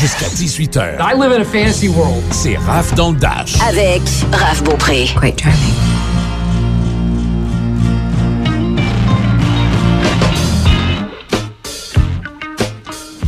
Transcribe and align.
Jusqu'à 0.00 0.26
18h. 0.28 0.98
I 1.00 1.14
live 1.18 1.32
in 1.32 1.40
a 1.40 1.44
fantasy 1.44 1.88
world. 1.88 2.22
C'est 2.30 2.56
Raph 2.56 2.94
dans 2.94 3.10
le 3.12 3.18
Dash. 3.18 3.54
Avec 3.68 4.02
Raph 4.32 4.62
Beaupré. 4.62 5.06
Quite 5.20 5.40
charming. 5.40 5.74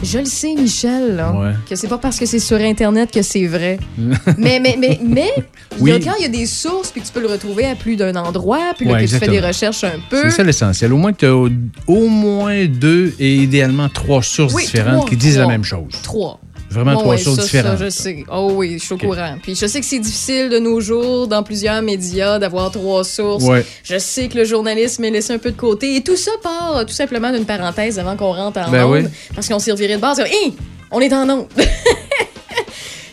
Je 0.03 0.19
le 0.19 0.25
sais, 0.25 0.54
Michel, 0.54 1.14
là, 1.17 1.30
Ouais. 1.33 1.53
que 1.69 1.77
c'est 1.77 1.87
pas 1.87 1.98
parce 1.98 2.19
que 2.19 2.25
c'est 2.27 2.38
sur 2.40 2.56
Internet 2.56 3.12
que 3.12 3.22
c'est 3.22 3.46
vrai. 3.46 3.78
mais, 4.38 4.58
mais, 4.58 4.76
mais, 4.78 4.98
mais, 5.04 5.30
il 5.78 5.87
y 5.87 5.90
a- 5.92 5.94
Oui. 5.96 6.00
quand 6.02 6.14
il 6.18 6.22
y 6.22 6.24
a 6.24 6.28
des 6.28 6.46
sources, 6.46 6.90
puis 6.90 7.00
que 7.02 7.06
tu 7.06 7.12
peux 7.12 7.21
le 7.21 7.28
retrouver 7.28 7.66
à 7.66 7.74
plus 7.76 7.94
d'un 7.96 8.16
endroit, 8.16 8.72
puis 8.76 8.87
là, 8.87 8.94
Ouais, 8.94 9.04
que 9.04 9.10
tu 9.10 9.16
fais 9.16 9.28
des 9.28 9.40
recherches 9.40 9.84
un 9.84 10.00
peu. 10.08 10.22
C'est 10.22 10.30
ça 10.30 10.42
l'essentiel. 10.42 10.92
Au 10.94 10.96
moins 10.96 11.12
que 11.12 11.18
tu 11.18 11.26
as 11.26 11.37
au, 11.37 11.48
au 11.87 12.08
moins 12.08 12.64
deux 12.66 13.14
et 13.21 13.37
idéalement 13.37 13.88
trois 13.90 14.22
sources 14.22 14.54
Oui, 14.54 14.64
différentes 14.64 14.96
trois, 14.96 15.08
qui 15.10 15.16
disent 15.16 15.34
trois. 15.34 15.46
la 15.46 15.52
même 15.52 15.64
chose. 15.64 15.92
Trois. 16.02 16.41
Vraiment 16.70 16.92
Oh, 16.95 17.00
trois 17.00 17.14
ouais, 17.16 17.18
sources 17.18 17.37
ça, 17.38 17.42
différentes. 17.42 17.78
Ça, 17.78 17.84
je 17.84 17.91
sais. 17.91 18.24
Oh 18.33 18.52
oui, 18.55 18.78
je 18.78 18.84
suis 18.84 18.95
au 18.95 18.98
courant. 18.98 19.37
Puis 19.42 19.55
je 19.56 19.66
sais 19.66 19.80
que 19.80 19.87
c'est 19.87 19.98
difficile 19.98 20.48
de 20.48 20.59
nos 20.59 20.80
jours, 20.80 21.27
dans 21.27 21.42
plusieurs 21.42 21.83
médias, 21.83 22.38
d'avoir 22.38 22.70
trois 22.70 23.02
sources. 23.05 23.45
Ouais. 23.45 23.66
Je 23.83 23.98
sais 23.98 24.28
que 24.28 24.38
le 24.38 24.45
journalisme 24.45 25.05
est 25.05 25.11
laissé 25.11 25.33
un 25.33 25.38
peu 25.38 25.51
de 25.51 25.56
côté. 25.56 25.97
Et 25.97 26.02
tout 26.02 26.16
ça 26.16 26.30
part 26.42 26.84
tout 26.87 26.92
simplement 26.95 27.33
d'une 27.33 27.45
parenthèse 27.45 27.98
avant 27.98 28.16
qu'on 28.16 28.33
rentre 28.33 28.61
en 28.61 28.70
Ben 28.70 28.84
onde. 28.84 28.92
oui. 28.92 29.09
Parce 29.34 29.48
qu'on 29.48 29.59
reviré 29.73 29.97
de 29.97 30.01
base. 30.01 30.20
Hé! 30.20 30.52
On 30.92 31.01
est 31.01 31.12
en 31.12 31.28
onde! 31.28 31.47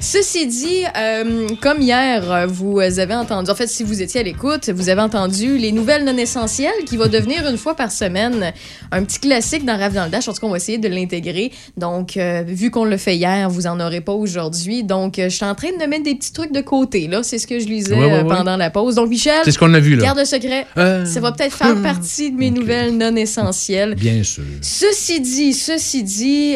Ceci 0.09 0.47
dit, 0.47 0.85
euh, 0.97 1.49
comme 1.59 1.81
hier, 1.81 2.31
euh, 2.31 2.45
vous 2.47 2.79
avez 2.79 3.13
entendu, 3.13 3.51
en 3.51 3.55
fait, 3.55 3.67
si 3.67 3.83
vous 3.83 4.01
étiez 4.01 4.21
à 4.21 4.23
l'écoute, 4.23 4.69
vous 4.69 4.87
avez 4.87 5.01
entendu 5.01 5.57
les 5.57 5.73
nouvelles 5.73 6.05
non 6.05 6.15
essentielles 6.15 6.85
qui 6.85 6.95
va 6.95 7.09
devenir 7.09 7.45
une 7.45 7.57
fois 7.57 7.75
par 7.75 7.91
semaine 7.91 8.53
un 8.93 9.03
petit 9.03 9.19
classique 9.19 9.65
dans 9.65 9.77
Rave 9.77 9.93
dans 9.93 10.05
le 10.05 10.09
Dash. 10.09 10.29
En 10.29 10.31
tout 10.31 10.39
cas, 10.39 10.47
on 10.47 10.51
va 10.51 10.55
essayer 10.57 10.77
de 10.77 10.87
l'intégrer. 10.87 11.51
Donc, 11.75 12.15
euh, 12.15 12.41
vu 12.47 12.71
qu'on 12.71 12.85
le 12.85 12.95
fait 12.95 13.17
hier, 13.17 13.49
vous 13.49 13.67
en 13.67 13.81
aurez 13.81 13.99
pas 13.99 14.13
aujourd'hui. 14.13 14.85
Donc, 14.85 15.19
euh, 15.19 15.27
je 15.27 15.35
suis 15.35 15.43
en 15.45 15.55
train 15.55 15.75
de 15.77 15.85
mettre 15.85 16.03
des 16.03 16.15
petits 16.15 16.31
trucs 16.31 16.53
de 16.53 16.61
côté. 16.61 17.09
Là, 17.09 17.21
c'est 17.23 17.37
ce 17.37 17.45
que 17.45 17.59
je 17.59 17.65
lisais 17.65 17.93
Ouais, 17.93 18.05
ouais, 18.05 18.21
ouais. 18.21 18.33
pendant 18.33 18.55
la 18.55 18.69
pause. 18.69 18.95
Donc, 18.95 19.09
Michel, 19.09 19.41
C'est 19.43 19.51
ce 19.51 19.59
qu'on 19.59 19.73
a 19.73 19.79
vu 19.81 19.97
là. 19.97 20.03
garde 20.05 20.19
le 20.19 20.23
secret. 20.25 20.67
Ça 20.77 21.19
va 21.19 21.33
peut-être 21.33 21.53
faire 21.53 21.75
partie 21.81 22.31
de 22.31 22.37
mes 22.37 22.49
nouvelles 22.51 22.95
non 22.95 23.13
essentielles. 23.17 23.95
Bien 23.95 24.23
sûr. 24.23 24.43
Ceci 24.61 25.19
dit, 25.19 25.51
ceci 25.51 26.01
dit, 26.03 26.55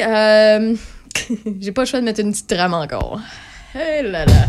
j'ai 1.60 1.72
pas 1.72 1.82
le 1.84 1.88
choix 1.88 2.00
de 2.00 2.06
mettre 2.06 2.20
une 2.22 2.32
petite 2.32 2.48
trame 2.48 2.74
encore. 2.74 3.20
Eh 3.76 4.02
là 4.04 4.26
là. 4.26 4.48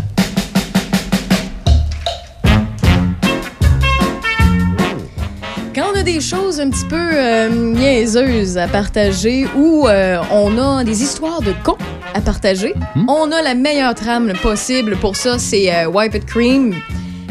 Quand 5.75 5.85
on 5.95 5.99
a 5.99 6.03
des 6.03 6.21
choses 6.21 6.61
un 6.61 6.69
petit 6.69 6.85
peu 6.85 6.97
euh, 7.01 7.49
niaiseuses 7.49 8.59
à 8.59 8.69
partager 8.69 9.47
ou 9.57 9.87
euh, 9.89 10.19
on 10.31 10.59
a 10.59 10.85
des 10.85 11.03
histoires 11.03 11.41
de 11.41 11.53
cons 11.65 11.79
à 12.15 12.21
partager, 12.21 12.75
Mhm. 12.95 13.09
on 13.09 13.33
a 13.33 13.41
la 13.41 13.55
meilleure 13.55 13.95
trame 13.95 14.33
possible 14.43 14.97
pour 14.97 15.17
ça, 15.17 15.39
c'est 15.39 15.73
euh, 15.75 15.87
Wipe 15.89 16.15
It 16.15 16.27
Cream. 16.27 16.75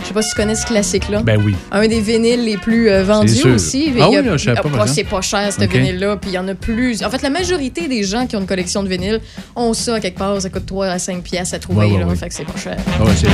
Je 0.02 0.08
sais 0.08 0.14
pas 0.14 0.22
si 0.22 0.30
tu 0.32 0.36
connais 0.36 0.56
ce 0.56 0.66
classique-là 0.66 1.22
Ben 1.24 1.40
oui. 1.44 1.56
un 1.72 1.88
des 1.88 2.02
vinyles 2.02 2.44
les 2.44 2.58
plus 2.58 2.90
euh, 2.90 3.04
vendus 3.04 3.44
aussi. 3.48 3.94
Ah 4.02 4.10
oui, 4.10 4.16
là, 4.24 4.36
je 4.38 4.46
pas, 4.52 4.56
Ah, 4.58 4.62
par 4.62 4.72
exemple. 4.74 4.90
c'est 4.94 5.04
pas 5.04 5.22
cher, 5.22 5.50
ce 5.54 5.64
vinyle-là. 5.66 6.18
Puis 6.18 6.32
il 6.32 6.34
y 6.34 6.38
en 6.38 6.48
a 6.48 6.56
plus. 6.56 7.04
En 7.04 7.10
fait, 7.10 7.22
la 7.22 7.30
majorité 7.30 7.88
des 7.88 8.04
gens 8.04 8.26
qui 8.28 8.36
ont 8.36 8.40
une 8.42 8.48
collection 8.48 8.84
de 8.84 8.90
vinyles 8.90 9.22
ont 9.56 9.74
ça 9.74 10.00
quelque 10.00 10.18
part. 10.18 10.42
Ça 10.42 10.50
coûte 10.50 10.66
3 10.66 10.88
à 10.88 11.00
5 11.00 11.24
piastres 11.24 11.56
à 11.56 11.60
trouver. 11.60 11.86
Ouais, 11.86 11.92
ouais, 11.94 12.00
là, 12.00 12.08
ouais. 12.08 12.16
Fait 12.16 12.28
que 12.30 12.34
c'est 12.34 12.46
pas 12.46 12.58
cher. 12.60 12.78
Ah 13.00 13.04
ouais, 13.04 13.12
c'est. 13.16 13.28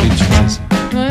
Ouais. 0.97 1.07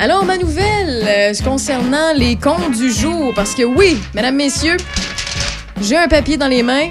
Alors, 0.00 0.24
ma 0.24 0.36
nouvelle 0.38 1.04
euh, 1.08 1.32
concernant 1.44 2.12
les 2.14 2.36
comptes 2.36 2.70
du 2.76 2.92
jour. 2.92 3.32
Parce 3.34 3.54
que 3.54 3.62
oui, 3.64 3.96
mesdames, 4.14 4.36
messieurs, 4.36 4.76
j'ai 5.82 5.96
un 5.96 6.08
papier 6.08 6.36
dans 6.36 6.46
les 6.48 6.62
mains. 6.62 6.88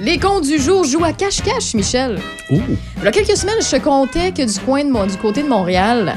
Les 0.00 0.18
comptes 0.18 0.44
du 0.44 0.58
jour 0.58 0.84
jouent 0.84 1.04
à 1.04 1.12
cache-cache, 1.12 1.74
Michel. 1.74 2.18
Il 2.50 2.58
y 3.04 3.06
a 3.06 3.10
quelques 3.10 3.36
semaines, 3.36 3.56
je 3.60 3.76
te 3.76 3.82
contais 3.82 4.32
que 4.32 4.42
du 4.50 4.58
coin 4.60 4.82
de 4.84 4.90
mon, 4.90 5.06
du 5.06 5.16
côté 5.16 5.42
de 5.42 5.48
Montréal, 5.48 6.14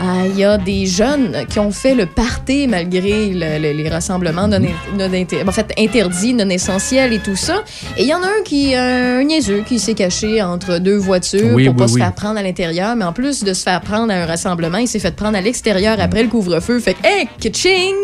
euh, 0.00 0.04
il 0.28 0.38
y 0.38 0.44
a 0.44 0.56
des 0.56 0.86
jeunes 0.86 1.44
qui 1.48 1.58
ont 1.58 1.72
fait 1.72 1.96
le 1.96 2.06
party 2.06 2.68
malgré 2.68 3.30
le- 3.30 3.58
le- 3.58 3.72
les 3.82 3.88
rassemblements 3.88 4.46
non, 4.46 4.60
non 4.60 5.12
inter- 5.12 5.42
en 5.46 5.50
fait, 5.52 5.72
interdits, 5.78 6.34
non 6.34 6.48
essentiels 6.48 7.12
et 7.12 7.18
tout 7.18 7.34
ça. 7.36 7.64
Et 7.96 8.02
il 8.02 8.08
y 8.08 8.14
en 8.14 8.22
a 8.22 8.26
un 8.26 8.42
qui, 8.44 8.74
euh, 8.76 9.20
un 9.20 9.24
niaiseux, 9.24 9.64
qui 9.66 9.80
s'est 9.80 9.94
caché 9.94 10.40
entre 10.40 10.78
deux 10.78 10.96
voitures 10.96 11.54
Oui, 11.54 11.64
pour 11.66 11.74
pas 11.76 11.84
oui, 11.86 11.92
se 11.92 11.98
faire 11.98 12.12
prendre 12.14 12.38
à 12.38 12.42
l'intérieur. 12.42 12.94
Mais 12.94 13.04
en 13.04 13.12
plus 13.12 13.42
de 13.42 13.52
se 13.52 13.62
faire 13.64 13.80
prendre 13.80 14.12
à 14.12 14.16
un 14.16 14.26
rassemblement, 14.26 14.78
il 14.78 14.86
s'est 14.88 15.00
fait 15.00 15.14
prendre 15.14 15.36
à 15.36 15.40
l'extérieur 15.40 15.96
après 16.00 16.22
le 16.22 16.28
couvre-feu. 16.28 16.78
Fait 16.78 16.94
que, 16.94 17.04
hey, 17.06 17.28
kitching! 17.40 17.94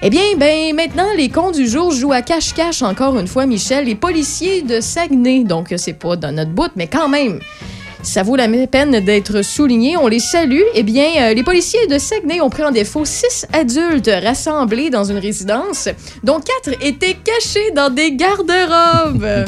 Eh 0.00 0.10
bien, 0.10 0.36
ben 0.36 0.76
maintenant, 0.76 1.08
les 1.16 1.28
cons 1.28 1.50
du 1.50 1.66
jour 1.66 1.90
jouent 1.90 2.12
à 2.12 2.22
cache-cache 2.22 2.82
encore 2.82 3.18
une 3.18 3.26
fois, 3.26 3.46
Michel. 3.46 3.84
Les 3.84 3.96
policiers 3.96 4.62
de 4.62 4.80
Saguenay, 4.80 5.42
donc 5.42 5.74
c'est 5.76 5.92
pas 5.92 6.14
dans 6.14 6.30
notre 6.30 6.52
bout, 6.52 6.70
mais 6.76 6.86
quand 6.86 7.08
même, 7.08 7.40
ça 8.02 8.22
vaut 8.22 8.36
la 8.36 8.46
peine 8.68 9.00
d'être 9.00 9.42
souligné. 9.42 9.96
On 9.96 10.06
les 10.06 10.20
salue. 10.20 10.62
Eh 10.74 10.84
bien, 10.84 11.08
euh, 11.20 11.34
les 11.34 11.42
policiers 11.42 11.88
de 11.88 11.98
Saguenay 11.98 12.40
ont 12.40 12.48
pris 12.48 12.62
en 12.62 12.70
défaut 12.70 13.04
six 13.04 13.44
adultes 13.52 14.10
rassemblés 14.22 14.88
dans 14.88 15.02
une 15.02 15.18
résidence, 15.18 15.88
dont 16.22 16.38
quatre 16.38 16.76
étaient 16.80 17.16
cachés 17.16 17.72
dans 17.74 17.90
des 17.90 18.12
garde-robes. 18.12 19.46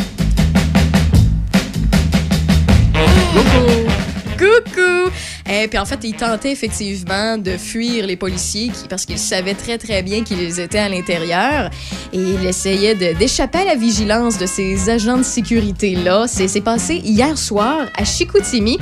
Coucou! 4.41 5.11
Et 5.53 5.69
puis 5.69 5.79
en 5.79 5.85
fait, 5.85 5.99
il 6.05 6.15
tentait 6.15 6.53
effectivement 6.53 7.37
de 7.37 7.59
fuir 7.59 8.07
les 8.07 8.17
policiers 8.17 8.73
parce 8.89 9.05
qu'ils 9.05 9.19
savaient 9.19 9.55
très 9.55 9.77
très 9.77 10.03
bien 10.03 10.23
qu'ils 10.25 10.59
étaient 10.61 10.79
à 10.79 10.89
l'intérieur 10.89 11.69
et 12.13 12.19
il 12.19 12.47
essayait 12.47 12.95
de- 12.95 13.19
d'échapper 13.19 13.59
à 13.59 13.65
la 13.65 13.75
vigilance 13.75 14.39
de 14.39 14.47
ces 14.47 14.89
agents 14.89 15.19
de 15.19 15.23
sécurité-là. 15.25 16.25
C'est 16.27 16.61
passé 16.63 16.95
hier 17.05 17.37
soir 17.37 17.87
à 17.97 18.05
Chicoutimi 18.05 18.79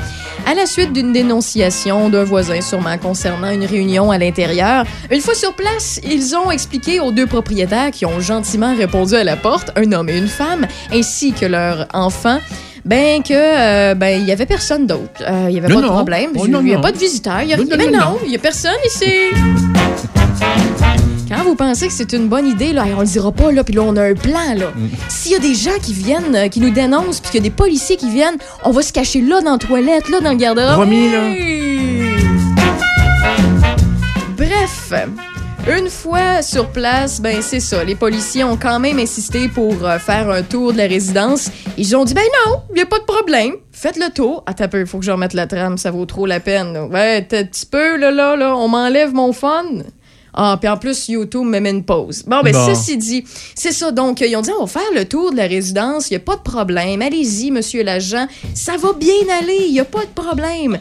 à 0.47 0.55
la 0.55 0.67
suite 0.67 0.93
d'une 0.93 1.13
dénonciation 1.13 2.09
d'un 2.09 2.25
voisin 2.25 2.61
sûrement 2.61 2.97
concernant 2.99 3.51
une 3.51 3.65
réunion 3.65 4.11
à 4.13 4.19
l'intérieur. 4.19 4.85
Une 5.11 5.21
fois 5.21 5.35
sur 5.35 5.55
place, 5.55 6.01
ils 6.05 6.37
ont 6.37 6.51
expliqué 6.53 7.01
aux 7.01 7.11
deux 7.11 7.27
propriétaires 7.27 7.91
qui 7.91 8.07
ont 8.07 8.21
gentiment 8.21 8.77
répondu 8.77 9.15
à 9.15 9.25
la 9.25 9.37
porte, 9.37 9.71
un 9.75 9.91
homme 9.93 10.09
et 10.09 10.17
une 10.19 10.29
femme, 10.29 10.67
ainsi 10.93 11.33
que 11.33 11.47
leur 11.47 11.87
enfant, 11.93 12.39
ben 12.85 13.23
que 13.23 13.33
euh, 13.35 13.95
ben 13.95 14.21
il 14.21 14.27
y 14.29 14.33
avait 14.33 14.47
personne 14.47 14.87
d'autre. 14.87 15.23
Euh, 15.23 15.47
Il 15.49 15.57
y 15.57 15.59
avait 15.59 15.69
Non, 15.69 15.75
pas 15.77 15.81
de 15.83 15.87
non. 15.87 15.93
problème. 15.93 16.31
Oh, 16.37 16.47
il 16.47 16.65
n'y 16.65 16.75
a 16.75 16.79
pas 16.79 16.93
de 16.93 16.99
visiteurs. 16.99 17.43
Il 17.43 17.49
y 17.49 17.55
a, 17.55 17.57
Non, 17.57 17.65
ben 17.65 17.91
il 18.27 18.33
y 18.33 18.37
a 18.37 18.39
personne 18.39 18.73
ici. 18.87 19.07
Quand 21.29 21.43
vous 21.45 21.55
pensez 21.57 21.89
que 21.89 21.93
c'est 21.93 22.15
une 22.15 22.29
bonne 22.29 22.47
idée, 22.47 22.73
là, 22.73 22.87
on 22.97 23.01
le 23.01 23.07
dira 23.07 23.31
pas, 23.33 23.53
là, 23.53 23.63
puis 23.63 23.75
là, 23.75 23.83
on 23.85 23.95
a 23.97 24.03
un 24.03 24.15
plan, 24.15 24.55
là. 24.57 24.69
Mm. 24.75 24.89
S'il 25.11 25.33
y 25.33 25.35
a 25.35 25.39
des 25.39 25.55
gens 25.55 25.79
qui 25.83 25.93
viennent, 25.93 26.35
euh, 26.35 26.49
qui 26.49 26.59
nous 26.59 26.71
dénoncent, 26.71 27.21
puis 27.21 27.31
qu'il 27.33 27.41
y 27.41 27.47
a 27.47 27.49
des 27.51 27.55
policiers 27.55 27.97
qui 27.97 28.09
viennent, 28.09 28.39
on 28.65 28.71
va 28.71 28.81
se 28.81 28.95
cacher 28.95 29.21
là, 29.21 29.43
dans 29.43 29.53
la 29.53 29.59
toilette, 29.59 30.09
là, 30.09 30.21
dans 30.21 30.31
le 30.31 30.37
garde-robe. 30.37 30.73
Promis, 30.75 31.11
là. 31.13 31.19
Bref, 34.39 34.93
une 35.77 35.91
fois 35.91 36.41
sur 36.43 36.69
place, 36.71 37.21
ben 37.21 37.43
c'est 37.43 37.61
ça. 37.61 37.85
Les 37.85 37.95
policiers 37.95 38.45
ont 38.45 38.57
quand 38.57 38.79
même 38.81 38.99
insisté 38.99 39.49
pour 39.49 39.85
euh, 39.85 39.99
faire 39.99 40.31
un 40.31 40.43
tour 40.43 40.73
de 40.73 40.79
la 40.79 40.87
résidence. 40.87 41.51
Ils 41.77 41.95
ont 41.97 42.05
dit, 42.05 42.15
ben 42.15 42.25
non, 42.47 42.63
il 42.75 42.81
a 42.81 42.87
pas 42.87 42.99
de 42.99 43.05
problème. 43.05 43.53
Faites 43.73 43.97
le 43.97 44.11
tour. 44.13 44.43
Attends 44.47 44.65
un 44.65 44.69
peu, 44.69 44.81
il 44.81 44.87
faut 44.87 44.99
que 44.99 45.05
je 45.05 45.11
remette 45.11 45.35
la 45.35 45.47
trame, 45.47 45.77
ça 45.79 45.91
vaut 45.91 46.07
trop 46.07 46.27
la 46.27 46.41
peine. 46.41 46.73
là. 46.73 46.87
Ouais, 46.87 47.23
t'as 47.29 47.41
un 47.41 47.45
petit 47.45 47.67
peu, 47.67 47.97
là, 47.97 48.11
là, 48.11 48.37
là, 48.37 48.57
on 48.57 48.69
m'enlève 48.69 49.13
mon 49.13 49.33
fun. 49.33 49.65
Ah, 50.41 50.57
puis 50.61 50.69
en 50.69 50.77
plus, 50.77 51.09
YouTube 51.09 51.45
me 51.47 51.59
met 51.59 51.71
une 51.71 51.85
pause. 51.85 52.23
Bon, 52.25 52.43
ben, 52.45 52.53
Bon. 52.53 52.67
ceci 52.75 52.97
dit, 52.97 53.25
c'est 53.57 53.73
ça. 53.73 53.91
Donc, 53.91 54.21
ils 54.21 54.37
ont 54.37 54.41
dit, 54.41 54.51
on 54.59 54.65
va 54.65 54.81
faire 54.81 54.91
le 54.95 55.05
tour 55.05 55.33
de 55.33 55.37
la 55.37 55.47
résidence. 55.49 56.11
Il 56.11 56.13
n'y 56.13 56.17
a 56.19 56.21
pas 56.21 56.37
de 56.37 56.43
problème. 56.43 57.03
Allez-y, 57.03 57.51
monsieur 57.51 57.83
l'agent. 57.83 58.27
Ça 58.55 58.77
va 58.77 58.93
bien 58.93 59.15
aller. 59.41 59.65
Il 59.67 59.73
n'y 59.73 59.81
a 59.81 59.85
pas 59.85 60.03
de 60.03 60.23
problème. 60.23 60.79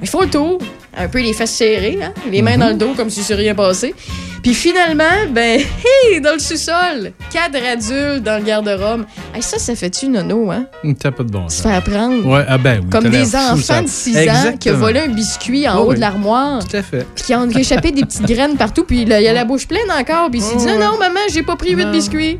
Ils 0.00 0.08
font 0.08 0.20
le 0.20 0.30
tour. 0.30 0.58
Un 0.96 1.08
peu 1.08 1.20
les 1.20 1.32
fesses 1.32 1.52
serrées, 1.54 1.98
hein? 2.02 2.12
les 2.30 2.42
mains 2.42 2.58
dans 2.58 2.68
le 2.68 2.74
dos, 2.74 2.94
comme 2.96 3.10
si 3.10 3.22
c'est 3.22 3.34
rien 3.34 3.54
passé. 3.54 3.94
Puis 4.42 4.54
finalement, 4.54 5.04
ben, 5.30 5.60
hey, 6.10 6.20
dans 6.20 6.32
le 6.32 6.38
sous-sol, 6.38 7.12
cadre 7.30 7.58
adulte 7.72 8.22
dans 8.24 8.38
le 8.38 8.44
garde-robe. 8.44 9.04
Hey, 9.34 9.42
ça, 9.42 9.58
ça 9.58 9.74
fait-tu 9.74 10.08
nono, 10.08 10.50
hein? 10.50 10.66
T'as 10.98 11.10
pas 11.10 11.22
de 11.22 11.30
bon 11.30 11.48
Se 11.48 11.62
sens. 11.62 11.70
faire 11.70 11.82
prendre. 11.84 12.26
Ouais, 12.26 12.44
ah 12.48 12.56
ben 12.58 12.80
oui. 12.82 12.88
Comme 12.90 13.08
des 13.10 13.36
enfants 13.36 13.56
ça. 13.60 13.82
de 13.82 13.86
6 13.88 14.16
ans 14.30 14.52
qui 14.58 14.70
ont 14.70 14.76
volé 14.78 15.00
un 15.00 15.08
biscuit 15.08 15.68
en 15.68 15.76
Oh, 15.78 15.82
haut 15.82 15.88
oui. 15.90 15.96
de 15.96 16.00
l'armoire 16.00 16.66
Tout 16.66 16.76
à 16.76 16.82
fait. 16.82 17.06
puis 17.14 17.24
qui 17.24 17.34
ont 17.34 17.48
échappé 17.50 17.92
des 17.92 18.02
petites 18.02 18.26
graines 18.26 18.56
partout, 18.56 18.84
puis 18.84 19.02
il 19.02 19.12
a 19.12 19.20
la 19.32 19.44
bouche 19.44 19.68
pleine 19.68 19.90
encore, 19.90 20.30
puis 20.30 20.40
il 20.40 20.42
s'est 20.42 20.56
dit 20.56 20.66
non, 20.66 20.78
non, 20.78 20.98
maman, 20.98 21.20
j'ai 21.32 21.42
pas 21.42 21.56
pris 21.56 21.72
huit 21.74 21.84
Non. 21.84 21.92
biscuits. 21.92 22.38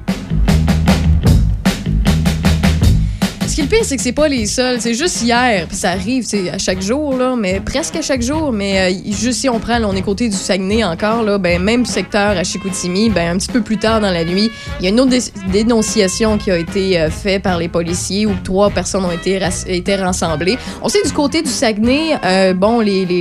Le 3.60 3.66
pire, 3.66 3.84
c'est 3.84 3.96
que 3.98 4.02
c'est 4.02 4.12
pas 4.12 4.26
les 4.26 4.46
seuls. 4.46 4.80
C'est 4.80 4.94
juste 4.94 5.20
hier, 5.22 5.66
puis 5.68 5.76
ça 5.76 5.90
arrive 5.90 6.24
sais, 6.24 6.48
à 6.50 6.56
chaque 6.56 6.80
jour, 6.80 7.14
là, 7.16 7.36
mais 7.36 7.60
presque 7.60 7.94
à 7.96 8.00
chaque 8.02 8.22
jour. 8.22 8.52
Mais 8.52 8.90
euh, 8.92 8.94
juste 9.10 9.40
si 9.40 9.48
on 9.50 9.58
prend, 9.60 9.82
on 9.84 9.94
est 9.94 10.00
côté 10.02 10.28
du 10.30 10.36
Saguenay 10.36 10.82
encore, 10.82 11.22
là, 11.22 11.36
ben, 11.36 11.60
même 11.62 11.84
secteur 11.84 12.30
à 12.38 12.42
Chicoutimi, 12.42 13.10
ben, 13.10 13.34
un 13.34 13.38
petit 13.38 13.48
peu 13.52 13.60
plus 13.60 13.76
tard 13.76 14.00
dans 14.00 14.10
la 14.10 14.24
nuit, 14.24 14.50
il 14.78 14.84
y 14.84 14.86
a 14.86 14.90
une 14.90 14.98
autre 15.00 15.10
dé- 15.10 15.32
dénonciation 15.52 16.38
qui 16.38 16.50
a 16.50 16.56
été 16.56 16.98
euh, 16.98 17.10
faite 17.10 17.42
par 17.42 17.58
les 17.58 17.68
policiers 17.68 18.24
où 18.24 18.32
trois 18.42 18.70
personnes 18.70 19.04
ont 19.04 19.12
été, 19.12 19.38
ras- 19.38 19.66
été 19.68 19.94
rassemblées. 19.96 20.56
On 20.82 20.88
sait 20.88 21.02
du 21.04 21.12
côté 21.12 21.42
du 21.42 21.50
Saguenay, 21.50 22.16
euh, 22.24 22.54
bon, 22.54 22.80
les 22.80 23.04
les, 23.04 23.20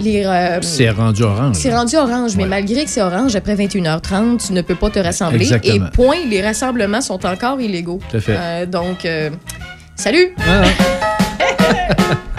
euh, 0.00 0.58
C'est 0.62 0.90
rendu 0.90 1.22
orange. 1.22 1.56
c'est 1.56 1.74
rendu 1.74 1.96
orange, 1.96 2.36
mais 2.36 2.44
Ouais. 2.44 2.48
malgré 2.48 2.84
que 2.84 2.90
c'est 2.90 3.02
orange, 3.02 3.36
après 3.36 3.54
21h30, 3.54 4.46
tu 4.46 4.52
ne 4.52 4.62
peux 4.62 4.74
pas 4.74 4.90
te 4.90 4.98
rassembler. 4.98 5.42
Exactement. 5.42 5.86
Et 5.86 5.90
point, 5.90 6.16
les 6.28 6.42
rassemblements 6.42 7.00
sont 7.00 7.24
encore 7.26 7.60
illégaux. 7.60 8.00
Tout 8.10 8.16
à 8.16 8.20
fait. 8.20 8.36
Euh, 8.38 8.66
donc, 8.66 9.04
euh, 9.04 9.30
salut! 9.96 10.34
Ah, 10.46 10.62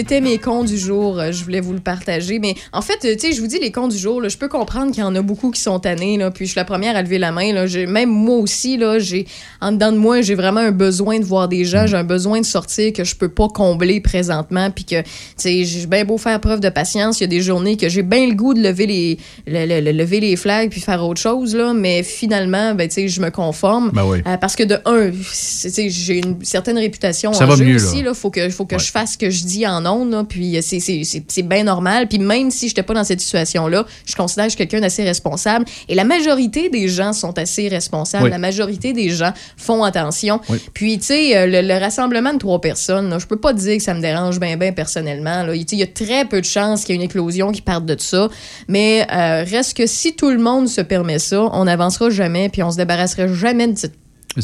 c'était 0.00 0.20
mes 0.20 0.38
cons 0.38 0.64
du 0.64 0.76
jour. 0.78 1.18
Euh, 1.18 1.32
Je 1.32 1.44
voulais 1.44 1.60
vous 1.60 1.72
le 1.72 1.80
partager. 1.80 2.38
Mais 2.38 2.54
en 2.72 2.82
fait, 2.82 2.98
euh, 3.04 3.14
tu 3.14 3.28
sais, 3.28 3.32
je 3.32 3.40
vous 3.40 3.46
dis 3.46 3.58
les 3.58 3.70
cons 3.70 3.88
du 3.88 3.96
jour. 3.98 4.20
là, 4.20 4.28
je 4.28 4.36
peux 4.36 4.48
comprendre 4.48 4.90
qu'il 4.92 5.00
y 5.00 5.06
en 5.06 5.14
a 5.14 5.22
beaucoup 5.22 5.50
qui 5.50 5.60
sont 5.60 5.78
tannés. 5.78 6.16
Là, 6.16 6.30
puis 6.30 6.46
je 6.46 6.50
suis 6.52 6.58
la 6.58 6.64
première 6.64 6.96
à 6.96 7.02
lever 7.02 7.18
la 7.18 7.32
main. 7.32 7.52
Là, 7.52 7.66
même 7.86 8.10
moi 8.10 8.36
aussi, 8.38 8.76
là, 8.76 8.98
j'ai 8.98 9.26
en 9.60 9.72
dedans 9.72 9.92
de 9.92 9.96
moi, 9.98 10.22
j'ai 10.22 10.34
vraiment 10.34 10.60
un 10.60 10.70
besoin 10.72 11.18
de 11.18 11.24
voir 11.24 11.48
des 11.48 11.64
gens. 11.64 11.86
J'ai 11.86 11.96
un 11.96 12.04
besoin 12.04 12.40
de 12.40 12.46
sortir 12.46 12.92
que 12.92 13.04
je 13.04 13.14
peux 13.14 13.28
pas 13.28 13.48
combler 13.48 14.00
présentement. 14.00 14.70
Puis 14.70 14.84
que, 14.84 15.00
tu 15.02 15.06
sais, 15.36 15.64
j'ai 15.64 15.86
bien 15.86 16.04
beau 16.04 16.18
faire 16.18 16.40
preuve 16.40 16.60
de 16.60 16.68
patience. 16.70 17.20
Il 17.20 17.24
y 17.24 17.24
a 17.24 17.28
des 17.28 17.42
journées 17.42 17.76
que 17.76 17.88
j'ai 17.88 18.02
bien 18.02 18.26
le 18.26 18.34
goût 18.34 18.54
de 18.54 18.60
lever 18.62 18.86
les, 18.86 19.18
le- 19.46 19.66
le- 19.66 19.80
le- 19.80 19.92
lever 19.92 20.20
les 20.20 20.36
flags 20.36 20.70
puis 20.70 20.80
faire 20.80 21.04
autre 21.04 21.20
chose. 21.20 21.54
Là, 21.54 21.72
mais 21.74 22.02
finalement, 22.02 22.74
ben, 22.74 22.88
tu 22.88 22.94
sais, 22.94 23.08
je 23.08 23.20
me 23.20 23.30
conforme. 23.30 23.90
Ben 23.92 24.04
oui. 24.04 24.18
Euh, 24.26 24.36
parce 24.36 24.56
que 24.56 24.62
de 24.64 24.78
un, 24.86 25.10
c'est- 25.32 25.68
tu 25.70 25.74
sais, 25.74 25.90
j'ai 25.90 26.18
une 26.18 26.36
certaine 26.44 26.78
réputation 26.78 27.32
Ça 27.32 27.44
en 27.44 27.48
va 27.48 27.56
jeu 27.56 27.64
mieux, 27.64 27.76
aussi. 27.76 28.02
là. 28.02 28.14
Faut 28.14 28.30
que, 28.30 28.48
faut 28.50 28.64
que 28.66 28.76
Ouais. 28.76 28.80
je 28.80 28.90
fasse 28.90 29.12
ce 29.12 29.18
que 29.18 29.30
je 29.30 29.44
dis 29.44 29.66
en 29.66 29.84
ondes. 29.90 30.10
là, 30.10 30.24
Puis 30.28 30.56
euh, 30.56 30.60
c'est- 30.62 30.80
c'est 30.80 31.04
c'est- 31.04 31.24
c'est 31.28 31.42
bien 31.42 31.64
normal. 31.64 32.08
Puis 32.08 32.18
même 32.18 32.50
si 32.50 32.66
je 32.68 32.72
n'étais 32.72 32.82
pas 32.82 32.94
dans 32.94 33.04
cette 33.04 33.20
situation-là, 33.20 33.84
je 34.06 34.14
considère 34.16 34.44
que 34.46 34.50
je 34.52 34.56
suis 34.56 34.66
quelqu'un 34.66 34.80
d'assez 34.80 35.04
responsable. 35.04 35.64
Et 35.88 35.94
la 35.94 36.04
majorité 36.04 36.68
des 36.70 36.88
gens 36.88 37.12
sont 37.12 37.36
assez 37.38 37.68
responsables. 37.68 38.24
Oui. 38.24 38.30
La 38.30 38.38
majorité 38.38 38.92
des 38.92 39.10
gens 39.10 39.32
font 39.56 39.82
attention. 39.84 40.40
Oui. 40.48 40.58
Puis, 40.74 40.98
tu 40.98 41.06
sais, 41.06 41.36
euh, 41.36 41.46
le, 41.46 41.60
le 41.66 41.78
rassemblement 41.78 42.32
de 42.32 42.38
trois 42.38 42.60
personnes, 42.60 43.10
là, 43.10 43.18
je 43.18 43.26
peux 43.26 43.38
pas 43.40 43.52
dire 43.52 43.76
que 43.76 43.82
ça 43.82 43.94
me 43.94 44.00
dérange 44.00 44.38
bien, 44.40 44.56
bien 44.56 44.72
personnellement. 44.72 45.42
là. 45.42 45.54
Il 45.54 45.66
y 45.78 45.82
a 45.82 45.86
très 45.86 46.24
peu 46.24 46.40
de 46.40 46.46
chances 46.46 46.84
qu'il 46.84 46.94
y 46.94 46.98
ait 46.98 47.02
une 47.02 47.06
éclosion 47.08 47.52
qui 47.52 47.62
parte 47.62 47.84
de 47.86 47.96
ça. 47.98 48.28
Mais 48.68 49.06
euh, 49.12 49.44
reste 49.44 49.76
que 49.76 49.86
si 49.86 50.14
tout 50.14 50.30
le 50.30 50.38
monde 50.38 50.68
se 50.68 50.80
permet 50.80 51.18
ça, 51.18 51.42
on 51.52 51.64
n'avancera 51.64 52.10
jamais. 52.10 52.48
Puis 52.48 52.62
on 52.62 52.70
se 52.70 52.76
débarrasserait 52.76 53.32
jamais 53.34 53.66
de 53.68 53.76
cette 53.78 53.94
C'est 54.36 54.42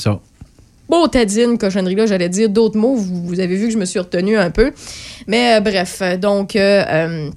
ça. 0.89 0.97
Beau-tadine, 0.97 1.59
cochonnerie-là, 1.59 2.07
j'allais 2.07 2.29
dire 2.29 2.49
d'autres 2.49 2.79
mots. 2.79 2.97
Vous, 2.97 3.41
avez 3.41 3.57
vu 3.57 3.67
que 3.67 3.73
je 3.73 3.79
me 3.79 3.85
suis 3.85 3.99
retenue 3.99 4.37
un 4.37 4.51
peu. 4.51 4.73
Mais 5.27 5.57
euh, 5.57 5.61
bref, 5.61 6.03
donc, 6.21 6.57
euh, 6.57 6.85
euh, 6.89 7.31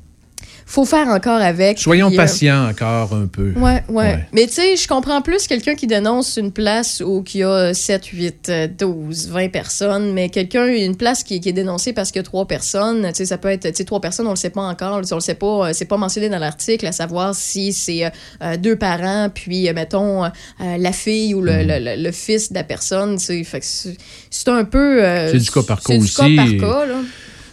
faut 0.72 0.86
faire 0.86 1.08
encore 1.08 1.42
avec. 1.42 1.80
Soyons 1.80 2.10
puis, 2.10 2.18
euh, 2.18 2.22
patients 2.22 2.70
encore 2.70 3.14
un 3.14 3.26
peu. 3.26 3.54
Ouais, 3.56 3.84
ouais, 3.90 3.96
Ouais. 3.96 4.26
Mais 4.34 4.46
tu 4.46 4.54
sais, 4.54 4.76
je 4.76 4.88
comprends 4.88 5.22
plus 5.22 5.48
quelqu'un 5.48 5.74
qui 5.76 5.88
dénonce 5.88 6.38
une 6.38 6.52
place 6.52 7.02
où 7.06 7.24
il 7.34 7.40
y 7.40 7.44
a 7.44 7.74
7, 7.74 8.06
8, 8.06 8.50
euh, 8.50 8.68
12, 8.68 9.30
20 9.30 9.50
personnes, 9.50 10.14
mais 10.14 10.30
quelqu'un, 10.30 10.68
une 10.68 10.96
place 10.96 11.24
qui, 11.24 11.40
qui 11.42 11.50
est 11.50 11.54
dénoncée 11.54 11.92
parce 11.94 12.12
qu'il 12.12 12.20
y 12.20 12.22
a 12.22 12.24
trois 12.24 12.46
personnes, 12.48 13.02
tu 13.08 13.16
sais, 13.16 13.26
ça 13.26 13.38
peut 13.40 13.48
être, 13.50 13.68
tu 13.70 13.76
sais, 13.76 13.84
trois 13.84 14.00
personnes, 14.00 14.28
on 14.28 14.32
le 14.32 14.36
sait 14.36 14.52
pas 14.52 14.62
encore, 14.62 15.02
on 15.12 15.16
le 15.16 15.22
sait 15.22 15.34
pas, 15.34 15.70
euh, 15.70 15.72
c'est 15.74 15.86
pas 15.86 15.98
mentionné 15.98 16.30
dans 16.30 16.38
l'article, 16.40 16.86
à 16.86 16.92
savoir 16.92 17.34
si 17.34 17.74
c'est 17.74 18.06
euh, 18.06 18.58
deux 18.58 18.76
parents, 18.76 19.30
puis, 19.34 19.72
mettons, 19.74 20.26
euh, 20.26 20.30
la 20.60 20.92
fille 20.92 21.34
ou 21.34 21.42
Mm. 21.42 21.46
le, 21.46 21.64
le- 21.80 22.04
le- 22.04 22.12
fils 22.12 22.50
de 22.52 22.56
la 22.56 22.64
personne, 22.64 23.18
tu 23.18 23.44
sais, 23.44 23.96
c'est 24.30 24.48
un 24.50 24.64
peu... 24.66 25.00
C'est 25.32 25.38
du 25.40 25.50
cas 25.50 25.64
par 25.64 25.78
cas 25.82 25.94
c'est 25.94 25.98
du 25.98 26.04
aussi. 26.04 26.16
cas 26.16 26.28
par 26.36 26.48
cas, 26.74 26.86
là. 26.86 26.96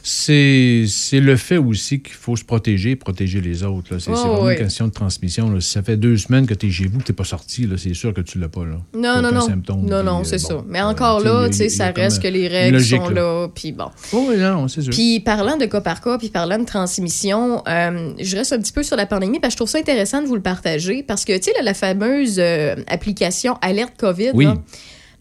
C'est 0.08 0.86
le 1.20 1.36
fait 1.36 1.56
aussi 1.56 2.00
qu'il 2.00 2.14
faut 2.14 2.36
se 2.36 2.44
protéger, 2.44 2.94
protéger 2.94 3.40
les 3.40 3.64
autres. 3.64 3.92
là. 3.94 3.98
C'est 3.98 4.12
Oh, 4.12 4.14
vraiment 4.14 4.42
oui. 4.44 4.52
une 4.52 4.58
question 4.60 4.86
de 4.86 4.92
transmission. 4.92 5.50
là. 5.50 5.60
Si 5.60 5.70
ça 5.72 5.82
fait 5.82 5.96
deux 5.96 6.16
semaines 6.16 6.46
que 6.46 6.54
tu 6.54 6.68
es 6.68 6.70
chez 6.70 6.86
vous, 6.86 7.00
que 7.00 7.04
tu 7.04 7.10
n'es 7.10 7.16
pas 7.16 7.24
sorti, 7.24 7.68
c'est 7.76 7.92
sûr 7.92 8.14
que 8.14 8.20
tu 8.20 8.38
l'as 8.38 8.48
pas. 8.48 8.64
Là. 8.64 8.76
Non, 8.94 9.20
non, 9.20 9.32
non. 9.32 9.40
symptôme, 9.40 9.84
non, 9.84 10.04
non, 10.04 10.20
puis, 10.20 10.28
c'est 10.28 10.36
euh, 10.36 10.38
ça. 10.58 10.64
Mais 10.68 10.80
euh, 10.80 10.84
encore 10.86 11.18
là, 11.18 11.48
tu 11.48 11.54
sais, 11.56 11.68
ça 11.68 11.90
reste 11.90 12.18
euh, 12.18 12.22
que 12.22 12.28
les 12.28 12.46
une 12.46 12.52
règles 12.52 12.76
logique, 12.76 13.02
sont 13.02 13.08
là. 13.10 13.48
puis 13.52 13.72
bon. 13.72 13.86
Oh, 14.12 14.26
oui, 14.28 14.36
non, 14.36 14.68
c'est 14.68 14.82
sûr. 14.82 14.92
Puis 14.92 15.18
parlant 15.18 15.56
de 15.56 15.66
cas 15.66 15.80
par 15.80 16.00
cas, 16.00 16.18
puis 16.18 16.28
parlant 16.28 16.58
de 16.60 16.64
transmission, 16.66 17.64
euh, 17.66 18.12
je 18.20 18.36
reste 18.36 18.52
un 18.52 18.58
petit 18.60 18.72
peu 18.72 18.84
sur 18.84 18.96
la 18.96 19.06
pandémie 19.06 19.40
parce 19.40 19.54
que 19.54 19.56
je 19.56 19.64
trouve 19.64 19.70
ça 19.70 19.78
intéressant 19.78 20.22
de 20.22 20.28
vous 20.28 20.36
le 20.36 20.40
partager 20.42 21.02
parce 21.02 21.24
que, 21.24 21.36
tu 21.36 21.50
sais, 21.50 21.52
la 21.64 21.74
fameuse 21.74 22.36
euh, 22.38 22.76
application 22.86 23.56
Alerte 23.60 23.94
COVID, 23.98 24.30
Oui. 24.34 24.44
là, 24.44 24.54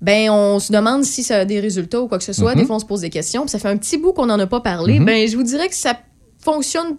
ben 0.02 0.30
on 0.30 0.60
se 0.60 0.72
demande 0.72 1.04
si 1.04 1.24
ça 1.24 1.38
a 1.38 1.46
des 1.46 1.60
résultats 1.60 2.02
ou 2.02 2.08
quoi 2.08 2.18
que 2.18 2.24
ce 2.24 2.34
soit. 2.34 2.54
Mhm. 2.54 2.62
Des 2.62 2.66
fois, 2.66 2.76
on 2.76 2.80
se 2.80 2.86
pose 2.86 3.02
des 3.02 3.10
questions. 3.10 3.42
Puis 3.42 3.52
ça 3.52 3.60
fait 3.60 3.70
un 3.70 3.78
petit 3.78 3.98
bout 3.98 4.14
qu'on 4.14 4.26
n'en 4.26 4.40
a 4.40 4.48
pas 4.48 4.62
parlé. 4.62 5.00
Mhm. 5.00 5.06
Ben 5.06 5.28
je 5.28 5.36
vous 5.36 5.44
dirais 5.44 5.70
que 5.70 5.76
ça 5.76 5.98
fonctionne 6.40 6.98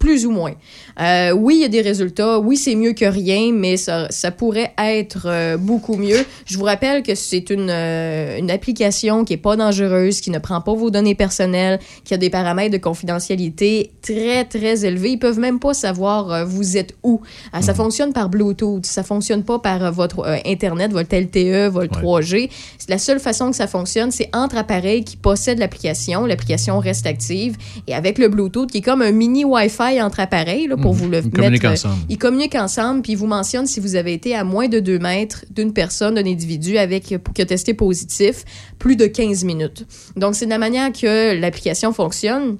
plus 0.00 0.26
ou 0.26 0.32
moins. 0.32 0.54
Euh, 1.00 1.30
oui, 1.32 1.56
il 1.58 1.60
y 1.60 1.64
a 1.64 1.68
des 1.68 1.82
résultats. 1.82 2.40
Oui, 2.40 2.56
c'est 2.56 2.74
mieux 2.74 2.94
que 2.94 3.04
rien, 3.04 3.52
mais 3.54 3.76
ça, 3.76 4.08
ça 4.10 4.32
pourrait 4.32 4.72
être 4.78 5.26
euh, 5.26 5.56
beaucoup 5.56 5.94
mieux. 5.94 6.24
Je 6.46 6.58
vous 6.58 6.64
rappelle 6.64 7.02
que 7.04 7.14
c'est 7.14 7.50
une, 7.50 7.68
euh, 7.70 8.38
une 8.38 8.50
application 8.50 9.24
qui 9.24 9.34
est 9.34 9.36
pas 9.36 9.56
dangereuse, 9.56 10.20
qui 10.20 10.30
ne 10.30 10.38
prend 10.38 10.60
pas 10.62 10.74
vos 10.74 10.90
données 10.90 11.14
personnelles, 11.14 11.78
qui 12.04 12.14
a 12.14 12.16
des 12.16 12.30
paramètres 12.30 12.72
de 12.72 12.78
confidentialité 12.78 13.92
très, 14.02 14.44
très 14.46 14.84
élevés. 14.84 15.12
Ils 15.12 15.18
peuvent 15.18 15.38
même 15.38 15.60
pas 15.60 15.74
savoir 15.74 16.46
vous 16.46 16.76
êtes 16.76 16.94
où. 17.02 17.20
Ça 17.60 17.74
fonctionne 17.74 18.12
par 18.12 18.30
Bluetooth. 18.30 18.86
Ça 18.86 19.02
fonctionne 19.02 19.44
pas 19.44 19.58
par 19.58 19.92
votre 19.92 20.26
Internet, 20.46 20.92
votre 20.92 21.14
LTE, 21.14 21.68
votre 21.70 21.90
Ouais. 22.02 22.22
3G. 22.22 22.50
C'est 22.78 22.88
La 22.88 22.98
seule 22.98 23.20
façon 23.20 23.50
que 23.50 23.56
ça 23.56 23.66
fonctionne, 23.66 24.10
c'est 24.10 24.30
entre 24.34 24.56
appareils 24.56 25.04
qui 25.04 25.16
possèdent 25.16 25.58
l'application. 25.58 26.24
L'application 26.24 26.78
reste 26.78 27.06
active. 27.06 27.56
Et 27.86 27.94
avec 27.94 28.18
le 28.18 28.28
Bluetooth, 28.28 28.70
qui 28.70 28.78
est 28.78 28.82
comme 28.82 29.02
un 29.02 29.12
mini 29.12 29.44
Wi-Fi 29.44 29.89
entre 29.98 30.20
appareils, 30.20 30.66
là, 30.68 30.76
pour 30.76 30.92
Mhm. 30.94 30.98
vous 31.00 31.08
le 31.08 31.18
Ils 31.18 31.24
mettre. 31.24 31.36
communiquent 31.36 31.64
euh, 31.64 31.72
ensemble. 31.72 31.94
Ils 32.10 32.18
communiquent 32.18 32.54
ensemble, 32.56 33.00
puis 33.02 33.12
ils 33.12 33.16
vous 33.18 33.26
mentionnent 33.26 33.66
si 33.66 33.80
vous 33.80 33.96
avez 33.96 34.12
été 34.12 34.34
à 34.34 34.44
moins 34.44 34.68
de 34.68 34.78
2 34.78 34.98
mètres 34.98 35.46
d'une 35.50 35.72
personne, 35.72 36.14
d'un 36.16 36.26
individu 36.26 36.76
avec 36.76 37.04
qui 37.04 37.42
a 37.42 37.46
testé 37.46 37.72
positif, 37.74 38.44
plus 38.78 38.96
de 38.96 39.06
15 39.06 39.44
minutes. 39.44 39.86
Donc, 40.16 40.34
c'est 40.34 40.44
de 40.44 40.50
la 40.50 40.58
manière 40.58 40.92
que 40.92 41.34
l'application 41.40 41.92
fonctionne. 41.94 42.58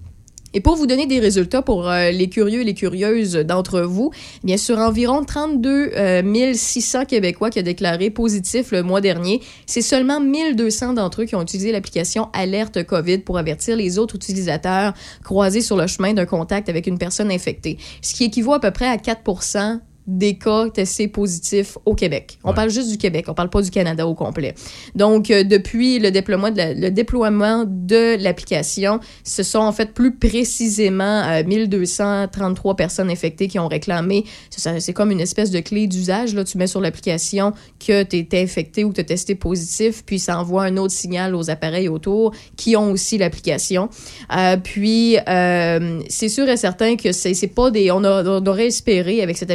Et 0.52 0.60
pour 0.60 0.76
vous 0.76 0.86
donner 0.86 1.06
des 1.06 1.20
résultats 1.20 1.62
pour 1.62 1.88
euh, 1.88 2.10
les 2.10 2.28
curieux 2.28 2.62
et 2.62 2.64
les 2.64 2.74
curieuses 2.74 3.34
d'entre 3.34 3.82
vous, 3.82 4.10
eh 4.42 4.46
bien 4.46 4.56
sur 4.56 4.78
environ 4.78 5.24
32 5.24 5.92
euh, 5.94 6.52
600 6.54 7.04
Québécois 7.04 7.50
qui 7.50 7.60
ont 7.60 7.62
déclaré 7.62 8.10
positif 8.10 8.72
le 8.72 8.82
mois 8.82 9.00
dernier, 9.00 9.40
c'est 9.66 9.82
seulement 9.82 10.20
1200 10.20 10.94
d'entre 10.94 11.22
eux 11.22 11.24
qui 11.24 11.36
ont 11.36 11.42
utilisé 11.42 11.70
l'application 11.70 12.28
Alerte 12.32 12.84
COVID 12.84 13.18
pour 13.18 13.38
avertir 13.38 13.76
les 13.76 13.98
autres 13.98 14.16
utilisateurs 14.16 14.94
croisés 15.22 15.60
sur 15.60 15.76
le 15.76 15.86
chemin 15.86 16.14
d'un 16.14 16.26
contact 16.26 16.68
avec 16.68 16.86
une 16.86 16.98
personne 16.98 17.30
infectée, 17.30 17.78
ce 18.02 18.14
qui 18.14 18.24
équivaut 18.24 18.54
à 18.54 18.60
peu 18.60 18.72
près 18.72 18.88
à 18.88 18.98
4 18.98 19.89
des 20.10 20.36
cas 20.38 20.68
testés 20.70 21.08
positifs 21.08 21.78
au 21.86 21.94
Québec. 21.94 22.38
On 22.44 22.48
Ouais. 22.50 22.54
parle 22.54 22.70
juste 22.70 22.90
du 22.90 22.98
Québec, 22.98 23.26
on 23.28 23.34
parle 23.34 23.50
pas 23.50 23.62
du 23.62 23.70
Canada 23.70 24.06
au 24.06 24.14
complet. 24.14 24.54
Donc, 24.94 25.30
euh, 25.30 25.44
depuis 25.44 25.98
le 25.98 26.10
déploiement 26.10 26.50
de 26.50 26.56
la- 26.56 26.74
le 26.74 26.90
déploiement 26.90 27.64
de 27.66 28.16
l'application, 28.22 29.00
ce 29.24 29.42
sont 29.42 29.58
en 29.60 29.72
fait 29.72 29.92
plus 29.94 30.16
précisément 30.16 31.22
euh, 31.28 31.42
1233 31.44 32.76
personnes 32.76 33.10
infectées 33.10 33.48
qui 33.48 33.58
ont 33.58 33.68
réclamé. 33.68 34.24
C'est 34.50 34.92
comme 34.92 35.10
une 35.10 35.20
espèce 35.20 35.50
de 35.50 35.60
clé 35.60 35.86
d'usage. 35.86 36.34
Là, 36.34 36.44
tu 36.44 36.58
mets 36.58 36.66
sur 36.66 36.80
l'application 36.80 37.52
que 37.84 38.02
tu 38.02 38.16
es 38.30 38.42
infecté 38.42 38.84
ou 38.84 38.90
que 38.90 38.96
tu 39.00 39.04
testé 39.04 39.34
positif, 39.34 40.02
puis 40.04 40.18
ça 40.18 40.38
envoie 40.38 40.64
un 40.64 40.76
autre 40.76 40.92
signal 40.94 41.34
aux 41.34 41.50
appareils 41.50 41.88
autour 41.88 42.32
qui 42.56 42.76
ont 42.76 42.90
aussi 42.92 43.18
l'application. 43.18 43.88
Euh, 44.36 44.56
puis, 44.56 45.16
euh, 45.28 46.00
c'est 46.08 46.28
sûr 46.28 46.48
et 46.48 46.56
certain 46.56 46.96
que 46.96 47.12
c'est 47.12 47.46
pas 47.48 47.70
des. 47.70 47.90
On, 47.90 48.04
a- 48.04 48.22
on 48.24 48.46
aurait 48.46 48.66
espéré 48.66 49.22
avec 49.22 49.36
cette 49.38 49.50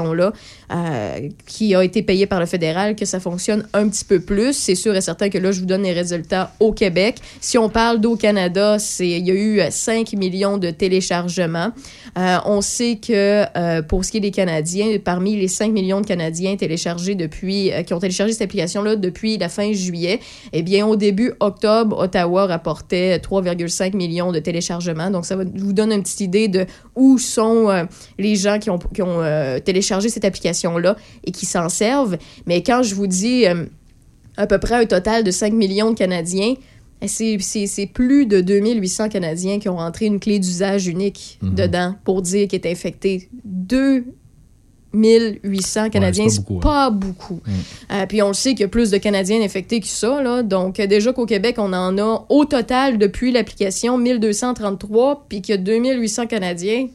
application-là, 0.00 0.32
euh, 0.72 1.28
qui 1.46 1.74
a 1.74 1.84
été 1.84 2.02
payée 2.02 2.26
par 2.26 2.40
le 2.40 2.46
fédéral, 2.46 2.96
que 2.96 3.04
ça 3.04 3.20
fonctionne 3.20 3.66
un 3.72 3.88
petit 3.88 4.04
peu 4.04 4.20
plus. 4.20 4.52
C'est 4.52 4.74
sûr 4.74 4.94
et 4.94 5.00
certain 5.00 5.28
que 5.28 5.38
là, 5.38 5.52
je 5.52 5.60
vous 5.60 5.66
donne 5.66 5.82
les 5.82 5.92
résultats 5.92 6.52
au 6.60 6.72
Québec. 6.72 7.16
Si 7.40 7.58
on 7.58 7.68
parle 7.68 8.00
d'au 8.00 8.16
Canada, 8.16 8.78
c'est 8.78 9.08
il 9.08 9.26
y 9.26 9.30
a 9.30 9.34
eu 9.34 9.60
euh, 9.60 9.70
5 9.70 10.12
millions 10.14 10.58
de 10.58 10.70
téléchargements. 10.70 11.72
Euh, 12.18 12.38
on 12.44 12.60
sait 12.60 12.96
que 12.96 13.44
euh, 13.56 13.82
pour 13.82 14.04
ce 14.04 14.10
qui 14.10 14.18
est 14.18 14.20
des 14.20 14.30
Canadiens, 14.30 14.98
parmi 15.02 15.36
les 15.36 15.48
5 15.48 15.72
millions 15.72 16.00
de 16.00 16.06
Canadiens 16.06 16.56
téléchargés 16.56 17.14
depuis, 17.14 17.72
euh, 17.72 17.82
qui 17.82 17.94
ont 17.94 17.98
téléchargé 17.98 18.32
cette 18.32 18.42
application-là 18.42 18.96
depuis 18.96 19.38
la 19.38 19.48
fin 19.48 19.72
juillet, 19.72 20.20
eh 20.52 20.62
bien, 20.62 20.86
au 20.86 20.96
début 20.96 21.32
octobre, 21.40 21.98
Ottawa 21.98 22.46
rapportait 22.46 23.18
3,5 23.18 23.96
millions 23.96 24.32
de 24.32 24.38
téléchargements. 24.38 25.10
Donc, 25.10 25.26
ça 25.26 25.36
vous 25.36 25.72
donne 25.72 25.92
une 25.92 26.02
petite 26.02 26.20
idée 26.20 26.48
de 26.48 26.66
où 26.96 27.18
sont 27.18 27.68
euh, 27.68 27.84
les 28.18 28.36
gens 28.36 28.58
qui 28.58 28.70
ont, 28.70 28.78
qui 28.78 29.02
ont 29.02 29.22
euh, 29.22 29.58
téléchargé 29.80 30.08
cette 30.08 30.24
application-là 30.24 30.96
et 31.24 31.30
qui 31.32 31.46
s'en 31.46 31.68
servent. 31.68 32.18
Mais 32.46 32.62
quand 32.62 32.82
je 32.82 32.94
vous 32.94 33.06
dis 33.06 33.46
euh, 33.46 33.64
à 34.36 34.46
peu 34.46 34.58
près 34.58 34.74
un 34.76 34.86
total 34.86 35.24
de 35.24 35.30
5 35.30 35.52
millions 35.52 35.90
de 35.92 35.96
Canadiens, 35.96 36.54
eh, 37.02 37.08
c'est 37.08 37.86
plus 37.86 38.26
de 38.26 38.40
2800 38.42 39.08
Canadiens 39.08 39.58
qui 39.58 39.68
ont 39.70 39.76
rentré 39.78 40.04
une 40.06 40.20
clé 40.20 40.38
d'usage 40.38 40.86
unique 40.86 41.38
Mhm. 41.42 41.54
dedans 41.54 41.94
pour 42.04 42.20
dire 42.22 42.46
qu'ils 42.46 42.60
est 42.60 42.70
infecté. 42.70 43.28
2800 44.92 45.88
Canadiens, 45.90 46.28
c'est 46.28 46.36
c'est 46.36 46.42
pas 46.42 46.50
beaucoup, 46.50 46.58
hein. 46.58 46.60
pas 46.62 46.90
beaucoup. 46.90 47.40
Euh, 47.92 48.06
puis 48.06 48.20
on 48.22 48.28
le 48.28 48.34
sait 48.34 48.50
qu'il 48.50 48.60
y 48.60 48.64
a 48.64 48.68
plus 48.68 48.90
de 48.90 48.98
Canadiens 48.98 49.40
infectés 49.40 49.80
que 49.80 49.86
ça. 49.86 50.22
Là. 50.22 50.42
Donc, 50.42 50.76
déjà 50.76 51.12
qu'au 51.14 51.24
Québec, 51.26 51.56
on 51.58 51.72
en 51.72 51.96
a 51.96 52.26
au 52.28 52.44
total 52.44 52.98
depuis 52.98 53.32
l'application 53.32 53.96
1233, 53.96 55.24
puis 55.28 55.40
qu'il 55.40 55.54
y 55.54 55.58
a 55.58 55.60
2800 55.60 56.26
Canadiens. 56.26 56.88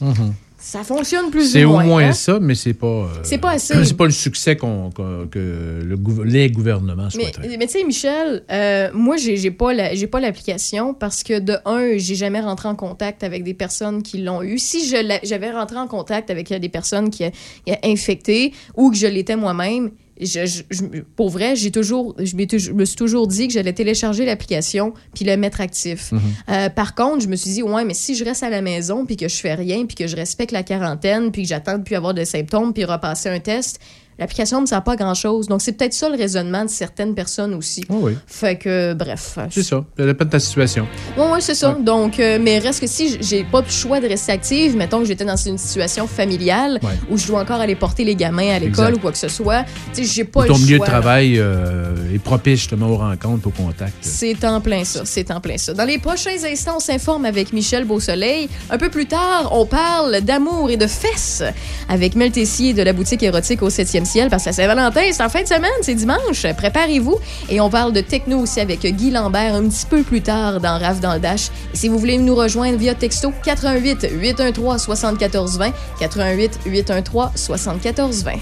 Mhm. 0.00 0.34
Ça 0.64 0.84
fonctionne 0.84 1.30
plus 1.30 1.50
C'est 1.50 1.64
ou 1.64 1.70
au 1.70 1.72
moins. 1.72 1.84
moins 1.84 2.04
hein? 2.04 2.12
ça, 2.12 2.38
mais 2.40 2.54
c'est 2.54 2.72
pas. 2.74 2.86
euh, 2.86 3.06
C'est 3.24 3.38
pas 3.38 3.50
assez. 3.50 3.74
C'est 3.84 3.96
pas 3.96 4.04
le 4.04 4.12
succès 4.12 4.54
qu'on- 4.56 4.90
que 4.90 5.82
le 5.84 5.98
les 6.24 6.50
gouvernements 6.50 7.08
Mais, 7.16 7.24
souhaiteraient. 7.24 7.56
mais 7.58 7.66
tu 7.66 7.72
sais, 7.78 7.84
Michel, 7.84 8.44
euh, 8.50 8.88
moi, 8.94 9.16
j'ai 9.16 9.50
pas 9.50 9.72
la- 9.74 9.94
j'ai 9.96 10.06
pas 10.06 10.20
l'application 10.20 10.94
parce 10.94 11.24
que 11.24 11.40
de 11.40 11.56
un, 11.64 11.96
j'ai 11.98 12.14
jamais 12.14 12.40
rentré 12.40 12.68
en 12.68 12.76
contact 12.76 13.24
avec 13.24 13.42
des 13.42 13.54
personnes 13.54 14.04
qui 14.04 14.18
l'ont 14.18 14.42
eu. 14.42 14.56
Si 14.58 14.86
je 14.88 15.18
j'avais 15.24 15.50
rentré 15.50 15.78
en 15.78 15.88
contact 15.88 16.30
avec 16.30 16.52
euh, 16.52 16.60
des 16.60 16.68
personnes 16.68 17.10
qui 17.10 17.24
a, 17.24 17.30
qui 17.66 17.72
a 17.72 17.78
infecté 17.84 18.52
ou 18.76 18.90
que 18.92 18.96
je 18.96 19.08
l'étais 19.08 19.34
moi-même, 19.36 19.90
je, 20.20 20.46
je- 20.46 20.62
je- 20.70 21.00
pour 21.16 21.30
vrai, 21.30 21.56
j'ai 21.56 21.70
toujours, 21.70 22.14
je, 22.18 22.36
me 22.72 22.84
suis 22.84 22.96
toujours 22.96 23.26
dit 23.26 23.48
que 23.48 23.54
j'allais 23.54 23.72
télécharger 23.72 24.24
l'application 24.24 24.92
puis 25.14 25.24
le 25.24 25.36
mettre 25.36 25.60
actif. 25.60 26.12
Euh, 26.48 26.68
par 26.68 26.94
contre, 26.94 27.20
je 27.22 27.28
me 27.28 27.36
suis 27.36 27.50
dit, 27.50 27.62
ouais, 27.62 27.84
mais 27.84 27.94
si 27.94 28.14
je 28.14 28.24
reste 28.24 28.42
à 28.42 28.50
la 28.50 28.62
maison 28.62 29.06
puis 29.06 29.16
que 29.16 29.28
je 29.28 29.36
fais 29.36 29.54
rien 29.54 29.86
puis 29.86 29.94
que 29.96 30.06
je 30.06 30.16
respecte 30.16 30.52
la 30.52 30.62
quarantaine 30.62 31.32
puis 31.32 31.42
que 31.42 31.48
j'attends 31.48 31.78
de 31.78 31.82
plus 31.82 31.94
avoir 31.96 32.14
de 32.14 32.24
symptômes 32.24 32.72
puis 32.72 32.84
repasser 32.84 33.28
un 33.28 33.40
test, 33.40 33.80
l'application 34.22 34.58
ne 34.58 34.62
me 34.62 34.66
sert 34.66 34.82
pas 34.82 34.92
à 34.92 34.96
grand-chose. 34.96 35.46
Donc, 35.48 35.60
c'est 35.62 35.72
peut-être 35.72 35.92
ça 35.92 36.08
le 36.08 36.16
raisonnement 36.16 36.64
de 36.64 36.70
certaines 36.70 37.14
personnes 37.14 37.54
aussi. 37.54 37.84
Oui, 37.88 37.98
oui. 38.02 38.18
Fait 38.26 38.56
que, 38.56 38.94
bref. 38.94 39.38
C'est 39.50 39.62
ça. 39.62 39.84
Ça 39.98 40.06
dépend 40.06 40.24
de 40.24 40.30
ta 40.30 40.40
situation. 40.40 40.86
Oui, 41.18 41.24
oui, 41.32 41.38
c'est 41.40 41.54
ça. 41.54 41.70
Ouais. 41.74 41.82
Donc, 41.82 42.18
euh, 42.20 42.38
mais 42.40 42.58
reste 42.58 42.80
que 42.80 42.86
si 42.86 43.18
j'ai 43.20 43.44
pas 43.44 43.60
le 43.60 43.68
choix 43.70 44.00
de 44.00 44.06
rester 44.08 44.32
active, 44.32 44.76
mettons 44.76 45.00
que 45.00 45.04
j'étais 45.06 45.24
dans 45.24 45.36
une 45.36 45.58
situation 45.58 46.06
familiale 46.06 46.78
Ouais. 46.82 46.90
où 47.10 47.16
je 47.18 47.26
dois 47.26 47.40
encore 47.40 47.60
aller 47.60 47.74
porter 47.74 48.04
les 48.04 48.14
gamins 48.16 48.48
à 48.54 48.58
l'école 48.58 48.94
ou 48.94 48.98
quoi 48.98 49.12
que 49.12 49.18
ce 49.18 49.28
soit, 49.28 49.64
tu 49.94 50.04
sais, 50.04 50.12
j'ai 50.12 50.24
pas 50.24 50.40
Ou 50.42 50.46
ton 50.46 50.54
le 50.54 50.60
milieu 50.60 50.76
choix. 50.78 50.86
de 50.86 50.90
travail 50.90 51.38
euh, 51.38 52.14
est 52.14 52.18
propice 52.18 52.60
justement 52.60 52.88
aux 52.88 52.96
rencontres, 52.96 53.46
aux 53.48 53.50
contacts. 53.50 53.92
C'est 54.00 54.44
en 54.44 54.60
plein 54.60 54.84
ça, 54.84 55.02
c'est 55.04 55.30
en 55.30 55.40
plein 55.40 55.56
ça. 55.58 55.74
Dans 55.74 55.84
les 55.84 55.98
prochains 55.98 56.42
instants, 56.50 56.76
on 56.76 56.80
s'informe 56.80 57.24
avec 57.24 57.52
Michel 57.52 57.84
Beausoleil. 57.84 58.48
Un 58.70 58.78
peu 58.78 58.88
plus 58.90 59.06
tard, 59.06 59.50
on 59.52 59.66
parle 59.66 60.20
d'amour 60.22 60.70
et 60.70 60.76
de 60.76 60.86
fesses 60.86 61.42
avec 61.88 62.14
Mel 62.16 62.30
Tessier 62.30 62.72
de 62.74 62.82
la 62.82 62.92
boutique 62.92 63.22
érotique 63.22 63.62
au 63.62 63.68
7e 63.68 64.04
parce 64.30 64.44
que 64.44 64.50
la 64.50 64.52
Saint-Valentin, 64.52 65.00
c'est 65.10 65.22
en 65.22 65.28
fin 65.28 65.42
de 65.42 65.48
semaine, 65.48 65.70
c'est 65.82 65.94
dimanche. 65.94 66.46
Préparez-vous. 66.56 67.18
Et 67.48 67.60
on 67.60 67.70
parle 67.70 67.92
de 67.92 68.00
techno 68.00 68.40
aussi 68.40 68.60
avec 68.60 68.80
Guy 68.80 69.10
Lambert 69.10 69.54
un 69.54 69.68
petit 69.68 69.86
peu 69.86 70.02
plus 70.02 70.20
tard 70.20 70.60
dans 70.60 70.78
Rave 70.78 71.00
dans 71.00 71.14
le 71.14 71.20
Dash. 71.20 71.48
Et 71.72 71.76
si 71.76 71.88
vous 71.88 71.98
voulez 71.98 72.18
nous 72.18 72.34
rejoindre 72.34 72.78
via 72.78 72.94
texto 72.94 73.32
88 73.44 74.08
813 74.12 74.82
74 74.82 75.58
20 75.58 75.72
88 75.98 76.60
813 76.66 77.30
74 77.34 78.24
20. 78.24 78.32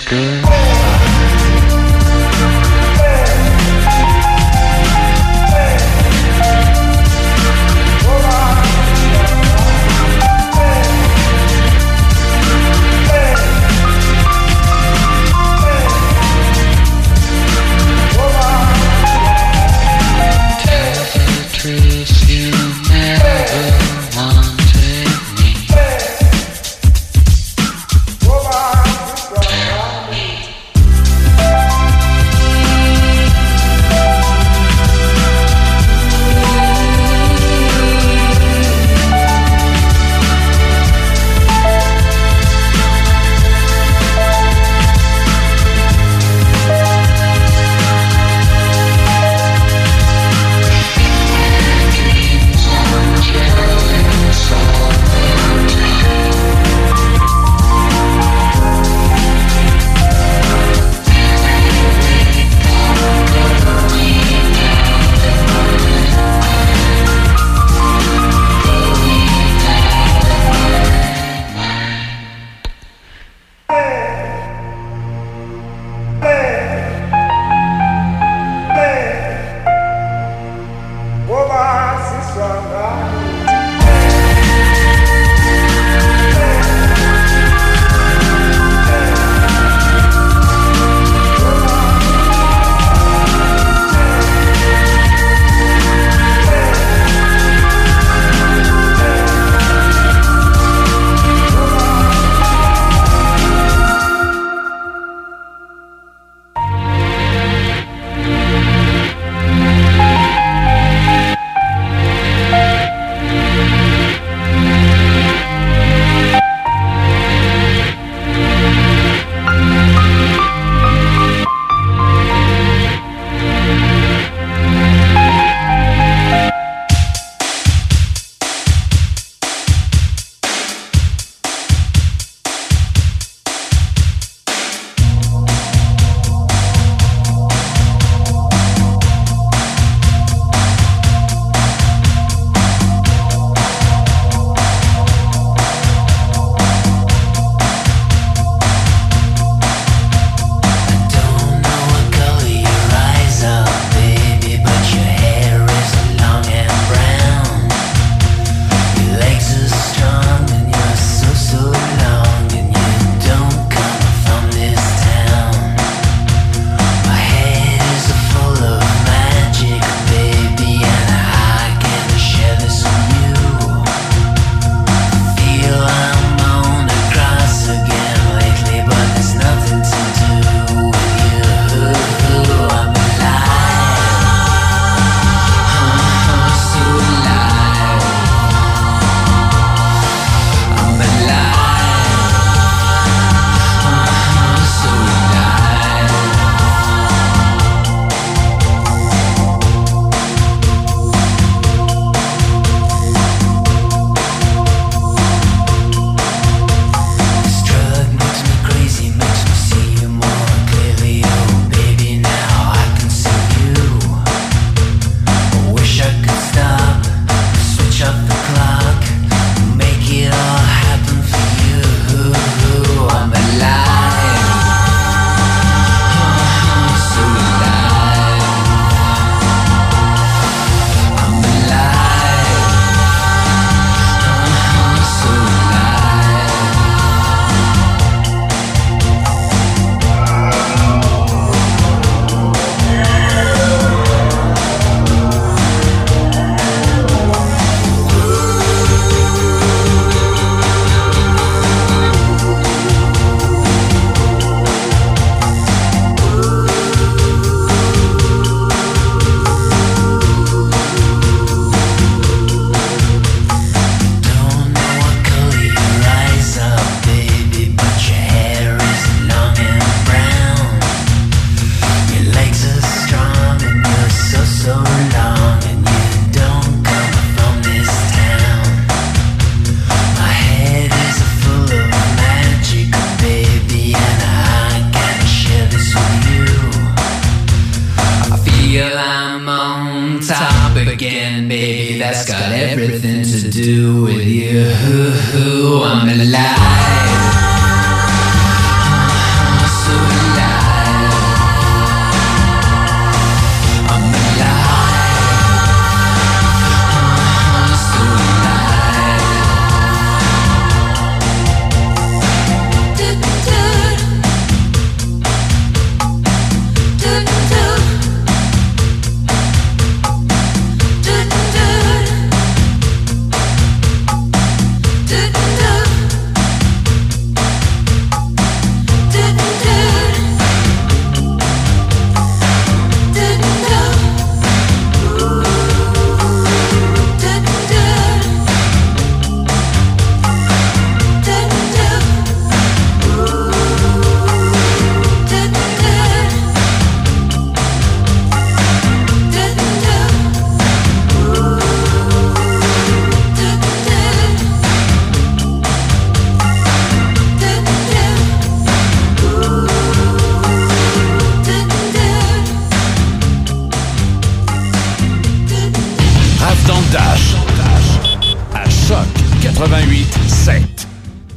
good. 0.00 0.61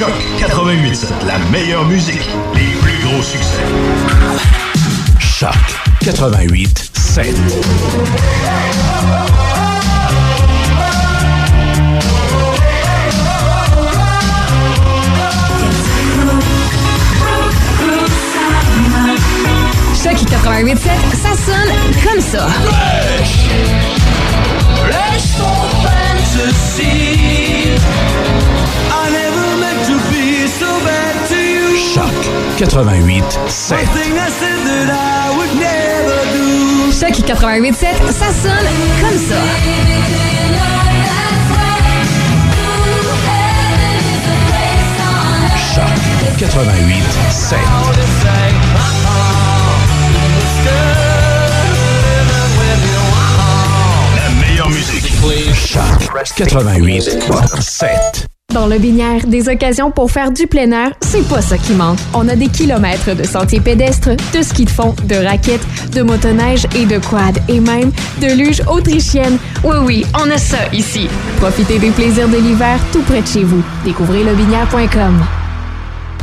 Choc 0.00 0.12
88, 0.38 1.08
la 1.26 1.38
meilleure 1.50 1.84
musique, 1.84 2.26
les 2.54 2.74
plus 2.80 2.98
gros 3.04 3.22
succès. 3.22 3.60
Choc 5.18 5.50
88 6.00 6.90
7. 6.94 7.36
Choc 20.02 20.14
88.7, 20.14 20.78
ça 21.12 21.34
sonne 21.36 21.74
comme 22.02 22.22
ça. 22.22 22.46
Ton 25.36 25.69
88 32.62 33.24
7. 33.48 33.86
Thing 33.86 34.18
I 34.18 34.28
said 34.28 34.58
that 34.68 34.90
I 34.92 35.32
would 35.34 35.48
never 35.56 36.20
do. 36.36 36.92
Choc 36.92 37.16
88.7, 37.24 38.12
ça 38.12 38.28
sonne 38.36 38.68
comme 39.00 39.16
ça. 39.16 39.40
Choc 45.72 45.96
88 46.36 47.04
7. 47.30 47.58
La 54.16 54.28
meilleure 54.38 54.68
musique. 54.68 55.10
Choc 55.54 56.10
88 56.36 57.10
7. 57.58 58.26
Dans 58.52 58.66
le 58.66 58.78
Binière, 58.78 59.26
des 59.26 59.48
occasions 59.48 59.92
pour 59.92 60.10
faire 60.10 60.32
du 60.32 60.48
plein 60.48 60.72
air, 60.72 60.90
c'est 61.02 61.26
pas 61.28 61.40
ça 61.40 61.56
qui 61.56 61.72
manque. 61.72 61.98
On 62.14 62.28
a 62.28 62.34
des 62.34 62.48
kilomètres 62.48 63.14
de 63.14 63.22
sentiers 63.22 63.60
pédestres, 63.60 64.10
de 64.34 64.42
ski 64.42 64.64
de 64.64 64.70
fond, 64.70 64.94
de 65.04 65.14
raquettes, 65.14 65.64
de 65.94 66.02
motoneige 66.02 66.66
et 66.74 66.84
de 66.84 66.98
quad, 66.98 67.38
et 67.48 67.60
même 67.60 67.92
de 68.20 68.36
luge 68.36 68.60
autrichienne. 68.68 69.38
Oui, 69.62 69.76
oui, 69.84 70.06
on 70.18 70.28
a 70.30 70.38
ça 70.38 70.58
ici. 70.72 71.08
Profitez 71.36 71.78
des 71.78 71.90
plaisirs 71.90 72.28
de 72.28 72.38
l'hiver 72.38 72.80
tout 72.92 73.02
près 73.02 73.22
de 73.22 73.26
chez 73.26 73.44
vous. 73.44 73.62
Découvrez 73.84 74.24
lebinière.com. 74.24 75.39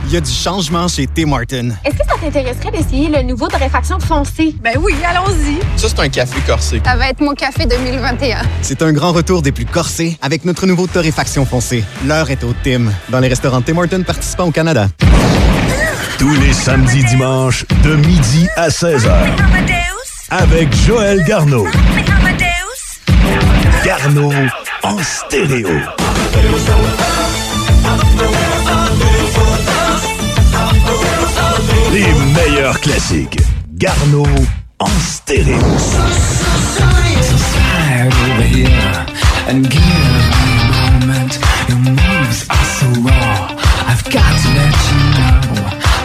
Il 0.05 0.13
y 0.13 0.17
a 0.17 0.21
du 0.21 0.31
changement 0.31 0.87
chez 0.87 1.07
Tim 1.07 1.27
Martin. 1.27 1.69
Est-ce 1.83 1.95
que 1.97 2.05
ça 2.07 2.15
t'intéresserait 2.21 2.71
d'essayer 2.71 3.09
le 3.09 3.21
nouveau 3.23 3.47
torréfaction 3.47 3.99
foncé? 3.99 4.55
Ben 4.61 4.77
oui, 4.81 4.93
allons-y. 5.05 5.59
Ça, 5.79 5.87
c'est 5.89 5.99
un 5.99 6.09
café 6.09 6.39
corsé. 6.45 6.81
Ça 6.85 6.95
va 6.95 7.09
être 7.09 7.19
mon 7.19 7.33
café 7.33 7.65
2021. 7.65 8.37
C'est 8.61 8.81
un 8.81 8.93
grand 8.93 9.11
retour 9.11 9.41
des 9.41 9.51
plus 9.51 9.65
corsés 9.65 10.17
avec 10.21 10.45
notre 10.45 10.65
nouveau 10.65 10.87
torréfaction 10.87 11.45
foncé. 11.45 11.83
L'heure 12.05 12.29
est 12.31 12.43
au 12.43 12.53
Tim, 12.63 12.85
dans 13.09 13.19
les 13.19 13.27
restaurants 13.27 13.61
Tim 13.61 13.77
Hortons 13.77 14.03
participants 14.03 14.45
au 14.47 14.51
Canada. 14.51 14.87
Tous 16.17 16.33
les 16.35 16.53
samedis 16.53 17.03
dimanches, 17.03 17.65
de 17.83 17.95
midi 17.95 18.47
à 18.55 18.69
16h. 18.69 19.11
Avec 20.29 20.75
Joël 20.75 21.23
Garneau. 21.23 21.67
Garneau 23.85 24.31
en 24.83 24.97
stéréo. 24.99 25.69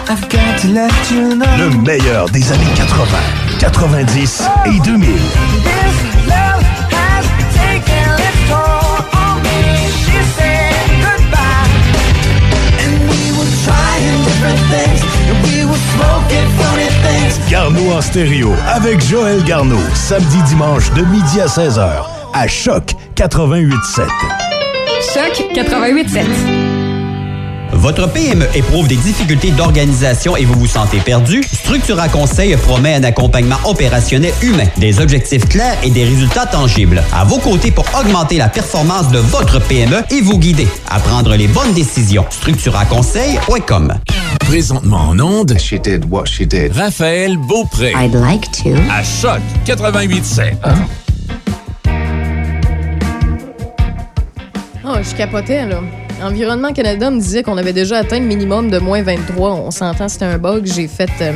I've 0.08 0.28
got 0.28 0.58
to 0.60 0.68
let 0.68 1.10
you 1.10 1.34
know. 1.36 1.46
Le 1.58 1.70
meilleur 1.82 2.28
des 2.30 2.52
années 2.52 2.72
80, 2.76 3.18
90 3.58 4.42
et 4.66 4.80
2000. 4.80 5.16
En 17.90 18.00
stéréo 18.00 18.50
avec 18.68 19.00
Joël 19.00 19.42
Garneau, 19.44 19.80
samedi 19.94 20.40
dimanche 20.46 20.92
de 20.92 21.02
midi 21.02 21.40
à 21.40 21.46
16h 21.46 22.04
à 22.32 22.46
Choc 22.46 22.92
88.7. 23.16 24.06
Choc 25.12 25.46
88.7. 25.54 26.81
Votre 27.82 28.06
PME 28.06 28.46
éprouve 28.54 28.86
des 28.86 28.94
difficultés 28.94 29.50
d'organisation 29.50 30.36
et 30.36 30.44
vous 30.44 30.54
vous 30.54 30.68
sentez 30.68 30.98
perdu? 30.98 31.42
Structura 31.42 32.08
Conseil 32.08 32.56
promet 32.56 32.94
un 32.94 33.02
accompagnement 33.02 33.56
opérationnel 33.64 34.32
humain, 34.40 34.68
des 34.76 35.00
objectifs 35.00 35.48
clairs 35.48 35.76
et 35.82 35.90
des 35.90 36.04
résultats 36.04 36.46
tangibles. 36.46 37.02
À 37.12 37.24
vos 37.24 37.38
côtés 37.38 37.72
pour 37.72 37.84
augmenter 38.00 38.36
la 38.36 38.48
performance 38.48 39.10
de 39.10 39.18
votre 39.18 39.58
PME 39.58 39.96
et 40.12 40.20
vous 40.20 40.38
guider 40.38 40.68
à 40.88 41.00
prendre 41.00 41.34
les 41.34 41.48
bonnes 41.48 41.72
décisions. 41.72 42.24
StructuraConseil.com 42.30 43.94
Présentement 44.46 45.08
en 45.08 45.18
onde. 45.18 45.58
She 45.58 45.74
did 45.74 46.04
what 46.08 46.26
she 46.26 46.46
did. 46.46 46.76
Raphaël 46.76 47.36
Beaupré. 47.36 47.94
I'd 48.00 48.14
like 48.14 48.48
to. 48.62 48.80
À 48.92 49.02
Choc 49.02 49.40
88 49.64 50.24
7. 50.24 50.54
Oh, 54.84 54.98
je 55.02 55.16
capotais, 55.16 55.66
là. 55.66 55.80
Environnement 56.22 56.72
Canada 56.72 57.10
me 57.10 57.18
disait 57.20 57.42
qu'on 57.42 57.56
avait 57.58 57.72
déjà 57.72 57.98
atteint 57.98 58.18
le 58.18 58.26
minimum 58.26 58.70
de 58.70 58.78
moins 58.78 59.02
23. 59.02 59.50
On 59.54 59.70
s'entend, 59.70 60.08
c'était 60.08 60.24
un 60.24 60.38
bug. 60.38 60.64
J'ai 60.66 60.88
fait. 60.88 61.10
euh, 61.20 61.32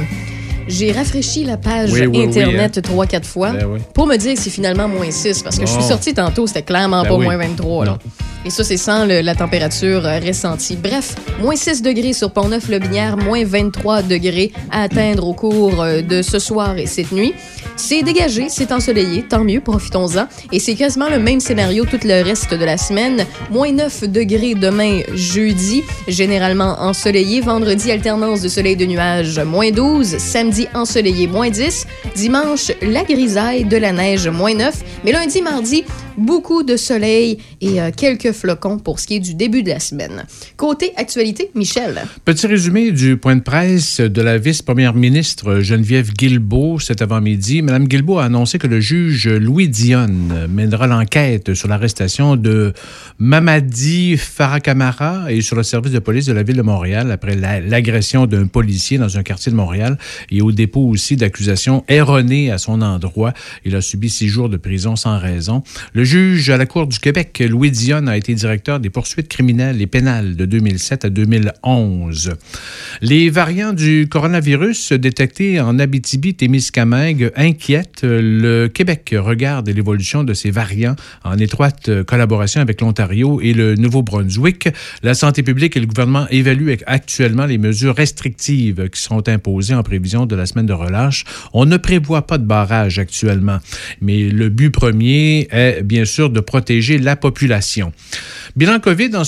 j'ai 0.68 0.90
rafraîchi 0.92 1.44
la 1.44 1.56
page 1.56 1.92
Oui, 1.92 2.00
oui, 2.06 2.08
oui, 2.18 2.24
Internet 2.26 2.78
hein. 2.78 2.80
trois, 2.82 3.06
quatre 3.06 3.26
fois 3.26 3.52
Ben 3.52 3.66
oui. 3.68 3.78
pour 3.94 4.06
me 4.06 4.16
dire 4.16 4.34
que 4.34 4.40
c'est 4.40 4.50
finalement 4.50 4.88
moins 4.88 5.10
6 5.10 5.42
parce 5.44 5.58
que 5.58 5.64
je 5.66 5.70
suis 5.70 5.80
Bon. 5.80 5.86
sortie 5.88 6.12
tantôt, 6.12 6.46
c'était 6.48 6.62
clairement 6.62 7.02
Ben 7.02 7.08
pas 7.08 7.18
moins 7.18 7.36
23. 7.36 7.84
Là. 7.84 7.98
Et 8.46 8.50
ça, 8.50 8.62
c'est 8.62 8.76
sans 8.76 9.04
la 9.06 9.34
température 9.34 10.06
euh, 10.06 10.20
ressentie. 10.20 10.76
Bref, 10.76 11.16
moins 11.40 11.56
6 11.56 11.82
degrés 11.82 12.12
sur 12.12 12.30
Pont-Neuf-le-Binière, 12.30 13.16
moins 13.16 13.44
23 13.44 14.02
degrés 14.02 14.52
à 14.70 14.82
atteindre 14.82 15.26
au 15.26 15.34
cours 15.34 15.82
euh, 15.82 16.00
de 16.00 16.22
ce 16.22 16.38
soir 16.38 16.78
et 16.78 16.86
cette 16.86 17.10
nuit. 17.10 17.34
C'est 17.74 18.04
dégagé, 18.04 18.46
c'est 18.48 18.70
ensoleillé, 18.70 19.24
tant 19.24 19.42
mieux, 19.42 19.60
profitons-en. 19.60 20.28
Et 20.52 20.60
c'est 20.60 20.76
quasiment 20.76 21.08
le 21.08 21.18
même 21.18 21.40
scénario 21.40 21.86
tout 21.86 21.98
le 22.04 22.22
reste 22.22 22.54
de 22.54 22.64
la 22.64 22.78
semaine. 22.78 23.26
Moins 23.50 23.72
9 23.72 24.04
degrés 24.04 24.54
demain, 24.54 25.00
jeudi, 25.12 25.82
généralement 26.06 26.76
ensoleillé. 26.78 27.40
Vendredi, 27.40 27.90
alternance 27.90 28.42
de 28.42 28.48
soleil 28.48 28.74
et 28.74 28.76
de 28.76 28.86
nuages, 28.86 29.40
moins 29.40 29.72
12. 29.72 30.18
Samedi, 30.18 30.68
ensoleillé, 30.72 31.26
moins 31.26 31.50
10. 31.50 31.84
Dimanche, 32.14 32.70
la 32.80 33.02
grisaille, 33.02 33.64
de 33.64 33.76
la 33.76 33.90
neige, 33.90 34.28
moins 34.28 34.54
9. 34.54 34.72
Mais 35.04 35.10
lundi, 35.10 35.42
mardi, 35.42 35.84
beaucoup 36.16 36.62
de 36.62 36.76
soleil 36.76 37.38
et 37.60 37.80
euh, 37.80 37.90
quelques 37.96 38.32
flocons 38.32 38.78
pour 38.78 38.98
ce 39.00 39.06
qui 39.06 39.16
est 39.16 39.20
du 39.20 39.34
début 39.34 39.62
de 39.62 39.70
la 39.70 39.80
semaine. 39.80 40.24
Côté 40.56 40.92
actualité, 40.96 41.50
Michel. 41.54 42.02
Petit 42.24 42.46
résumé 42.46 42.90
du 42.92 43.16
point 43.16 43.36
de 43.36 43.40
presse 43.42 44.00
de 44.00 44.22
la 44.22 44.38
vice-première 44.38 44.94
ministre 44.94 45.60
Geneviève 45.60 46.12
Guilbeault 46.12 46.78
cet 46.80 47.02
avant-midi. 47.02 47.62
Madame 47.62 47.86
Guilbeault 47.88 48.18
a 48.18 48.24
annoncé 48.24 48.58
que 48.58 48.66
le 48.66 48.80
juge 48.80 49.28
Louis 49.28 49.68
Dionne 49.68 50.46
mènera 50.48 50.86
l'enquête 50.86 51.54
sur 51.54 51.68
l'arrestation 51.68 52.36
de 52.36 52.72
Mamadi 53.18 54.16
Farakamara 54.16 55.32
et 55.32 55.40
sur 55.40 55.56
le 55.56 55.62
service 55.62 55.92
de 55.92 55.98
police 55.98 56.26
de 56.26 56.32
la 56.32 56.42
ville 56.42 56.56
de 56.56 56.62
Montréal 56.62 57.10
après 57.10 57.34
la- 57.34 57.60
l'agression 57.60 58.26
d'un 58.26 58.46
policier 58.46 58.98
dans 58.98 59.18
un 59.18 59.22
quartier 59.22 59.50
de 59.50 59.56
Montréal 59.56 59.98
et 60.30 60.42
au 60.42 60.52
dépôt 60.52 60.86
aussi 60.88 61.16
d'accusations 61.16 61.84
erronées 61.88 62.50
à 62.50 62.58
son 62.58 62.82
endroit. 62.82 63.32
Il 63.64 63.74
a 63.74 63.80
subi 63.80 64.08
six 64.10 64.28
jours 64.28 64.48
de 64.48 64.56
prison 64.56 64.96
sans 64.96 65.18
raison. 65.18 65.62
Le 65.92 66.04
juge 66.06 66.50
à 66.50 66.56
la 66.56 66.66
Cour 66.66 66.86
du 66.86 67.00
Québec, 67.00 67.42
Louis 67.50 67.72
Dionne, 67.72 68.08
a 68.08 68.16
été 68.16 68.32
directeur 68.32 68.78
des 68.78 68.90
poursuites 68.90 69.26
criminelles 69.26 69.82
et 69.82 69.88
pénales 69.88 70.36
de 70.36 70.46
2007 70.46 71.04
à 71.04 71.10
2011. 71.10 72.34
Les 73.02 73.28
variants 73.28 73.72
du 73.72 74.06
coronavirus 74.08 74.92
détectés 74.92 75.60
en 75.60 75.80
Abitibi-Témiscamingue 75.80 77.32
inquiètent. 77.34 78.02
Le 78.04 78.68
Québec 78.68 79.14
regarde 79.18 79.68
l'évolution 79.68 80.22
de 80.22 80.32
ces 80.32 80.52
variants 80.52 80.94
en 81.24 81.36
étroite 81.38 82.04
collaboration 82.04 82.60
avec 82.60 82.80
l'Ontario 82.80 83.40
et 83.40 83.52
le 83.52 83.74
Nouveau-Brunswick. 83.74 84.68
La 85.02 85.14
santé 85.14 85.42
publique 85.42 85.76
et 85.76 85.80
le 85.80 85.86
gouvernement 85.86 86.28
évaluent 86.30 86.76
actuellement 86.86 87.46
les 87.46 87.58
mesures 87.58 87.96
restrictives 87.96 88.88
qui 88.90 89.00
seront 89.02 89.24
imposées 89.26 89.74
en 89.74 89.82
prévision 89.82 90.24
de 90.24 90.36
la 90.36 90.46
semaine 90.46 90.66
de 90.66 90.72
relâche. 90.72 91.24
On 91.52 91.66
ne 91.66 91.76
prévoit 91.76 92.28
pas 92.28 92.38
de 92.38 92.44
barrage 92.44 93.00
actuellement, 93.00 93.58
mais 94.00 94.28
le 94.28 94.48
but 94.50 94.70
premier 94.70 95.48
est 95.50 95.82
bien 95.82 95.95
sûr 96.04 96.30
de 96.30 96.40
protéger 96.40 96.98
la 96.98 97.16
population. 97.16 97.92
Bilan 98.56 98.80
COVID 98.80 99.14
en 99.14 99.24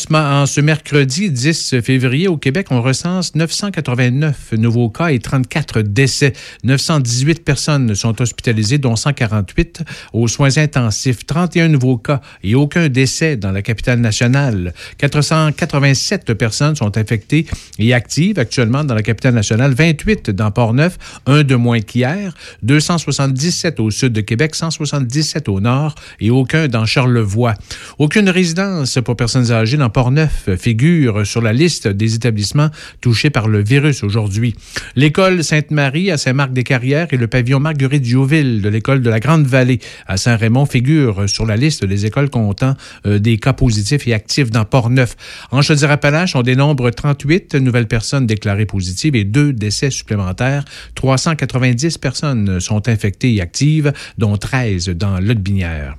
ce, 0.47 0.61
mercredi 0.63 1.31
10 1.31 1.83
février 1.83 2.29
au 2.29 2.39
Québec, 2.39 2.69
on 2.71 2.81
recense 2.81 3.35
989 3.35 4.53
nouveaux 4.53 4.89
cas 4.89 5.09
et 5.09 5.19
34 5.19 5.83
décès. 5.83 6.33
918 6.65 7.45
personnes 7.45 7.95
sont 7.95 8.23
hospitalisées, 8.23 8.79
dont 8.79 8.97
148 8.97 9.83
aux 10.15 10.29
soins 10.29 10.57
intensifs. 10.57 11.27
31 11.27 11.69
nouveaux 11.69 11.99
cas 11.99 12.23
et 12.43 12.55
aucun 12.55 12.89
décès 12.89 13.37
dans 13.37 13.53
la 13.53 13.61
capitale 13.61 14.01
nationale. 14.01 14.73
487 14.97 16.33
personnes 16.33 16.77
sont 16.77 16.97
infectées 16.97 17.47
et 17.79 17.93
actives 17.93 18.39
actuellement 18.39 18.83
dans 18.83 18.95
la 18.95 19.03
capitale 19.03 19.35
nationale. 19.35 19.75
28 19.75 20.31
dans 20.31 20.51
Port-Neuf, 20.51 20.97
un 21.27 21.43
de 21.43 21.55
moins 21.55 21.83
qu'hier. 21.83 22.35
277 22.63 23.79
au 23.79 23.91
sud 23.91 24.15
de 24.15 24.23
Québec, 24.23 24.55
177 24.55 25.51
au 25.51 25.61
nord 25.61 25.97
et 26.19 26.31
aucun 26.31 26.67
dans 26.67 26.87
Charlevoix. 26.87 27.53
Aucune 27.99 28.31
résidence 28.31 28.99
pour 29.05 29.18
personnes 29.19 29.53
âgées 29.53 29.77
dans 29.77 29.91
Port-Neuf 29.91 30.49
figure 30.57 31.27
sur 31.27 31.43
la 31.43 31.53
liste 31.53 31.89
des 31.89 32.15
établissements 32.15 32.71
touchés 33.03 33.29
par 33.29 33.49
le 33.49 33.63
virus 33.63 34.03
aujourd'hui. 34.03 34.55
L'école 34.97 35.45
Sainte-Marie 35.45 36.11
à 36.11 36.17
Saint-Marc-des-Carrières 36.17 37.09
et 37.13 37.19
le 37.19 37.27
pavillon 37.27 37.61
Marguerite 37.61 38.03
Diouville 38.03 38.63
de 38.63 38.69
l'école 38.71 39.03
de 39.03 39.11
la 39.11 39.21
Grande-Vallée 39.21 39.81
à 40.07 40.17
Saint-Raymond 40.17 40.65
figurent 40.65 41.29
sur 41.29 41.45
la 41.45 41.57
liste 41.57 41.85
des 41.85 42.07
écoles 42.07 42.31
comptant 42.31 42.75
euh, 43.05 43.19
des 43.19 43.37
cas 43.37 43.53
positifs 43.53 44.07
et 44.07 44.15
actifs 44.15 44.51
dans 44.51 44.65
Port-Neuf. 44.65 45.17
En 45.51 45.61
Chaudière-Appalaches, 45.61 46.37
on 46.37 46.43
dénombre 46.43 46.89
38 46.91 47.57
nouvelles 47.57 47.89
personnes 47.89 48.27
déclarées 48.27 48.67
positives 48.67 49.17
et 49.17 49.25
deux 49.25 49.53
décès 49.53 49.91
supplémentaires. 49.91 50.65
390 50.95 51.99
personnes 51.99 52.61
sont 52.61 52.89
infectées 52.89 53.35
et 53.35 53.41
actives, 53.41 53.93
dont 54.17 54.37
13 54.37 54.91
dans 54.91 55.19
l'Aude-Binière. 55.19 55.97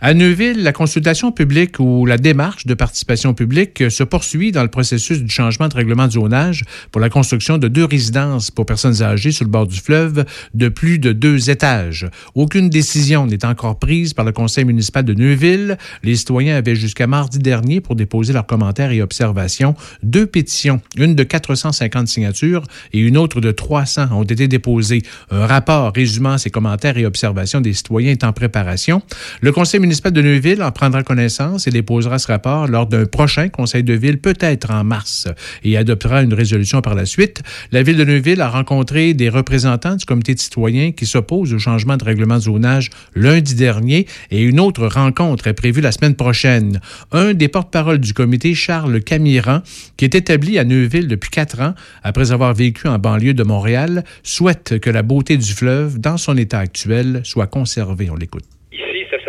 À 0.00 0.14
Neuville, 0.14 0.62
la 0.62 0.72
consultation 0.72 1.32
publique 1.32 1.78
ou 1.78 2.06
la 2.06 2.16
démarche 2.16 2.66
de 2.66 2.74
participation 2.74 3.34
publique 3.34 3.90
se 3.90 4.02
poursuit 4.02 4.50
dans 4.50 4.62
le 4.62 4.68
processus 4.68 5.22
du 5.22 5.30
changement 5.30 5.68
de 5.68 5.74
règlement 5.74 6.06
de 6.06 6.12
zonage 6.12 6.62
pour 6.90 7.00
la 7.00 7.10
construction 7.10 7.58
de 7.58 7.68
deux 7.68 7.84
résidences 7.84 8.50
pour 8.50 8.64
personnes 8.64 9.02
âgées 9.02 9.32
sur 9.32 9.44
le 9.44 9.50
bord 9.50 9.66
du 9.66 9.78
fleuve 9.78 10.24
de 10.54 10.68
plus 10.68 10.98
de 10.98 11.12
deux 11.12 11.50
étages. 11.50 12.08
Aucune 12.34 12.70
décision 12.70 13.26
n'est 13.26 13.44
encore 13.44 13.78
prise 13.78 14.14
par 14.14 14.24
le 14.24 14.32
conseil 14.32 14.64
municipal 14.64 15.04
de 15.04 15.12
Neuville. 15.12 15.76
Les 16.02 16.16
citoyens 16.16 16.56
avaient 16.56 16.76
jusqu'à 16.76 17.06
mardi 17.06 17.38
dernier 17.38 17.80
pour 17.80 17.94
déposer 17.94 18.32
leurs 18.32 18.46
commentaires 18.46 18.92
et 18.92 19.02
observations. 19.02 19.74
Deux 20.02 20.26
pétitions, 20.26 20.80
une 20.96 21.14
de 21.14 21.22
450 21.22 22.08
signatures 22.08 22.64
et 22.92 22.98
une 22.98 23.18
autre 23.18 23.40
de 23.40 23.50
300 23.50 24.08
ont 24.12 24.22
été 24.22 24.48
déposées. 24.48 25.02
Un 25.30 25.46
rapport 25.46 25.92
résumant 25.94 26.38
ces 26.38 26.50
commentaires 26.50 26.96
et 26.96 27.04
observations 27.04 27.60
des 27.60 27.74
citoyens 27.74 28.12
est 28.12 28.24
en 28.24 28.32
préparation. 28.32 29.02
Le 29.40 29.52
conseil 29.52 29.81
municipal 29.82 30.12
de 30.12 30.22
Neuville 30.22 30.62
en 30.62 30.70
prendra 30.70 31.02
connaissance 31.02 31.66
et 31.66 31.70
déposera 31.70 32.18
ce 32.18 32.28
rapport 32.28 32.68
lors 32.68 32.86
d'un 32.86 33.04
prochain 33.04 33.48
conseil 33.48 33.82
de 33.82 33.92
ville, 33.92 34.18
peut-être 34.18 34.70
en 34.70 34.84
mars, 34.84 35.26
et 35.64 35.76
adoptera 35.76 36.22
une 36.22 36.32
résolution 36.32 36.80
par 36.80 36.94
la 36.94 37.04
suite. 37.04 37.42
La 37.72 37.82
ville 37.82 37.96
de 37.96 38.04
Neuville 38.04 38.40
a 38.40 38.48
rencontré 38.48 39.12
des 39.12 39.28
représentants 39.28 39.96
du 39.96 40.04
comité 40.04 40.34
de 40.34 40.38
citoyens 40.38 40.92
qui 40.92 41.04
s'opposent 41.04 41.52
au 41.52 41.58
changement 41.58 41.96
de 41.96 42.04
règlement 42.04 42.36
de 42.36 42.42
zonage 42.42 42.90
lundi 43.14 43.54
dernier 43.54 44.06
et 44.30 44.42
une 44.42 44.60
autre 44.60 44.86
rencontre 44.86 45.48
est 45.48 45.52
prévue 45.52 45.80
la 45.80 45.92
semaine 45.92 46.14
prochaine. 46.14 46.80
Un 47.10 47.34
des 47.34 47.48
porte-parole 47.48 47.98
du 47.98 48.14
comité, 48.14 48.54
Charles 48.54 49.02
Camiran, 49.02 49.62
qui 49.96 50.04
est 50.04 50.14
établi 50.14 50.58
à 50.58 50.64
Neuville 50.64 51.08
depuis 51.08 51.30
quatre 51.30 51.60
ans, 51.60 51.74
après 52.04 52.30
avoir 52.30 52.54
vécu 52.54 52.86
en 52.86 52.98
banlieue 52.98 53.34
de 53.34 53.42
Montréal, 53.42 54.04
souhaite 54.22 54.78
que 54.78 54.90
la 54.90 55.02
beauté 55.02 55.36
du 55.36 55.52
fleuve, 55.52 55.98
dans 55.98 56.16
son 56.16 56.36
état 56.36 56.60
actuel, 56.60 57.20
soit 57.24 57.48
conservée. 57.48 58.08
On 58.08 58.16
l'écoute. 58.16 58.44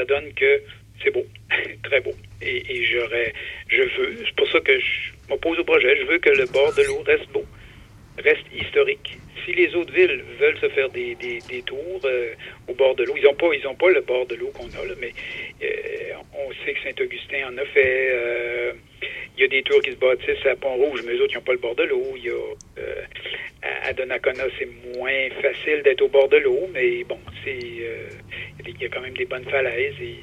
Donne 0.05 0.33
que 0.33 0.61
c'est 1.03 1.11
beau, 1.11 1.25
très 1.83 2.01
beau. 2.01 2.13
Et 2.41 2.85
j'aurais, 2.85 3.33
je 3.69 3.81
veux, 3.81 4.17
c'est 4.25 4.35
pour 4.35 4.47
ça 4.49 4.59
que 4.59 4.77
je 4.77 5.11
m'oppose 5.29 5.59
au 5.59 5.63
projet, 5.63 5.97
je 5.97 6.05
veux 6.05 6.17
que 6.19 6.29
le 6.29 6.45
bord 6.45 6.73
de 6.75 6.83
l'eau 6.83 7.01
reste 7.05 7.29
beau, 7.31 7.45
reste 8.17 8.45
historique. 8.51 9.19
Si 9.45 9.53
les 9.53 9.73
autres 9.75 9.93
villes 9.93 10.23
veulent 10.39 10.57
se 10.59 10.69
faire 10.69 10.89
des, 10.89 11.15
des, 11.15 11.41
des 11.41 11.63
tours 11.63 12.01
euh, 12.05 12.33
au 12.67 12.73
bord 12.73 12.95
de 12.95 13.03
l'eau, 13.03 13.13
ils 13.17 13.23
n'ont 13.23 13.33
pas, 13.33 13.53
ils 13.53 13.67
ont 13.67 13.75
pas 13.75 13.89
le 13.89 14.01
bord 14.01 14.25
de 14.27 14.35
l'eau 14.35 14.51
qu'on 14.51 14.67
a, 14.67 14.85
là, 14.85 14.93
mais 14.99 15.13
euh, 15.61 16.13
on 16.33 16.51
sait 16.63 16.73
que 16.73 16.81
Saint-Augustin 16.83 17.49
en 17.49 17.57
a 17.57 17.65
fait. 17.65 18.09
euh, 18.11 18.73
il 19.35 19.41
y 19.41 19.45
a 19.45 19.47
des 19.47 19.63
tours 19.63 19.81
qui 19.81 19.91
se 19.91 19.95
bâtissent 19.97 20.45
à 20.45 20.55
Pont-Rouge, 20.55 21.01
mais 21.05 21.13
eux 21.13 21.21
autres, 21.23 21.33
ils 21.33 21.37
n'ont 21.37 21.43
pas 21.43 21.53
le 21.53 21.57
bord 21.57 21.75
de 21.75 21.83
l'eau. 21.83 22.13
Il 22.15 22.23
y 22.25 22.29
a, 22.29 22.33
euh, 22.77 23.01
à- 23.63 23.91
Donnacona, 23.93 24.43
c'est 24.59 24.69
moins 24.95 25.29
facile 25.41 25.81
d'être 25.83 26.01
au 26.03 26.07
bord 26.07 26.29
de 26.29 26.37
l'eau, 26.37 26.69
mais 26.71 27.03
bon, 27.03 27.19
c'est 27.43 27.57
euh, 27.81 28.09
il 28.65 28.79
y 28.79 28.85
a 28.85 28.89
quand 28.89 29.01
même 29.01 29.17
des 29.17 29.25
bonnes 29.25 29.49
falaises. 29.49 29.95
Et... 30.01 30.17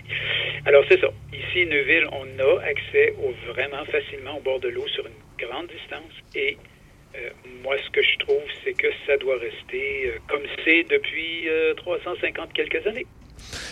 Alors, 0.65 0.85
c'est 0.89 1.01
ça. 1.01 1.09
Ici, 1.33 1.67
Neuville, 1.67 2.07
on 2.13 2.27
a 2.39 2.61
accès 2.63 3.13
au, 3.19 3.33
vraiment 3.53 3.85
facilement 3.87 4.37
au 4.39 4.41
bord 4.41 4.61
de 4.61 4.69
l'eau 4.69 4.87
sur 4.89 5.05
une 5.07 5.47
grande 5.47 5.67
distance. 5.67 6.13
Et 6.37 6.57
euh, 7.15 7.29
moi, 7.65 7.75
ce 7.85 7.91
que 7.91 8.01
je 8.03 8.19
trouve, 8.25 8.43
c'est 8.65 8.73
que 8.73 8.87
ça 9.07 9.17
doit 9.17 9.37
rester 9.39 10.07
euh, 10.07 10.19
comme 10.29 10.43
c'est 10.65 10.85
depuis 10.89 11.49
euh, 11.49 11.75
350 11.75 12.53
quelques 12.53 12.87
années. 12.87 13.07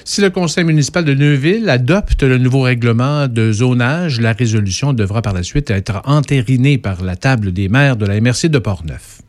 Si 0.05 0.21
le 0.21 0.31
conseil 0.31 0.65
municipal 0.65 1.05
de 1.05 1.15
Neuville 1.15 1.69
adopte 1.69 2.23
le 2.23 2.39
nouveau 2.39 2.63
règlement 2.63 3.29
de 3.29 3.53
zonage, 3.53 4.21
la 4.21 4.33
résolution 4.33 4.93
devra 4.93 5.23
par 5.23 5.35
la 5.35 5.43
suite 5.43 5.71
être 5.71 6.01
entérinée 6.05 6.79
par 6.79 7.03
la 7.03 7.17
table 7.17 7.53
des 7.53 7.69
maires 7.69 7.97
de 7.97 8.07
la 8.07 8.21
MRC 8.21 8.49
de 8.49 8.59
Portneuf. 8.59 9.21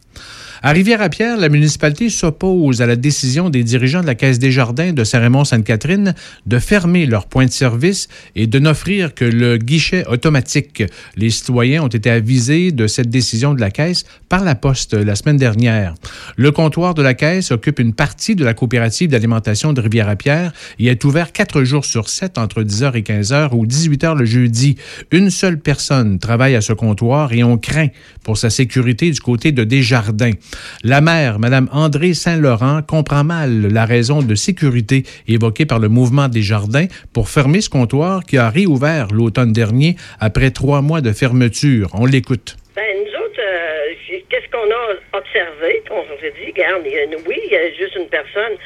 À 0.61 0.71
Rivière-à-Pierre, 0.71 1.37
la 1.37 1.47
municipalité 1.47 2.09
s'oppose 2.09 2.81
à 2.81 2.85
la 2.85 2.97
décision 2.97 3.49
des 3.49 3.63
dirigeants 3.63 4.01
de 4.01 4.07
la 4.07 4.15
Caisse 4.15 4.39
des 4.39 4.51
Jardins 4.51 4.91
de 4.91 5.05
Saint-Raymond-Sainte-Catherine 5.05 6.15
de 6.45 6.59
fermer 6.59 7.05
leurs 7.05 7.27
points 7.27 7.45
de 7.45 7.51
service 7.51 8.09
et 8.35 8.45
de 8.45 8.59
n'offrir 8.59 9.13
que 9.13 9.23
le 9.23 9.55
guichet 9.55 10.05
automatique. 10.07 10.83
Les 11.15 11.29
citoyens 11.29 11.83
ont 11.83 11.87
été 11.87 12.09
avisés 12.09 12.73
de 12.73 12.87
cette 12.87 13.09
décision 13.09 13.53
de 13.53 13.61
la 13.61 13.71
Caisse 13.71 14.03
par 14.27 14.43
la 14.43 14.53
Poste 14.53 14.95
la 14.95 15.15
semaine 15.15 15.37
dernière. 15.37 15.95
Le 16.35 16.51
comptoir 16.51 16.93
de 16.93 17.01
la 17.01 17.13
Caisse 17.13 17.51
occupe 17.51 17.79
une 17.79 17.93
partie 17.93 18.35
de 18.35 18.43
la 18.43 18.53
coopérative 18.53 19.09
d'alimentation 19.09 19.71
de 19.71 19.79
Rivière-à-Pierre 19.79 20.51
et 20.77 20.87
est 20.87 21.05
ouvert 21.05 21.31
quatre 21.31 21.63
jours 21.63 21.85
sur 21.85 22.09
sept 22.09 22.37
entre 22.37 22.63
10h 22.63 22.97
et 22.97 23.01
15h 23.01 23.55
ou 23.55 23.65
18h 23.65 24.17
le 24.17 24.25
jeudi. 24.25 24.75
Une 25.11 25.29
seule 25.29 25.57
personne 25.57 26.19
travaille 26.19 26.55
à 26.55 26.61
ce 26.61 26.73
comptoir 26.73 27.31
et 27.31 27.45
on 27.45 27.57
craint 27.57 27.87
pour 28.23 28.37
sa 28.37 28.49
sécurité 28.49 29.09
du 29.09 29.21
côté 29.21 29.53
de 29.53 29.63
Desjardins. 29.63 30.33
La 30.83 31.01
maire, 31.01 31.39
Mme 31.39 31.69
André 31.71 32.13
Saint-Laurent, 32.13 32.81
comprend 32.81 33.23
mal 33.23 33.67
la 33.67 33.85
raison 33.85 34.21
de 34.21 34.35
sécurité 34.35 35.03
évoquée 35.27 35.65
par 35.65 35.79
le 35.79 35.89
mouvement 35.89 36.27
des 36.27 36.41
jardins 36.41 36.87
pour 37.13 37.29
fermer 37.29 37.61
ce 37.61 37.69
comptoir 37.69 38.23
qui 38.23 38.37
a 38.37 38.49
réouvert 38.49 39.07
l'automne 39.11 39.51
dernier 39.51 39.95
après 40.19 40.51
trois 40.51 40.81
mois 40.81 41.01
de 41.01 41.11
fermeture. 41.11 41.89
On 41.93 42.05
l'écoute. 42.05 42.57
Ben, 42.75 42.83
nous 42.97 43.25
autres, 43.25 43.39
euh, 43.39 44.17
qu'est-ce 44.29 44.49
qu'on 44.51 44.69
a 44.69 45.17
observé? 45.19 45.83
On 45.91 46.03
s'est 46.21 46.33
dit, 46.39 46.51
regarde, 46.51 46.83
oui, 47.27 47.35
il 47.45 47.51
y 47.51 47.55
a 47.55 47.69
juste 47.73 47.95
une 47.95 48.07
personne. 48.07 48.57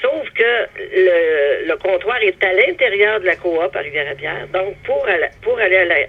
Sauf 0.00 0.28
que 0.30 0.66
le, 0.76 1.68
le 1.68 1.76
comptoir 1.76 2.18
est 2.22 2.42
à 2.44 2.52
l'intérieur 2.52 3.20
de 3.20 3.26
la 3.26 3.36
coop 3.36 3.74
à 3.74 3.78
Rivière-à-Pierre. 3.78 4.46
Donc, 4.52 4.76
pour 4.84 5.06
aller, 5.06 5.28
pour 5.42 5.58
aller 5.58 6.08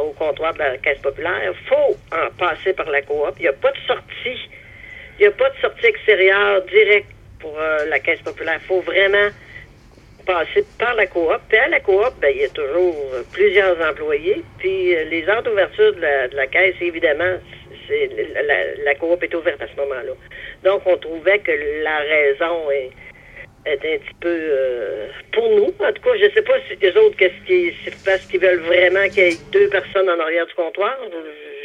au 0.00 0.10
comptoir 0.10 0.54
de 0.54 0.58
la 0.60 0.78
Caisse 0.78 0.98
populaire, 0.98 1.40
il 1.42 1.68
faut 1.68 1.96
en 2.12 2.30
passer 2.38 2.72
par 2.72 2.88
la 2.90 3.02
coop. 3.02 3.34
Il 3.38 3.42
n'y 3.42 3.48
a 3.48 3.52
pas 3.52 3.72
de 3.72 3.78
sortie. 3.86 4.48
Il 5.18 5.22
n'y 5.22 5.26
a 5.26 5.32
pas 5.32 5.50
de 5.50 5.56
sortie 5.60 5.86
extérieure 5.86 6.62
directe 6.66 7.08
pour 7.40 7.58
euh, 7.58 7.86
la 7.86 7.98
Caisse 7.98 8.20
populaire. 8.20 8.58
Il 8.62 8.66
faut 8.66 8.80
vraiment 8.80 9.30
passer 10.28 10.64
par 10.78 10.94
la 10.94 11.06
coop. 11.06 11.40
Puis 11.48 11.58
à 11.58 11.68
la 11.68 11.80
coop, 11.80 12.12
ben, 12.20 12.30
il 12.32 12.42
y 12.42 12.44
a 12.44 12.48
toujours 12.50 12.94
plusieurs 13.32 13.80
employés. 13.90 14.42
Puis 14.58 14.94
euh, 14.94 15.04
les 15.04 15.26
heures 15.28 15.42
d'ouverture 15.42 15.94
de 15.94 16.00
la, 16.00 16.28
de 16.28 16.36
la 16.36 16.46
caisse, 16.46 16.76
évidemment, 16.80 17.38
c'est 17.88 18.10
la 18.84 18.94
coop 18.96 19.22
est 19.22 19.34
ouverte 19.34 19.62
à 19.62 19.66
ce 19.66 19.76
moment-là. 19.80 20.12
Donc, 20.62 20.82
on 20.84 20.96
trouvait 20.98 21.38
que 21.38 21.52
la 21.82 21.98
raison 21.98 22.70
est, 22.70 22.90
est 23.64 23.84
un 23.84 23.98
petit 23.98 24.14
peu 24.20 24.28
euh, 24.28 25.08
pour 25.32 25.48
nous. 25.50 25.74
En 25.80 25.92
tout 25.92 26.02
cas, 26.02 26.16
je 26.16 26.24
ne 26.24 26.30
sais 26.30 26.42
pas 26.42 26.58
si 26.68 26.76
les 26.80 26.96
autres, 26.96 27.16
qu'est-ce 27.16 27.44
qu'ils 27.46 27.74
parce 28.04 28.24
qu'ils 28.26 28.40
veulent 28.40 28.60
vraiment 28.60 29.08
qu'il 29.10 29.22
y 29.24 29.26
ait 29.28 29.40
deux 29.52 29.68
personnes 29.68 30.08
en 30.08 30.18
arrière 30.20 30.46
du 30.46 30.54
comptoir. 30.54 30.96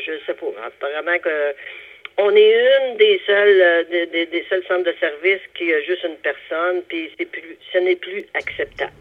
Je 0.05 0.11
ne 0.11 0.19
sais 0.25 0.33
pas. 0.33 0.47
Apparemment 0.65 1.19
que 1.19 1.53
on 2.17 2.35
est 2.35 2.67
une 2.89 2.97
des 2.97 3.19
seuls 3.25 3.61
euh, 3.61 3.83
des, 3.89 4.05
des- 4.07 4.25
des 4.27 4.45
seuls 4.49 4.63
centres 4.67 4.83
de 4.83 4.95
service 4.99 5.41
qui 5.55 5.73
a 5.73 5.81
juste 5.81 6.03
une 6.03 6.17
personne, 6.17 6.83
puis 6.87 7.09
c'est 7.17 7.25
plus 7.25 7.57
ce 7.71 7.77
n'est 7.79 7.95
plus 7.95 8.23
acceptable. 8.35 8.91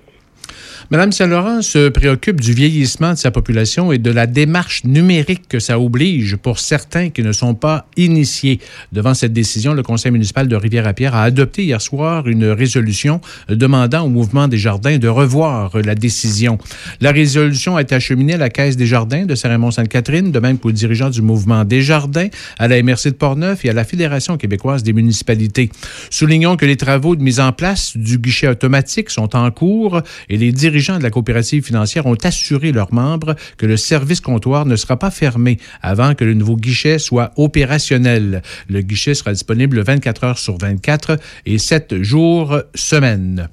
Madame 0.92 1.11
Saint-Laurent 1.11 1.62
se 1.62 1.88
préoccupe 1.88 2.38
du 2.38 2.52
vieillissement 2.52 3.14
de 3.14 3.16
sa 3.16 3.31
population 3.31 3.92
et 3.92 3.98
de 3.98 4.11
la 4.11 4.26
démarche 4.26 4.85
numérique 4.85 5.48
que 5.48 5.59
ça 5.59 5.81
oblige 5.81 6.37
pour 6.37 6.59
certains 6.59 7.09
qui 7.09 7.22
ne 7.22 7.33
sont 7.33 7.55
pas 7.55 7.87
initiés. 7.96 8.61
Devant 8.92 9.14
cette 9.14 9.33
décision, 9.33 9.72
le 9.72 9.83
conseil 9.83 10.12
municipal 10.12 10.48
de 10.48 10.55
Rivière-à-Pierre 10.55 11.14
a 11.14 11.22
adopté 11.22 11.64
hier 11.64 11.81
soir 11.81 12.28
une 12.28 12.44
résolution 12.44 13.22
demandant 13.48 14.05
au 14.05 14.11
mouvement 14.11 14.48
des 14.48 14.59
jardins 14.59 14.98
de 14.98 15.09
revoir 15.09 15.78
la 15.78 15.94
décision. 15.94 16.59
La 17.00 17.11
résolution 17.11 17.76
a 17.76 17.81
été 17.81 17.94
acheminée 17.94 18.35
à 18.35 18.37
la 18.37 18.50
Caisse 18.50 18.76
des 18.76 18.85
jardins 18.85 19.24
de 19.24 19.35
Saint-Raymond-Sainte-Catherine, 19.35 20.31
de 20.31 20.40
même 20.40 20.59
qu'aux 20.59 20.72
dirigeants 20.72 21.09
du 21.09 21.22
mouvement 21.22 21.64
des 21.64 21.81
jardins, 21.81 22.28
à 22.59 22.68
la 22.68 22.83
MRC 22.83 23.07
de 23.07 23.11
Portneuf 23.12 23.64
et 23.64 23.70
à 23.70 23.72
la 23.72 23.85
Fédération 23.85 24.37
québécoise 24.37 24.83
des 24.83 24.92
municipalités. 24.92 25.70
Soulignons 26.11 26.59
que 26.59 26.66
les 26.66 26.76
travaux 26.76 27.16
de 27.16 27.22
mise 27.22 27.40
en 27.40 27.52
place 27.52 27.96
du 27.96 28.18
guichet 28.18 28.48
automatique 28.48 29.09
sont 29.09 29.35
en 29.35 29.50
cours 29.50 30.02
et 30.28 30.37
les 30.37 30.52
dirigeants 30.52 30.81
de 30.82 31.02
la 31.02 31.10
coopérative 31.10 31.64
financière 31.64 32.06
ont 32.06 32.16
assuré 32.24 32.72
leurs 32.72 32.92
membres 32.92 33.36
que 33.56 33.66
le 33.66 33.76
service 33.76 34.20
comptoir 34.20 34.66
ne 34.66 34.74
sera 34.74 34.98
pas 34.98 35.10
fermé 35.10 35.58
avant 35.80 36.14
que 36.14 36.24
le 36.24 36.34
nouveau 36.34 36.56
guichet 36.56 36.98
soit 36.98 37.32
opérationnel. 37.36 38.42
Le 38.68 38.80
guichet 38.80 39.14
sera 39.14 39.32
disponible 39.32 39.80
24 39.80 40.24
heures 40.24 40.38
sur 40.38 40.58
24 40.58 41.18
et 41.46 41.58
7 41.58 42.02
jours 42.02 42.58
semaine. 42.74 43.48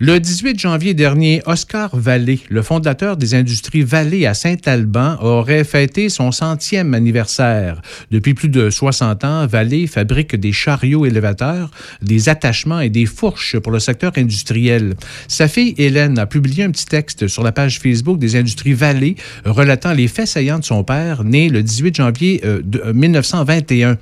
Le 0.00 0.20
18 0.20 0.60
janvier 0.60 0.94
dernier, 0.94 1.42
Oscar 1.44 1.90
Vallée, 1.92 2.38
le 2.50 2.62
fondateur 2.62 3.16
des 3.16 3.34
industries 3.34 3.82
Vallée 3.82 4.26
à 4.26 4.34
Saint-Alban, 4.34 5.16
aurait 5.20 5.64
fêté 5.64 6.08
son 6.08 6.30
centième 6.30 6.94
anniversaire. 6.94 7.82
Depuis 8.12 8.32
plus 8.32 8.48
de 8.48 8.70
60 8.70 9.24
ans, 9.24 9.44
Vallée 9.48 9.88
fabrique 9.88 10.36
des 10.36 10.52
chariots 10.52 11.04
élévateurs, 11.04 11.72
des 12.00 12.28
attachements 12.28 12.78
et 12.78 12.90
des 12.90 13.06
fourches 13.06 13.58
pour 13.58 13.72
le 13.72 13.80
secteur 13.80 14.12
industriel. 14.16 14.94
Sa 15.26 15.48
fille 15.48 15.74
Hélène 15.78 16.16
a 16.20 16.26
publié 16.26 16.62
un 16.62 16.70
petit 16.70 16.86
texte 16.86 17.26
sur 17.26 17.42
la 17.42 17.50
page 17.50 17.80
Facebook 17.80 18.20
des 18.20 18.36
industries 18.36 18.74
Vallée 18.74 19.16
relatant 19.44 19.94
les 19.94 20.06
faits 20.06 20.28
saillants 20.28 20.60
de 20.60 20.64
son 20.64 20.84
père, 20.84 21.24
né 21.24 21.48
le 21.48 21.64
18 21.64 21.96
janvier 21.96 22.40
euh, 22.44 22.60
de, 22.62 22.80
euh, 22.86 22.92
1921. 22.92 23.98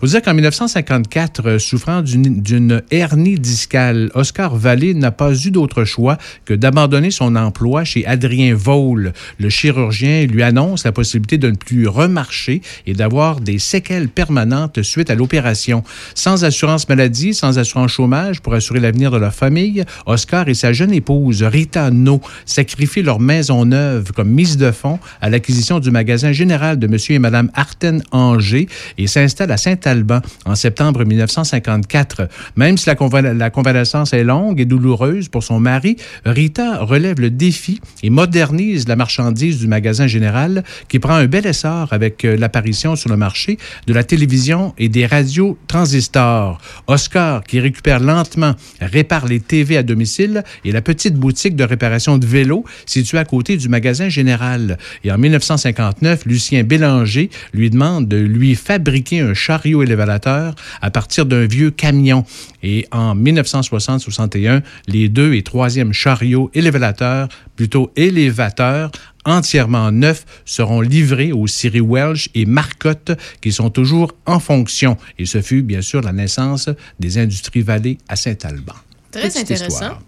faut 0.00 0.06
dire 0.06 0.22
qu'en 0.22 0.32
1954, 0.32 1.46
euh, 1.46 1.58
souffrant 1.58 2.00
d'une 2.00 2.80
hernie 2.90 3.38
discale, 3.38 4.10
Oscar 4.14 4.56
Vallée 4.56 4.94
n'a 4.94 5.10
pas 5.10 5.33
eu 5.34 5.50
d'autre 5.50 5.84
choix 5.84 6.18
que 6.44 6.54
d'abandonner 6.54 7.10
son 7.10 7.36
emploi 7.36 7.84
chez 7.84 8.06
Adrien 8.06 8.54
Vaule. 8.54 9.12
Le 9.38 9.48
chirurgien 9.48 10.26
lui 10.26 10.42
annonce 10.42 10.84
la 10.84 10.92
possibilité 10.92 11.38
de 11.38 11.50
ne 11.50 11.56
plus 11.56 11.88
remarcher 11.88 12.62
et 12.86 12.94
d'avoir 12.94 13.40
des 13.40 13.58
séquelles 13.58 14.08
permanentes 14.08 14.82
suite 14.82 15.10
à 15.10 15.14
l'opération. 15.14 15.84
Sans 16.14 16.44
assurance 16.44 16.88
maladie, 16.88 17.34
sans 17.34 17.58
assurance 17.58 17.92
chômage 17.92 18.40
pour 18.40 18.54
assurer 18.54 18.80
l'avenir 18.80 19.10
de 19.10 19.18
leur 19.18 19.34
famille, 19.34 19.84
Oscar 20.06 20.48
et 20.48 20.54
sa 20.54 20.72
jeune 20.72 20.92
épouse 20.92 21.42
Rita 21.42 21.90
No 21.90 22.20
sacrifient 22.46 23.02
leur 23.02 23.20
maison 23.20 23.64
neuve 23.64 24.12
comme 24.12 24.30
mise 24.30 24.56
de 24.56 24.70
fonds 24.70 24.98
à 25.20 25.30
l'acquisition 25.30 25.80
du 25.80 25.90
magasin 25.90 26.32
général 26.32 26.78
de 26.78 26.86
Monsieur 26.86 27.14
et 27.14 27.18
Madame 27.18 27.50
Arten 27.54 28.02
Angers 28.12 28.68
et 28.98 29.06
s'installent 29.06 29.52
à 29.52 29.56
Saint-Alban 29.56 30.20
en 30.44 30.54
septembre 30.54 31.04
1954. 31.04 32.28
Même 32.56 32.76
si 32.76 32.88
la, 32.88 32.94
la 33.34 33.50
convalescence 33.50 34.12
est 34.12 34.24
longue 34.24 34.60
et 34.60 34.64
douloureuse 34.64 35.23
pour 35.28 35.42
son 35.42 35.60
mari, 35.60 35.96
Rita 36.24 36.78
relève 36.84 37.20
le 37.20 37.30
défi 37.30 37.80
et 38.02 38.10
modernise 38.10 38.88
la 38.88 38.96
marchandise 38.96 39.58
du 39.58 39.66
magasin 39.66 40.06
général 40.06 40.64
qui 40.88 40.98
prend 40.98 41.14
un 41.14 41.26
bel 41.26 41.46
essor 41.46 41.92
avec 41.92 42.24
euh, 42.24 42.36
l'apparition 42.36 42.96
sur 42.96 43.10
le 43.10 43.16
marché 43.16 43.58
de 43.86 43.92
la 43.92 44.04
télévision 44.04 44.74
et 44.78 44.88
des 44.88 45.06
radios 45.06 45.58
transistors. 45.66 46.60
Oscar, 46.86 47.44
qui 47.44 47.60
récupère 47.60 48.00
lentement, 48.00 48.54
répare 48.80 49.26
les 49.26 49.40
TV 49.40 49.76
à 49.76 49.82
domicile 49.82 50.44
et 50.64 50.72
la 50.72 50.82
petite 50.82 51.14
boutique 51.14 51.56
de 51.56 51.64
réparation 51.64 52.18
de 52.18 52.26
vélos 52.26 52.64
située 52.86 53.18
à 53.18 53.24
côté 53.24 53.56
du 53.56 53.68
magasin 53.68 54.08
général. 54.08 54.78
Et 55.04 55.12
en 55.12 55.18
1959, 55.18 56.26
Lucien 56.26 56.62
Bélanger 56.62 57.30
lui 57.52 57.70
demande 57.70 58.08
de 58.08 58.16
lui 58.16 58.54
fabriquer 58.54 59.20
un 59.20 59.34
chariot 59.34 59.82
élévateur 59.82 60.54
à 60.80 60.90
partir 60.90 61.26
d'un 61.26 61.46
vieux 61.46 61.70
camion. 61.70 62.24
Et 62.62 62.86
en 62.90 63.14
1960-61, 63.16 64.62
les 64.88 65.08
deux 65.14 65.34
et 65.34 65.42
troisième 65.42 65.92
chariots 65.92 66.50
élévateurs, 66.52 67.28
plutôt 67.56 67.90
élévateurs, 67.96 68.90
entièrement 69.24 69.90
neufs 69.90 70.26
seront 70.44 70.80
livrés 70.80 71.32
aux 71.32 71.46
scieries 71.46 71.80
Welsh 71.80 72.28
et 72.34 72.44
Marcotte 72.44 73.12
qui 73.40 73.52
sont 73.52 73.70
toujours 73.70 74.12
en 74.26 74.40
fonction. 74.40 74.98
Et 75.18 75.24
ce 75.24 75.40
fut 75.40 75.62
bien 75.62 75.80
sûr 75.80 76.02
la 76.02 76.12
naissance 76.12 76.68
des 77.00 77.16
industries 77.16 77.62
Vallée 77.62 77.96
à 78.08 78.16
Saint-Alban. 78.16 78.74
Très 79.10 79.28
Petite 79.28 79.42
intéressant. 79.42 79.68
histoire. 79.68 80.02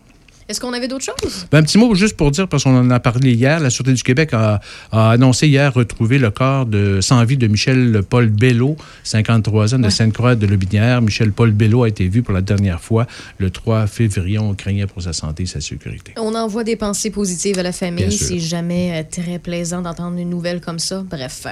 Est-ce 0.49 0.61
qu'on 0.61 0.73
avait 0.73 0.87
d'autres 0.87 1.05
choses? 1.05 1.47
Ben, 1.51 1.59
un 1.59 1.63
petit 1.63 1.77
mot 1.77 1.93
juste 1.95 2.17
pour 2.17 2.31
dire, 2.31 2.47
parce 2.47 2.65
qu'on 2.65 2.77
en 2.77 2.91
a 2.91 3.01
parlé 3.01 3.33
hier, 3.33 3.59
la 3.59 3.71
Sûreté 3.71 3.93
du 3.93 4.03
Québec 4.03 4.31
a, 4.33 4.61
a 4.93 5.11
annoncé 5.11 5.49
hier 5.49 5.75
retrouver 5.75 6.19
le 6.19 6.31
corps 6.31 6.67
de 6.67 7.01
sans 7.01 7.25
vie 7.25 7.37
de 7.37 7.49
Michel 7.49 8.03
Paul 8.09 8.29
Bello, 8.29 8.77
53 9.03 9.75
ans, 9.75 9.79
de 9.81 9.89
Sainte-Croix 9.89 10.37
de 10.37 10.47
Lobinière. 10.47 11.03
Michel 11.03 11.33
Paul 11.33 11.51
Bello 11.51 11.83
a 11.83 11.89
été 11.89 12.07
vu 12.09 12.23
pour 12.23 12.33
la 12.33 12.43
dernière 12.43 12.81
fois 12.81 13.07
le 13.39 13.51
3 13.51 13.87
février. 13.89 14.39
On 14.39 14.55
craignait 14.55 14.87
pour 14.87 15.03
sa 15.03 15.13
santé 15.13 15.45
et 15.45 15.47
sa 15.47 15.61
sécurité. 15.61 16.13
On 16.17 16.35
envoie 16.35 16.63
des 16.63 16.77
pensées 16.77 17.11
positives 17.11 17.59
à 17.59 17.63
la 17.63 17.73
famille. 17.73 18.13
C'est 18.13 18.39
jamais 18.39 19.01
euh, 19.01 19.03
très 19.11 19.39
plaisant 19.39 19.83
d'entendre 19.83 20.19
une 20.19 20.31
nouvelle 20.31 20.61
comme 20.61 20.79
ça. 20.79 21.03
Bref. 21.09 21.47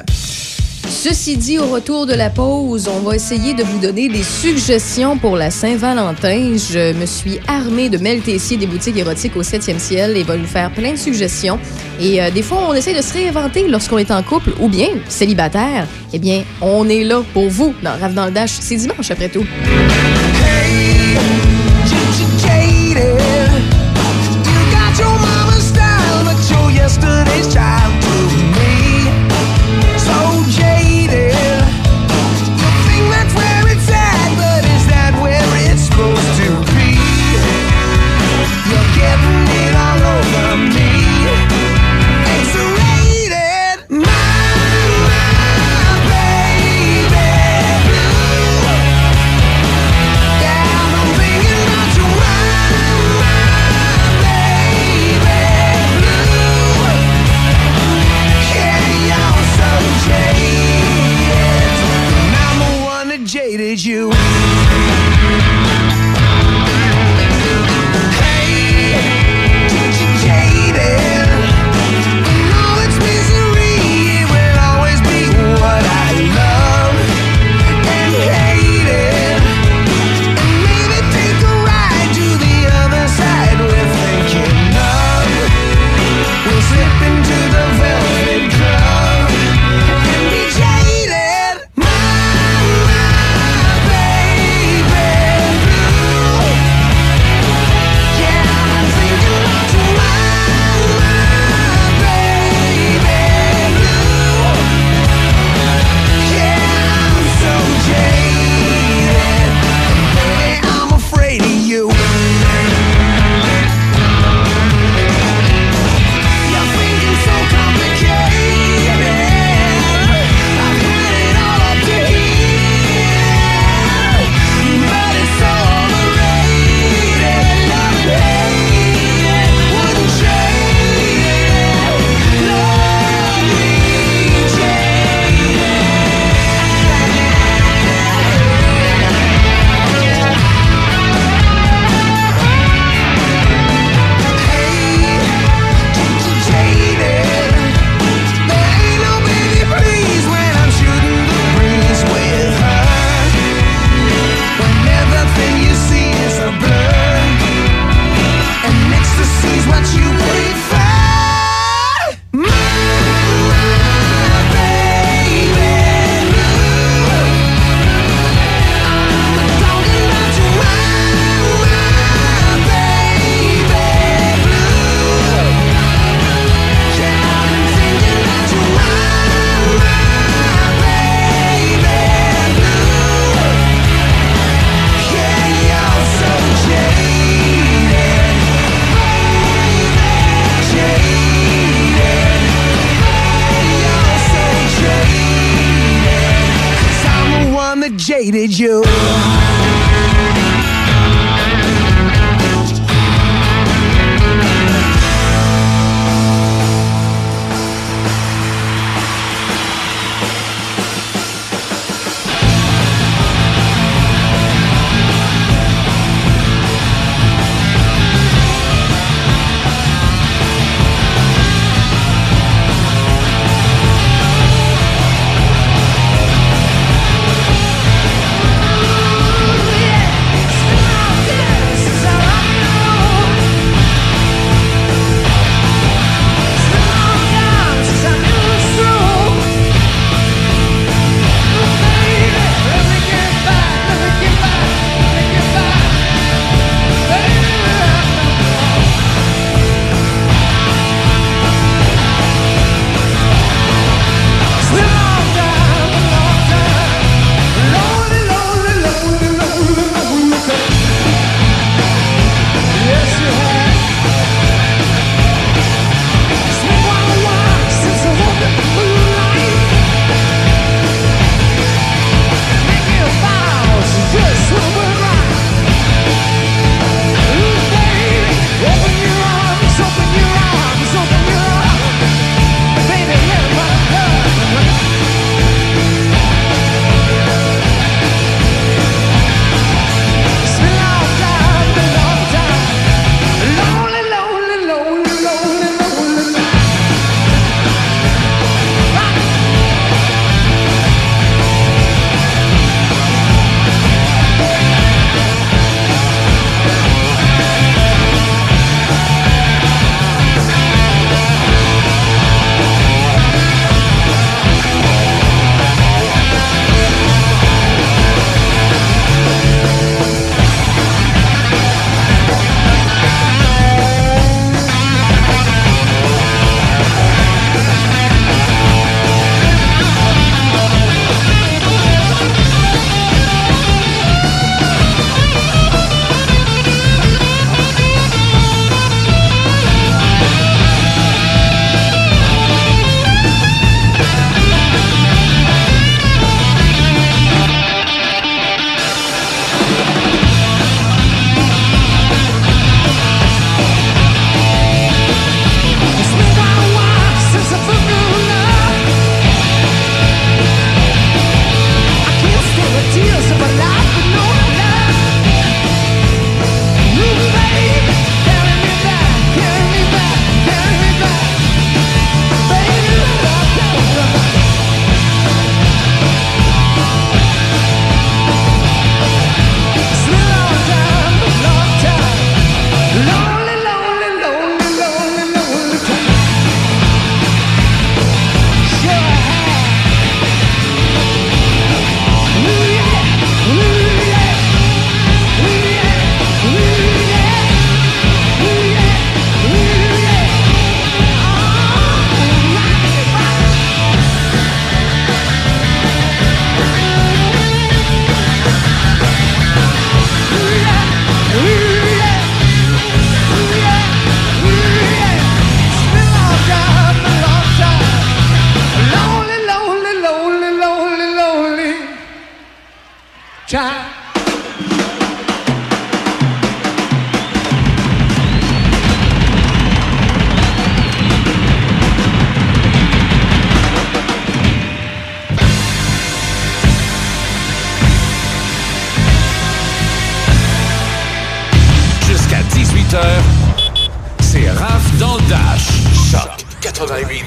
Ceci 0.88 1.36
dit, 1.36 1.58
au 1.58 1.66
retour 1.66 2.06
de 2.06 2.14
la 2.14 2.30
pause, 2.30 2.88
on 2.88 3.00
va 3.00 3.16
essayer 3.16 3.54
de 3.54 3.62
vous 3.62 3.78
donner 3.78 4.08
des 4.08 4.22
suggestions 4.22 5.18
pour 5.18 5.36
la 5.36 5.50
Saint-Valentin. 5.50 6.56
Je 6.56 6.92
me 6.92 7.06
suis 7.06 7.40
armée 7.48 7.88
de 7.88 7.98
Mel 7.98 8.20
Tessier 8.20 8.56
des 8.56 8.66
boutiques 8.66 8.96
érotiques 8.96 9.36
au 9.36 9.42
7e 9.42 9.78
ciel 9.78 10.16
et 10.16 10.22
va 10.22 10.36
nous 10.36 10.46
faire 10.46 10.70
plein 10.70 10.92
de 10.92 10.96
suggestions. 10.96 11.58
Et 12.00 12.22
euh, 12.22 12.30
des 12.30 12.42
fois, 12.42 12.66
on 12.68 12.74
essaie 12.74 12.94
de 12.94 13.02
se 13.02 13.12
réinventer 13.12 13.68
lorsqu'on 13.68 13.98
est 13.98 14.10
en 14.10 14.22
couple 14.22 14.50
ou 14.60 14.68
bien 14.68 14.88
célibataire. 15.08 15.86
Eh 16.12 16.18
bien, 16.18 16.44
on 16.60 16.88
est 16.88 17.04
là 17.04 17.22
pour 17.32 17.48
vous 17.48 17.74
dans 17.82 17.98
Rave 17.98 18.14
dans 18.14 18.26
le 18.26 18.32
Dash. 18.32 18.52
C'est 18.60 18.76
dimanche 18.76 19.10
après 19.10 19.28
tout. 19.28 19.44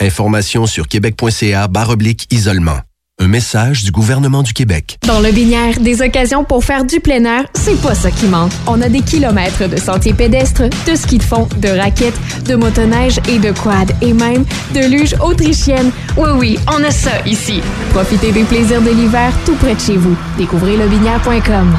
Information 0.00 0.66
sur 0.66 0.88
québec.ca 0.88 1.68
oblique 1.90 2.26
isolement. 2.30 2.78
Un 3.20 3.28
message 3.28 3.84
du 3.84 3.90
gouvernement 3.90 4.42
du 4.42 4.54
Québec. 4.54 4.98
Dans 5.06 5.20
le 5.20 5.30
Binière, 5.30 5.78
des 5.78 6.00
occasions 6.00 6.42
pour 6.42 6.64
faire 6.64 6.86
du 6.86 7.00
plein 7.00 7.22
air, 7.26 7.44
c'est 7.52 7.78
pas 7.82 7.94
ça 7.94 8.10
qui 8.10 8.24
manque. 8.24 8.50
On 8.66 8.80
a 8.80 8.88
des 8.88 9.02
kilomètres 9.02 9.68
de 9.68 9.76
sentiers 9.76 10.14
pédestres, 10.14 10.62
de 10.86 10.94
ski 10.94 11.18
de 11.18 11.22
fond, 11.22 11.46
de 11.58 11.68
raquettes, 11.68 12.18
de 12.46 12.54
motoneige 12.54 13.18
et 13.28 13.38
de 13.38 13.52
quad, 13.52 13.92
et 14.00 14.14
même 14.14 14.46
de 14.74 14.86
luge 14.88 15.14
autrichienne. 15.22 15.90
Oui, 16.16 16.30
oui, 16.34 16.58
on 16.66 16.82
a 16.82 16.90
ça 16.90 17.20
ici. 17.26 17.60
Profitez 17.90 18.32
des 18.32 18.44
plaisirs 18.44 18.80
de 18.80 18.90
l'hiver 18.90 19.34
tout 19.44 19.54
près 19.56 19.74
de 19.74 19.80
chez 19.80 19.98
vous. 19.98 20.16
Découvrez 20.38 20.78
lebinière.com. 20.78 21.76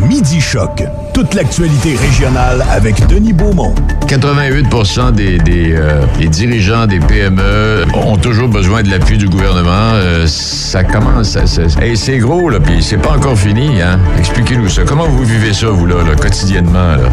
Midi 0.00 0.40
Choc. 0.40 0.82
Toute 1.12 1.34
l'actualité 1.34 1.96
régionale 1.96 2.64
avec 2.70 3.06
Denis 3.06 3.32
Beaumont. 3.32 3.74
88 4.08 4.66
des, 5.14 5.38
des, 5.38 5.72
euh, 5.76 6.04
des 6.18 6.26
dirigeants 6.28 6.86
des 6.86 6.98
PME 6.98 7.84
ont 7.94 8.16
toujours 8.16 8.48
besoin 8.48 8.82
de 8.82 8.90
l'appui 8.90 9.16
du 9.16 9.28
gouvernement. 9.28 9.92
Euh, 9.94 10.26
ça 10.26 10.82
commence, 10.82 11.30
ça- 11.30 11.46
ça- 11.46 11.62
Hey, 11.80 11.96
c'est 11.96 12.18
gros, 12.18 12.50
là, 12.50 12.58
puis 12.60 12.82
c'est 12.82 12.96
pas 12.98 13.12
encore 13.12 13.38
fini, 13.38 13.80
hein? 13.80 13.98
Expliquez-nous 14.18 14.68
ça. 14.68 14.82
Comment 14.86 15.06
vous 15.06 15.24
vivez 15.24 15.52
ça, 15.52 15.68
vous, 15.68 15.86
là, 15.86 15.96
là, 16.06 16.14
quotidiennement, 16.16 16.96
là? 16.96 17.08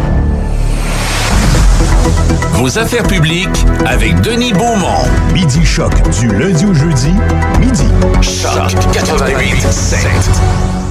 Vos 2.53 2.77
affaires 2.77 3.03
publiques 3.03 3.65
avec 3.85 4.19
Denis 4.21 4.53
Beaumont. 4.53 5.05
Midi 5.33 5.65
Choc 5.65 5.93
du 6.19 6.27
lundi 6.27 6.65
au 6.65 6.73
jeudi, 6.73 7.13
midi. 7.59 7.85
Choc 8.21 8.75
88 8.91 10.70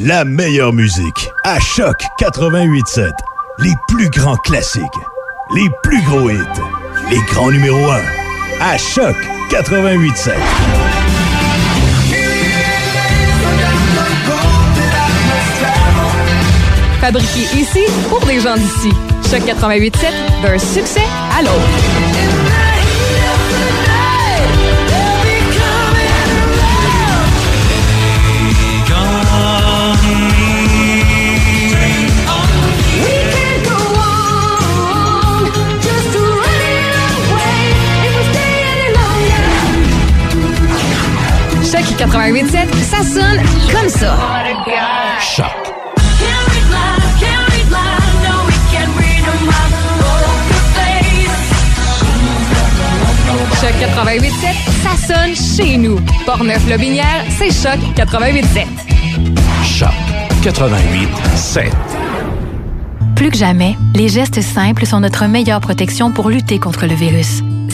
La 0.00 0.24
meilleure 0.24 0.72
musique 0.72 1.28
à 1.42 1.58
Choc 1.58 1.96
88.7. 2.20 3.10
Les 3.58 3.72
plus 3.88 4.08
grands 4.10 4.36
classiques. 4.36 4.84
Les 5.56 5.68
plus 5.82 6.00
gros 6.02 6.30
hits. 6.30 6.38
Les 7.10 7.18
grands 7.32 7.50
numéros 7.50 7.90
1. 7.90 8.00
À 8.60 8.78
Choc 8.78 9.16
88.7. 9.50 10.34
Fabriqué 17.00 17.40
ici 17.56 17.80
pour 18.08 18.24
les 18.28 18.38
gens 18.38 18.56
d'ici. 18.56 18.90
Choc 19.28 19.40
88.7, 19.40 20.42
d'un 20.44 20.58
succès 20.58 21.02
à 21.36 21.42
l'autre. 21.42 22.37
88.7, 41.98 42.72
ça 42.80 43.02
sonne 43.02 43.42
comme 43.72 43.88
ça. 43.88 44.16
Choc. 45.20 45.46
Choc 53.60 53.72
88.7, 53.80 54.30
ça 54.82 54.96
sonne 55.12 55.34
chez 55.34 55.76
nous. 55.76 55.98
Portneuf-Lobinière, 56.24 57.24
c'est 57.36 57.50
Choc 57.50 57.80
88.7. 57.96 58.66
Choc 59.64 59.88
88 60.42 61.08
7. 61.34 61.72
Plus 63.16 63.30
que 63.30 63.36
jamais, 63.36 63.76
les 63.96 64.08
gestes 64.08 64.40
simples 64.40 64.86
sont 64.86 65.00
notre 65.00 65.26
meilleure 65.26 65.60
protection 65.60 66.12
pour 66.12 66.28
lutter 66.28 66.60
contre 66.60 66.86
le 66.86 66.94
virus. 66.94 67.42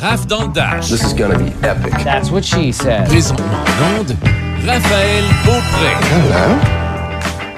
Raph 0.00 0.26
dans 0.26 0.42
le 0.46 0.52
Dash. 0.52 0.88
This 0.88 1.02
is 1.02 1.14
gonna 1.14 1.38
be 1.38 1.52
epic. 1.64 1.92
That's 2.04 2.30
what 2.30 2.42
she 2.42 2.72
said. 2.72 3.06
Présentement 3.08 3.46
en 3.46 4.00
onde, 4.00 4.16
Raphaël 4.66 5.24
Beaupré. 5.44 5.94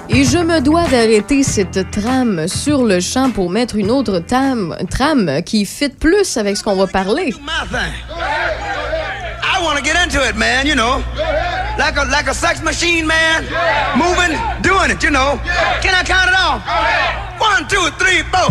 Et 0.08 0.24
je 0.24 0.38
me 0.38 0.60
dois 0.60 0.84
d'arrêter 0.88 1.42
cette 1.42 1.90
trame 1.90 2.46
sur 2.46 2.84
le 2.84 3.00
champ 3.00 3.30
pour 3.30 3.48
mettre 3.48 3.76
une 3.76 3.90
autre 3.90 4.18
trame, 4.18 4.76
trame 4.90 5.42
qui 5.44 5.64
fit 5.64 5.88
plus 5.88 6.36
avec 6.36 6.56
ce 6.56 6.62
qu'on 6.62 6.76
va 6.76 6.86
parler. 6.86 7.32
I 9.44 9.64
want 9.64 9.76
to 9.76 9.82
get 9.82 9.96
into 9.96 10.20
it, 10.28 10.36
man, 10.36 10.66
you 10.66 10.74
know. 10.74 11.02
Like 11.78 11.96
a 11.96 12.04
like 12.10 12.28
a 12.28 12.34
sex 12.34 12.60
machine, 12.62 13.06
man. 13.06 13.44
Moving, 13.96 14.36
doing 14.62 14.90
it, 14.90 15.02
you 15.02 15.10
know. 15.10 15.38
Can 15.80 15.94
I 15.94 16.02
count 16.04 16.28
it 16.28 16.34
off? 16.34 16.60
One, 17.40 17.66
two, 17.68 17.90
three, 17.98 18.22
four. 18.30 18.50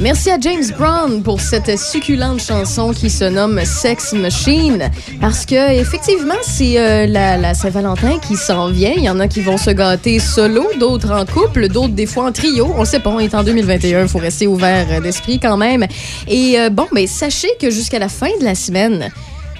Merci 0.00 0.30
à 0.30 0.38
James 0.38 0.64
Brown 0.78 1.24
pour 1.24 1.40
cette 1.40 1.76
succulente 1.76 2.40
chanson 2.40 2.92
qui 2.92 3.10
se 3.10 3.24
nomme 3.24 3.64
Sex 3.64 4.12
Machine. 4.12 4.90
Parce 5.20 5.44
que, 5.44 5.72
effectivement, 5.72 6.36
c'est 6.42 6.78
euh, 6.78 7.06
la, 7.08 7.36
la 7.36 7.52
Saint-Valentin 7.52 8.20
qui 8.20 8.36
s'en 8.36 8.70
vient. 8.70 8.92
Il 8.96 9.02
y 9.02 9.10
en 9.10 9.18
a 9.18 9.26
qui 9.26 9.40
vont 9.40 9.56
se 9.56 9.70
gâter 9.70 10.20
solo, 10.20 10.68
d'autres 10.78 11.10
en 11.10 11.26
couple, 11.26 11.66
d'autres 11.66 11.94
des 11.94 12.06
fois 12.06 12.26
en 12.26 12.32
trio. 12.32 12.72
On 12.76 12.80
le 12.80 12.86
sait 12.86 13.00
pas, 13.00 13.10
on 13.10 13.18
est 13.18 13.34
en 13.34 13.42
2021, 13.42 14.02
il 14.02 14.08
faut 14.08 14.20
rester 14.20 14.46
ouvert 14.46 15.00
d'esprit 15.02 15.40
quand 15.40 15.56
même. 15.56 15.84
Et 16.28 16.60
euh, 16.60 16.70
bon, 16.70 16.86
ben, 16.92 17.08
sachez 17.08 17.50
que 17.60 17.68
jusqu'à 17.68 17.98
la 17.98 18.08
fin 18.08 18.30
de 18.38 18.44
la 18.44 18.54
semaine, 18.54 19.10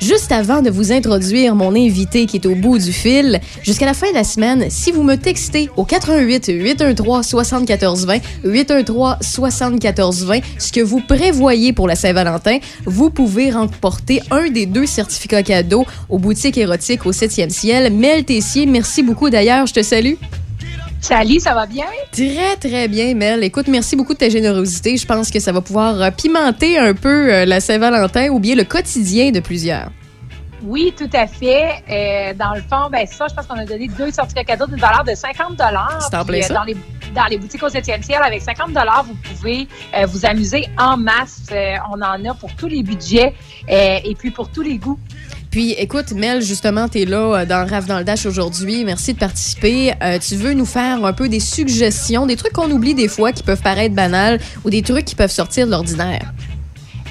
Juste 0.00 0.30
avant 0.30 0.62
de 0.62 0.70
vous 0.70 0.92
introduire 0.92 1.56
mon 1.56 1.74
invité 1.74 2.26
qui 2.26 2.36
est 2.36 2.46
au 2.46 2.54
bout 2.54 2.78
du 2.78 2.92
fil, 2.92 3.40
jusqu'à 3.62 3.84
la 3.84 3.94
fin 3.94 4.08
de 4.10 4.14
la 4.14 4.22
semaine, 4.22 4.66
si 4.70 4.92
vous 4.92 5.02
me 5.02 5.16
textez 5.16 5.70
au 5.76 5.84
88 5.84 6.52
813 6.54 7.26
74 7.26 8.06
20 8.06 8.18
813 8.44 9.16
74 9.20 10.24
20 10.24 10.40
ce 10.58 10.72
que 10.72 10.80
vous 10.80 11.00
prévoyez 11.00 11.72
pour 11.72 11.88
la 11.88 11.96
Saint-Valentin, 11.96 12.58
vous 12.86 13.10
pouvez 13.10 13.50
remporter 13.50 14.22
un 14.30 14.48
des 14.48 14.66
deux 14.66 14.86
certificats 14.86 15.42
cadeaux 15.42 15.84
aux 16.08 16.18
boutiques 16.18 16.58
érotiques 16.58 17.04
au 17.04 17.12
7e 17.12 17.50
ciel. 17.50 17.92
Mel 17.92 18.24
Tessier, 18.24 18.66
merci 18.66 19.02
beaucoup 19.02 19.30
d'ailleurs, 19.30 19.66
je 19.66 19.74
te 19.74 19.82
salue. 19.82 20.14
Salut, 21.00 21.38
ça 21.38 21.54
va 21.54 21.66
bien? 21.66 21.86
Très, 22.10 22.56
très 22.56 22.88
bien, 22.88 23.14
Mel. 23.14 23.44
Écoute, 23.44 23.68
merci 23.68 23.94
beaucoup 23.94 24.14
de 24.14 24.18
ta 24.18 24.28
générosité. 24.28 24.96
Je 24.96 25.06
pense 25.06 25.30
que 25.30 25.38
ça 25.38 25.52
va 25.52 25.60
pouvoir 25.60 26.02
euh, 26.02 26.10
pimenter 26.10 26.76
un 26.76 26.92
peu 26.92 27.32
euh, 27.32 27.44
la 27.44 27.60
Saint-Valentin 27.60 28.28
ou 28.30 28.40
bien 28.40 28.56
le 28.56 28.64
quotidien 28.64 29.30
de 29.30 29.40
plusieurs. 29.40 29.90
Oui, 30.62 30.92
tout 30.96 31.10
à 31.12 31.26
fait. 31.26 31.84
Euh, 31.88 32.34
dans 32.34 32.54
le 32.54 32.62
fond, 32.62 32.90
ben 32.90 33.06
ça, 33.06 33.26
je 33.28 33.34
pense 33.34 33.46
qu'on 33.46 33.58
a 33.58 33.64
donné 33.64 33.88
deux 33.88 34.10
certificats 34.10 34.44
cadeaux 34.44 34.66
d'une 34.66 34.80
valeur 34.80 35.04
de 35.04 35.14
50 35.14 35.60
C'est 36.00 36.16
en 36.16 36.24
plein 36.24 36.40
Puis, 36.40 36.50
euh. 36.50 36.54
Dans 36.54 36.64
les, 36.64 36.76
dans 37.14 37.24
les 37.26 37.38
boutiques 37.38 37.62
au 37.62 37.68
7e 37.68 38.02
ciel, 38.02 38.20
avec 38.22 38.42
50 38.42 38.70
vous 39.06 39.14
pouvez 39.14 39.68
euh, 39.94 40.06
vous 40.06 40.26
amuser 40.26 40.66
en 40.76 40.96
masse. 40.96 41.46
On 41.90 42.02
en 42.02 42.24
a 42.24 42.34
pour 42.34 42.54
tous 42.56 42.66
les 42.66 42.82
budgets 42.82 43.34
et 43.68 44.14
puis 44.18 44.30
pour 44.30 44.50
tous 44.50 44.62
les 44.62 44.78
goûts. 44.78 44.98
Puis, 45.50 45.72
écoute, 45.72 46.12
Mel, 46.12 46.42
justement, 46.42 46.88
tu 46.88 47.00
es 47.00 47.04
là 47.06 47.40
euh, 47.40 47.46
dans 47.46 47.66
Rave 47.66 47.86
dans 47.86 47.98
le 47.98 48.04
Dash 48.04 48.26
aujourd'hui. 48.26 48.84
Merci 48.84 49.14
de 49.14 49.18
participer. 49.18 49.94
Euh, 50.02 50.18
tu 50.18 50.36
veux 50.36 50.52
nous 50.52 50.66
faire 50.66 51.04
un 51.04 51.12
peu 51.14 51.28
des 51.28 51.40
suggestions, 51.40 52.26
des 52.26 52.36
trucs 52.36 52.52
qu'on 52.52 52.70
oublie 52.70 52.94
des 52.94 53.08
fois 53.08 53.32
qui 53.32 53.42
peuvent 53.42 53.62
paraître 53.62 53.94
banals 53.94 54.40
ou 54.64 54.70
des 54.70 54.82
trucs 54.82 55.06
qui 55.06 55.14
peuvent 55.14 55.30
sortir 55.30 55.66
de 55.66 55.70
l'ordinaire? 55.70 56.32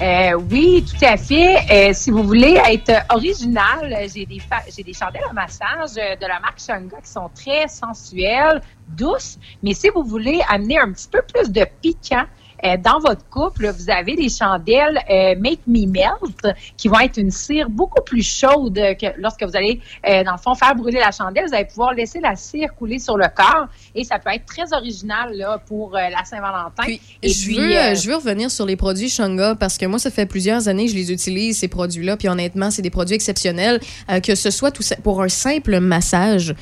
Euh, 0.00 0.38
oui, 0.52 0.84
tout 0.88 1.04
à 1.04 1.16
fait. 1.16 1.92
Si 1.92 2.12
vous 2.12 2.22
voulez 2.22 2.56
être 2.70 2.92
original, 3.12 4.06
j'ai 4.14 4.24
des, 4.24 4.38
j'ai 4.74 4.84
des 4.84 4.92
chandelles 4.92 5.22
à 5.28 5.32
massage 5.32 5.94
de 5.94 6.26
la 6.26 6.38
marque 6.38 6.60
Shanga 6.64 6.98
qui 7.02 7.10
sont 7.10 7.28
très 7.34 7.66
sensuelles, 7.66 8.62
douces. 8.96 9.38
Mais 9.64 9.74
si 9.74 9.88
vous 9.92 10.04
voulez 10.04 10.40
amener 10.48 10.78
un 10.78 10.92
petit 10.92 11.08
peu 11.10 11.20
plus 11.22 11.50
de 11.50 11.66
piquant, 11.82 12.26
euh, 12.64 12.76
dans 12.76 12.98
votre 12.98 13.28
couple, 13.30 13.70
vous 13.70 13.90
avez 13.90 14.16
des 14.16 14.28
chandelles 14.28 14.98
euh, 15.10 15.34
Make 15.38 15.60
Me 15.66 15.86
Melt 15.86 16.56
qui 16.76 16.88
vont 16.88 16.98
être 17.00 17.18
une 17.18 17.30
cire 17.30 17.68
beaucoup 17.68 18.02
plus 18.02 18.22
chaude 18.22 18.74
que 18.74 19.06
lorsque 19.18 19.42
vous 19.44 19.56
allez, 19.56 19.80
euh, 20.08 20.24
dans 20.24 20.32
le 20.32 20.38
fond, 20.38 20.54
faire 20.54 20.74
brûler 20.74 20.98
la 20.98 21.12
chandelle. 21.12 21.44
Vous 21.48 21.54
allez 21.54 21.66
pouvoir 21.66 21.94
laisser 21.94 22.20
la 22.20 22.36
cire 22.36 22.74
couler 22.74 22.98
sur 22.98 23.16
le 23.16 23.26
corps 23.34 23.66
et 23.94 24.04
ça 24.04 24.18
peut 24.18 24.30
être 24.34 24.46
très 24.46 24.72
original 24.72 25.32
là, 25.34 25.62
pour 25.66 25.94
euh, 25.94 26.00
la 26.10 26.24
Saint-Valentin. 26.24 26.84
Et 27.22 27.28
je, 27.28 27.50
veux, 27.50 27.94
je 27.94 28.08
veux 28.08 28.16
revenir 28.16 28.50
sur 28.50 28.66
les 28.66 28.76
produits 28.76 29.08
Shanga 29.08 29.54
parce 29.54 29.78
que 29.78 29.86
moi, 29.86 29.98
ça 29.98 30.10
fait 30.10 30.26
plusieurs 30.26 30.68
années 30.68 30.86
que 30.86 30.92
je 30.92 30.96
les 30.96 31.12
utilise, 31.12 31.58
ces 31.58 31.68
produits-là. 31.68 32.16
Puis 32.16 32.28
honnêtement, 32.28 32.70
c'est 32.70 32.82
des 32.82 32.90
produits 32.90 33.14
exceptionnels. 33.14 33.80
Que 34.22 34.34
ce 34.34 34.50
soit 34.50 34.70
tout 34.70 34.82
ça, 34.82 34.96
pour 34.96 35.22
un 35.22 35.28
simple 35.28 35.80
massage, 35.80 36.54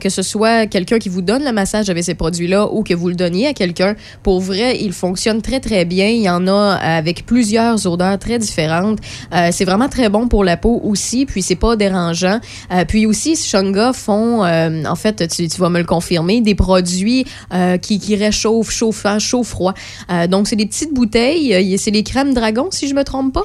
que 0.00 0.08
ce 0.08 0.22
soit 0.22 0.66
quelqu'un 0.66 0.98
qui 0.98 1.08
vous 1.08 1.22
donne 1.22 1.44
le 1.44 1.52
massage 1.52 1.90
avec 1.90 2.04
ces 2.04 2.14
produits-là 2.14 2.66
ou 2.70 2.82
que 2.82 2.94
vous 2.94 3.08
le 3.08 3.14
donniez 3.14 3.48
à 3.48 3.54
quelqu'un, 3.54 3.94
pour 4.22 4.40
vrai, 4.40 4.78
ils 4.80 4.92
fonctionnent 4.92 5.39
très, 5.40 5.60
très 5.60 5.84
bien. 5.84 6.08
Il 6.08 6.22
y 6.22 6.30
en 6.30 6.46
a 6.46 6.74
avec 6.74 7.26
plusieurs 7.26 7.86
odeurs 7.86 8.18
très 8.18 8.38
différentes. 8.38 8.98
Euh, 9.32 9.48
c'est 9.52 9.64
vraiment 9.64 9.88
très 9.88 10.08
bon 10.08 10.28
pour 10.28 10.44
la 10.44 10.56
peau 10.56 10.80
aussi, 10.84 11.26
puis 11.26 11.42
c'est 11.42 11.56
pas 11.56 11.76
dérangeant. 11.76 12.40
Euh, 12.72 12.84
puis 12.86 13.06
aussi, 13.06 13.36
Shanga 13.36 13.92
font, 13.92 14.44
euh, 14.44 14.84
en 14.84 14.96
fait, 14.96 15.28
tu, 15.28 15.46
vas 15.58 15.68
me 15.68 15.78
le 15.78 15.84
confirmer, 15.84 16.40
des 16.40 16.54
produits 16.54 17.24
euh, 17.52 17.76
qui, 17.78 17.98
qui 17.98 18.16
réchauffent, 18.16 18.70
chauffant, 18.70 19.18
chaud-froid. 19.18 19.74
Euh, 20.10 20.26
donc, 20.26 20.48
c'est 20.48 20.56
des 20.56 20.66
petites 20.66 20.94
bouteilles. 20.94 21.54
Euh, 21.54 21.76
C'est 21.78 21.90
les 21.90 22.02
crèmes 22.02 22.34
dragon, 22.34 22.68
si 22.70 22.88
je 22.88 22.94
me 22.94 23.04
trompe 23.04 23.34
pas? 23.34 23.44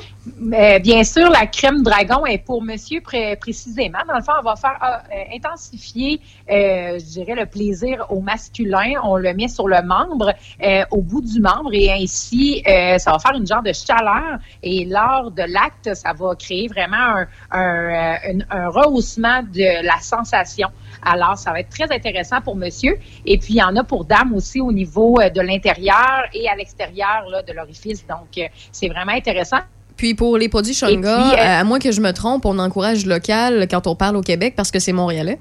Euh, 0.53 0.79
bien 0.79 1.03
sûr, 1.03 1.29
la 1.29 1.45
crème 1.45 1.83
dragon 1.83 2.25
est 2.25 2.39
pour 2.39 2.63
monsieur 2.63 2.99
pré- 2.99 3.35
précisément. 3.35 3.99
Dans 4.07 4.15
le 4.15 4.23
fond, 4.23 4.31
on 4.39 4.43
va 4.43 4.55
faire 4.55 4.75
ah, 4.81 5.03
euh, 5.11 5.35
intensifier, 5.35 6.19
euh, 6.49 6.97
je 6.97 7.05
dirais, 7.05 7.35
le 7.35 7.45
plaisir 7.45 8.05
au 8.09 8.21
masculin. 8.21 8.93
On 9.03 9.17
le 9.17 9.33
met 9.35 9.47
sur 9.47 9.67
le 9.67 9.81
membre, 9.83 10.33
euh, 10.63 10.83
au 10.89 11.01
bout 11.01 11.21
du 11.21 11.39
membre, 11.39 11.69
et 11.73 11.84
ainsi, 11.91 12.63
euh, 12.67 12.97
ça 12.97 13.11
va 13.11 13.19
faire 13.19 13.33
une 13.33 13.47
genre 13.47 13.63
de 13.63 13.71
chaleur. 13.73 14.37
Et 14.63 14.85
lors 14.85 15.31
de 15.31 15.43
l'acte, 15.43 15.93
ça 15.95 16.13
va 16.13 16.35
créer 16.35 16.67
vraiment 16.67 16.95
un, 16.97 17.27
un, 17.51 17.59
euh, 17.59 18.15
un- 18.51 18.57
un 18.65 18.69
rehaussement 18.69 19.41
de 19.43 19.85
la 19.85 19.99
sensation. 20.01 20.69
Alors, 21.03 21.37
ça 21.37 21.51
va 21.51 21.59
être 21.59 21.69
très 21.69 21.91
intéressant 21.93 22.41
pour 22.41 22.55
monsieur. 22.55 22.97
Et 23.25 23.37
puis, 23.37 23.53
il 23.55 23.57
y 23.57 23.63
en 23.63 23.75
a 23.75 23.83
pour 23.83 24.05
dame 24.05 24.33
aussi 24.33 24.59
au 24.61 24.71
niveau 24.71 25.19
euh, 25.19 25.29
de 25.29 25.41
l'intérieur 25.41 26.23
et 26.33 26.47
à 26.49 26.55
l'extérieur 26.55 27.25
de 27.47 27.53
l'orifice. 27.53 28.05
Donc, 28.07 28.39
c'est 28.71 28.87
vraiment 28.87 29.11
intéressant. 29.13 29.59
Puis 29.97 30.13
pour 30.13 30.37
les 30.37 30.49
produits 30.49 30.71
Et 30.71 30.75
Shanga, 30.75 31.15
puis, 31.31 31.39
euh, 31.39 31.59
à 31.61 31.63
moins 31.63 31.79
que 31.79 31.91
je 31.91 32.01
me 32.01 32.11
trompe, 32.11 32.45
on 32.45 32.59
encourage 32.59 33.05
local 33.05 33.65
quand 33.71 33.87
on 33.87 33.95
parle 33.95 34.17
au 34.17 34.21
Québec 34.21 34.53
parce 34.57 34.69
que 34.69 34.79
c'est 34.79 34.91
montréalais. 34.91 35.39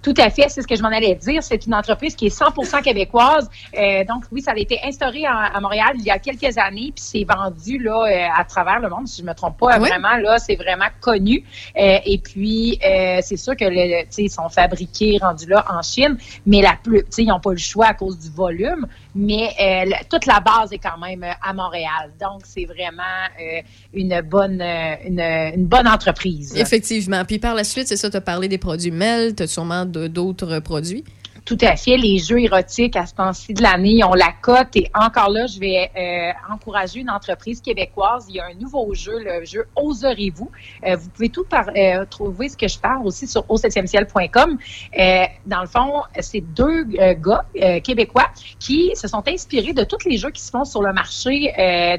Tout 0.00 0.14
à 0.16 0.30
fait, 0.30 0.48
c'est 0.48 0.62
ce 0.62 0.66
que 0.68 0.76
je 0.76 0.82
m'en 0.82 0.88
allais 0.90 1.16
dire. 1.16 1.42
C'est 1.42 1.66
une 1.66 1.74
entreprise 1.74 2.14
qui 2.14 2.26
est 2.26 2.36
100% 2.36 2.82
québécoise. 2.82 3.50
Euh, 3.76 4.04
donc 4.04 4.24
oui, 4.30 4.40
ça 4.40 4.52
a 4.52 4.56
été 4.56 4.78
instauré 4.84 5.24
à, 5.26 5.56
à 5.56 5.60
Montréal 5.60 5.92
il 5.96 6.04
y 6.04 6.10
a 6.10 6.18
quelques 6.20 6.56
années, 6.56 6.92
puis 6.94 7.02
c'est 7.04 7.24
vendu 7.24 7.78
là 7.78 8.04
euh, 8.06 8.28
à 8.40 8.44
travers 8.44 8.78
le 8.78 8.88
monde. 8.88 9.08
Si 9.08 9.22
je 9.22 9.26
me 9.26 9.34
trompe 9.34 9.58
pas, 9.58 9.74
vraiment 9.88 10.16
là, 10.16 10.38
c'est 10.38 10.54
vraiment 10.54 10.86
connu. 11.00 11.44
Euh, 11.76 11.98
et 12.04 12.18
puis 12.18 12.78
euh, 12.86 13.18
c'est 13.22 13.36
sûr 13.36 13.56
que 13.56 13.64
le, 13.64 13.70
le- 13.70 14.02
tu 14.04 14.06
sais, 14.10 14.22
ils 14.24 14.30
sont 14.30 14.48
fabriqués 14.48 15.18
rendus 15.20 15.46
là 15.46 15.64
en 15.68 15.82
Chine, 15.82 16.16
mais 16.46 16.62
la 16.62 16.76
plus, 16.82 17.00
tu 17.00 17.06
sais, 17.10 17.22
ils 17.24 17.28
n'ont 17.28 17.40
pas 17.40 17.50
le 17.50 17.56
choix 17.58 17.86
à 17.86 17.94
cause 17.94 18.18
du 18.18 18.30
volume. 18.30 18.86
Mais 19.20 19.52
euh, 19.60 19.90
toute 20.08 20.26
la 20.26 20.38
base 20.38 20.72
est 20.72 20.78
quand 20.78 20.96
même 20.96 21.24
euh, 21.24 21.32
à 21.42 21.52
Montréal. 21.52 22.12
Donc 22.20 22.42
c'est 22.44 22.64
vraiment 22.66 23.02
euh, 23.40 23.60
une 23.92 24.20
bonne, 24.20 24.62
une, 24.62 25.20
une 25.20 25.66
bonne 25.66 25.88
entreprise. 25.88 26.54
Effectivement. 26.56 27.24
Puis 27.24 27.40
par 27.40 27.56
la 27.56 27.64
suite, 27.64 27.88
c'est 27.88 27.96
ça, 27.96 28.08
tu 28.08 28.16
as 28.16 28.20
parlé 28.20 28.46
des 28.46 28.58
produits 28.58 28.92
Mel, 28.92 29.34
tu 29.34 29.42
as 29.42 29.48
sûrement 29.48 29.84
d'autres 29.84 30.60
produits. 30.60 31.02
Tout 31.48 31.56
à 31.62 31.76
fait. 31.76 31.96
Les 31.96 32.18
jeux 32.18 32.40
érotiques 32.40 32.94
à 32.94 33.06
ce 33.06 33.14
temps-ci 33.14 33.54
de 33.54 33.62
l'année, 33.62 34.04
on 34.04 34.12
la 34.12 34.34
cote. 34.42 34.76
Et 34.76 34.90
encore 34.92 35.30
là, 35.30 35.46
je 35.46 35.58
vais 35.58 35.90
euh, 35.96 36.52
encourager 36.52 37.00
une 37.00 37.08
entreprise 37.08 37.62
québécoise. 37.62 38.26
Il 38.28 38.34
y 38.34 38.40
a 38.40 38.48
un 38.48 38.54
nouveau 38.60 38.92
jeu, 38.92 39.18
le 39.18 39.46
jeu 39.46 39.64
Oserez-vous. 39.74 40.50
Euh, 40.84 40.96
vous 40.96 41.08
pouvez 41.08 41.30
tout 41.30 41.44
par- 41.44 41.70
euh, 41.74 42.04
trouver 42.04 42.50
ce 42.50 42.56
que 42.58 42.68
je 42.68 42.78
parle 42.78 43.06
aussi 43.06 43.26
sur 43.26 43.46
au 43.48 43.56
7 43.56 43.88
ciel.com. 43.88 44.58
Euh, 44.98 45.24
dans 45.46 45.62
le 45.62 45.66
fond, 45.66 46.02
c'est 46.20 46.42
deux 46.42 46.84
euh, 47.00 47.14
gars 47.14 47.46
euh, 47.62 47.80
québécois 47.80 48.26
qui 48.58 48.94
se 48.94 49.08
sont 49.08 49.26
inspirés 49.26 49.72
de 49.72 49.84
tous 49.84 50.06
les 50.06 50.18
jeux 50.18 50.30
qui 50.30 50.42
se 50.42 50.50
font 50.50 50.66
sur 50.66 50.82
le 50.82 50.92
marché 50.92 51.50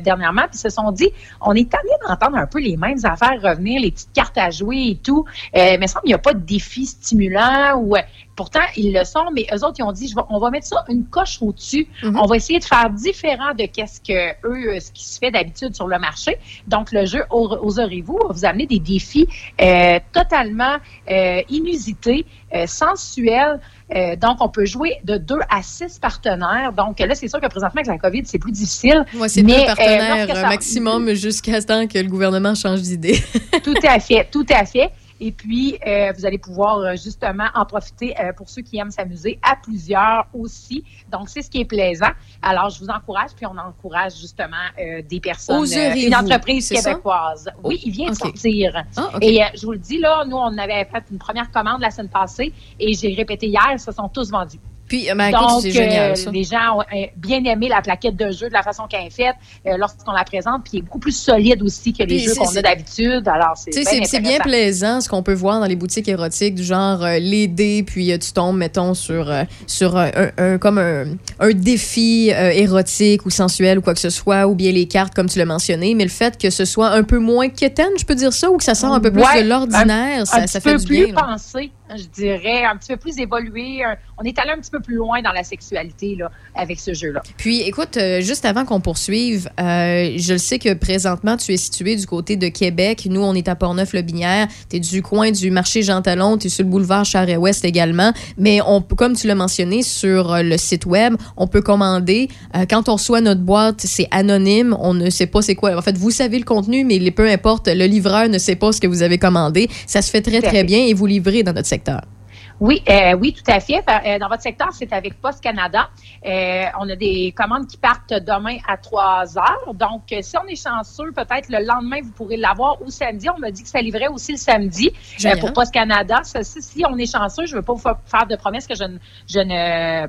dernièrement, 0.03 0.43
puis 0.47 0.59
se 0.59 0.69
sont 0.69 0.91
dit, 0.91 1.09
on 1.41 1.53
est 1.55 1.71
tanné 1.71 1.89
d'entendre 2.07 2.37
un 2.37 2.45
peu 2.45 2.59
les 2.59 2.77
mêmes 2.77 2.99
affaires 3.03 3.41
revenir, 3.41 3.81
les 3.81 3.89
petites 3.89 4.13
cartes 4.13 4.37
à 4.37 4.51
jouer 4.51 4.89
et 4.91 4.95
tout. 4.97 5.25
Mais 5.55 5.79
il 5.81 5.89
semble 5.89 6.03
qu'il 6.03 6.09
n'y 6.09 6.13
a 6.13 6.19
pas 6.19 6.33
de 6.35 6.45
défi 6.45 6.85
stimulant 6.85 7.77
ou 7.81 7.95
Pourtant, 8.39 8.61
ils 8.77 8.93
le 8.93 9.03
sont, 9.03 9.25
mais 9.35 9.45
eux 9.53 9.63
autres, 9.65 9.75
ils 9.79 9.83
ont 9.83 9.91
dit, 9.91 10.07
je 10.07 10.15
vais- 10.15 10.21
on 10.29 10.39
va 10.39 10.49
mettre 10.49 10.65
ça 10.67 10.85
une 10.87 11.03
coche 11.05 11.39
au-dessus. 11.41 11.87
On 12.23 12.25
va 12.25 12.37
essayer 12.37 12.57
de 12.59 12.63
faire 12.63 12.89
différent 12.89 13.53
de 13.53 13.65
qu'est-ce 13.65 13.99
que 13.99 14.19
eux, 14.47 14.75
euh, 14.75 14.79
ce 14.79 14.91
qui 14.93 15.03
se 15.05 15.19
fait 15.19 15.29
d'habitude 15.29 15.75
sur 15.75 15.87
le 15.87 15.99
marché. 15.99 16.37
Donc, 16.65 16.93
le 16.93 17.05
jeu 17.05 17.23
Os- 17.31 17.59
Oserez-vous 17.61 18.17
va 18.27 18.33
vous 18.33 18.45
amener 18.45 18.65
des 18.65 18.79
défis 18.79 19.27
euh, 19.61 19.99
totalement 20.13 20.77
euh, 21.11 21.41
inusités, 21.49 22.25
euh, 22.55 22.65
sensuels. 22.65 23.59
Euh, 23.95 24.15
donc, 24.15 24.37
on 24.39 24.49
peut 24.49 24.65
jouer 24.65 24.93
de 25.03 25.17
deux 25.17 25.39
à 25.49 25.61
six 25.63 25.99
partenaires. 25.99 26.71
Donc, 26.71 26.99
là, 26.99 27.15
c'est 27.15 27.27
sûr 27.27 27.41
que 27.41 27.47
présentement, 27.47 27.81
avec 27.81 27.87
la 27.87 27.97
COVID, 27.97 28.21
c'est 28.25 28.39
plus 28.39 28.51
difficile. 28.53 29.03
Moi, 29.15 29.27
c'est 29.27 29.41
deux 29.43 29.65
partenaires 29.65 30.27
euh, 30.29 30.33
ça- 30.41 30.47
maximum 30.47 31.13
jusqu'à 31.13 31.59
ce 31.59 31.65
temps 31.67 31.87
que 31.87 31.97
le 31.99 32.07
gouvernement 32.07 32.55
change 32.55 32.81
d'idée. 32.81 33.19
tout 33.63 33.73
à 33.83 33.99
fait, 33.99 34.27
tout 34.31 34.45
à 34.49 34.63
fait. 34.65 34.89
Et 35.19 35.31
puis, 35.31 35.77
euh, 35.85 36.11
vous 36.15 36.25
allez 36.25 36.37
pouvoir 36.37 36.77
euh, 36.77 36.91
justement 36.91 37.47
en 37.53 37.65
profiter 37.65 38.15
euh, 38.19 38.31
pour 38.33 38.49
ceux 38.49 38.61
qui 38.61 38.77
aiment 38.77 38.91
s'amuser 38.91 39.39
à 39.41 39.55
plusieurs 39.55 40.27
aussi. 40.33 40.83
Donc, 41.11 41.29
c'est 41.29 41.41
ce 41.41 41.49
qui 41.49 41.61
est 41.61 41.65
plaisant. 41.65 42.11
Alors, 42.41 42.69
je 42.69 42.79
vous 42.79 42.89
encourage, 42.89 43.31
puis 43.35 43.45
on 43.45 43.57
encourage 43.57 44.17
justement 44.17 44.55
euh, 44.79 45.01
des 45.01 45.19
personnes, 45.19 45.65
euh, 45.71 45.95
une 45.95 46.15
entreprise 46.15 46.67
ça? 46.67 46.75
québécoise. 46.75 47.49
Oui, 47.63 47.81
il 47.83 47.91
vient 47.91 48.11
de 48.11 48.15
sortir. 48.15 48.83
Ah, 48.95 49.09
ok. 49.15 49.23
Et 49.23 49.43
euh, 49.43 49.47
je 49.55 49.65
vous 49.65 49.73
le 49.73 49.77
dis, 49.77 49.97
là, 49.97 50.23
nous, 50.25 50.37
on 50.37 50.57
avait 50.57 50.85
fait 50.85 51.03
une 51.11 51.19
première 51.19 51.51
commande 51.51 51.81
la 51.81 51.91
semaine 51.91 52.09
passée 52.09 52.53
et 52.79 52.93
j'ai 52.93 53.13
répété 53.13 53.47
hier, 53.47 53.67
ils 53.73 53.79
se 53.79 53.91
sont 53.91 54.07
tous 54.09 54.31
vendus. 54.31 54.59
Puis, 54.89 55.07
ben, 55.15 55.27
écoute, 55.27 55.39
Donc, 55.47 55.61
c'est 55.61 55.71
génial, 55.71 56.11
euh, 56.11 56.15
ça. 56.15 56.31
les 56.31 56.43
gens 56.43 56.77
ont 56.77 56.81
euh, 56.81 57.05
bien 57.15 57.41
aimé 57.45 57.69
la 57.69 57.81
plaquette 57.81 58.17
de 58.17 58.31
jeu 58.31 58.49
de 58.49 58.53
la 58.53 58.63
façon 58.63 58.83
qu'elle 58.87 59.05
est 59.05 59.09
faite 59.09 59.35
lorsqu'on 59.77 60.11
la 60.11 60.23
présente, 60.25 60.63
puis 60.63 60.71
elle 60.73 60.79
est 60.79 60.81
beaucoup 60.81 60.99
plus 60.99 61.15
solide 61.15 61.61
aussi 61.63 61.93
que 61.93 61.99
les 61.99 62.07
Puis 62.17 62.19
jeux 62.25 62.35
qu'on 62.35 62.55
a 62.57 62.61
d'habitude. 62.61 63.27
Alors, 63.27 63.53
c'est 63.55 63.71
bien 64.19 64.19
bien 64.19 64.39
plaisant 64.39 64.99
ce 64.99 65.07
qu'on 65.07 65.23
peut 65.23 65.33
voir 65.33 65.59
dans 65.59 65.65
les 65.67 65.75
boutiques 65.75 66.07
érotiques, 66.09 66.55
du 66.55 66.63
genre 66.63 67.03
euh, 67.05 67.19
les 67.19 67.47
dés, 67.47 67.83
puis 67.85 68.11
euh, 68.11 68.17
tu 68.17 68.33
tombes, 68.33 68.57
mettons, 68.57 68.93
sur, 68.93 69.29
euh, 69.29 69.43
sur 69.67 69.95
un, 69.95 70.09
un- 70.15 70.31
un- 70.37 70.57
comme 70.57 70.77
un, 70.79 71.05
un 71.39 71.51
défi 71.53 72.31
érotique 72.31 73.25
ou 73.25 73.29
sensuel 73.29 73.77
ou 73.77 73.81
quoi 73.81 73.93
que 73.93 73.99
ce 73.99 74.09
soit, 74.09 74.47
ou 74.47 74.55
bien 74.55 74.71
les 74.71 74.87
cartes, 74.87 75.13
comme 75.13 75.29
tu 75.29 75.37
l'as 75.39 75.45
mentionné, 75.45 75.93
mais 75.95 76.03
le 76.03 76.09
fait 76.09 76.37
que 76.37 76.49
ce 76.49 76.65
soit 76.65 76.89
un 76.89 77.03
peu 77.03 77.19
moins 77.19 77.49
quétaine, 77.49 77.91
je 77.99 78.05
peux 78.05 78.15
dire 78.15 78.33
ça, 78.33 78.49
ou 78.49 78.57
que 78.57 78.63
ça 78.63 78.75
sort 78.75 78.93
un 78.93 78.99
peu 78.99 79.11
plus 79.11 79.21
Ouais, 79.21 79.43
de 79.43 79.49
l'ordinaire, 79.49 80.21
un- 80.21 80.25
ça, 80.25 80.37
un 80.37 80.47
ça 80.47 80.59
petit 80.59 80.69
fait 80.69 80.73
peu 80.73 80.79
du 80.79 80.85
plus 80.85 81.05
bien. 81.05 81.13
pensé, 81.13 81.71
je 81.95 82.05
dirais, 82.05 82.63
un 82.65 82.77
petit 82.77 82.93
peu 82.93 82.97
plus 82.97 83.17
évolué. 83.19 83.81
On 84.17 84.23
est 84.23 84.37
allé 84.37 84.51
un 84.51 84.59
petit 84.59 84.71
peu 84.71 84.79
plus 84.79 84.95
loin 84.95 85.21
dans 85.21 85.31
la 85.31 85.43
sexualité 85.43 86.15
là, 86.15 86.31
avec 86.55 86.79
ce 86.79 86.93
jeu-là. 86.93 87.21
Puis, 87.37 87.61
écoute, 87.61 87.97
euh, 87.97 88.21
juste 88.21 88.45
avant 88.45 88.65
qu'on 88.65 88.81
poursuive, 88.81 89.49
euh, 89.59 90.13
je 90.17 90.33
le 90.33 90.37
sais 90.37 90.59
que 90.59 90.73
présentement, 90.73 91.37
tu 91.37 91.53
es 91.53 91.57
situé 91.57 91.95
du 91.95 92.05
côté 92.05 92.35
de 92.35 92.47
Québec. 92.49 93.07
Nous, 93.09 93.21
on 93.21 93.33
est 93.33 93.47
à 93.47 93.55
Portneuf-le-Binière. 93.55 94.47
Tu 94.69 94.77
es 94.77 94.79
du 94.79 95.01
coin 95.01 95.31
du 95.31 95.51
marché 95.51 95.81
Jean-Talon. 95.81 96.37
Tu 96.37 96.47
es 96.47 96.49
sur 96.49 96.63
le 96.63 96.69
boulevard 96.69 97.05
Charest-Ouest 97.05 97.65
également. 97.65 98.13
Mais 98.37 98.59
on, 98.65 98.81
comme 98.81 99.15
tu 99.15 99.27
l'as 99.27 99.35
mentionné 99.35 99.83
sur 99.83 100.33
euh, 100.33 100.43
le 100.43 100.57
site 100.57 100.85
web, 100.85 101.15
on 101.37 101.47
peut 101.47 101.61
commander. 101.61 102.27
Euh, 102.55 102.65
quand 102.69 102.89
on 102.89 102.93
reçoit 102.93 103.21
notre 103.21 103.41
boîte, 103.41 103.81
c'est 103.81 104.07
anonyme. 104.11 104.75
On 104.79 104.93
ne 104.93 105.09
sait 105.09 105.27
pas 105.27 105.41
c'est 105.41 105.55
quoi. 105.55 105.77
En 105.77 105.81
fait, 105.81 105.97
vous 105.97 106.11
savez 106.11 106.39
le 106.39 106.45
contenu, 106.45 106.83
mais 106.83 106.99
peu 107.11 107.27
importe, 107.27 107.67
le 107.67 107.85
livreur 107.85 108.29
ne 108.29 108.37
sait 108.37 108.55
pas 108.55 108.71
ce 108.71 108.81
que 108.81 108.87
vous 108.87 109.01
avez 109.01 109.17
commandé. 109.17 109.69
Ça 109.87 110.01
se 110.01 110.11
fait 110.11 110.21
très, 110.21 110.41
très 110.41 110.63
bien 110.63 110.79
et 110.79 110.93
vous 110.93 111.05
livrez 111.05 111.43
dans 111.43 111.53
notre 111.53 111.67
secteur. 111.67 111.78
like 111.79 111.85
that. 111.85 112.18
Oui, 112.59 112.83
euh, 112.89 113.13
oui, 113.13 113.33
tout 113.33 113.49
à 113.49 113.59
fait. 113.59 113.83
Euh, 114.05 114.19
Dans 114.19 114.27
votre 114.27 114.41
secteur, 114.41 114.69
c'est 114.73 114.91
avec 114.91 115.19
Post 115.21 115.41
Canada. 115.41 115.89
Euh, 116.25 116.63
on 116.79 116.89
a 116.89 116.95
des 116.95 117.33
commandes 117.35 117.67
qui 117.67 117.77
partent 117.77 118.11
demain 118.13 118.57
à 118.67 118.75
3 118.75 119.37
heures. 119.37 119.73
Donc, 119.73 120.11
euh, 120.11 120.19
si 120.21 120.35
on 120.37 120.45
est 120.45 120.61
chanceux, 120.61 121.11
peut-être 121.13 121.47
le 121.49 121.65
lendemain, 121.65 121.99
vous 122.03 122.11
pourrez 122.11 122.35
l'avoir 122.37 122.81
ou 122.81 122.89
samedi. 122.89 123.29
On 123.29 123.39
m'a 123.39 123.51
dit 123.51 123.63
que 123.63 123.69
ça 123.69 123.81
livrait 123.81 124.07
aussi 124.07 124.33
le 124.33 124.37
samedi 124.37 124.91
euh, 125.25 125.37
pour 125.39 125.53
Post 125.53 125.73
Canada. 125.73 126.19
Si, 126.23 126.83
on 126.89 126.97
est 126.97 127.11
chanceux, 127.11 127.45
je 127.45 127.53
ne 127.55 127.59
veux 127.59 127.65
pas 127.65 127.73
vous 127.73 127.79
fa- 127.79 127.99
faire 128.05 128.25
de 128.27 128.35
promesses 128.35 128.67
que 128.67 128.75
je 128.75 128.83
ne, 128.83 128.97
je 129.27 129.39
ne 129.39 130.07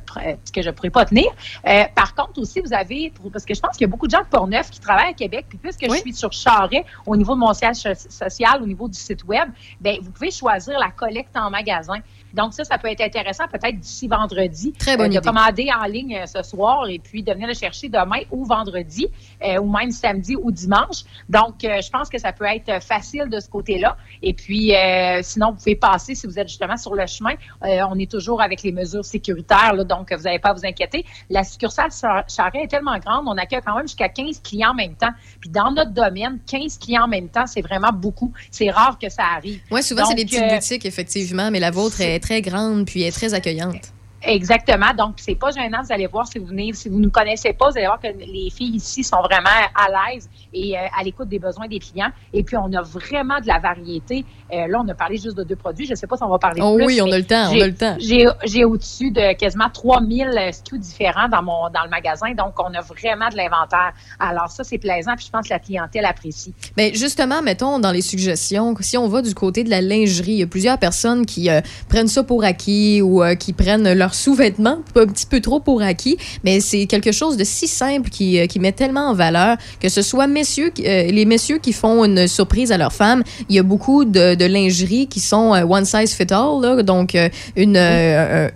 que 0.53 0.63
je 0.63 0.71
pourrais 0.71 0.91
pas 0.91 1.05
tenir. 1.05 1.27
Euh, 1.67 1.85
par 1.95 2.15
contre, 2.15 2.41
aussi, 2.41 2.61
vous 2.61 2.73
avez, 2.75 3.13
parce 3.33 3.45
que 3.45 3.55
je 3.55 3.61
pense 3.61 3.77
qu'il 3.77 3.83
y 3.83 3.89
a 3.89 3.91
beaucoup 3.91 4.07
de 4.07 4.13
gens 4.13 4.23
de 4.23 4.27
Portneuf 4.27 4.71
qui 4.71 4.81
travaillent 4.81 5.11
à 5.11 5.15
Québec, 5.15 5.47
puis 5.49 5.59
puisque 5.59 5.85
je 5.85 6.01
suis 6.01 6.15
sur 6.15 6.33
Charret, 6.33 6.85
au 7.07 7.17
niveau 7.17 7.35
de 7.35 7.41
mon 7.41 7.53
siège 7.53 7.77
so- 7.77 7.95
social, 7.95 8.61
au 8.63 8.67
niveau 8.67 8.89
du 8.89 8.99
site 8.99 9.25
web, 9.25 9.49
ben 9.81 9.97
vous 10.03 10.11
pouvez 10.11 10.31
choisir 10.31 10.79
la 10.79 10.91
collecte 10.91 11.37
en 11.37 11.51
magasin. 11.51 11.99
Donc 12.35 12.55
ça, 12.55 12.65
ça 12.65 12.79
peut 12.79 12.89
être 12.89 13.01
intéressant 13.01 13.45
peut-être 13.49 13.79
d'ici 13.79 14.09
vendredi. 14.09 14.73
Très 14.79 14.97
bonne 14.97 15.09
de 15.11 15.15
idée. 15.17 15.25
commander 15.25 15.69
en 15.79 15.85
ligne 15.87 16.17
euh, 16.17 16.27
ce 16.27 16.43
soir 16.43 16.89
et 16.89 16.99
puis 16.99 17.23
de 17.23 17.33
venir 17.33 17.49
le 17.49 17.55
chercher 17.55 17.89
demain 17.89 18.21
ou 18.31 18.45
vendredi 18.45 19.09
euh, 19.45 19.59
ou 19.59 19.71
même 19.71 19.91
samedi 19.91 20.37
ou 20.37 20.51
dimanche. 20.51 21.05
Donc, 21.29 21.65
euh, 21.65 21.81
je 21.83 21.91
pense 21.91 22.09
que 22.09 22.19
ça 22.19 22.33
peut 22.33 22.45
être 22.47 22.83
facile 22.83 23.29
de 23.29 23.41
ce 23.41 23.49
côté-là. 23.49 23.97
Et 24.23 24.35
puis, 24.35 24.75
euh, 24.75 25.21
sinon, 25.23 25.51
vous 25.51 25.57
pouvez 25.59 25.77
passer 25.77 26.15
si 26.15 26.27
vous 26.27 26.39
êtes 26.39 26.49
justement 26.49 26.77
sur 26.77 26.95
le 26.95 27.07
chemin. 27.07 27.35
Euh, 27.65 27.81
on 27.91 27.99
est 27.99 28.11
toujours 28.11 28.43
avec 28.43 28.63
les 28.63 28.73
mesures 28.73 29.05
sécuritaires, 29.05 29.73
là, 29.75 29.85
donc 29.85 30.13
vous 30.13 30.23
n'avez 30.23 30.39
pas 30.39 30.51
à 30.51 30.53
vous 30.55 30.65
inquiéter. 30.67 31.05
La 31.29 31.45
succursale 31.45 31.91
Char- 31.93 32.25
Charret 32.29 32.63
est 32.65 32.69
tellement 32.69 32.99
grande, 32.99 33.25
on 33.27 33.37
accueille 33.37 33.61
quand 33.65 33.75
même 33.77 33.87
jusqu'à 33.87 34.09
15 34.09 34.41
clients 34.43 34.71
en 34.71 34.75
même 34.75 34.95
temps. 34.95 35.11
Puis 35.41 35.51
dans 35.51 35.71
notre 35.73 35.93
domaine, 35.93 36.39
15 36.47 36.79
clients 36.79 37.05
en 37.05 37.09
même 37.09 37.29
temps, 37.29 37.47
c'est 37.47 37.61
vraiment 37.63 37.91
beaucoup. 37.93 38.33
C'est 38.51 38.71
rare 38.71 38.99
que 38.99 39.09
ça 39.09 39.23
arrive. 39.37 39.61
Oui, 39.71 39.83
souvent, 39.83 40.05
c'est 40.07 40.15
des 40.15 40.25
petites 40.25 40.43
euh, 40.43 40.55
boutiques, 40.57 40.85
effectivement, 40.87 41.51
mais 41.51 41.61
la 41.61 41.71
vôtre 41.71 42.01
est 42.01 42.20
très 42.21 42.43
grande 42.43 42.87
puis 42.87 43.03
est 43.03 43.13
très 43.13 43.35
accueillante. 43.35 43.93
Exactement. 44.23 44.93
Donc, 44.97 45.15
c'est 45.17 45.35
pas 45.35 45.51
gênant. 45.51 45.79
Vous 45.83 45.93
allez 45.93 46.07
voir 46.07 46.27
si 46.27 46.39
vous 46.39 46.47
venez, 46.47 46.73
si 46.75 46.89
vous 46.89 47.01
nous 47.01 47.11
connaissez 47.11 47.53
pas, 47.53 47.71
vous 47.71 47.77
allez 47.77 47.87
voir 47.87 48.01
que 48.01 48.09
les 48.09 48.51
filles 48.51 48.77
ici 48.77 49.03
sont 49.03 49.21
vraiment 49.23 49.49
à 49.75 50.13
l'aise 50.13 50.29
et 50.53 50.77
euh, 50.77 50.83
à 50.99 51.03
l'écoute 51.03 51.29
des 51.29 51.39
besoins 51.39 51.69
des 51.69 51.79
clients. 51.79 52.11
Et 52.33 52.43
puis, 52.43 52.57
on 52.57 52.73
a 52.73 52.83
vraiment 52.83 53.41
de 53.41 53.47
la 53.47 53.59
variété. 53.59 54.25
Euh, 54.53 54.67
là, 54.67 54.81
on 54.85 54.89
a 54.89 54.95
parlé 54.95 55.17
juste 55.17 55.37
de 55.37 55.45
deux 55.45 55.57
produits. 55.57 55.87
Je 55.87 55.95
sais 55.95 56.07
pas 56.07 56.17
si 56.17 56.23
on 56.23 56.29
va 56.29 56.39
parler 56.39 56.61
Oh 56.63 56.77
plus. 56.77 56.87
oui, 56.87 57.01
on 57.01 57.11
a 57.11 57.19
le 57.19 57.25
temps, 57.25 57.51
on 57.51 57.61
a 57.61 57.67
le 57.67 57.75
temps. 57.75 57.97
J'ai, 57.99 58.27
j'ai 58.45 58.65
au-dessus 58.65 59.11
de 59.11 59.33
quasiment 59.35 59.71
3000 59.73 60.29
SKU 60.53 60.79
différents 60.79 61.29
dans 61.29 61.43
mon, 61.43 61.71
dans 61.71 61.85
le 61.85 61.91
magasin. 61.91 62.33
Donc, 62.35 62.55
on 62.59 62.75
a 62.75 62.81
vraiment 62.81 63.29
de 63.31 63.37
l'inventaire. 63.37 63.93
Alors, 64.19 64.49
ça, 64.51 64.65
c'est 64.65 64.79
plaisant. 64.79 65.15
Puis, 65.17 65.27
je 65.27 65.31
pense 65.31 65.49
que 65.49 65.55
la 65.55 65.59
clientèle 65.59 66.05
apprécie. 66.05 66.55
Mais 66.77 66.93
justement, 66.95 67.43
mettons 67.43 67.79
dans 67.79 67.93
les 67.93 68.03
suggestions, 68.03 68.75
si 68.81 68.99
on 68.99 69.09
va 69.09 69.23
du 69.23 69.35
côté 69.35 69.65
de 69.65 69.71
la 69.71 69.81
lingerie, 69.81 70.33
il 70.33 70.39
y 70.39 70.43
a 70.43 70.47
plusieurs 70.47 70.79
personnes 70.79 71.25
qui 71.25 71.49
euh, 71.49 71.61
prennent 71.89 72.09
ça 72.09 72.23
pour 72.23 72.45
acquis 72.45 73.01
ou 73.03 73.23
euh, 73.23 73.35
qui 73.35 73.53
prennent 73.53 73.93
leurs 74.11 74.15
sous-vêtements 74.15 74.79
un 74.97 75.07
petit 75.07 75.27
peu 75.27 75.41
trop 75.41 75.61
pour 75.61 75.83
acquis, 75.83 76.17
mais 76.43 76.61
c'est 76.61 76.87
quelque 76.87 77.13
chose 77.13 77.37
de 77.37 77.45
si 77.45 77.69
simple 77.69 78.11
qui, 78.11 78.39
euh, 78.41 78.47
qui 78.47 78.59
met 78.59 78.73
tellement 78.73 79.09
en 79.11 79.15
valeur 79.15 79.57
que 79.81 79.89
ce 79.89 80.03
soit 80.03 80.27
messieurs, 80.27 80.73
euh, 80.81 81.05
les 81.05 81.25
messieurs 81.25 81.59
qui 81.59 81.73
font 81.73 82.05
une 82.05 82.27
surprise 82.27 82.73
à 82.73 82.79
leurs 82.79 82.93
femmes, 82.93 83.23
il 83.49 83.55
y 83.55 83.59
a 83.59 83.63
beaucoup 83.63 84.05
de, 84.05 84.35
de 84.35 84.45
lingerie 84.45 85.07
qui 85.07 85.21
sont 85.21 85.55
euh, 85.55 85.65
one 85.65 85.85
size 85.85 86.13
fit 86.13 86.33
all, 86.33 86.61
là, 86.61 86.83
donc 86.83 87.15
euh, 87.15 87.29
une, 87.57 87.77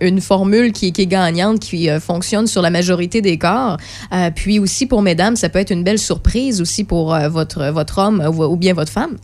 une 0.01 0.19
formule 0.19 0.71
qui, 0.73 0.91
qui 0.91 1.03
est 1.03 1.07
gagnante, 1.07 1.59
qui 1.59 1.87
fonctionne 1.99 2.47
sur 2.47 2.61
la 2.61 2.69
majorité 2.69 3.21
des 3.21 3.37
corps. 3.37 3.77
Puis 4.35 4.59
aussi 4.59 4.85
pour 4.85 5.01
mesdames, 5.01 5.35
ça 5.35 5.49
peut 5.49 5.59
être 5.59 5.71
une 5.71 5.83
belle 5.83 5.99
surprise 5.99 6.61
aussi 6.61 6.83
pour 6.83 7.15
votre, 7.29 7.71
votre 7.71 7.99
homme 7.99 8.23
ou, 8.27 8.43
ou 8.43 8.55
bien 8.55 8.73
votre 8.73 8.91
femme. 8.91 9.17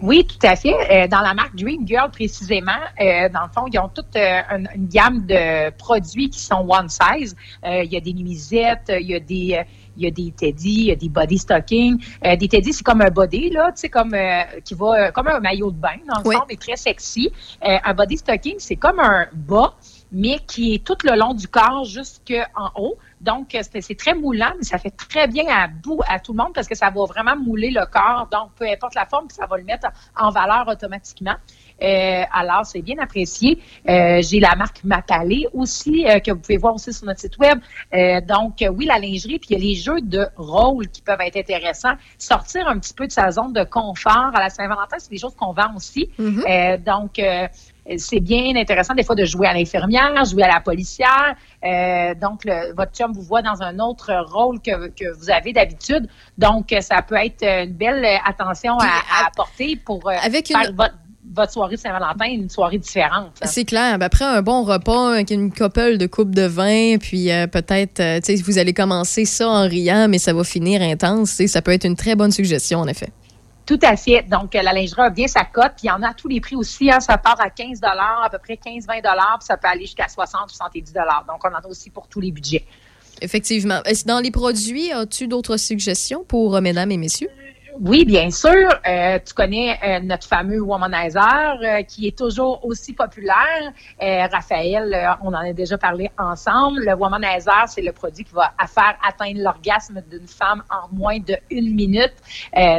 Oui, 0.00 0.26
tout 0.26 0.46
à 0.46 0.56
fait. 0.56 0.74
Euh, 0.90 1.08
dans 1.08 1.20
la 1.20 1.34
marque 1.34 1.54
Dream 1.56 1.86
Girl, 1.86 2.10
précisément, 2.10 2.72
euh, 3.00 3.28
dans 3.28 3.42
le 3.42 3.48
fond, 3.54 3.66
ils 3.72 3.78
ont 3.78 3.88
toute 3.88 4.14
euh, 4.16 4.40
une, 4.50 4.68
une 4.74 4.88
gamme 4.88 5.24
de 5.26 5.70
produits 5.70 6.28
qui 6.28 6.40
sont 6.40 6.66
one 6.68 6.88
size. 6.88 7.34
Il 7.64 7.90
y 7.92 7.96
a 7.96 8.00
des 8.00 8.12
nuisettes, 8.12 8.92
il 9.00 9.06
y 9.06 9.14
a 9.14 9.20
des... 9.20 9.62
il 9.96 10.02
y 10.02 10.06
a 10.06 10.10
des 10.10 10.32
teddy, 10.32 10.68
il 10.70 10.84
y 10.86 10.90
a 10.90 10.96
des 10.96 11.08
body 11.08 11.38
stockings. 11.38 12.04
Euh, 12.24 12.34
des 12.36 12.48
teddy, 12.48 12.72
c'est 12.72 12.82
comme 12.82 13.00
un 13.00 13.10
body, 13.10 13.50
là, 13.50 13.70
tu 13.72 13.82
sais, 13.82 13.88
comme, 13.88 14.12
euh, 14.14 14.42
qui 14.64 14.74
va, 14.74 15.12
comme 15.12 15.28
un 15.28 15.38
maillot 15.40 15.70
de 15.70 15.76
bain, 15.76 15.96
dans 16.08 16.20
le 16.20 16.26
Oui. 16.28 16.34
fond, 16.34 16.42
mais 16.48 16.56
très 16.56 16.76
sexy. 16.76 17.30
Euh, 17.64 17.78
un 17.84 17.94
body 17.94 18.18
stocking, 18.18 18.56
c'est 18.58 18.76
comme 18.76 18.98
un 18.98 19.26
bas, 19.32 19.74
mais 20.10 20.40
qui 20.46 20.74
est 20.74 20.84
tout 20.84 20.96
le 21.04 21.16
long 21.16 21.32
du 21.34 21.46
corps 21.48 21.84
jusqu'en 21.84 22.70
haut. 22.76 22.96
Donc, 23.24 23.54
euh, 23.54 23.60
c'est 23.80 23.96
très 23.96 24.14
moulant, 24.14 24.52
mais 24.56 24.64
ça 24.64 24.78
fait 24.78 24.90
très 24.90 25.26
bien 25.26 25.44
à 25.48 25.66
bout 25.66 26.00
à 26.08 26.18
tout 26.20 26.32
le 26.32 26.38
monde 26.42 26.52
parce 26.54 26.68
que 26.68 26.74
ça 26.74 26.90
va 26.90 27.04
vraiment 27.04 27.36
mouler 27.36 27.70
le 27.70 27.86
corps. 27.86 28.28
Donc, 28.30 28.50
peu 28.58 28.66
importe 28.68 28.94
la 28.94 29.06
forme, 29.06 29.26
puis 29.26 29.36
ça 29.36 29.46
va 29.46 29.56
le 29.56 29.64
mettre 29.64 29.88
en 30.16 30.30
valeur 30.30 30.68
automatiquement. 30.68 31.34
Euh, 31.82 32.22
alors, 32.32 32.64
c'est 32.66 32.82
bien 32.82 32.96
apprécié. 32.98 33.58
Euh, 33.88 34.20
J'ai 34.22 34.40
la 34.40 34.54
marque 34.54 34.84
Mapalé 34.84 35.48
aussi, 35.52 36.06
euh, 36.06 36.20
que 36.20 36.30
vous 36.30 36.38
pouvez 36.38 36.58
voir 36.58 36.74
aussi 36.74 36.92
sur 36.92 37.06
notre 37.06 37.20
site 37.20 37.38
web. 37.38 37.58
Euh, 37.94 38.20
donc, 38.20 38.64
oui, 38.76 38.84
la 38.84 38.98
lingerie, 38.98 39.38
puis 39.38 39.48
il 39.50 39.58
y 39.58 39.62
a 39.62 39.64
les 39.64 39.74
jeux 39.74 40.00
de 40.00 40.26
rôle 40.36 40.88
qui 40.88 41.02
peuvent 41.02 41.20
être 41.20 41.36
intéressants. 41.36 41.94
Sortir 42.18 42.68
un 42.68 42.78
petit 42.78 42.94
peu 42.94 43.06
de 43.06 43.12
sa 43.12 43.30
zone 43.30 43.52
de 43.52 43.64
confort 43.64 44.30
à 44.34 44.40
la 44.40 44.50
Saint-Valentin, 44.50 44.98
c'est 44.98 45.10
des 45.10 45.18
choses 45.18 45.34
qu'on 45.34 45.52
vend 45.52 45.74
aussi. 45.74 46.10
Euh, 46.20 46.76
donc, 46.76 47.18
euh, 47.18 47.48
c'est 47.98 48.20
bien 48.20 48.56
intéressant 48.56 48.94
des 48.94 49.04
fois 49.04 49.14
de 49.14 49.24
jouer 49.24 49.46
à 49.46 49.52
l'infirmière, 49.54 50.24
jouer 50.24 50.42
à 50.44 50.48
la 50.54 50.60
policière. 50.60 51.34
Euh, 51.64 52.14
donc, 52.14 52.44
le- 52.44 52.74
votre 52.74 52.92
chum 52.92 53.12
vous 53.12 53.22
voit 53.22 53.42
dans 53.42 53.62
un 53.62 53.78
autre 53.78 54.12
rôle 54.32 54.60
que, 54.60 54.88
que 54.88 55.14
vous 55.18 55.30
avez 55.30 55.52
d'habitude. 55.52 56.08
Donc, 56.38 56.72
euh, 56.72 56.80
ça 56.80 57.02
peut 57.02 57.16
être 57.16 57.42
une 57.42 57.72
belle 57.74 58.04
euh, 58.04 58.16
attention 58.26 58.78
à, 58.78 58.84
à 58.86 59.26
apporter 59.28 59.76
pour 59.76 60.08
euh, 60.08 60.14
avec 60.24 60.48
faire 60.48 60.70
une- 60.70 60.76
votre, 60.76 60.94
votre 61.34 61.52
soirée 61.52 61.74
de 61.76 61.80
Saint-Valentin 61.80 62.26
une 62.26 62.48
soirée 62.48 62.78
différente. 62.78 63.32
hein. 63.42 63.46
C'est 63.46 63.64
clair. 63.64 63.98
Ben, 63.98 64.06
après 64.06 64.24
un 64.24 64.40
bon 64.42 64.62
repas, 64.62 65.12
avec 65.14 65.30
une 65.30 65.52
couple 65.52 65.96
de 65.98 66.06
coupe 66.06 66.34
de 66.34 66.46
vin, 66.46 66.96
puis 66.98 67.30
euh, 67.32 67.46
peut-être, 67.46 68.00
euh, 68.00 68.20
tu 68.20 68.36
sais, 68.36 68.42
vous 68.42 68.58
allez 68.58 68.72
commencer 68.72 69.24
ça 69.24 69.48
en 69.48 69.62
riant, 69.68 70.06
mais 70.08 70.18
ça 70.18 70.32
va 70.32 70.44
finir 70.44 70.80
intense. 70.82 71.42
Ça 71.46 71.60
peut 71.62 71.72
être 71.72 71.84
une 71.84 71.96
très 71.96 72.14
bonne 72.14 72.30
suggestion, 72.30 72.78
en 72.80 72.86
effet. 72.86 73.08
Tout 73.66 73.78
à 73.82 73.96
fait. 73.96 74.22
Donc, 74.22 74.54
euh, 74.54 74.62
la 74.62 74.72
lingerie 74.72 75.02
a 75.02 75.10
bien 75.10 75.26
sa 75.26 75.44
cote. 75.44 75.72
Puis, 75.76 75.84
il 75.84 75.86
y 75.86 75.90
en 75.90 76.02
a 76.02 76.08
à 76.10 76.14
tous 76.14 76.28
les 76.28 76.40
prix 76.40 76.56
aussi. 76.56 76.90
hein. 76.90 77.00
Ça 77.00 77.16
part 77.16 77.40
à 77.40 77.50
15 77.50 77.80
à 77.82 78.28
peu 78.30 78.38
près 78.38 78.54
15-20 78.54 79.00
puis 79.38 79.46
ça 79.46 79.56
peut 79.56 79.68
aller 79.68 79.86
jusqu'à 79.86 80.06
60-70 80.06 80.92
Donc, 81.26 81.42
on 81.44 81.48
en 81.48 81.54
a 81.54 81.66
aussi 81.66 81.90
pour 81.90 82.06
tous 82.08 82.20
les 82.20 82.30
budgets. 82.30 82.64
Effectivement. 83.22 83.82
Est-ce 83.84 84.04
Dans 84.04 84.20
les 84.20 84.30
produits, 84.30 84.92
as-tu 84.92 85.28
d'autres 85.28 85.56
suggestions 85.56 86.24
pour 86.24 86.56
euh, 86.56 86.60
mesdames 86.60 86.90
et 86.90 86.98
messieurs? 86.98 87.30
Oui, 87.80 88.04
bien 88.04 88.30
sûr. 88.30 88.50
Euh, 88.88 89.18
tu 89.24 89.34
connais 89.34 89.78
euh, 89.84 90.00
notre 90.00 90.26
fameux 90.28 90.60
womanizer 90.60 91.58
euh, 91.62 91.82
qui 91.82 92.06
est 92.06 92.16
toujours 92.16 92.64
aussi 92.64 92.92
populaire. 92.92 93.34
Raphaël, 94.00 95.16
on 95.22 95.28
en 95.28 95.34
a 95.34 95.52
déjà 95.52 95.78
parlé 95.78 96.10
ensemble. 96.18 96.84
Le 96.84 96.94
womanizer, 96.94 97.64
c'est 97.68 97.82
le 97.82 97.92
produit 97.92 98.24
qui 98.24 98.32
va 98.34 98.52
faire 98.66 98.96
atteindre 99.06 99.40
l'orgasme 99.40 100.02
d'une 100.10 100.26
femme 100.26 100.62
en 100.70 100.94
moins 100.94 101.18
de 101.18 101.36
une 101.50 101.74
minute. 101.74 102.12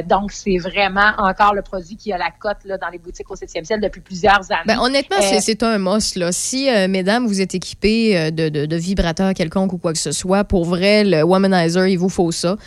Donc, 0.07 0.31
c'est 0.31 0.57
vraiment 0.57 1.11
encore 1.17 1.53
le 1.53 1.61
produit 1.61 1.95
qui 1.97 2.13
a 2.13 2.17
la 2.17 2.29
cote 2.39 2.57
là, 2.65 2.77
dans 2.77 2.89
les 2.89 2.97
boutiques 2.99 3.29
au 3.31 3.35
7e 3.35 3.63
ciel 3.65 3.81
depuis 3.81 4.01
plusieurs 4.01 4.51
années. 4.51 4.61
Ben, 4.65 4.79
honnêtement, 4.79 5.17
c'est- 5.19 5.63
un 5.63 5.77
must. 5.77 6.15
Là. 6.17 6.31
Si, 6.31 6.67
mesdames, 6.89 7.25
vous 7.25 7.41
êtes 7.41 7.55
équipées 7.55 8.31
de, 8.31 8.49
de, 8.49 8.65
de 8.65 8.75
vibrateurs 8.75 9.33
quelconques 9.33 9.73
ou 9.73 9.77
quoi 9.77 9.93
que 9.93 9.99
ce 9.99 10.11
soit, 10.11 10.43
pour 10.43 10.65
vrai, 10.65 11.03
le 11.03 11.23
Womanizer, 11.23 11.87
il 11.87 11.97
vous 11.97 12.09
faut 12.09 12.31
ça. 12.31 12.57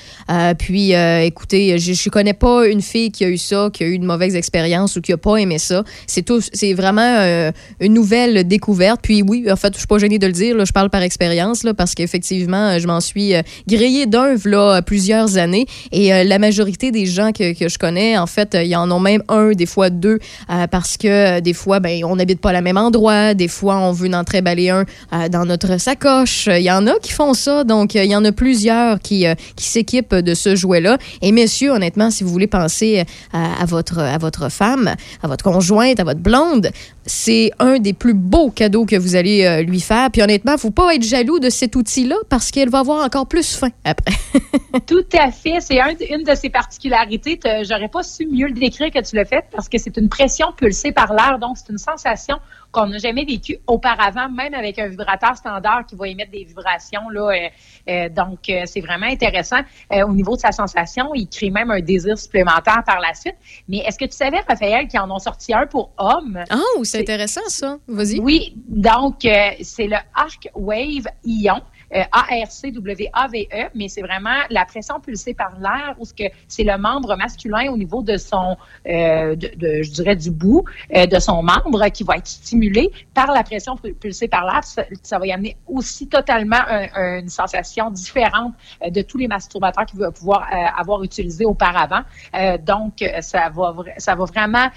Puis, 0.58 0.92
écoutez, 0.92 1.78
je 1.78 1.90
ne 1.90 2.17
connais 2.18 2.34
pas 2.34 2.66
une 2.66 2.82
fille 2.82 3.10
qui 3.12 3.24
a 3.24 3.28
eu 3.28 3.38
ça, 3.38 3.70
qui 3.72 3.84
a 3.84 3.86
eu 3.86 3.92
une 3.92 4.04
mauvaise 4.04 4.34
expérience 4.34 4.96
ou 4.96 5.00
qui 5.00 5.12
n'a 5.12 5.18
pas 5.18 5.36
aimé 5.36 5.58
ça. 5.58 5.84
C'est 6.06 6.22
tout- 6.22 6.42
c'est 6.52 6.74
vraiment 6.74 7.00
euh, 7.20 7.52
une 7.80 7.94
nouvelle 7.94 8.46
découverte. 8.46 9.00
Puis 9.02 9.22
oui, 9.22 9.46
en 9.50 9.56
fait, 9.56 9.72
je 9.74 9.78
suis 9.78 9.86
pas 9.86 9.98
gênée 9.98 10.18
de 10.18 10.26
le 10.26 10.32
dire, 10.32 10.64
je 10.64 10.72
parle 10.72 10.90
par 10.90 11.02
expérience, 11.02 11.64
parce 11.76 11.94
qu'effectivement, 11.94 12.70
euh, 12.70 12.78
je 12.80 12.86
m'en 12.86 13.00
suis 13.00 13.34
euh, 13.34 13.42
grillée 13.68 14.06
d'un 14.06 14.34
là, 14.44 14.82
plusieurs 14.82 15.36
années. 15.36 15.66
Et 15.92 16.12
euh, 16.12 16.24
la 16.24 16.38
majorité 16.38 16.90
des 16.90 17.06
gens 17.06 17.30
que, 17.32 17.52
que 17.58 17.68
je 17.68 17.78
connais, 17.78 18.18
en 18.18 18.26
fait, 18.26 18.54
euh, 18.54 18.62
il 18.64 18.68
y 18.70 18.76
en 18.76 18.90
ont 18.90 19.00
même 19.00 19.22
un, 19.28 19.52
des 19.52 19.66
fois 19.66 19.90
deux, 19.90 20.18
euh, 20.50 20.66
parce 20.66 20.96
que 20.96 21.08
euh, 21.08 21.40
des 21.40 21.54
fois, 21.54 21.78
ben, 21.80 22.04
on 22.04 22.16
n'habite 22.16 22.40
pas 22.40 22.50
à 22.50 22.52
la 22.52 22.62
même 22.62 22.76
endroit. 22.78 23.34
Des 23.34 23.48
fois, 23.48 23.76
on 23.78 23.92
veut 23.92 24.12
en 24.12 24.24
tréballer 24.24 24.70
un 24.70 24.84
euh, 25.12 25.28
dans 25.28 25.44
notre 25.44 25.78
sacoche. 25.78 26.48
Il 26.50 26.62
y 26.62 26.70
en 26.70 26.86
a 26.88 26.98
qui 27.00 27.12
font 27.12 27.34
ça. 27.34 27.62
Donc, 27.64 27.94
euh, 27.94 28.02
il 28.04 28.10
y 28.10 28.16
en 28.16 28.24
a 28.24 28.32
plusieurs 28.32 28.98
qui, 29.00 29.26
euh, 29.26 29.34
qui 29.56 29.66
s'équipent 29.66 30.14
de 30.14 30.34
ce 30.34 30.56
jouet-là. 30.56 30.98
Et 31.22 31.30
messieurs, 31.32 31.70
honnêtement, 31.72 32.07
si 32.10 32.24
vous 32.24 32.30
voulez 32.30 32.46
penser 32.46 33.04
euh, 33.34 33.38
à, 33.60 33.64
votre, 33.64 33.98
à 33.98 34.18
votre 34.18 34.50
femme, 34.50 34.94
à 35.22 35.28
votre 35.28 35.44
conjointe, 35.44 36.00
à 36.00 36.04
votre 36.04 36.20
blonde, 36.20 36.70
c'est 37.06 37.50
un 37.58 37.78
des 37.78 37.92
plus 37.92 38.14
beaux 38.14 38.50
cadeaux 38.50 38.84
que 38.84 38.96
vous 38.96 39.16
allez 39.16 39.44
euh, 39.44 39.62
lui 39.62 39.80
faire. 39.80 40.10
Puis 40.10 40.22
honnêtement, 40.22 40.56
faut 40.58 40.70
pas 40.70 40.94
être 40.94 41.02
jaloux 41.02 41.38
de 41.38 41.48
cet 41.50 41.74
outil-là 41.76 42.16
parce 42.28 42.50
qu'elle 42.50 42.68
va 42.68 42.80
avoir 42.80 43.04
encore 43.04 43.26
plus 43.26 43.54
faim 43.56 43.70
après. 43.84 44.14
Tout 44.86 45.04
à 45.18 45.30
fait. 45.30 45.60
C'est 45.60 45.80
un- 45.80 45.94
une 46.10 46.24
de 46.24 46.34
ses 46.34 46.50
particularités. 46.50 47.38
J'aurais 47.68 47.88
pas 47.88 48.02
su 48.02 48.26
mieux 48.26 48.46
le 48.48 48.52
décrire 48.54 48.90
que 48.90 49.02
tu 49.02 49.16
l'as 49.16 49.24
fait 49.24 49.44
parce 49.52 49.68
que 49.68 49.78
c'est 49.78 49.96
une 49.96 50.08
pression 50.08 50.48
pulsée 50.56 50.92
par 50.92 51.12
l'air. 51.14 51.38
Donc, 51.40 51.56
c'est 51.56 51.70
une 51.72 51.78
sensation 51.78 52.36
qu'on 52.70 52.86
n'a 52.86 52.98
jamais 52.98 53.24
vécue 53.24 53.56
auparavant, 53.66 54.28
même 54.28 54.54
avec 54.54 54.78
un 54.78 54.88
vibrateur 54.88 55.36
standard 55.36 55.86
qui 55.86 55.96
va 55.96 56.08
émettre 56.08 56.30
des 56.30 56.44
vibrations. 56.44 57.08
Là, 57.10 57.30
euh, 57.30 57.48
euh, 57.88 58.08
donc, 58.08 58.48
euh, 58.48 58.62
c'est 58.66 58.80
vraiment 58.80 59.06
intéressant. 59.06 59.60
Au 59.90 60.12
niveau 60.12 60.36
de 60.36 60.40
sa 60.40 60.52
sensation, 60.52 61.14
il 61.14 61.28
crée 61.28 61.50
même 61.50 61.70
un 61.70 61.80
désir 61.80 62.18
supplémentaire 62.18 62.82
par 62.86 63.00
la 63.00 63.14
suite. 63.14 63.36
Mais 63.68 63.78
est-ce 63.78 63.98
que 63.98 64.04
tu 64.04 64.16
savais, 64.16 64.40
Raphaël, 64.46 64.86
qu'ils 64.88 65.00
en 65.00 65.10
ont 65.10 65.18
sorti 65.18 65.54
un 65.54 65.66
pour 65.66 65.90
hommes? 65.98 66.42
Oh, 66.52 66.84
c'est 66.84 67.00
intéressant 67.00 67.48
ça. 67.48 67.78
Vas-y. 67.86 68.20
Oui, 68.20 68.54
donc 68.66 69.20
c'est 69.20 69.86
le 69.86 69.96
Arc 70.14 70.48
Wave 70.54 71.06
Ion. 71.24 71.60
Euh, 71.94 72.02
A-R-C-W-A-V-E, 72.12 73.70
mais 73.74 73.88
c'est 73.88 74.02
vraiment 74.02 74.36
la 74.50 74.64
pression 74.64 75.00
pulsée 75.00 75.34
par 75.34 75.58
l'air 75.58 75.94
où 75.98 76.04
c'est 76.48 76.64
le 76.64 76.78
membre 76.78 77.16
masculin 77.16 77.70
au 77.72 77.76
niveau 77.76 78.02
de 78.02 78.16
son, 78.16 78.56
euh, 78.86 79.34
de, 79.36 79.82
je 79.82 79.90
dirais, 79.90 80.16
du 80.16 80.30
bout 80.30 80.64
euh, 80.94 81.06
de 81.06 81.18
son 81.18 81.42
membre 81.42 81.88
qui 81.88 82.04
va 82.04 82.16
être 82.16 82.26
stimulé 82.26 82.90
par 83.14 83.32
la 83.32 83.42
pression 83.42 83.76
pu- 83.76 83.94
pulsée 83.94 84.28
par 84.28 84.44
l'air. 84.44 84.60
Ça, 85.02 85.18
va 85.18 85.26
y 85.26 85.32
amener 85.32 85.56
aussi 85.66 86.08
totalement 86.08 86.56
un- 86.68 86.88
un- 86.94 87.18
une 87.20 87.28
sensation 87.28 87.90
différente 87.90 88.52
euh, 88.84 88.90
de 88.90 89.02
tous 89.02 89.18
les 89.18 89.28
masturbateurs 89.28 89.86
qu'il 89.86 89.98
va 89.98 90.10
pouvoir 90.10 90.46
euh, 90.52 90.56
avoir 90.80 91.02
utilisé 91.02 91.44
auparavant. 91.44 92.00
Euh, 92.34 92.58
donc, 92.58 93.02
ça 93.20 93.48
va, 93.48 93.74
ça 93.96 94.14
va 94.14 94.24
vraiment, 94.24 94.68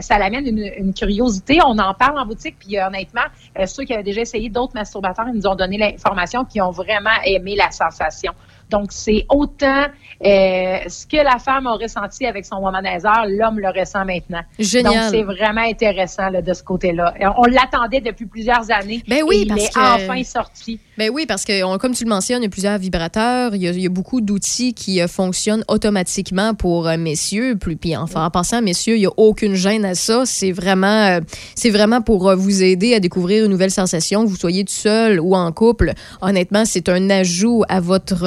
ça 0.00 0.18
l'amène 0.18 0.46
une, 0.46 0.70
une 0.78 0.94
curiosité. 0.94 1.58
On 1.64 1.78
en 1.78 1.94
parle 1.94 2.18
en 2.18 2.26
boutique, 2.26 2.56
puis 2.58 2.78
honnêtement, 2.78 3.22
ceux 3.66 3.84
qui 3.84 3.92
avaient 3.94 4.02
déjà 4.02 4.20
essayé 4.20 4.48
d'autres 4.48 4.74
masturbateurs, 4.74 5.26
ils 5.28 5.34
nous 5.34 5.46
ont 5.46 5.54
donné 5.54 5.78
l'information 5.78 6.11
qui 6.44 6.60
ont 6.60 6.70
vraiment 6.70 7.20
aimé 7.24 7.56
la 7.56 7.70
sensation. 7.70 8.32
Donc, 8.72 8.88
c'est 8.90 9.24
autant 9.28 9.84
euh, 10.24 10.76
ce 10.88 11.06
que 11.06 11.16
la 11.22 11.38
femme 11.38 11.66
a 11.66 11.72
ressenti 11.74 12.26
avec 12.26 12.44
son 12.44 12.56
womanizer, 12.56 13.24
l'homme 13.28 13.58
le 13.60 13.68
ressent 13.68 14.04
maintenant. 14.04 14.40
Génial. 14.58 14.92
Donc, 14.94 15.02
c'est 15.10 15.22
vraiment 15.22 15.60
intéressant 15.62 16.30
là, 16.30 16.40
de 16.42 16.52
ce 16.54 16.62
côté-là. 16.62 17.14
On 17.38 17.44
l'attendait 17.44 18.00
depuis 18.00 18.26
plusieurs 18.26 18.70
années. 18.70 19.02
Ben 19.06 19.22
oui, 19.26 19.36
et 19.36 19.40
il 19.42 19.48
parce 19.48 19.64
est 19.66 19.74
que- 19.74 20.10
enfin 20.10 20.22
sorti. 20.24 20.80
Ben 20.98 21.10
oui, 21.12 21.26
parce 21.26 21.44
que 21.44 21.62
on- 21.64 21.78
comme 21.78 21.92
tu 21.94 22.04
le 22.04 22.08
mentionnes, 22.10 22.40
il 22.42 22.44
y 22.44 22.46
a 22.46 22.50
plusieurs 22.50 22.78
vibrateurs, 22.78 23.54
il 23.54 23.62
y 23.62 23.68
a, 23.68 23.72
il 23.72 23.80
y 23.82 23.86
a 23.86 23.90
beaucoup 23.90 24.20
d'outils 24.20 24.74
qui 24.74 25.00
euh, 25.00 25.08
fonctionnent 25.08 25.64
automatiquement 25.68 26.54
pour 26.54 26.88
euh, 26.88 26.96
messieurs. 26.96 27.56
Plus, 27.56 27.76
puis 27.76 27.96
enfin, 27.96 28.24
en 28.26 28.30
passant, 28.30 28.62
messieurs, 28.62 28.96
il 28.96 29.00
n'y 29.00 29.06
a 29.06 29.12
aucune 29.16 29.54
gêne 29.54 29.84
à 29.84 29.94
ça. 29.94 30.22
C'est 30.24 30.52
vraiment, 30.52 30.86
euh, 30.86 31.20
c'est 31.54 31.70
vraiment 31.70 32.00
pour 32.00 32.34
vous 32.36 32.62
aider 32.62 32.94
à 32.94 33.00
découvrir 33.00 33.44
une 33.44 33.50
nouvelle 33.50 33.70
sensation, 33.70 34.24
que 34.24 34.28
vous 34.30 34.36
soyez 34.36 34.64
tout 34.64 34.72
seul 34.72 35.20
ou 35.20 35.34
en 35.34 35.50
couple. 35.52 35.92
Honnêtement, 36.20 36.64
c'est 36.64 36.88
un 36.88 37.10
ajout 37.10 37.64
à 37.68 37.80
votre, 37.80 38.24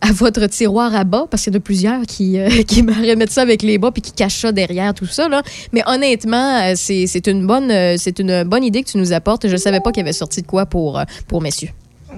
à 0.00 0.12
votre 0.12 0.46
tiroir 0.46 0.94
à 0.94 1.04
bas, 1.04 1.26
parce 1.30 1.44
qu'il 1.44 1.52
y 1.52 1.56
en 1.56 1.58
a 1.58 1.62
plusieurs 1.62 2.02
qui, 2.02 2.38
euh, 2.38 2.48
qui 2.66 2.82
remettent 2.82 3.30
ça 3.30 3.42
avec 3.42 3.62
les 3.62 3.78
bas 3.78 3.90
puis 3.90 4.02
qui 4.02 4.12
cachent 4.12 4.40
ça 4.40 4.52
derrière 4.52 4.94
tout 4.94 5.06
ça. 5.06 5.28
Là. 5.28 5.42
Mais 5.72 5.82
honnêtement, 5.86 6.60
euh, 6.62 6.72
c'est 6.76 7.26
une 7.26 7.46
bonne, 7.46 7.70
euh, 7.70 7.96
une 8.18 8.44
bonne 8.44 8.64
idée 8.64 8.82
que 8.82 8.90
tu 8.90 8.98
nous 8.98 9.12
apportes. 9.12 9.46
Je 9.46 9.52
ne 9.52 9.56
savais 9.56 9.80
pas 9.80 9.90
qu'il 9.90 10.00
y 10.00 10.04
avait 10.04 10.12
sorti 10.12 10.42
de 10.42 10.46
quoi 10.46 10.66
pour, 10.66 10.98
euh, 10.98 11.04
pour 11.28 11.40
messieurs. 11.40 11.70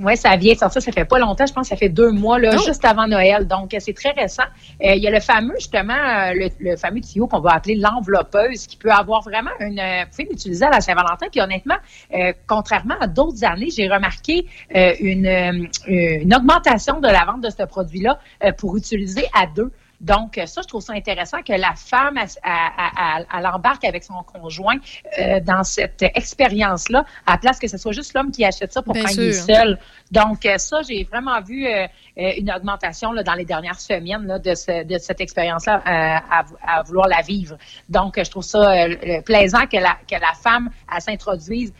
Oui, 0.02 0.16
ça 0.16 0.36
vient 0.36 0.54
de 0.54 0.58
sortir, 0.58 0.82
ça 0.82 0.92
fait 0.92 1.04
pas 1.04 1.18
longtemps, 1.18 1.46
je 1.46 1.52
pense 1.52 1.68
que 1.68 1.74
ça 1.74 1.76
fait 1.76 1.88
deux 1.88 2.10
mois, 2.10 2.38
là, 2.38 2.50
Oh. 2.54 2.62
juste 2.66 2.84
avant 2.84 3.06
Noël. 3.06 3.46
Donc, 3.46 3.74
euh, 3.74 3.78
c'est 3.80 3.92
très 3.92 4.10
récent. 4.10 4.42
Euh, 4.82 4.94
il 4.94 5.02
y 5.02 5.06
a 5.06 5.10
le 5.10 5.20
fameux, 5.20 5.54
justement, 5.56 5.92
euh, 5.94 6.32
le, 6.34 6.48
le 6.60 6.76
fameux 6.76 7.00
tuyau 7.00 7.26
qu'on 7.26 7.40
va 7.40 7.50
appeler 7.52 7.76
l'enveloppeuse, 7.76 8.66
qui 8.66 8.76
peut 8.76 8.90
avoir 8.90 9.22
vraiment 9.22 9.50
une. 9.60 9.76
Vous 9.80 10.10
pouvez 10.10 10.28
l'utiliser 10.30 10.64
à 10.64 10.70
la 10.70 10.80
Saint-Valentin. 10.80 11.26
Puis 11.30 11.40
honnêtement, 11.40 11.76
euh, 12.14 12.32
contrairement 12.46 12.96
à 13.00 13.06
d'autres 13.06 13.44
années, 13.44 13.68
j'ai 13.74 13.88
remarqué 13.88 14.46
euh, 14.74 14.92
une, 15.00 15.68
une 15.86 16.34
augmentation 16.34 17.00
de 17.00 17.08
la 17.08 17.24
vente 17.24 17.40
de 17.42 17.50
ce 17.50 17.64
produit-là 17.64 18.18
euh, 18.44 18.52
pour 18.52 18.76
utiliser 18.76 19.24
à 19.34 19.46
deux. 19.46 19.70
Donc, 20.04 20.36
euh, 20.36 20.44
ça, 20.46 20.60
je 20.62 20.68
trouve 20.68 20.82
ça 20.82 20.92
intéressant 20.92 21.40
que 21.42 21.52
la 21.54 21.72
femme, 21.74 22.18
elle, 22.18 22.28
elle- 22.44 23.26
elle- 23.38 23.46
embarque 23.46 23.84
avec 23.84 24.04
son 24.04 24.22
conjoint 24.22 24.76
euh, 25.18 25.40
dans 25.40 25.64
cette 25.64 26.02
expérience-là, 26.02 27.04
à 27.26 27.38
place 27.38 27.58
que 27.58 27.68
ce 27.68 27.78
soit 27.78 27.92
juste 27.92 28.12
l'homme 28.14 28.30
qui 28.30 28.44
achète 28.44 28.72
ça 28.72 28.82
pour 28.82 28.92
Bien 28.94 29.04
quand 29.04 29.12
il 29.12 29.28
est 29.28 29.32
sûr. 29.32 29.54
seul. 29.54 29.78
Donc, 30.12 30.44
euh, 30.44 30.58
ça, 30.58 30.82
j'ai 30.86 31.04
vraiment 31.04 31.40
vu 31.40 31.66
euh, 31.66 31.86
euh, 32.18 32.32
une 32.36 32.50
augmentation 32.52 33.12
là, 33.12 33.22
dans 33.22 33.34
les 33.34 33.46
dernières 33.46 33.80
semaines 33.80 34.26
là, 34.26 34.38
de, 34.38 34.54
ce- 34.54 34.84
de 34.84 34.98
cette 34.98 35.20
expérience-là 35.22 35.76
euh, 35.78 36.18
à, 36.30 36.44
à 36.78 36.82
vouloir 36.82 37.08
la 37.08 37.22
vivre. 37.22 37.56
Donc, 37.88 38.22
je 38.22 38.30
trouve 38.30 38.44
ça 38.44 38.86
plaisant 39.24 39.66
que 39.66 39.78
la, 39.78 39.96
que 40.10 40.20
la 40.20 40.32
femme 40.42 40.68
elle 40.94 41.00
s'introduise 41.00 41.72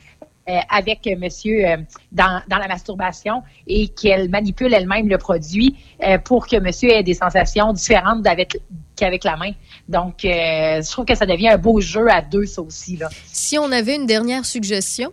euh, 0.49 0.59
avec 0.71 1.07
euh, 1.07 1.17
monsieur 1.19 1.67
euh, 1.67 1.77
dans, 2.13 2.43
dans 2.49 2.59
la 2.59 2.69
masturbation 2.69 3.43
et 3.67 3.89
qu'elle 3.89 4.29
manipule 4.29 4.73
elle-même 4.75 5.09
le 5.09 5.19
produit 5.19 5.77
euh, 6.03 6.19
pour 6.19 6.47
que 6.47 6.59
monsieur 6.61 6.91
ait 6.91 7.03
des 7.03 7.15
sensations 7.15 7.73
différentes 7.73 8.23
d'avec- 8.23 8.61
qu'avec 8.97 9.25
la 9.25 9.37
main. 9.37 9.53
Donc, 9.89 10.25
euh, 10.25 10.83
je 10.83 10.91
trouve 10.91 11.05
que 11.05 11.15
ça 11.15 11.27
devient 11.27 11.49
un 11.49 11.59
beau 11.59 11.81
jeu 11.81 12.09
à 12.11 12.21
deux, 12.23 12.47
ça 12.47 12.63
aussi. 12.63 12.97
Là. 12.97 13.09
Si 13.27 13.59
on 13.59 13.71
avait 13.73 13.97
une 13.97 14.07
dernière 14.07 14.45
suggestion? 14.45 15.13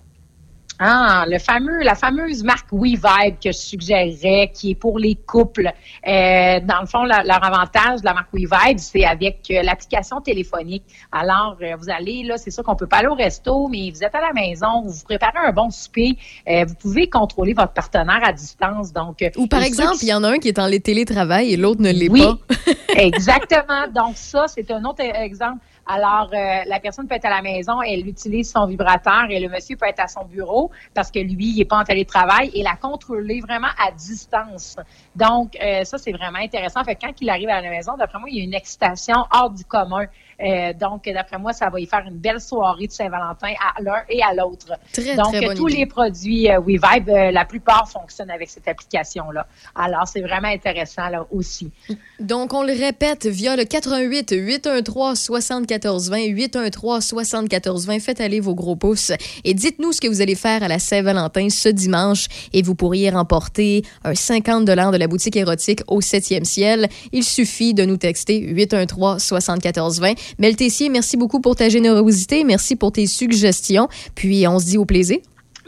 Ah, 0.84 1.26
le 1.28 1.38
fameux, 1.38 1.84
la 1.84 1.94
fameuse 1.94 2.44
marque 2.44 2.70
WeVibe 2.72 3.36
que 3.42 3.52
je 3.52 3.58
suggérerais, 3.58 4.50
qui 4.52 4.72
est 4.72 4.76
pour 4.76 4.98
les 4.98 5.14
couples. 5.14 5.72
Euh, 6.08 6.60
dans 6.62 6.82
le 6.82 6.88
fond, 6.88 7.04
la- 7.04 7.24
leur 7.24 7.44
avantage 7.44 8.00
de 8.02 8.06
la 8.06 8.14
marque 8.16 8.34
WeVibe, 8.34 8.80
c'est 8.80 9.06
avec 9.06 9.42
euh, 9.52 9.62
l'application 9.62 10.20
téléphonique. 10.22 10.84
Alors, 11.12 11.56
euh, 11.62 11.76
vous 11.78 11.92
allez, 11.92 12.24
là, 12.24 12.38
c'est 12.38 12.50
sûr 12.50 12.64
qu'on 12.64 12.76
peut 12.76 12.88
pas 12.88 12.98
aller 12.98 13.10
au 13.10 13.14
resto, 13.14 13.68
mais 13.68 13.92
vous 13.92 14.04
êtes 14.04 14.16
à 14.16 14.22
la 14.22 14.34
maison, 14.34 14.82
vous 14.84 14.90
vous 14.92 15.04
préparez 15.04 15.38
un 15.46 15.52
bon 15.52 15.70
souper, 15.70 16.18
euh, 16.50 16.66
vous 16.68 16.74
pouvez 16.76 17.08
contrôler 17.08 17.54
votre 17.54 17.74
partenaire 17.74 18.22
à 18.24 18.34
distance. 18.34 18.92
Donc, 18.92 19.22
euh, 19.22 19.30
Ou 19.38 19.46
par 19.46 19.62
exemple, 19.62 19.98
qui 20.00 20.08
il 20.08 20.10
y 20.10 20.14
en 20.16 20.24
a 20.24 20.30
un 20.32 20.38
qui 20.40 20.48
est 20.48 20.58
en 20.58 20.68
télétravail 20.80 21.54
et 21.54 21.58
l'autre 21.58 21.82
ne 21.82 21.92
l'est 21.92 22.10
Oui. 22.10 22.22
pas. 22.24 22.38
Exactement. 22.98 23.88
Donc, 23.94 24.14
ça, 24.16 24.46
c'est 24.48 24.70
un 24.72 24.84
autre 24.86 25.04
exemple. 25.04 25.60
Alors, 25.86 26.30
euh, 26.34 26.62
la 26.68 26.80
personne 26.80 27.08
peut 27.08 27.16
être 27.16 27.26
à 27.26 27.30
la 27.30 27.42
maison, 27.42 27.82
elle 27.82 28.08
utilise 28.08 28.52
son 28.52 28.68
vibrateur 28.68 29.26
et 29.30 29.40
le 29.40 29.50
monsieur 29.50 29.76
peut 29.76 29.88
être 29.88 30.00
à 30.00 30.08
son 30.08 30.26
bureau 30.26 30.72
parce 30.94 31.10
que 31.10 31.20
lui, 31.20 31.54
il 31.54 31.58
n'est 31.58 31.66
pas 31.66 31.78
en 31.78 31.84
télétravail 31.84 32.52
et 32.54 32.64
la 32.64 32.76
contrôler 32.76 33.42
vraiment 33.42 33.68
à 33.78 33.92
distance. 33.92 34.76
Donc, 35.16 35.58
euh, 35.62 35.84
ça, 35.84 35.98
c'est 35.98 36.12
vraiment 36.12 36.38
intéressant. 36.40 36.84
Fait 36.84 36.96
que 36.96 37.06
quand 37.06 37.14
il 37.20 37.30
arrive 37.30 37.50
à 37.50 37.62
la 37.62 37.70
maison, 37.70 37.98
d'après 37.98 38.20
moi, 38.20 38.30
il 38.30 38.38
y 38.38 38.42
a 38.42 38.44
une 38.44 38.54
excitation 38.54 39.16
hors 39.34 39.50
du 39.50 39.66
commun. 39.66 40.06
Euh, 40.42 40.74
donc, 40.74 41.06
d'après 41.06 41.38
moi, 41.38 41.54
ça 41.54 41.70
va 41.70 41.80
y 41.80 41.86
faire 41.86 42.04
une 42.08 42.18
belle 42.18 42.40
soirée 42.42 42.88
de 42.88 42.92
Saint-Valentin 42.92 43.54
à 43.60 43.82
l'un 43.82 44.02
et 44.10 44.22
à 44.22 44.34
l'autre. 44.34 44.74
Très, 44.92 45.16
Donc, 45.16 45.34
très 45.34 45.46
bonne 45.46 45.58
tous 45.58 45.70
idée. 45.70 45.80
les 45.80 45.86
produits 45.86 46.50
euh, 46.50 46.60
WeVibe, 46.60 47.10
euh, 47.10 47.32
la 47.32 47.46
plupart 47.46 47.90
fonctionnent 47.90 48.32
avec 48.32 48.50
cette 48.50 48.68
application-là. 48.68 49.48
Alors, 49.76 50.08
c'est 50.08 50.22
vraiment 50.22 50.48
intéressant 50.48 51.10
là 51.10 51.26
aussi. 51.32 51.72
Donc, 52.20 52.54
on 52.54 52.64
le 52.64 52.74
répète 52.74 53.26
via 53.26 53.56
le 53.56 53.66
88 53.66 54.32
813 54.38 55.20
74 55.20 56.10
20 56.10 56.26
813 56.28 57.04
74 57.04 57.88
20. 57.88 58.00
Faites 58.00 58.22
aller 58.22 58.40
vos 58.40 58.56
gros 58.56 58.76
pouces 58.76 59.12
et 59.44 59.54
dites-nous 59.54 59.92
ce 59.92 60.02
que 60.02 60.08
vous 60.08 60.22
allez 60.22 60.36
faire 60.36 60.64
à 60.64 60.68
la 60.68 60.80
Saint-Valentin 60.80 61.50
ce 61.50 61.70
dimanche 61.70 62.28
et 62.54 62.62
vous 62.62 62.76
pourriez 62.76 63.10
remporter 63.10 63.84
un 64.04 64.16
50 64.16 64.66
de 64.66 64.74
la 64.98 65.08
boutique 65.08 65.36
érotique 65.36 65.82
au 65.88 66.02
7e 66.02 66.44
ciel. 66.44 66.90
Il 67.12 67.24
suffit 67.24 67.74
de 67.74 67.86
nous 67.86 67.98
texter 67.98 68.40
813 68.40 69.22
74 69.22 70.00
20. 70.00 70.14
Mel 70.40 70.56
Tessier, 70.56 70.90
merci 70.90 71.18
beaucoup 71.18 71.40
pour 71.40 71.56
ta 71.56 71.70
générosité. 71.70 72.44
Merci 72.44 72.76
pour 72.76 72.92
tes 72.92 73.08
suggestions. 73.08 73.88
Puis, 74.16 74.48
on 74.48 74.60
se 74.60 74.66
dit 74.66 74.78
au 74.78 74.86
plaisir. 74.86 75.20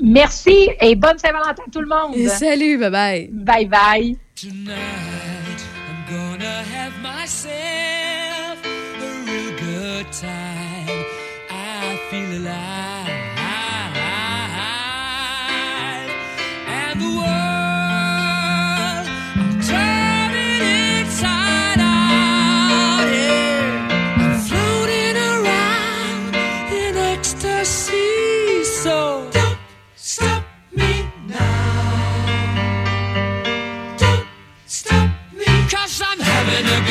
Merci 0.02 0.70
et 0.82 0.96
bonne 0.96 1.18
Saint-Valentin 1.18 1.64
à 1.68 1.72
tout 1.72 1.82
le 1.82 1.88
monde. 1.88 2.16
Salut, 2.30 2.78
bye 2.78 2.90
bye. 2.90 3.30
Bye 3.32 3.66
bye. 3.68 4.18
I'm 4.44 6.10
gonna 6.10 6.64
have 6.64 6.94
myself 7.02 8.60
a 8.66 9.26
real 9.26 9.52
good 9.58 10.12
time. 10.12 11.06
I 11.50 11.98
feel 12.10 12.42
alive. 12.42 13.10
And 16.68 17.02
the 17.02 17.18
world 17.18 17.43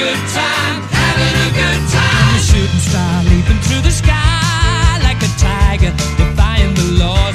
good 0.03 0.22
time, 0.34 0.82
having 0.90 1.36
a 1.46 1.50
good 1.61 1.82
time. 1.94 2.34
A 2.34 2.40
shooting 2.50 2.82
star 2.88 3.22
leaping 3.30 3.61
through 3.66 3.82
the 3.82 3.94
sky 4.03 4.98
like 5.07 5.20
a 5.22 5.30
tiger, 5.38 5.92
defying 6.18 6.74
the 6.74 6.86
laws. 6.98 7.32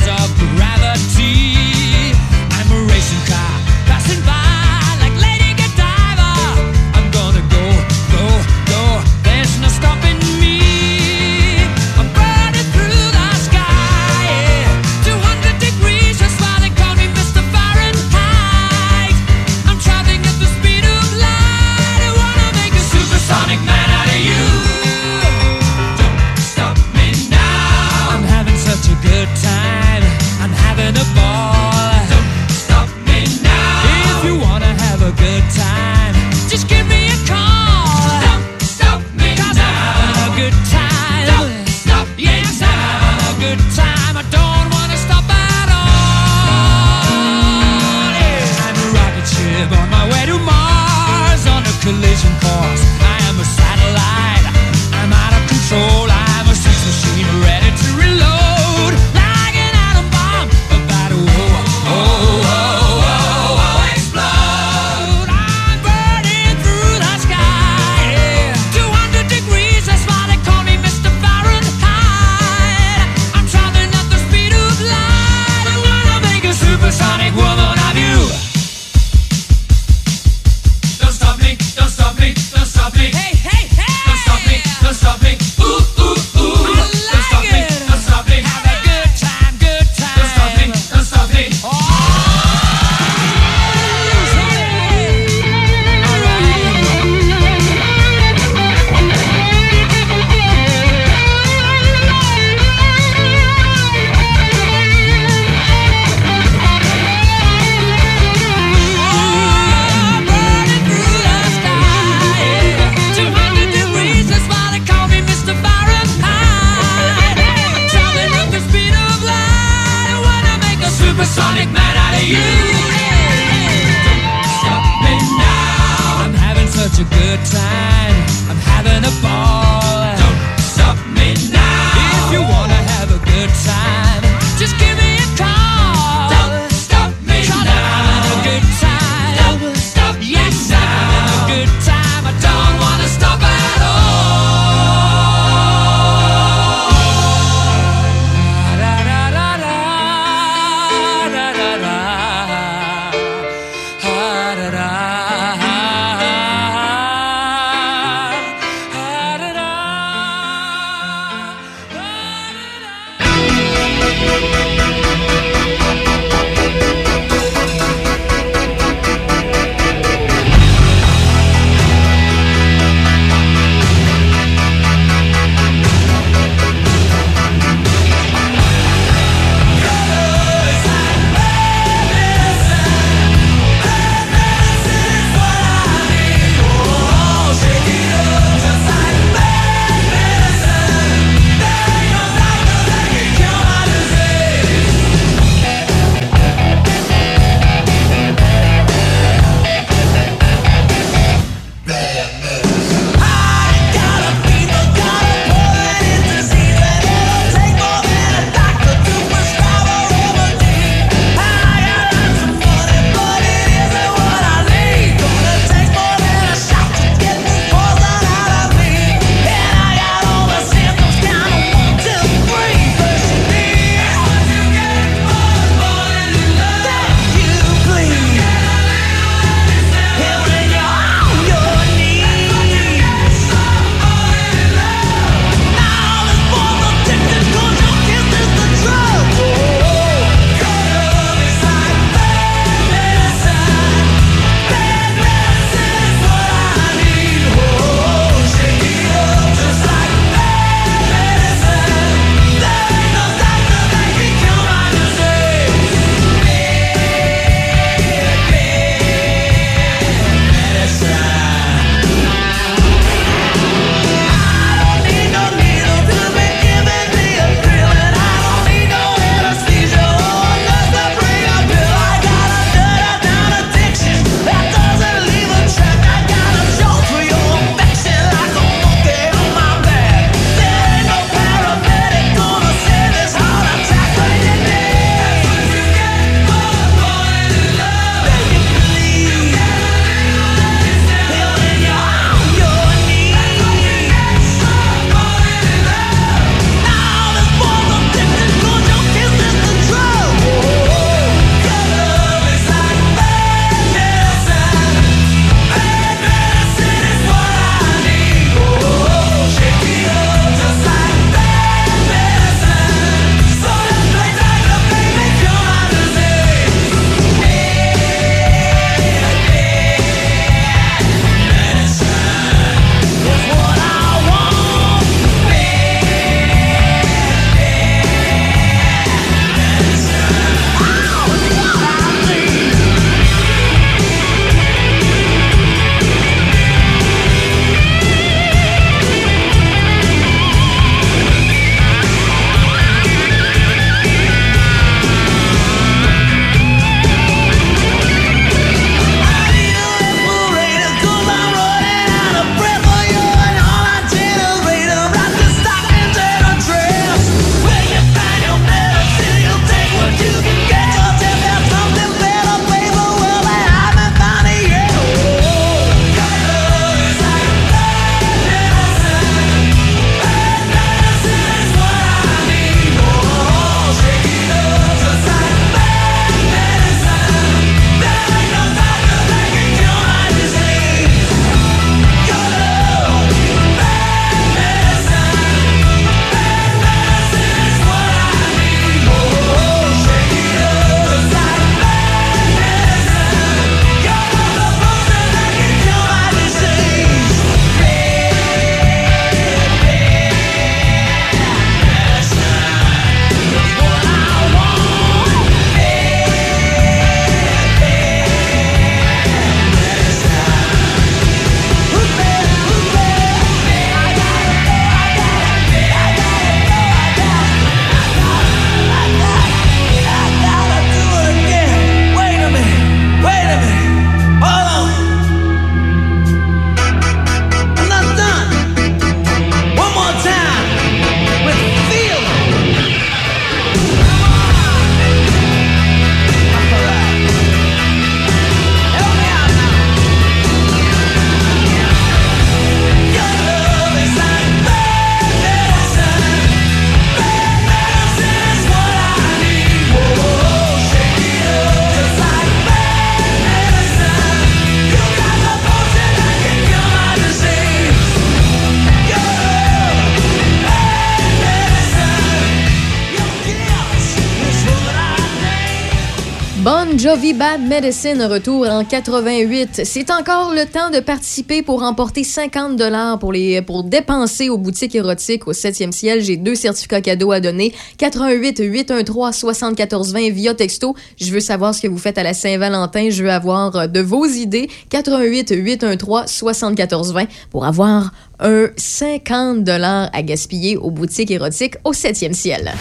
Bad 467.17 467.61
Medicine 467.67 468.21
retour 468.21 468.67
en 468.69 468.85
88. 468.85 469.81
C'est 469.85 470.11
encore 470.11 470.53
le 470.53 470.65
temps 470.65 470.91
de 470.91 470.99
participer 470.99 471.63
pour 471.63 471.79
remporter 471.79 472.23
50 472.23 472.75
dollars 472.75 473.17
pour 473.17 473.33
les 473.33 473.59
pour 473.63 473.83
dépenser 473.83 474.49
aux 474.49 474.57
boutiques 474.59 474.93
érotiques 474.93 475.47
au 475.47 475.51
7e 475.51 475.91
ciel. 475.91 476.21
J'ai 476.21 476.37
deux 476.37 476.53
certificats 476.53 477.01
cadeaux 477.01 477.31
à 477.31 477.39
donner. 477.39 477.73
88 477.97 478.59
813 478.59 479.35
7420 479.35 480.29
via 480.29 480.53
texto. 480.53 480.95
Je 481.19 481.31
veux 481.31 481.39
savoir 481.39 481.73
ce 481.73 481.81
que 481.81 481.87
vous 481.87 481.97
faites 481.97 482.19
à 482.19 482.23
la 482.23 482.35
Saint-Valentin. 482.35 483.09
Je 483.09 483.23
veux 483.23 483.31
avoir 483.31 483.75
euh, 483.75 483.87
de 483.87 483.99
vos 483.99 484.27
idées. 484.27 484.69
88 484.91 485.55
813 485.55 486.29
7420 486.29 487.25
pour 487.49 487.65
avoir 487.65 488.11
un 488.39 488.67
50 488.77 489.63
dollars 489.63 490.11
à 490.13 490.21
gaspiller 490.21 490.77
aux 490.77 490.91
boutiques 490.91 491.31
érotiques 491.31 491.77
au 491.83 491.93
7e 491.93 492.33
ciel. 492.33 492.73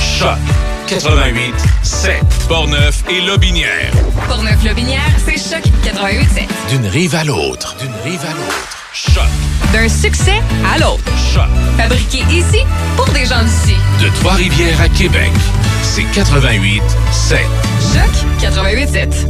Choc 0.00 0.38
88 0.92 1.54
7 1.82 2.22
Portneuf 2.48 3.02
et 3.08 3.22
Lobinière. 3.22 3.90
Portneuf-Lobinière, 4.28 5.00
c'est 5.24 5.38
Choc 5.38 5.62
88 5.84 6.28
7. 6.28 6.44
D'une 6.68 6.86
rive 6.86 7.14
à 7.14 7.24
l'autre. 7.24 7.74
D'une 7.78 7.94
rive 8.04 8.20
à 8.20 8.34
l'autre. 8.34 8.68
Choc. 8.92 9.24
D'un 9.72 9.88
succès 9.88 10.42
à 10.70 10.78
l'autre. 10.78 11.02
Choc. 11.32 11.48
Fabriqué 11.78 12.18
ici 12.30 12.66
pour 12.94 13.08
des 13.08 13.24
gens 13.24 13.42
d'ici. 13.42 13.74
De 14.02 14.10
Trois-Rivières 14.20 14.82
à 14.82 14.90
Québec. 14.90 15.32
C'est 15.82 16.04
88 16.12 16.82
7. 17.10 17.38
Choc 17.92 18.40
88 18.40 18.88
7. 18.88 19.26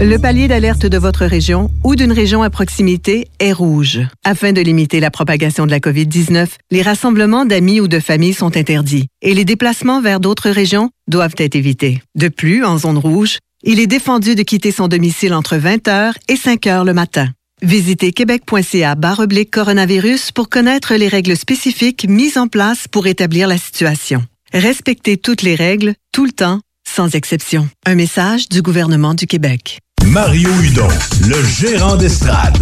Le 0.00 0.16
palier 0.18 0.46
d'alerte 0.46 0.86
de 0.86 0.98
votre 0.98 1.24
région 1.24 1.70
ou 1.82 1.96
d'une 1.96 2.12
région 2.12 2.42
à 2.42 2.50
proximité 2.50 3.28
est 3.38 3.52
rouge. 3.52 4.00
Afin 4.24 4.52
de 4.52 4.60
limiter 4.60 5.00
la 5.00 5.10
propagation 5.10 5.66
de 5.66 5.70
la 5.70 5.80
COVID-19, 5.80 6.48
les 6.70 6.82
rassemblements 6.82 7.46
d'amis 7.46 7.80
ou 7.80 7.88
de 7.88 7.98
familles 7.98 8.34
sont 8.34 8.56
interdits 8.56 9.08
et 9.22 9.34
les 9.34 9.44
déplacements 9.44 10.00
vers 10.00 10.20
d'autres 10.20 10.50
régions 10.50 10.90
doivent 11.08 11.34
être 11.38 11.56
évités. 11.56 12.00
De 12.14 12.28
plus, 12.28 12.64
en 12.64 12.78
zone 12.78 12.98
rouge, 12.98 13.38
il 13.64 13.80
est 13.80 13.86
défendu 13.86 14.34
de 14.34 14.42
quitter 14.42 14.70
son 14.70 14.86
domicile 14.86 15.34
entre 15.34 15.56
20h 15.56 16.12
et 16.28 16.34
5h 16.34 16.84
le 16.84 16.94
matin. 16.94 17.30
Visitez 17.62 18.12
québec.ca 18.12 18.96
oblique 19.18 19.50
coronavirus 19.50 20.30
pour 20.30 20.48
connaître 20.48 20.94
les 20.94 21.08
règles 21.08 21.36
spécifiques 21.36 22.06
mises 22.08 22.36
en 22.36 22.48
place 22.48 22.86
pour 22.86 23.06
établir 23.06 23.48
la 23.48 23.56
situation. 23.56 24.22
Respectez 24.52 25.16
toutes 25.16 25.42
les 25.42 25.54
règles, 25.54 25.94
tout 26.12 26.26
le 26.26 26.32
temps, 26.32 26.60
sans 26.96 27.14
exception. 27.14 27.68
Un 27.84 27.94
message 27.94 28.48
du 28.48 28.62
gouvernement 28.62 29.12
du 29.12 29.26
Québec. 29.26 29.80
Mario 30.06 30.48
Hudon, 30.62 30.88
le 31.28 31.44
gérant 31.44 31.94
d'estrade. 31.94 32.56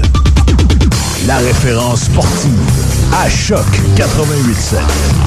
La 1.29 1.37
référence 1.37 2.07
sportive 2.07 2.51
à 3.13 3.31
Choc 3.31 3.65
88.7. 3.97 4.79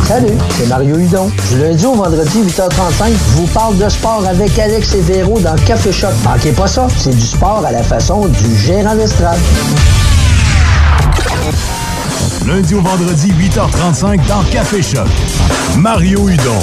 Salut, 0.06 0.34
c'est 0.58 0.68
Mario 0.68 0.98
Hudon. 0.98 1.32
Du 1.50 1.58
lundi 1.58 1.86
au 1.86 1.94
vendredi, 1.94 2.38
8h35, 2.50 3.12
je 3.12 3.38
vous 3.38 3.48
parle 3.48 3.78
de 3.78 3.88
sport 3.88 4.26
avec 4.28 4.60
Alex 4.60 4.96
et 4.96 5.02
Véro 5.02 5.40
dans 5.40 5.56
Café 5.56 5.94
Choc. 5.94 6.12
Manquez 6.26 6.52
pas 6.52 6.68
ça, 6.68 6.90
c'est 6.98 7.16
du 7.16 7.26
sport 7.26 7.64
à 7.66 7.72
la 7.72 7.84
façon 7.84 8.28
du 8.28 8.58
gérant 8.58 8.96
d'estrade. 8.96 9.40
Lundi 12.46 12.76
au 12.76 12.82
vendredi, 12.82 13.32
8h35 13.34 14.28
dans 14.28 14.44
Café 14.52 14.82
Choc. 14.82 15.08
Mario 15.78 16.30
Hudon, 16.30 16.60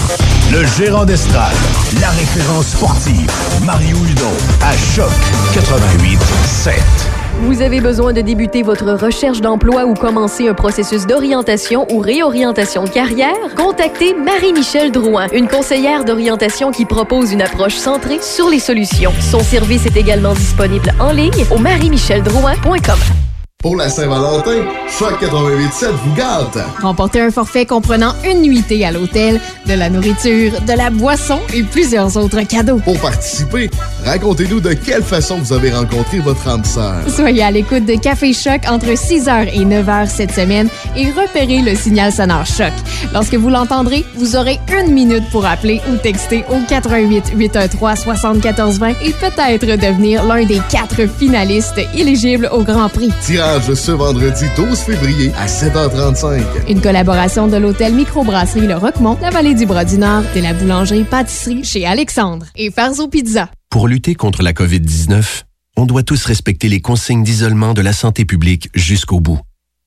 le 0.53 0.65
gérant 0.65 1.05
d'estrade. 1.05 1.55
La 2.01 2.11
référence 2.11 2.69
sportive. 2.69 3.31
Mario 3.65 3.97
Hudon, 3.97 4.33
à 4.63 4.73
Choc 4.73 5.11
88.7. 5.55 6.73
Vous 7.43 7.63
avez 7.63 7.81
besoin 7.81 8.13
de 8.13 8.21
débuter 8.21 8.63
votre 8.63 8.93
recherche 8.93 9.41
d'emploi 9.41 9.85
ou 9.85 9.95
commencer 9.95 10.49
un 10.49 10.55
processus 10.55 11.07
d'orientation 11.07 11.87
ou 11.91 11.99
réorientation 11.99 12.85
de 12.85 12.91
carrière? 12.91 13.35
Contactez 13.57 14.15
Marie-Michel 14.15 14.93
Drouin, 14.93 15.27
une 15.35 15.49
conseillère 15.49 16.05
d'orientation 16.05 16.71
qui 16.71 16.85
propose 16.85 17.33
une 17.33 17.43
approche 17.43 17.75
centrée 17.75 18.21
sur 18.23 18.49
les 18.49 18.61
solutions. 18.61 19.13
Son 19.21 19.41
service 19.41 19.85
est 19.85 19.97
également 19.97 20.33
disponible 20.33 20.95
en 21.01 21.11
ligne 21.11 21.45
au 21.51 21.59
mariemicheldrouin.com. 21.59 22.99
Pour 23.65 23.77
la 23.77 23.89
Saint-Valentin, 23.89 24.63
Choc 24.99 25.23
88.7 25.23 25.87
vous 26.05 26.15
gâte. 26.15 26.59
Remportez 26.83 27.23
un 27.23 27.31
forfait 27.31 27.65
comprenant 27.65 28.13
une 28.23 28.43
nuitée 28.43 28.85
à 28.85 28.93
l'hôtel, 28.93 29.41
de 29.67 29.73
la 29.73 29.89
nourriture, 29.89 30.53
de 30.61 30.73
la 30.77 30.91
boisson 30.91 31.41
et 31.55 31.63
plusieurs 31.63 32.15
autres 32.19 32.43
cadeaux. 32.43 32.77
Pour 32.85 33.01
participer, 33.01 33.71
racontez-nous 34.05 34.61
de 34.61 34.75
quelle 34.75 35.03
façon 35.03 35.39
vous 35.39 35.55
avez 35.55 35.71
rencontré 35.73 36.19
votre 36.19 36.47
âme 36.47 36.63
sœur. 36.63 36.97
Soyez 37.09 37.43
à 37.43 37.51
l'écoute 37.51 37.87
de 37.87 37.95
Café 37.95 38.35
Choc 38.35 38.61
entre 38.69 38.89
6h 38.89 39.49
et 39.55 39.65
9h 39.65 40.09
cette 40.09 40.33
semaine 40.33 40.69
et 40.95 41.11
repérez 41.13 41.63
le 41.63 41.75
signal 41.75 42.13
sonore 42.13 42.45
Choc. 42.45 42.73
Lorsque 43.15 43.35
vous 43.35 43.49
l'entendrez, 43.49 44.05
vous 44.17 44.37
aurez 44.37 44.61
une 44.79 44.93
minute 44.93 45.25
pour 45.31 45.47
appeler 45.47 45.81
ou 45.91 45.97
texter 45.97 46.45
au 46.51 46.59
88 46.69 47.33
813 47.35 48.05
7420 48.05 48.89
et 49.03 49.13
peut-être 49.13 49.81
devenir 49.81 50.23
l'un 50.25 50.45
des 50.45 50.61
quatre 50.69 51.09
finalistes 51.09 51.81
éligibles 51.95 52.51
au 52.53 52.63
Grand 52.63 52.91
Prix. 52.91 53.11
Tirage 53.23 53.54
ce 53.63 53.93
vendredi 53.93 54.47
12 54.57 54.79
février 54.81 55.31
à 55.35 55.47
7h35. 55.47 56.43
Une 56.69 56.81
collaboration 56.81 57.47
de 57.47 57.57
l'hôtel 57.57 57.95
Microbrasserie 57.95 58.67
Le 58.67 58.75
Roquemont, 58.75 59.17
la 59.23 59.31
vallée 59.31 59.55
du 59.55 59.65
Bras-du-Nord, 59.65 60.25
de 60.35 60.41
la 60.41 60.55
boulangerie-pâtisserie 60.55 61.63
chez 61.63 61.87
Alexandre 61.87 62.47
et 62.57 62.73
Farzo 62.73 63.07
Pizza. 63.07 63.49
Pour 63.71 63.87
lutter 63.87 64.17
contre 64.17 64.43
la 64.43 64.53
COVID-19, 64.53 65.43
on 65.77 65.87
doit 65.87 66.03
tous 66.03 66.25
respecter 66.25 66.69
les 66.69 66.81
consignes 66.81 67.23
d'isolement 67.23 67.75
de 67.75 67.81
la 67.81 67.93
santé 67.93 68.25
publique 68.25 68.71
jusqu'au 68.75 69.21
bout. 69.21 69.41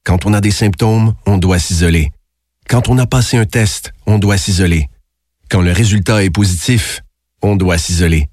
Quand 0.05 0.25
on 0.25 0.33
a 0.33 0.39
des 0.39 0.51
symptômes, 0.51 1.13
on 1.25 1.37
doit 1.37 1.59
s'isoler. 1.59 2.11
Quand 2.69 2.87
on 2.87 2.97
a 2.97 3.05
passé 3.05 3.35
un 3.35 3.45
test, 3.45 3.91
on 4.05 4.17
doit 4.17 4.37
s'isoler. 4.37 4.87
Quand 5.49 5.61
le 5.61 5.73
résultat 5.73 6.23
est 6.23 6.29
positif, 6.29 7.01
on 7.41 7.57
doit 7.57 7.77
s'isoler. 7.77 8.29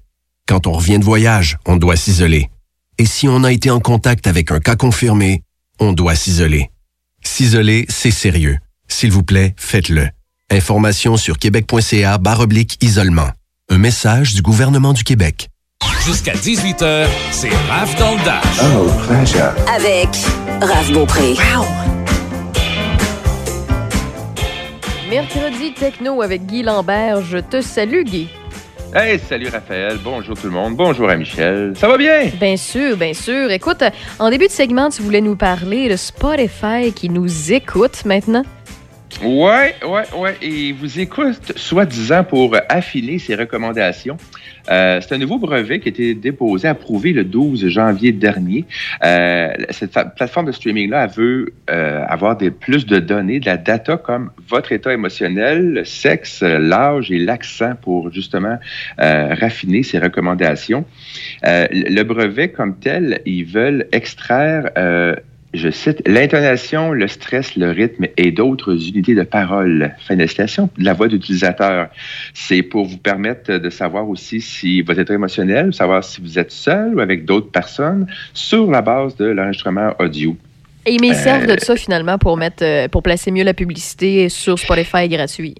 Quand 0.47 0.65
on 0.65 0.71
revient 0.71 0.99
de 0.99 1.05
voyage, 1.05 1.57
on 1.65 1.75
doit 1.75 1.97
s'isoler. 1.97 2.49
Et 2.97 3.05
si 3.05 3.27
on 3.27 3.43
a 3.43 3.51
été 3.51 3.69
en 3.69 3.79
contact 3.79 4.25
avec 4.27 4.51
un 4.51 4.59
cas 4.59 4.75
confirmé, 4.75 5.43
on 5.79 5.91
doit 5.91 6.15
s'isoler. 6.15 6.71
S'isoler, 7.23 7.85
c'est 7.89 8.11
sérieux. 8.11 8.57
S'il 8.87 9.11
vous 9.11 9.23
plaît, 9.23 9.53
faites-le. 9.57 10.09
Information 10.49 11.17
sur 11.17 11.37
québec.ca 11.37 12.19
oblique 12.39 12.77
isolement. 12.81 13.29
Un 13.69 13.79
message 13.79 14.33
du 14.35 14.41
gouvernement 14.41 14.93
du 14.93 15.03
Québec. 15.03 15.49
Jusqu'à 16.05 16.33
18h, 16.33 17.07
c'est 17.31 17.49
Raph 17.67 17.97
dans 17.97 18.11
le 18.11 18.23
Dash. 18.23 18.59
Oh, 18.61 18.89
pleasure. 19.07 19.53
Avec 19.75 20.09
Raph 20.61 20.91
Beaupré. 20.93 21.35
Mercredi 25.09 25.73
techno 25.73 26.21
avec 26.21 26.45
Guy 26.45 26.63
Lambert. 26.63 27.21
Je 27.23 27.39
te 27.39 27.61
salue, 27.61 28.03
Guy. 28.03 28.29
Hey, 28.97 29.19
salut 29.19 29.49
Raphaël, 29.49 29.97
bonjour 30.01 30.39
tout 30.39 30.47
le 30.47 30.53
monde, 30.53 30.77
bonjour 30.77 31.09
à 31.09 31.17
Michel. 31.17 31.73
Ça 31.75 31.89
va 31.89 31.97
bien? 31.97 32.27
Bien 32.39 32.55
sûr, 32.55 32.95
bien 32.95 33.13
sûr. 33.13 33.51
Écoute, 33.51 33.83
en 34.19 34.29
début 34.29 34.47
de 34.47 34.51
segment, 34.51 34.89
tu 34.89 35.01
voulais 35.01 35.19
nous 35.19 35.35
parler 35.35 35.89
de 35.89 35.97
Spotify 35.97 36.93
qui 36.95 37.09
nous 37.09 37.51
écoute 37.51 38.05
maintenant. 38.05 38.43
Ouais, 39.23 39.75
ouais, 39.87 40.03
ouais. 40.17 40.35
Et 40.41 40.73
vous 40.73 40.99
écoute, 40.99 41.53
soi-disant, 41.55 42.25
pour 42.25 42.55
affiner 42.67 43.17
ses 43.17 43.35
recommandations. 43.35 44.17
Euh, 44.69 44.99
c'est 44.99 45.15
un 45.15 45.17
nouveau 45.17 45.37
brevet 45.37 45.79
qui 45.79 45.87
a 45.87 45.91
été 45.91 46.15
déposé, 46.15 46.67
approuvé 46.67 47.13
le 47.13 47.23
12 47.23 47.67
janvier 47.67 48.11
dernier. 48.11 48.65
Euh, 49.03 49.53
cette 49.69 49.91
plateforme 50.15 50.47
de 50.47 50.51
streaming-là 50.51 51.07
veut 51.07 51.53
euh, 51.69 52.03
avoir 52.07 52.35
des, 52.35 52.51
plus 52.51 52.85
de 52.85 52.99
données, 52.99 53.39
de 53.39 53.45
la 53.45 53.57
data 53.57 53.95
comme 53.97 54.31
votre 54.49 54.71
état 54.73 54.91
émotionnel, 54.91 55.73
le 55.73 55.85
sexe, 55.85 56.41
l'âge 56.41 57.09
et 57.09 57.19
l'accent 57.19 57.75
pour 57.81 58.11
justement 58.11 58.57
euh, 58.99 59.33
raffiner 59.39 59.83
ses 59.83 59.99
recommandations. 59.99 60.83
Le 61.43 62.03
brevet 62.03 62.49
comme 62.49 62.77
tel, 62.79 63.21
ils 63.25 63.45
veulent 63.45 63.87
extraire 63.91 64.71
je 65.55 65.69
cite, 65.69 66.01
l'intonation, 66.07 66.91
le 66.91 67.07
stress, 67.07 67.55
le 67.55 67.71
rythme 67.71 68.05
et 68.17 68.31
d'autres 68.31 68.73
unités 68.73 69.15
de 69.15 69.23
parole. 69.23 69.95
Fin 70.07 70.15
de 70.15 70.25
citation, 70.25 70.69
la 70.77 70.93
voix 70.93 71.07
d'utilisateur. 71.07 71.89
C'est 72.33 72.63
pour 72.63 72.85
vous 72.85 72.97
permettre 72.97 73.57
de 73.57 73.69
savoir 73.69 74.09
aussi 74.09 74.41
si 74.41 74.81
votre 74.81 74.99
état 74.99 75.13
émotionnel, 75.13 75.73
savoir 75.73 76.03
si 76.03 76.21
vous 76.21 76.39
êtes 76.39 76.51
seul 76.51 76.95
ou 76.95 76.99
avec 76.99 77.25
d'autres 77.25 77.51
personnes 77.51 78.07
sur 78.33 78.69
la 78.69 78.81
base 78.81 79.15
de 79.15 79.25
l'enregistrement 79.25 79.93
audio. 79.99 80.35
Et 80.85 80.97
mais 81.01 81.07
ils 81.07 81.15
servent 81.15 81.49
Euh, 81.49 81.55
de 81.55 81.59
ça 81.59 81.75
finalement 81.75 82.17
pour 82.17 82.37
mettre 82.37 82.63
euh, 82.63 82.87
pour 82.87 83.01
placer 83.01 83.31
mieux 83.31 83.43
la 83.43 83.55
publicité 83.55 84.29
sur 84.29 84.59
Spotify 84.59 85.09
gratuit. 85.09 85.55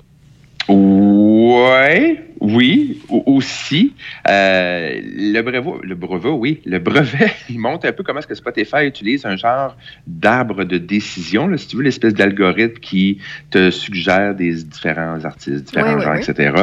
Ouais, 1.49 2.23
oui, 2.39 3.01
au- 3.09 3.23
aussi. 3.27 3.93
Euh, 4.27 4.99
le 5.03 5.41
brevet, 5.41 5.71
le 5.83 5.93
brevet, 5.95 6.29
oui, 6.29 6.61
le 6.65 6.79
brevet, 6.79 7.31
il 7.49 7.59
montre 7.59 7.87
un 7.87 7.91
peu 7.91 8.01
comment 8.03 8.19
est-ce 8.19 8.27
que 8.27 8.33
Spotify 8.35 8.85
utilise 8.87 9.25
un 9.25 9.35
genre 9.35 9.75
d'arbre 10.07 10.63
de 10.63 10.77
décision, 10.79 11.47
là, 11.47 11.57
si 11.57 11.67
tu 11.67 11.77
veux, 11.77 11.83
l'espèce 11.83 12.13
d'algorithme 12.15 12.79
qui 12.79 13.19
te 13.51 13.69
suggère 13.69 14.33
des 14.33 14.53
différents 14.63 15.23
artistes, 15.23 15.65
différents 15.65 15.99
genres, 15.99 16.15
etc. 16.29 16.53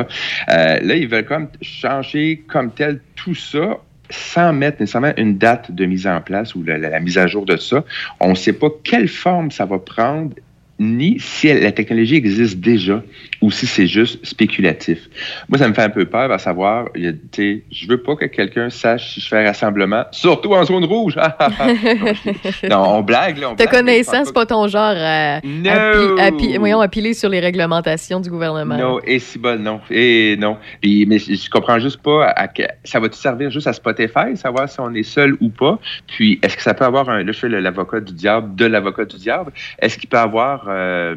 Euh, 0.48 0.80
là, 0.80 0.96
ils 0.96 1.06
veulent 1.06 1.26
comme 1.26 1.48
changer 1.60 2.42
comme 2.48 2.72
tel 2.72 3.00
tout 3.14 3.34
ça 3.36 3.78
sans 4.10 4.52
mettre 4.52 4.80
nécessairement 4.80 5.12
une 5.16 5.38
date 5.38 5.70
de 5.70 5.84
mise 5.86 6.06
en 6.06 6.20
place 6.20 6.54
ou 6.54 6.62
la, 6.64 6.76
la- 6.76 6.90
la 6.90 7.00
mise 7.00 7.18
à 7.18 7.26
jour 7.28 7.46
de 7.46 7.56
ça. 7.56 7.84
On 8.20 8.30
ne 8.30 8.34
sait 8.34 8.52
pas 8.52 8.66
quelle 8.82 9.08
forme 9.08 9.50
ça 9.52 9.64
va 9.64 9.78
prendre 9.78 10.34
ni 10.82 11.18
si 11.20 11.48
elle- 11.48 11.62
la 11.62 11.72
technologie 11.72 12.16
existe 12.16 12.58
déjà 12.58 13.02
ou 13.40 13.50
si 13.50 13.66
c'est 13.66 13.86
juste 13.86 14.24
spéculatif. 14.24 15.08
Moi, 15.48 15.58
ça 15.58 15.68
me 15.68 15.74
fait 15.74 15.82
un 15.82 15.90
peu 15.90 16.04
peur 16.04 16.30
à 16.30 16.38
savoir, 16.38 16.88
je 16.94 17.88
veux 17.88 18.02
pas 18.02 18.16
que 18.16 18.26
quelqu'un 18.26 18.70
sache 18.70 19.14
si 19.14 19.20
je 19.20 19.28
fais 19.28 19.46
rassemblement, 19.46 20.04
surtout 20.10 20.54
en 20.54 20.64
zone 20.64 20.84
rouge. 20.84 21.16
non, 22.70 22.96
on 22.98 23.02
blague, 23.02 23.38
là. 23.38 23.50
On 23.50 23.54
Te 23.54 23.62
blague, 23.64 23.70
connaissant, 23.70 24.12
pense 24.18 24.26
c'est 24.28 24.32
pas 24.34 24.46
ton 24.46 24.66
genre 24.68 24.94
à, 24.96 25.36
à 25.36 25.40
No! 25.44 26.16
pi- 26.16 26.20
à 26.20 26.32
pi- 26.32 26.56
voyons, 26.58 26.80
à 26.80 26.88
piler 26.88 27.14
sur 27.14 27.28
les 27.28 27.40
réglementations 27.40 28.20
du 28.20 28.30
gouvernement. 28.30 28.76
Non, 28.76 29.00
et 29.04 29.18
si 29.18 29.38
bon, 29.38 29.60
non. 29.60 29.80
Et 29.90 30.36
non. 30.38 30.56
Puis, 30.80 31.06
mais 31.06 31.18
je, 31.18 31.50
comprends 31.50 31.78
juste 31.78 32.00
pas 32.02 32.28
à, 32.36 32.48
ça 32.84 33.00
va-tu 33.00 33.18
servir 33.18 33.50
juste 33.50 33.66
à 33.66 33.72
Spotify, 33.72 34.36
savoir 34.36 34.68
si 34.68 34.80
on 34.80 34.92
est 34.94 35.02
seul 35.02 35.36
ou 35.40 35.48
pas? 35.48 35.78
Puis, 36.06 36.38
est-ce 36.42 36.56
que 36.56 36.62
ça 36.62 36.74
peut 36.74 36.84
avoir 36.84 37.08
un, 37.08 37.22
là, 37.22 37.32
je 37.32 37.38
fais 37.38 37.48
l'avocat 37.48 38.00
du 38.00 38.12
diable 38.12 38.54
de 38.54 38.66
l'avocat 38.66 39.04
du 39.04 39.16
diable? 39.16 39.52
Est-ce 39.78 39.98
qu'il 39.98 40.08
peut 40.08 40.18
avoir, 40.18 40.68
euh, 40.72 41.14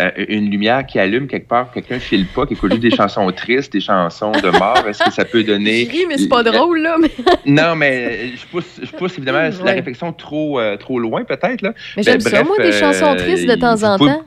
euh, 0.00 0.10
une 0.28 0.50
lumière 0.50 0.86
qui 0.86 0.98
allume 0.98 1.26
quelque 1.26 1.48
part, 1.48 1.72
quelqu'un 1.72 1.98
file 1.98 2.26
pas, 2.26 2.46
qui 2.46 2.54
écoute 2.54 2.78
des 2.78 2.90
chansons 2.96 3.30
tristes, 3.32 3.72
des 3.72 3.80
chansons 3.80 4.32
de 4.32 4.50
mort. 4.58 4.82
Est-ce 4.88 5.02
que 5.04 5.12
ça 5.12 5.24
peut 5.24 5.42
donner. 5.44 5.84
Je 5.86 5.90
ris, 5.90 6.06
mais 6.08 6.18
c'est 6.18 6.28
pas 6.28 6.42
drôle, 6.42 6.80
là. 6.82 6.96
mais- 7.00 7.10
Non, 7.46 7.74
mais 7.76 8.28
je 8.36 8.46
pousse, 8.46 8.80
je 8.82 8.90
pousse 8.92 9.16
évidemment 9.18 9.48
la 9.64 9.72
réflexion 9.72 10.12
trop, 10.12 10.58
euh, 10.60 10.76
trop 10.76 10.98
loin, 10.98 11.24
peut-être. 11.24 11.62
là. 11.62 11.74
Mais 11.96 12.02
Ben, 12.02 12.12
j'aime 12.12 12.20
ça, 12.20 12.42
moi, 12.44 12.56
des 12.58 12.68
euh, 12.72 12.80
chansons 12.80 13.14
tristes 13.16 13.46
de 13.46 13.54
temps 13.56 13.82
en 13.82 13.98
temps. 13.98 14.22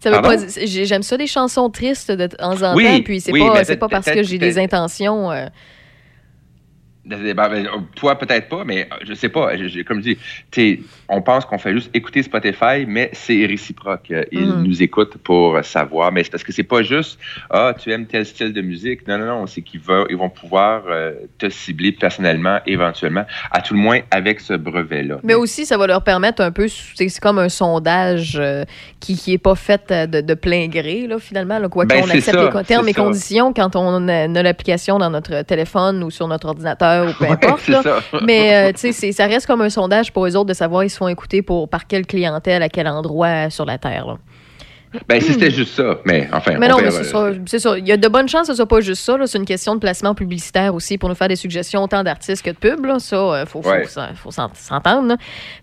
Ça 0.00 0.10
veut 0.12 0.22
pas 0.22 0.36
J'aime 0.64 1.02
ça 1.02 1.16
des 1.16 1.26
chansons 1.26 1.68
tristes 1.70 2.12
de 2.12 2.28
temps 2.28 2.62
en 2.62 2.76
Oui, 2.76 2.84
temps, 2.84 3.02
puis 3.02 3.20
c'est 3.20 3.32
oui, 3.32 3.40
pas, 3.40 3.64
peut-être- 3.64 3.88
parce 3.88 4.08
que 4.10 4.22
j'ai 4.22 4.38
des 4.38 4.56
intentions. 4.58 5.30
Ben, 7.08 7.34
ben, 7.34 7.66
toi, 7.96 8.18
peut-être 8.18 8.48
pas, 8.48 8.64
mais 8.64 8.82
euh, 8.92 8.96
je 9.06 9.14
sais 9.14 9.28
pas. 9.30 9.56
Je- 9.56 9.82
comme 9.82 10.02
je 10.02 10.14
dis, 10.56 10.84
on 11.08 11.22
pense 11.22 11.44
qu'on 11.46 11.56
fait 11.58 11.72
juste 11.72 11.90
écouter 11.94 12.22
Spotify, 12.22 12.84
mais 12.86 13.10
c'est 13.14 13.46
réciproque. 13.46 14.10
Euh, 14.10 14.24
Ils 14.30 14.46
Mhm. 14.48 14.62
nous 14.62 14.82
écoutent 14.82 15.16
pour 15.18 15.58
savoir. 15.64 16.12
Mais 16.12 16.22
c'est 16.24 16.30
parce 16.30 16.44
que 16.44 16.52
c'est 16.52 16.62
pas 16.62 16.82
juste 16.82 17.18
Ah, 17.50 17.72
tu 17.78 17.90
aimes 17.92 18.06
tel 18.06 18.26
style 18.26 18.52
de 18.52 18.60
musique. 18.60 19.06
Non, 19.08 19.16
non, 19.18 19.26
non. 19.26 19.46
C'est 19.46 19.62
qu'ils 19.62 19.80
vont, 19.80 20.04
ils 20.10 20.16
vont 20.16 20.28
pouvoir 20.28 20.82
euh, 20.88 21.12
te 21.38 21.48
cibler 21.48 21.92
personnellement, 21.92 22.58
éventuellement, 22.66 23.24
à 23.50 23.62
tout 23.62 23.74
le 23.74 23.80
moins 23.80 24.00
avec 24.10 24.40
ce 24.40 24.52
brevet-là. 24.54 25.20
Mais 25.22 25.34
aussi, 25.34 25.64
ça 25.64 25.78
va 25.78 25.86
leur 25.86 26.02
permettre 26.04 26.42
un 26.42 26.50
peu, 26.52 26.66
c'est 26.68 27.08
comme 27.20 27.38
un 27.38 27.48
sondage 27.48 28.36
euh, 28.38 28.64
qui 29.00 29.16
qui 29.16 29.32
est 29.32 29.38
pas 29.38 29.54
fait 29.54 29.90
de, 29.92 30.20
de 30.20 30.34
plein 30.34 30.66
gré, 30.68 31.06
là, 31.06 31.18
finalement. 31.18 31.58
Là, 31.58 31.68
quoi 31.68 31.84
Ben, 31.86 32.00
qu'on 32.02 32.10
accepte 32.10 32.38
ça, 32.38 32.50
les 32.58 32.64
termes 32.64 32.88
et 32.88 32.92
conditions 32.94 33.52
quand 33.54 33.76
on 33.76 34.08
a, 34.08 34.24
a 34.24 34.42
l'application 34.42 34.98
dans 34.98 35.10
notre 35.10 35.42
téléphone 35.42 36.02
ou 36.04 36.10
sur 36.10 36.28
notre 36.28 36.48
ordinateur 36.48 36.97
ou 37.06 37.12
peu 37.12 37.24
importe. 37.30 37.68
là. 37.68 37.82
Mais 38.22 38.70
euh, 38.70 38.72
c'est- 38.76 39.12
ça 39.12 39.26
reste 39.26 39.46
comme 39.46 39.60
un 39.62 39.70
sondage 39.70 40.12
pour 40.12 40.26
eux 40.26 40.36
autres 40.36 40.48
de 40.48 40.54
savoir 40.54 40.84
ils 40.84 40.90
se 40.90 40.96
font 40.98 41.08
écouter 41.08 41.42
pour, 41.42 41.68
par 41.68 41.86
quelle 41.86 42.06
clientèle, 42.06 42.62
à 42.62 42.68
quel 42.68 42.88
endroit 42.88 43.50
sur 43.50 43.64
la 43.64 43.78
Terre. 43.78 44.06
là. 44.06 44.16
Ben, 45.06 45.20
si 45.20 45.34
c'était 45.34 45.50
juste 45.50 45.74
ça. 45.74 45.98
Mais 46.06 46.26
enfin, 46.32 46.56
Mais 46.58 46.66
on 46.66 46.70
non, 46.70 46.78
verra. 46.78 46.90
c'est 46.90 47.04
ça. 47.04 47.26
C'est 47.44 47.58
ça. 47.58 47.76
Il 47.76 47.86
y 47.86 47.92
a 47.92 47.98
de 47.98 48.08
bonnes 48.08 48.26
chances 48.26 48.46
que 48.46 48.54
ce 48.54 48.56
soit 48.56 48.66
pas 48.66 48.80
juste 48.80 49.02
ça. 49.04 49.18
C'est 49.26 49.36
une 49.36 49.44
question 49.44 49.74
de 49.74 49.80
placement 49.80 50.14
publicitaire 50.14 50.74
aussi 50.74 50.96
pour 50.96 51.10
nous 51.10 51.14
faire 51.14 51.28
des 51.28 51.36
suggestions 51.36 51.82
autant 51.82 52.02
d'artistes 52.02 52.42
que 52.42 52.48
de 52.50 52.56
pubs. 52.56 52.86
Là. 52.86 52.98
Ça, 52.98 53.16
euh, 53.16 53.44
faut, 53.44 53.60
faut, 53.60 53.68
Ouais. 53.68 53.84
faut 54.14 54.30
s'en- 54.30 54.48
s'entendre. 54.54 55.16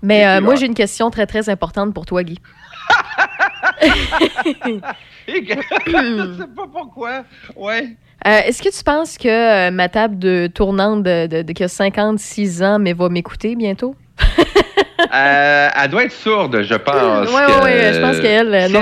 Mais 0.04 0.28
euh, 0.28 0.42
moi, 0.42 0.54
j'ai 0.54 0.68
une 0.68 0.76
question 0.76 1.10
très, 1.10 1.26
très 1.26 1.50
importante 1.50 1.92
pour 1.92 2.06
toi, 2.06 2.22
Guy. 2.24 2.38
je 5.28 6.36
sais 6.38 6.48
pas 6.56 6.68
pourquoi. 6.72 7.24
Ouais. 7.56 7.96
Euh, 8.26 8.40
Est-ce 8.46 8.62
que 8.64 8.76
tu 8.76 8.84
penses 8.84 9.18
que 9.18 9.28
euh, 9.28 9.72
ma 9.72 9.88
table 9.90 10.18
de 10.18 10.48
tournante 10.54 11.04
de, 11.04 11.28
de- 11.28 11.42
de- 11.44 11.54
qui 11.54 11.64
a 11.64 11.68
56 11.68 12.64
ans, 12.64 12.80
mais 12.80 12.94
va 12.94 13.10
m'écouter 13.10 13.56
bientôt? 13.56 13.96
Euh, 15.14 15.70
elle 15.76 15.90
doit 15.92 16.06
être 16.06 16.12
sourde, 16.12 16.62
je 16.64 16.74
pense. 16.76 17.28
Oui, 17.30 17.42
oui, 17.48 17.54
oui. 17.64 17.72
Je 17.94 18.02
pense 18.02 18.20
qu'elle. 18.20 18.70
Si-. 18.70 18.74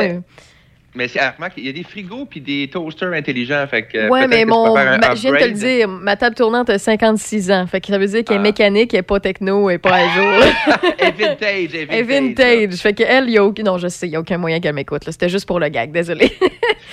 Mais 0.96 1.08
c'est- 1.08 1.20
ah, 1.20 1.34
remarque, 1.36 1.54
il 1.58 1.66
y 1.66 1.70
a 1.70 1.72
des 1.72 1.84
frigos 1.84 2.26
puis 2.30 2.40
des 2.40 2.70
toasters 2.72 3.14
intelligents. 3.14 3.66
Fait 3.70 3.84
que, 3.84 4.10
Ouais, 4.10 4.28
mais 4.28 4.44
que 4.44 4.50
mon. 4.50 4.74
ma- 4.74 5.16
je 5.16 5.22
viens 5.22 5.32
de 5.32 5.38
te 5.38 5.44
le 5.46 5.52
dire, 5.52 5.88
ma 5.88 6.16
table 6.16 6.36
tournante 6.36 6.70
a 6.70 6.78
56 6.78 7.50
ans. 7.52 7.66
Fait 7.68 7.82
que 7.82 7.88
ça 7.88 7.98
veut 7.98 8.06
dire 8.08 8.20
Ah. 8.20 8.24
qu'elle 8.24 8.38
est 8.38 8.40
mécanique, 8.42 8.94
elle 8.94 9.00
n'est 9.00 9.04
pas 9.04 9.20
techno, 9.20 9.70
elle 9.70 9.76
n'est 9.76 9.80
pas 9.80 9.96
à 9.96 10.08
jour. 10.10 10.44
Elle 11.00 11.08
est 11.10 11.12
vintage, 11.12 11.40
elle 11.50 11.76
est 11.76 11.88
Elle 11.90 12.00
est 12.00 12.04
vintage. 12.04 12.76
Fait 12.80 12.94
qu'elle, 12.94 13.26
il 13.26 13.32
n'y 13.32 13.38
a 13.38 13.44
aucun. 13.44 13.64
Non, 13.64 13.78
je 13.78 13.88
sais, 13.88 14.08
il 14.08 14.12
n'y 14.12 14.16
a 14.16 14.20
aucun 14.20 14.38
moyen 14.38 14.60
qu'elle 14.60 14.74
m'écoute. 14.76 15.02
C'était 15.06 15.30
juste 15.30 15.46
pour 15.48 15.60
le 15.60 15.68
gag, 15.70 15.92
désolé. 15.92 16.32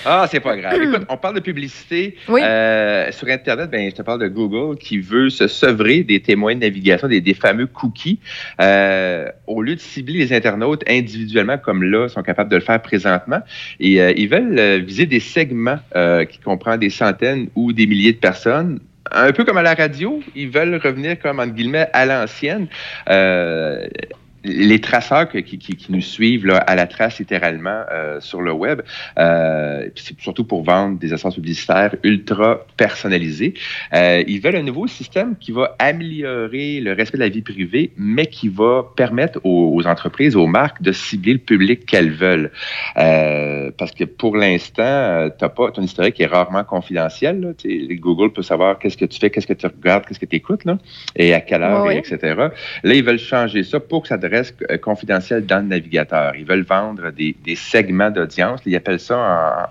Ah, 0.03 0.25
c'est 0.31 0.39
pas 0.39 0.57
grave. 0.57 0.73
Écoute, 0.81 1.05
on 1.09 1.17
parle 1.17 1.35
de 1.35 1.41
publicité. 1.41 2.15
Oui. 2.27 2.41
Euh, 2.43 3.11
sur 3.11 3.27
Internet, 3.27 3.69
ben, 3.69 3.87
je 3.91 3.95
te 3.95 4.01
parle 4.01 4.19
de 4.21 4.27
Google 4.29 4.75
qui 4.79 4.97
veut 4.97 5.29
se 5.29 5.47
sevrer 5.47 6.01
des 6.01 6.19
témoins 6.21 6.55
de 6.55 6.61
navigation, 6.61 7.07
des, 7.07 7.21
des 7.21 7.35
fameux 7.35 7.67
cookies. 7.67 8.19
Euh, 8.59 9.27
au 9.45 9.61
lieu 9.61 9.75
de 9.75 9.79
cibler 9.79 10.13
les 10.19 10.33
internautes 10.33 10.83
individuellement, 10.89 11.57
comme 11.59 11.83
là, 11.83 12.07
sont 12.07 12.23
capables 12.23 12.49
de 12.49 12.55
le 12.55 12.61
faire 12.63 12.81
présentement, 12.81 13.41
et 13.79 13.90
euh, 13.99 14.13
ils 14.15 14.29
veulent 14.29 14.57
euh, 14.57 14.77
viser 14.77 15.05
des 15.05 15.19
segments 15.19 15.79
euh, 15.95 16.25
qui 16.25 16.39
comprennent 16.39 16.79
des 16.79 16.89
centaines 16.89 17.47
ou 17.55 17.73
des 17.73 17.85
milliers 17.87 18.13
de 18.13 18.17
personnes. 18.17 18.79
Un 19.11 19.31
peu 19.31 19.43
comme 19.43 19.57
à 19.57 19.63
la 19.63 19.73
radio, 19.73 20.21
ils 20.35 20.49
veulent 20.49 20.79
revenir 20.81 21.19
comme, 21.19 21.39
entre 21.39 21.53
guillemets, 21.53 21.87
à 21.91 22.05
l'ancienne. 22.05 22.67
Les 24.43 24.79
traceurs 24.79 25.29
que- 25.29 25.37
qui, 25.37 25.57
qui- 25.59 25.75
qui 25.75 25.91
nous 25.91 26.01
suivent 26.01 26.45
là, 26.47 26.57
à 26.57 26.75
la 26.75 26.87
trace 26.87 27.19
littéralement 27.19 27.81
euh, 27.91 28.19
sur 28.19 28.41
le 28.41 28.51
web, 28.51 28.81
euh, 29.19 29.87
c'est 29.95 30.19
surtout 30.19 30.43
pour 30.43 30.63
vendre 30.63 30.97
des 30.99 31.13
espaces 31.13 31.35
publicitaires 31.35 31.95
ultra 32.03 32.65
personnalisés. 32.77 33.53
Euh, 33.93 34.23
ils 34.27 34.41
veulent 34.41 34.55
un 34.55 34.63
nouveau 34.63 34.87
système 34.87 35.35
qui 35.39 35.51
va 35.51 35.75
améliorer 35.79 36.79
le 36.79 36.93
respect 36.93 37.17
de 37.17 37.23
la 37.23 37.29
vie 37.29 37.41
privée, 37.41 37.91
mais 37.97 38.25
qui 38.25 38.49
va 38.49 38.83
permettre 38.95 39.39
aux, 39.43 39.73
aux 39.75 39.85
entreprises, 39.87 40.35
aux 40.35 40.47
marques 40.47 40.81
de 40.81 40.91
cibler 40.91 41.33
le 41.33 41.39
public 41.39 41.85
qu'elles 41.85 42.11
veulent. 42.11 42.51
Euh, 42.97 43.71
parce 43.77 43.91
que 43.91 44.03
pour 44.03 44.35
l'instant, 44.37 44.83
euh, 44.83 45.29
t'as 45.37 45.49
pas 45.49 45.71
ton 45.71 45.81
historique 45.81 46.19
est 46.19 46.25
rarement 46.25 46.63
confidentiel. 46.63 47.39
Là. 47.41 47.49
Google 47.99 48.31
peut 48.33 48.41
savoir 48.41 48.79
qu'est-ce 48.79 48.97
que 48.97 49.05
tu 49.05 49.19
fais, 49.19 49.29
qu'est-ce 49.29 49.47
que 49.47 49.53
tu 49.53 49.65
regardes, 49.67 50.05
qu'est-ce 50.05 50.19
que 50.19 50.25
tu 50.25 50.35
écoutes, 50.35 50.65
là, 50.65 50.77
et 51.15 51.33
à 51.33 51.41
quelle 51.41 51.63
heure, 51.63 51.85
Ouais, 51.85 51.95
et 51.95 51.99
etc. 51.99 52.17
Là, 52.83 52.93
ils 52.93 53.03
veulent 53.03 53.19
changer 53.19 53.63
ça 53.63 53.79
pour 53.79 54.01
que 54.03 54.07
ça 54.07 54.17
reste 54.31 54.55
euh, 54.71 54.77
confidentiel 54.77 55.45
dans 55.45 55.57
le 55.59 55.65
navigateur. 55.67 56.33
Ils 56.37 56.45
veulent 56.45 56.63
vendre 56.63 57.11
des, 57.11 57.35
des 57.45 57.55
segments 57.55 58.09
d'audience. 58.09 58.61
Ils 58.65 58.75
appellent 58.75 58.99
ça 58.99 59.17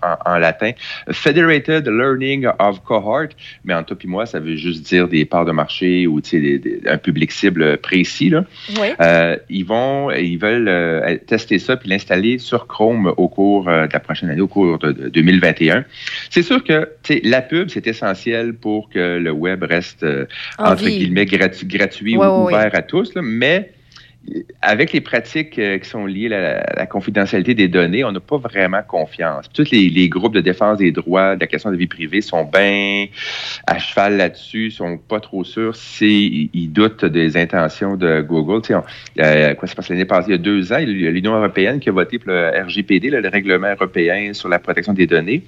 en, 0.02 0.06
en- 0.08 0.34
en 0.34 0.38
latin 0.38 0.70
Federated 1.10 1.86
Learning 1.88 2.46
of 2.58 2.82
Cohort. 2.84 3.28
Mais 3.64 3.74
en 3.74 3.82
toi 3.82 3.96
et 4.02 4.06
moi, 4.06 4.26
ça 4.26 4.38
veut 4.40 4.56
juste 4.56 4.86
dire 4.86 5.08
des 5.08 5.24
parts 5.24 5.44
de 5.44 5.52
marché 5.52 6.06
ou 6.06 6.20
des- 6.20 6.58
des- 6.58 6.80
un 6.86 6.98
public 6.98 7.32
cible 7.32 7.76
précis. 7.78 8.30
Là. 8.30 8.44
Oui. 8.80 8.88
Euh, 9.00 9.36
ils 9.48 9.64
vont, 9.64 10.10
ils 10.10 10.36
veulent 10.36 10.68
euh, 10.68 11.16
tester 11.26 11.58
ça 11.58 11.76
puis 11.76 11.88
l'installer 11.88 12.38
sur 12.38 12.66
Chrome 12.66 13.12
au 13.16 13.28
cours 13.28 13.64
de 13.64 13.88
la 13.92 14.00
prochaine 14.00 14.30
année, 14.30 14.40
au 14.40 14.48
cours 14.48 14.78
de, 14.78 14.92
de 14.92 15.08
2021. 15.08 15.84
C'est 16.30 16.42
sûr 16.42 16.62
que 16.64 16.88
la 17.24 17.42
pub, 17.42 17.68
c'est 17.70 17.86
essentiel 17.86 18.54
pour 18.54 18.88
que 18.90 19.18
le 19.18 19.30
web 19.30 19.62
reste, 19.62 20.02
euh, 20.02 20.26
En 20.58 20.72
entre 20.72 20.84
guillemets, 20.84 21.24
gratu- 21.26 21.66
gratuit 21.66 22.16
ou 22.16 22.22
ouvert 22.44 22.70
à 22.74 22.82
tous. 22.82 23.14
là, 23.14 23.22
mais 23.22 23.72
avec 24.60 24.92
les 24.92 25.00
pratiques 25.00 25.58
euh, 25.58 25.78
qui 25.78 25.88
sont 25.88 26.04
liées 26.04 26.26
à 26.26 26.28
la, 26.40 26.58
à 26.60 26.74
la 26.76 26.86
confidentialité 26.86 27.54
des 27.54 27.68
données, 27.68 28.04
on 28.04 28.12
n'a 28.12 28.20
pas 28.20 28.36
vraiment 28.36 28.82
confiance. 28.86 29.46
Tous 29.52 29.70
les, 29.70 29.88
les 29.88 30.08
groupes 30.10 30.34
de 30.34 30.40
défense 30.42 30.78
des 30.78 30.92
droits, 30.92 31.34
de 31.36 31.40
la 31.40 31.46
question 31.46 31.70
de 31.70 31.74
la 31.74 31.78
vie 31.78 31.86
privée 31.86 32.20
sont 32.20 32.44
bien 32.44 33.06
à 33.66 33.78
cheval 33.78 34.18
là-dessus, 34.18 34.70
sont 34.70 34.98
pas 34.98 35.20
trop 35.20 35.42
sûrs 35.42 35.74
si 35.74 36.50
ils 36.52 36.68
doutent 36.68 37.04
des 37.06 37.36
intentions 37.38 37.96
de 37.96 38.20
Google. 38.20 38.60
Tu 38.62 38.68
sais, 38.68 38.74
on- 38.74 38.84
euh, 39.20 39.54
quoi 39.54 39.66
ça 39.66 39.72
se 39.72 39.76
passe 39.76 39.88
l'année 39.88 40.04
passée, 40.04 40.28
il 40.28 40.32
y 40.32 40.34
a 40.34 40.38
deux 40.38 40.72
ans, 40.72 40.78
il 40.78 41.00
y 41.00 41.06
a 41.06 41.10
l'Union 41.10 41.34
européenne 41.34 41.80
qui 41.80 41.88
a 41.88 41.92
voté 41.92 42.18
pour 42.18 42.30
le 42.30 42.50
RGPD, 42.66 43.08
le 43.10 43.26
règlement 43.28 43.72
européen 43.72 44.34
sur 44.34 44.48
la 44.50 44.58
protection 44.58 44.92
des 44.92 45.06
données, 45.06 45.42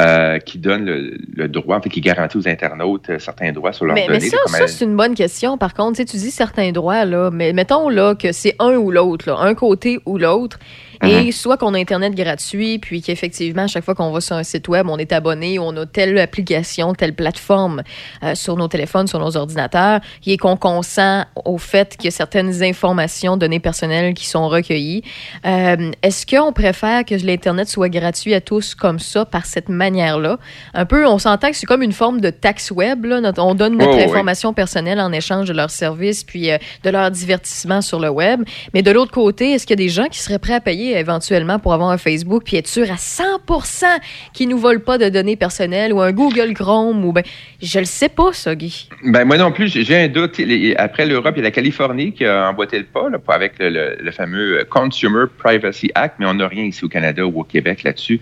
euh, 0.00 0.38
qui 0.40 0.58
donne 0.58 0.84
le, 0.84 1.16
le 1.36 1.48
droit, 1.48 1.76
en 1.76 1.80
fait, 1.80 1.88
qui 1.88 2.00
garantit 2.00 2.36
aux 2.36 2.48
internautes 2.48 3.10
certains 3.18 3.52
droits 3.52 3.72
sur 3.72 3.84
leurs 3.86 3.94
Mais, 3.94 4.06
mais 4.08 4.14
données. 4.18 4.28
ça, 4.28 4.36
comme 4.44 4.54
ça 4.54 4.66
c'est 4.66 4.84
une 4.84 4.96
bonne 4.96 5.14
question. 5.14 5.56
Par 5.56 5.72
contre, 5.72 5.92
tu 5.98 6.02
sais, 6.02 6.04
tu 6.04 6.16
dis 6.16 6.30
certains 6.32 6.72
droits, 6.72 7.04
là, 7.04 7.30
mais 7.32 7.52
mettons 7.52 7.88
là, 7.88 8.07
que 8.14 8.32
c'est 8.32 8.56
un 8.58 8.76
ou 8.76 8.90
l'autre, 8.90 9.30
un 9.30 9.54
côté 9.54 10.00
ou 10.06 10.18
l'autre. 10.18 10.58
Et 11.04 11.24
Mhm. 11.26 11.32
soit 11.32 11.56
qu'on 11.56 11.74
a 11.74 11.78
Internet 11.78 12.14
gratuit, 12.14 12.78
puis 12.78 13.02
qu'effectivement, 13.02 13.62
à 13.62 13.66
chaque 13.68 13.84
fois 13.84 13.94
qu'on 13.94 14.10
va 14.10 14.20
sur 14.20 14.36
un 14.36 14.42
site 14.42 14.68
web, 14.68 14.86
on 14.88 14.98
est 14.98 15.12
abonné, 15.12 15.58
on 15.58 15.76
a 15.76 15.86
telle 15.86 16.18
application, 16.18 16.92
telle 16.92 17.14
plateforme 17.14 17.82
euh, 18.22 18.34
sur 18.34 18.56
nos 18.56 18.68
téléphones, 18.68 19.06
sur 19.06 19.18
nos 19.20 19.36
ordinateurs, 19.36 20.00
et 20.26 20.36
qu'on 20.36 20.56
consent 20.56 21.24
au 21.44 21.58
fait 21.58 21.96
qu'il 21.96 22.06
y 22.06 22.08
a 22.08 22.10
certaines 22.10 22.62
informations, 22.62 23.36
données 23.36 23.60
personnelles 23.60 24.14
qui 24.14 24.26
sont 24.26 24.48
recueillies. 24.48 25.02
Euh, 25.46 25.90
Est-ce 26.02 26.26
qu'on 26.26 26.52
préfère 26.52 27.04
que 27.04 27.14
l'Internet 27.14 27.68
soit 27.68 27.88
gratuit 27.88 28.34
à 28.34 28.40
tous 28.40 28.74
comme 28.74 28.98
ça, 28.98 29.24
par 29.24 29.46
cette 29.46 29.68
manière-là? 29.68 30.38
Un 30.74 30.84
peu, 30.86 31.06
on 31.06 31.18
s'entend 31.18 31.50
que 31.50 31.56
c'est 31.56 31.66
comme 31.66 31.82
une 31.82 31.92
forme 31.92 32.20
de 32.20 32.30
taxe 32.30 32.70
web. 32.70 33.04
Là. 33.04 33.20
Notre- 33.20 33.42
on 33.42 33.54
donne 33.54 33.76
notre 33.78 33.92
Oh, 33.92 33.96
oui. 33.96 34.02
information 34.04 34.52
personnelle 34.52 35.00
en 35.00 35.12
échange 35.12 35.48
de 35.48 35.52
leurs 35.52 35.70
services 35.70 36.24
puis 36.24 36.50
euh, 36.50 36.58
de 36.84 36.90
leur 36.90 37.10
divertissement 37.10 37.80
sur 37.82 38.00
le 38.00 38.08
web. 38.10 38.42
Mais 38.74 38.82
de 38.82 38.90
l'autre 38.90 39.12
côté, 39.12 39.52
est-ce 39.52 39.66
qu'il 39.66 39.78
y 39.78 39.82
a 39.82 39.84
des 39.84 39.88
gens 39.88 40.06
qui 40.10 40.18
seraient 40.18 40.38
prêts 40.38 40.54
à 40.54 40.60
payer 40.60 40.87
éventuellement 40.96 41.58
pour 41.58 41.72
avoir 41.72 41.90
un 41.90 41.98
Facebook 41.98 42.42
puis 42.44 42.56
être 42.56 42.68
sûr 42.68 42.90
à 42.90 42.96
100% 42.96 43.84
qu'ils 44.32 44.48
nous 44.48 44.58
volent 44.58 44.80
pas 44.80 44.98
de 44.98 45.08
données 45.08 45.36
personnelles 45.36 45.92
ou 45.92 46.00
un 46.00 46.12
Google 46.12 46.54
Chrome 46.54 47.04
ou 47.04 47.12
ben 47.12 47.22
je 47.62 47.78
le 47.78 47.84
sais 47.84 48.08
pas 48.08 48.32
ça 48.32 48.54
Guy. 48.54 48.88
Ben, 49.04 49.24
moi 49.24 49.36
non 49.36 49.52
plus, 49.52 49.68
j'ai 49.68 49.96
un 49.96 50.08
doute. 50.08 50.40
Après 50.76 51.06
l'Europe, 51.06 51.34
il 51.36 51.38
y 51.38 51.42
a 51.42 51.44
la 51.44 51.50
Californie 51.50 52.12
qui 52.12 52.24
a 52.24 52.48
emboîté 52.50 52.78
le 52.78 52.84
pas 52.84 53.08
là, 53.08 53.18
avec 53.28 53.54
le, 53.58 54.10
fameux 54.12 54.64
Consumer 54.70 55.24
Privacy 55.38 55.90
Act, 55.94 56.16
mais 56.18 56.26
on 56.26 56.34
n'a 56.34 56.48
rien 56.48 56.64
ici 56.64 56.84
au 56.84 56.88
Canada 56.88 57.26
ou 57.26 57.40
au 57.40 57.44
Québec 57.44 57.82
là-dessus. 57.82 58.20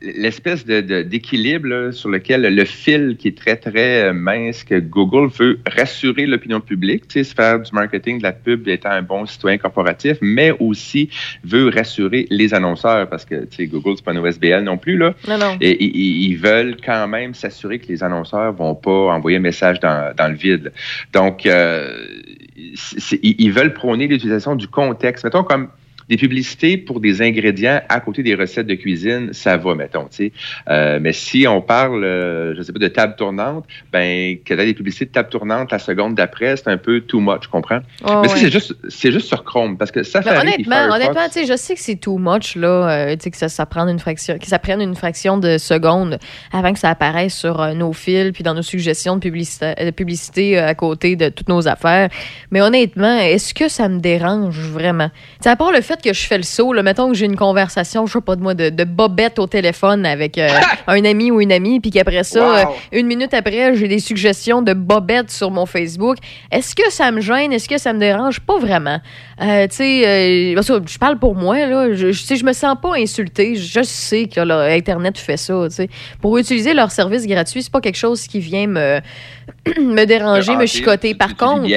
L'espèce 0.00 0.64
de- 0.64 0.80
de- 0.80 1.02
d'équilibre 1.02 1.68
là, 1.68 1.92
sur 1.92 2.08
lequel 2.08 2.42
le 2.42 2.64
fil 2.64 3.16
qui 3.18 3.28
est 3.28 3.36
très, 3.38 3.56
très 3.56 4.08
euh, 4.08 4.12
mince 4.12 4.64
que 4.64 4.78
Google 4.78 5.28
veut 5.38 5.58
rassurer 5.66 6.26
l'opinion 6.26 6.60
publique, 6.60 7.08
tu 7.08 7.24
sais, 7.24 7.34
faire 7.34 7.60
du 7.60 7.70
marketing, 7.72 8.18
de 8.18 8.22
la 8.22 8.32
pub, 8.32 8.68
étant 8.68 8.90
un 8.90 9.02
bon 9.02 9.26
citoyen 9.26 9.58
corporatif, 9.58 10.16
mais 10.20 10.52
aussi 10.60 11.08
veut 11.44 11.67
rassurer 11.70 12.26
les 12.30 12.54
annonceurs 12.54 13.08
parce 13.08 13.24
que 13.24 13.46
Google, 13.66 13.94
c'est 13.96 14.04
pas 14.04 14.12
une 14.12 14.18
OSBL 14.18 14.62
non 14.62 14.78
plus. 14.78 14.96
Là. 14.96 15.14
Non, 15.28 15.38
non. 15.38 15.56
Et 15.60 15.82
ils- 15.84 16.36
veulent 16.36 16.76
quand 16.84 17.08
même 17.08 17.34
s'assurer 17.34 17.78
que 17.78 17.88
les 17.88 18.02
annonceurs 18.04 18.52
vont 18.52 18.74
pas 18.74 18.90
envoyer 19.12 19.38
un 19.38 19.40
message 19.40 19.80
dans, 19.80 20.14
dans 20.16 20.28
le 20.28 20.34
vide. 20.34 20.72
Donc, 21.12 21.46
euh, 21.46 21.90
ils 23.22 23.50
veulent 23.52 23.72
prôner 23.74 24.06
l'utilisation 24.06 24.54
du 24.54 24.68
contexte. 24.68 25.24
Mettons 25.24 25.42
comme 25.44 25.68
des 26.08 26.16
publicités 26.16 26.76
pour 26.76 27.00
des 27.00 27.22
ingrédients 27.22 27.80
à 27.88 28.00
côté 28.00 28.22
des 28.22 28.34
recettes 28.34 28.66
de 28.66 28.74
cuisine, 28.74 29.32
ça 29.32 29.56
va, 29.56 29.74
mettons, 29.74 30.04
tu 30.04 30.16
sais. 30.16 30.32
Euh, 30.68 30.98
mais 31.00 31.12
si 31.12 31.46
on 31.46 31.60
parle, 31.60 32.04
euh, 32.04 32.54
je 32.56 32.62
sais 32.62 32.72
pas, 32.72 32.78
de 32.78 32.88
table 32.88 33.14
tournante, 33.16 33.64
ben, 33.92 34.36
que 34.44 34.54
t'as 34.54 34.64
des 34.64 34.74
publicités 34.74 35.06
de 35.06 35.10
table 35.10 35.28
tournante 35.28 35.70
la 35.70 35.78
seconde 35.78 36.14
d'après, 36.14 36.56
c'est 36.56 36.68
un 36.68 36.76
peu 36.78 37.00
too 37.00 37.20
much, 37.20 37.44
je 37.44 37.48
comprends? 37.48 37.80
Oh, 38.04 38.20
mais 38.22 38.28
ouais. 38.28 38.36
c'est 38.36 38.50
juste, 38.50 38.74
c'est 38.88 39.12
juste 39.12 39.26
sur 39.26 39.44
Chrome, 39.44 39.76
parce 39.76 39.90
que 39.90 40.02
ça 40.02 40.22
fait 40.22 40.36
honnêtement, 40.36 40.88
honnêtement, 40.90 41.28
tu 41.32 41.46
je 41.46 41.56
sais 41.56 41.74
que 41.74 41.80
c'est 41.80 41.96
too 41.96 42.18
much 42.18 42.56
là, 42.56 42.90
euh, 42.90 43.16
tu 43.16 43.30
que 43.30 43.36
ça, 43.36 43.48
ça 43.48 43.66
prend 43.66 43.86
une 43.88 43.98
fraction, 43.98 44.38
que 44.38 44.46
ça 44.46 44.58
prenne 44.58 44.80
une 44.80 44.94
fraction 44.94 45.38
de 45.38 45.58
seconde 45.58 46.18
avant 46.52 46.72
que 46.72 46.78
ça 46.78 46.90
apparaisse 46.90 47.34
sur 47.34 47.60
euh, 47.60 47.74
nos 47.74 47.92
fils 47.92 48.32
puis 48.32 48.42
dans 48.42 48.54
nos 48.54 48.62
suggestions 48.62 49.16
de 49.16 49.20
publicité, 49.20 49.74
de 49.78 49.90
publicité 49.90 50.58
euh, 50.58 50.68
à 50.68 50.74
côté 50.74 51.16
de 51.16 51.28
toutes 51.28 51.48
nos 51.48 51.68
affaires. 51.68 52.08
Mais 52.50 52.60
honnêtement, 52.60 53.18
est-ce 53.18 53.54
que 53.54 53.68
ça 53.68 53.88
me 53.88 53.98
dérange 54.00 54.58
vraiment? 54.58 55.10
C'est 55.40 55.50
à 55.50 55.56
part 55.56 55.72
le 55.72 55.80
fait 55.80 55.97
que 56.02 56.12
je 56.12 56.26
fais 56.26 56.36
le 56.36 56.42
saut, 56.42 56.72
là, 56.72 56.82
mettons 56.82 57.08
que 57.08 57.14
j'ai 57.14 57.26
une 57.26 57.36
conversation, 57.36 58.06
je 58.06 58.12
sais 58.14 58.20
pas 58.20 58.36
de 58.36 58.42
moi, 58.42 58.54
de, 58.54 58.70
de 58.70 58.84
bobette 58.84 59.38
au 59.38 59.46
téléphone 59.46 60.06
avec 60.06 60.38
euh, 60.38 60.48
un 60.86 61.04
ami 61.04 61.30
ou 61.30 61.40
une 61.40 61.52
amie, 61.52 61.80
puis 61.80 61.90
qu'après 61.90 62.24
ça, 62.24 62.40
Wow. 62.40 62.54
euh, 62.56 62.64
une 62.92 63.06
minute 63.06 63.34
après, 63.34 63.74
j'ai 63.74 63.88
des 63.88 63.98
suggestions 63.98 64.62
de 64.62 64.72
bobettes 64.72 65.30
sur 65.30 65.50
mon 65.50 65.66
Facebook. 65.66 66.16
Est-ce 66.50 66.74
que 66.74 66.90
ça 66.90 67.10
me 67.10 67.20
gêne? 67.20 67.52
Est-ce 67.52 67.68
que 67.68 67.78
ça 67.78 67.92
me 67.92 67.98
dérange? 67.98 68.40
Pas 68.40 68.58
vraiment. 68.58 69.00
Euh, 69.40 69.66
tu 69.68 69.76
sais, 69.76 70.54
je 70.56 70.98
parle 70.98 71.18
pour 71.18 71.34
moi, 71.34 71.66
là. 71.66 71.92
Je, 71.92 72.12
je 72.12 72.44
me 72.44 72.52
sens 72.52 72.76
pas 72.80 72.94
insultée. 72.96 73.54
Je 73.56 73.82
sais 73.82 74.26
que 74.26 74.40
là, 74.40 74.64
Internet 74.72 75.18
fait 75.18 75.36
ça, 75.36 75.54
tu 75.68 75.74
sais. 75.74 75.88
Pour 76.20 76.38
utiliser 76.38 76.74
leur 76.74 76.90
service 76.90 77.26
gratuit, 77.26 77.62
c'est 77.62 77.72
pas 77.72 77.80
quelque 77.80 77.96
chose 77.98 78.26
qui 78.26 78.40
vient 78.40 78.66
me, 78.66 79.00
me 79.80 80.04
déranger, 80.04 80.56
me 80.56 80.66
chicoter. 80.66 81.14
Par 81.14 81.36
contre, 81.36 81.68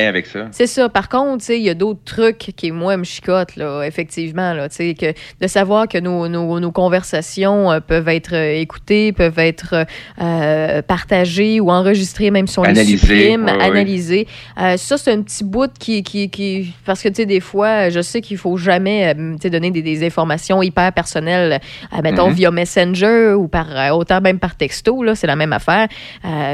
c'est 0.52 0.68
ça. 0.68 0.90
Par 0.90 1.10
contre, 1.10 1.50
il 1.50 1.62
y 1.62 1.70
a 1.70 1.74
d'autres 1.74 2.04
trucs 2.06 2.38
qui, 2.56 2.72
moi, 2.72 2.98
me 2.98 3.04
chicotent, 3.04 3.56
là, 3.56 3.84
effectivement, 3.84 4.54
là, 4.54 4.70
que 4.70 5.14
de 5.42 5.48
savoir 5.48 5.88
que 5.88 5.98
nos, 5.98 6.28
nos, 6.28 6.60
nos 6.60 6.72
conversations 6.72 7.72
euh, 7.72 7.80
peuvent 7.80 8.08
être 8.10 8.34
euh, 8.34 8.60
écoutées, 8.60 9.12
peuvent 9.12 9.40
être 9.40 9.86
euh, 10.22 10.82
partagées 10.82 11.60
ou 11.60 11.70
enregistrées, 11.70 12.32
même 12.32 12.48
si 12.48 12.60
on 12.60 12.64
les 12.64 12.70
Analysées, 12.70 12.98
supprime, 12.98 13.46
ouais, 13.46 13.52
ouais. 13.52 13.64
analysées. 13.64 14.28
Euh, 14.60 14.78
ça, 14.78 14.98
c'est 14.98 15.12
un 15.12 15.22
petit 15.22 15.44
bout 15.44 15.72
qui, 15.78 16.04
qui, 16.04 16.30
qui... 16.30 16.74
Parce 16.86 17.02
que, 17.02 17.10
tu 17.10 17.16
sais, 17.16 17.26
des 17.26 17.40
fois, 17.40 17.90
je 17.90 18.02
sais 18.02 18.22
qu'il 18.22 18.38
faut 18.38 18.58
jamais, 18.58 19.14
donner 19.16 19.72
des, 19.72 19.82
des 19.82 20.06
informations 20.06 20.62
hyper 20.62 20.92
personnelles, 20.94 21.60
mettons, 22.04 22.30
Mhm. 22.30 22.34
via 22.34 22.52
Messenger 22.52 23.34
ou 23.34 23.48
par, 23.48 23.68
autant 23.96 24.22
même 24.22 24.40
par 24.40 24.56
texto, 24.56 25.04
c'est 25.16 25.28
la 25.28 25.36
même 25.36 25.54
affaire. 25.54 25.88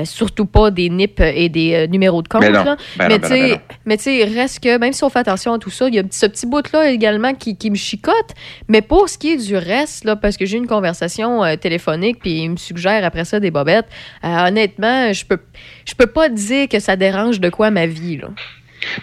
Surtout 0.06 0.46
pas 0.46 0.72
des 0.72 0.90
NIP 1.08 1.20
et 1.22 1.50
des 1.50 1.74
euh, 1.74 1.88
numéros 1.88 2.22
de 2.22 2.28
compte, 2.28 2.42
Ben 2.42 2.52
là. 2.52 2.64
Ben 2.98 3.08
Mais 3.08 3.20
ben 3.20 3.22
tu 3.22 3.28
sais, 3.28 3.42
non, 3.42 3.48
ben 3.56 3.60
mais 3.86 3.98
tu 3.98 4.04
sais, 4.04 4.24
reste 4.26 4.64
que, 4.64 4.78
même 4.78 4.94
si 4.94 5.04
on 5.04 5.10
fait 5.10 5.20
attention 5.20 5.54
à 5.54 5.60
tout 5.60 5.70
ça, 5.70 5.88
il 5.88 5.96
y 5.96 6.00
a 6.00 6.04
ce 6.10 6.26
petit 6.26 6.46
bout-là 6.46 6.90
également 6.92 7.34
qui, 7.34 7.56
qui 7.58 7.70
me 7.72 7.76
chicote. 7.76 8.14
Mais 8.68 8.82
pour 8.82 9.10
ce 9.10 9.18
qui 9.18 9.34
est 9.34 9.38
du 9.38 9.56
reste, 9.56 10.04
là, 10.06 10.16
parce 10.16 10.38
que 10.38 10.46
j'ai 10.46 10.58
une 10.58 10.68
conversation 10.68 11.44
euh, 11.44 11.56
téléphonique, 11.56 12.20
puis 12.20 12.42
il 12.44 12.52
me 12.52 12.58
suggère 12.58 13.04
après 13.06 13.26
ça 13.26 13.40
des 13.40 13.52
bobettes, 13.52 13.88
euh, 14.24 14.48
honnêtement, 14.48 15.14
je 15.14 15.26
peux, 15.26 15.40
je 15.86 15.94
peux 15.96 16.08
pas 16.08 16.30
dire 16.30 16.68
que 16.68 16.80
ça 16.80 16.96
dérange 16.96 17.40
de 17.40 17.50
quoi 17.50 17.72
ma 17.72 17.86
vie, 17.88 18.18
là. 18.18 18.30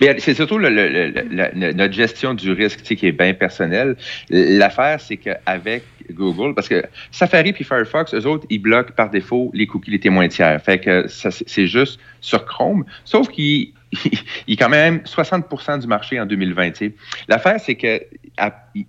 Mais 0.01 0.15
c'est 0.19 0.35
surtout 0.35 0.57
le- 0.59 0.71
le- 0.71 0.89
le- 0.89 1.11
le- 1.11 1.51
le- 1.53 1.73
notre 1.73 1.93
gestion 1.93 2.33
du 2.33 2.53
risque 2.53 2.81
tu 2.83 2.87
sais, 2.87 2.97
qui 2.97 3.07
est 3.09 3.13
bien 3.13 3.35
personnelle. 3.35 3.97
L'affaire, 4.31 5.01
c'est 5.01 5.17
qu'avec 5.17 5.83
Google, 6.11 6.55
parce 6.55 6.69
que 6.69 6.83
Safari 7.11 7.53
puis 7.53 7.65
Firefox, 7.65 8.15
eux 8.15 8.27
autres, 8.27 8.47
ils 8.51 8.59
bloquent 8.59 8.93
par 8.95 9.11
défaut 9.11 9.51
les 9.55 9.67
cookies, 9.67 9.91
les 9.91 10.01
témoins 10.01 10.29
tiers. 10.29 10.61
Fait 10.63 10.79
que 10.79 11.07
c'est 11.09 11.67
juste 11.67 12.01
sur 12.21 12.45
Chrome, 12.45 12.85
sauf 13.05 13.29
qu'il 13.29 13.73
il 14.47 14.55
est 14.55 14.57
quand 14.57 14.69
même 14.69 14.99
60% 14.99 15.81
du 15.81 15.87
marché 15.87 16.21
en 16.21 16.27
2020. 16.27 16.71
tu 16.71 16.77
sais. 16.77 16.93
L'affaire, 17.29 17.61
c'est 17.61 17.75
que 17.75 18.01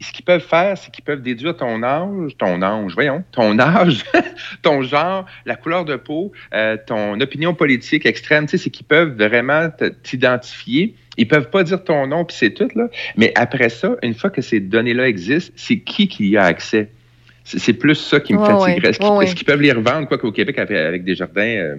ce 0.01 0.11
qu'ils 0.11 0.25
peuvent 0.25 0.45
faire, 0.45 0.77
c'est 0.77 0.91
qu'ils 0.91 1.03
peuvent 1.03 1.21
déduire 1.21 1.55
ton 1.55 1.83
âge, 1.83 2.37
ton 2.37 2.61
âge, 2.61 2.93
voyons, 2.93 3.23
ton 3.31 3.59
âge, 3.59 4.03
ton 4.61 4.81
genre, 4.81 5.25
la 5.45 5.55
couleur 5.55 5.85
de 5.85 5.95
peau, 5.95 6.31
euh, 6.53 6.77
ton 6.85 7.19
opinion 7.19 7.53
politique 7.53 8.05
extrême. 8.05 8.47
C'est 8.47 8.69
qu'ils 8.69 8.85
peuvent 8.85 9.15
vraiment 9.15 9.69
t'identifier. 10.03 10.95
Ils 11.17 11.27
peuvent 11.27 11.49
pas 11.49 11.63
dire 11.63 11.83
ton 11.83 12.07
nom 12.07 12.25
puis 12.25 12.35
c'est 12.37 12.51
tout 12.51 12.69
là. 12.75 12.87
Mais 13.15 13.31
après 13.35 13.69
ça, 13.69 13.95
une 14.03 14.13
fois 14.13 14.29
que 14.29 14.41
ces 14.41 14.59
données-là 14.59 15.07
existent, 15.07 15.53
c'est 15.55 15.79
qui 15.79 16.07
qui 16.07 16.29
y 16.29 16.37
a 16.37 16.43
accès? 16.43 16.89
C'est 17.47 17.73
plus 17.73 17.93
ça 17.95 18.19
qui 18.19 18.33
me 18.33 18.39
Ouais, 18.39 18.45
fatiguerait. 18.47 18.89
Est-ce 19.23 19.35
qu'ils 19.35 19.45
peuvent 19.45 19.61
les 19.61 19.71
revendre? 19.71 20.07
Quoi 20.07 20.17
qu'au 20.17 20.31
Québec, 20.31 20.57
avec, 20.57 20.75
avec 20.75 21.03
des 21.03 21.13
jardins, 21.13 21.41
euh, 21.41 21.75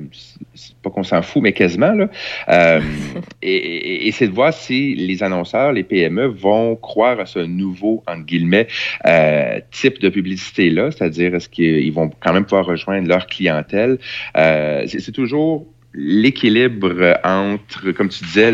pas 0.81 0.91
qu'on 0.91 1.03
s'en 1.03 1.23
fout, 1.23 1.43
mais 1.43 1.53
quasiment. 1.53 1.91
Là. 1.93 2.09
Euh, 2.49 2.81
et 3.43 3.57
et- 3.57 4.07
et 4.07 4.13
c'est 4.13 4.29
de 4.29 4.33
voir 4.33 4.55
si 4.55 4.95
les 4.95 5.25
annonceurs, 5.25 5.73
les 5.73 5.83
PME, 5.83 6.27
vont 6.27 6.77
croire 6.77 7.19
à 7.19 7.27
ce 7.27 7.41
nouveau, 7.41 8.05
entre 8.07 8.25
guillemets, 8.25 8.69
euh, 9.07 9.59
type 9.73 9.99
de 10.01 10.09
publicité-là, 10.09 10.93
c'est-à-dire 10.93 11.35
est-ce 11.35 11.49
qu'ils 11.49 11.93
vont 11.93 12.11
quand 12.21 12.33
même 12.33 12.45
pouvoir 12.45 12.67
rejoindre 12.67 13.09
leur 13.09 13.27
clientèle? 13.27 13.99
C'est 14.37 15.13
toujours 15.13 15.67
l'équilibre 15.99 17.19
entre, 17.25 17.91
comme 17.93 18.09
tu 18.11 18.23
disais, 18.25 18.53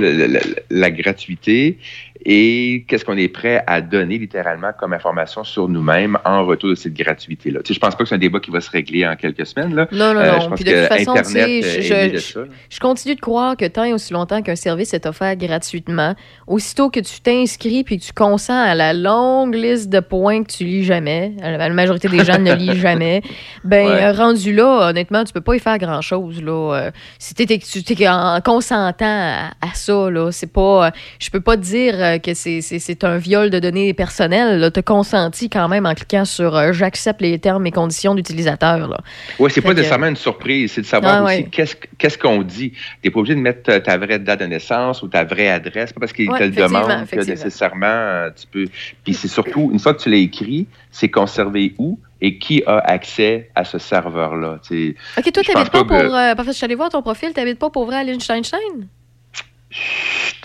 la 0.70 0.90
gratuité 0.90 1.76
et 2.24 2.84
qu'est-ce 2.88 3.04
qu'on 3.04 3.16
est 3.16 3.28
prêt 3.28 3.62
à 3.66 3.80
donner 3.80 4.18
littéralement 4.18 4.70
comme 4.78 4.92
information 4.92 5.44
sur 5.44 5.68
nous-mêmes 5.68 6.18
en 6.24 6.44
retour 6.46 6.70
de 6.70 6.74
cette 6.74 6.94
gratuité-là? 6.94 7.60
Tu 7.64 7.68
sais, 7.68 7.74
je 7.74 7.80
pense 7.80 7.94
pas 7.94 8.04
que 8.04 8.08
c'est 8.08 8.14
un 8.14 8.18
débat 8.18 8.40
qui 8.40 8.50
va 8.50 8.60
se 8.60 8.70
régler 8.70 9.06
en 9.06 9.16
quelques 9.16 9.46
semaines. 9.46 9.74
Là. 9.74 9.88
Non, 9.92 10.14
non, 10.14 10.20
Euh, 10.20 10.32
non. 10.32 10.40
je 10.40 10.48
pense 10.48 10.60
Puis 10.60 10.64
de 10.64 10.70
toute 10.78 10.88
façon, 10.88 11.12
tu 11.14 11.18
Internet, 11.18 11.64
sais, 11.64 11.92
euh, 11.92 12.10
je, 12.14 12.18
je- 12.18 12.40
je 12.70 12.80
continue 12.80 13.14
de 13.14 13.20
croire 13.20 13.56
que 13.56 13.64
tant 13.66 13.84
et 13.84 13.92
aussi 13.92 14.12
longtemps 14.12 14.42
qu'un 14.42 14.56
service 14.56 14.94
est 14.94 15.06
offert 15.06 15.34
gratuitement, 15.36 16.14
aussitôt 16.46 16.90
que 16.90 17.00
tu 17.00 17.20
t'inscris 17.20 17.84
puis 17.84 17.98
que 17.98 18.04
tu 18.04 18.12
consens 18.12 18.52
à 18.66 18.74
la 18.74 18.92
longue 18.94 19.54
liste 19.54 19.88
de 19.90 20.00
points 20.00 20.42
que 20.44 20.52
tu 20.52 20.64
lis 20.64 20.84
jamais, 20.84 21.32
la 21.40 21.56
la 21.56 21.68
majorité 21.70 22.08
des 22.08 22.24
gens 22.24 22.38
ne 22.38 22.52
lisent 22.54 22.80
jamais, 22.80 23.22
ben 23.64 23.86
Ouais. 23.88 24.02
euh, 24.04 24.12
rendu 24.12 24.52
là, 24.52 24.88
honnêtement, 24.90 25.24
tu 25.24 25.32
peux 25.32 25.40
pas 25.40 25.56
y 25.56 25.58
faire 25.58 25.78
grand-chose. 25.78 26.42
là. 26.42 26.74
Euh, 26.74 26.90
si 27.18 27.34
tu 27.34 27.46
t'es 27.46 28.08
en 28.08 28.40
consentant 28.44 29.04
à, 29.06 29.50
à 29.60 29.74
ça, 29.74 30.10
là, 30.10 30.30
c'est 30.32 30.52
pas... 30.52 30.86
euh, 30.86 30.90
je 31.18 31.30
peux 31.30 31.40
pas 31.40 31.56
te 31.56 31.62
dire 31.62 31.94
euh, 32.14 32.18
que 32.18 32.34
c'est, 32.34 33.04
un 33.04 33.18
viol 33.18 33.50
de 33.50 33.58
données 33.58 33.94
personnelles. 33.94 34.70
Tu 34.72 34.80
as 34.80 34.82
consenti 34.82 35.48
quand 35.48 35.68
même 35.68 35.86
en 35.86 35.94
cliquant 35.94 36.24
sur 36.24 36.56
euh, 36.56 36.72
J'accepte 36.72 37.20
les 37.20 37.38
termes 37.38 37.66
et 37.66 37.70
conditions 37.70 38.14
d'utilisateur». 38.14 39.02
Oui, 39.38 39.50
c'est 39.52 39.60
pas 39.60 39.74
nécessairement 39.74 40.08
une 40.08 40.16
surprise, 40.16 40.72
c'est 40.72 40.82
de 40.82 40.86
savoir 40.86 41.18
Ah, 41.18 41.24
aussi 41.24 41.46
qu'est-ce 41.50 42.18
qu'on 42.18 42.42
dit. 42.42 42.70
Tu 42.70 42.78
n'es 43.04 43.10
pas 43.10 43.20
obligé 43.20 43.34
de 43.34 43.40
mettre 43.40 43.78
ta, 43.78 43.98
vraie 43.98 44.18
date 44.18 44.40
de 44.40 44.46
naissance 44.46 45.02
ou 45.02 45.08
ta 45.08 45.24
vraie 45.24 45.48
adresse, 45.48 45.92
pas 45.92 46.00
parce 46.00 46.12
Ouais, 46.12 46.38
te 46.38 46.44
le 46.44 46.50
demandent 46.50 47.06
que 47.06 47.20
nécessairement 47.20 47.86
euh, 47.86 48.30
tu 48.30 48.46
peux. 48.46 48.68
Puis 49.04 49.14
c'est 49.14 49.28
surtout, 49.28 49.70
une 49.72 49.78
fois 49.78 49.94
que 49.94 50.02
tu 50.02 50.10
l'as 50.10 50.16
écrit, 50.16 50.66
c'est 50.90 51.08
conservé 51.08 51.74
où 51.78 51.98
et 52.20 52.38
qui 52.38 52.62
a 52.66 52.78
accès 52.78 53.50
à 53.54 53.64
ce 53.64 53.78
serveur-là. 53.78 54.60
tu. 54.66 54.96
OK, 55.18 55.32
toi, 55.32 55.42
t'habites 55.42 55.54
pense 55.54 55.68
pas, 55.70 55.82
que- 55.82 56.06
pour. 56.06 56.14
euh, 56.14 56.34
parce 56.34 56.46
que 56.46 56.52
je 56.52 56.56
suis 56.56 56.64
allée 56.64 56.74
voir 56.74 56.90
ton 56.90 57.02
profil, 57.02 57.32
t'habites 57.32 57.58
pas 57.58 57.70
pour 57.70 57.84
vrai 57.86 57.96
à 57.96 58.04
Liechtenstein? 58.04 58.86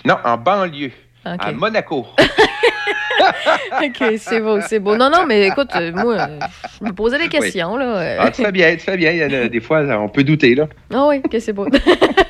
Non, 0.06 0.18
en 0.24 0.38
banlieue, 0.38 0.92
À 1.40 1.52
Monaco. 1.52 2.06
OK, 3.84 4.14
c'est 4.18 4.40
beau, 4.40 4.60
c'est 4.62 4.80
beau. 4.80 4.96
Non, 4.96 5.10
non, 5.10 5.26
mais 5.28 5.48
écoute, 5.48 5.70
euh, 5.76 5.92
moi, 5.92 6.14
euh, 6.16 6.40
je 6.80 6.86
me 6.86 6.92
posais 6.94 7.18
des 7.18 7.28
questions, 7.30 7.76
là. 7.76 7.86
euh. 7.98 8.18
Ah, 8.20 8.32
tu 8.32 8.44
fais 8.44 8.52
bien, 8.52 8.72
tu 8.76 8.82
fais 8.82 8.96
bien. 8.98 9.12
Il 9.12 9.18
y 9.18 9.26
en 9.26 9.34
a- 9.46 9.48
des 9.48 9.60
fois, 9.60 9.82
on 10.00 10.08
peut 10.08 10.24
douter, 10.24 10.56
là. 10.56 10.68
Ah 10.94 11.08
oui, 11.08 11.22
OK, 11.24 11.36
c'est 11.40 11.54
beau. 11.54 11.68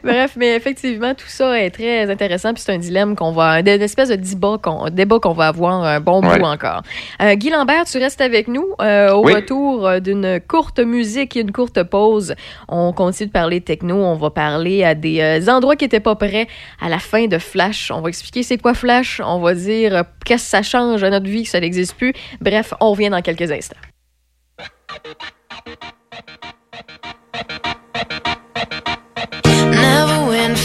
Bref, 0.04 0.32
mais 0.36 0.54
effectivement, 0.56 1.14
tout 1.14 1.28
ça 1.28 1.60
est 1.60 1.70
très 1.70 2.10
intéressant. 2.10 2.54
Puis 2.54 2.62
c'est 2.64 2.72
un 2.72 2.78
dilemme 2.78 3.16
qu'on 3.16 3.32
va, 3.32 3.60
une 3.60 3.68
espèce 3.68 4.08
de 4.08 4.16
débat 4.16 4.58
qu'on, 4.62 5.32
va 5.32 5.46
avoir 5.48 5.84
un 5.84 6.00
bon 6.00 6.22
Ouais. 6.22 6.38
bout 6.38 6.44
encore. 6.44 6.82
Euh, 7.22 7.34
Guy 7.34 7.50
Lambert, 7.50 7.84
tu 7.84 7.98
restes 7.98 8.20
avec 8.20 8.48
nous. 8.48 8.66
Euh, 8.80 9.12
au 9.12 9.24
Oui. 9.24 9.34
retour 9.34 9.86
euh, 9.86 10.00
d'une 10.00 10.40
courte 10.46 10.80
musique 10.80 11.36
et 11.36 11.40
une 11.40 11.52
courte 11.52 11.82
pause, 11.82 12.34
on 12.68 12.92
continue 12.92 13.28
de 13.28 13.32
parler 13.32 13.60
techno. 13.60 13.96
On 13.96 14.16
va 14.16 14.30
parler 14.30 14.84
à 14.84 14.94
des 14.94 15.20
euh, 15.20 15.50
endroits 15.52 15.76
qui 15.76 15.84
n'étaient 15.84 16.00
pas 16.00 16.14
prêts 16.14 16.46
à 16.80 16.88
la 16.88 16.98
fin 16.98 17.26
de 17.26 17.38
Flash. 17.38 17.90
On 17.90 18.00
va 18.00 18.08
expliquer 18.08 18.42
c'est 18.42 18.58
quoi 18.58 18.74
Flash. 18.74 19.20
On 19.24 19.40
va 19.40 19.54
dire 19.54 20.04
qu'est-ce 20.24 20.44
que 20.44 20.50
ça 20.50 20.62
change 20.62 21.02
à 21.02 21.10
notre 21.10 21.26
vie, 21.26 21.44
que 21.44 21.48
ça 21.50 21.60
n'existe 21.60 21.94
plus. 21.96 22.12
Bref, 22.40 22.74
on 22.80 22.90
revient 22.92 23.10
dans 23.10 23.22
quelques 23.22 23.50
instants. 23.50 23.76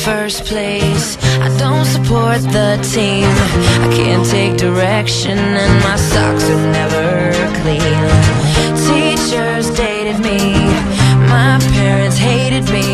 First 0.06 0.46
place. 0.46 1.18
I 1.42 1.50
don't 1.58 1.84
support 1.84 2.40
the 2.58 2.78
team. 2.94 3.26
I 3.86 3.90
can't 3.92 4.24
take 4.24 4.56
direction, 4.56 5.36
and 5.36 5.74
my 5.84 5.96
socks 5.96 6.48
are 6.48 6.66
never 6.80 7.34
clean. 7.62 8.06
Teachers 8.86 9.72
dated 9.72 10.20
me. 10.20 10.40
My 11.36 11.58
parents 11.74 12.18
hated 12.18 12.66
me. 12.70 12.86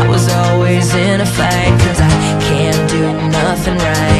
I 0.00 0.06
was 0.08 0.28
always 0.32 0.94
in 0.94 1.20
a 1.20 1.26
fight, 1.26 1.74
cause 1.82 2.00
I 2.00 2.12
can't 2.48 2.82
do 2.88 3.02
nothing 3.30 3.76
right. 3.78 4.19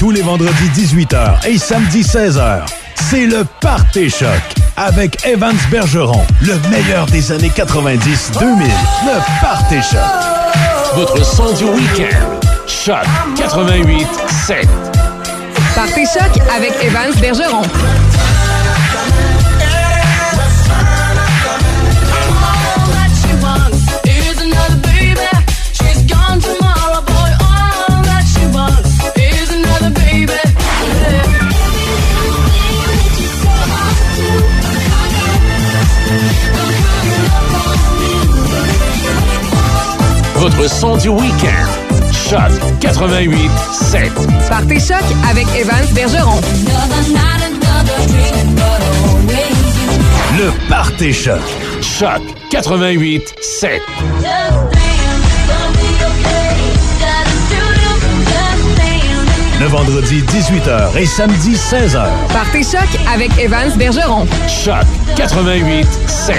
Tous 0.00 0.10
les 0.10 0.22
vendredis 0.22 0.70
18h 0.74 1.46
et 1.46 1.58
samedi 1.58 2.00
16h, 2.00 2.62
c'est 2.94 3.26
le 3.26 3.44
Party 3.60 4.08
Choc 4.08 4.40
avec 4.78 5.26
Evans 5.26 5.54
Bergeron, 5.70 6.24
le 6.40 6.54
meilleur 6.70 7.04
des 7.04 7.30
années 7.30 7.52
90-2000. 7.54 8.62
Le 9.04 9.42
Party 9.42 9.74
Choc. 9.82 10.00
Votre 10.94 11.22
son 11.22 11.52
du 11.52 11.64
week-end. 11.64 12.40
Choc 12.66 13.04
88 13.36 14.06
7. 14.46 14.66
Partez 15.74 16.06
choc 16.06 16.42
avec 16.56 16.72
Evans 16.82 17.12
Bergeron. 17.20 17.60
Votre 40.56 40.70
son 40.70 40.96
du 40.96 41.08
week-end. 41.08 42.12
Choc 42.12 42.50
88 42.80 43.50
7. 43.72 44.12
Partez 44.48 44.80
choc 44.80 45.02
avec 45.28 45.46
Evans 45.56 45.86
Bergeron. 45.92 46.40
Le 50.38 50.68
Party 50.68 51.12
Choc. 51.12 51.40
Choc 51.80 52.22
88 52.50 53.34
7. 53.40 53.82
Le 59.60 59.66
vendredi 59.66 60.22
18h 60.22 60.96
et 60.96 61.06
samedi 61.06 61.52
16h. 61.52 62.06
Partez 62.32 62.62
choc 62.62 62.88
avec 63.12 63.30
Evans 63.38 63.76
Bergeron. 63.76 64.26
Choc 64.48 64.86
88 65.16 65.86
7. 66.06 66.36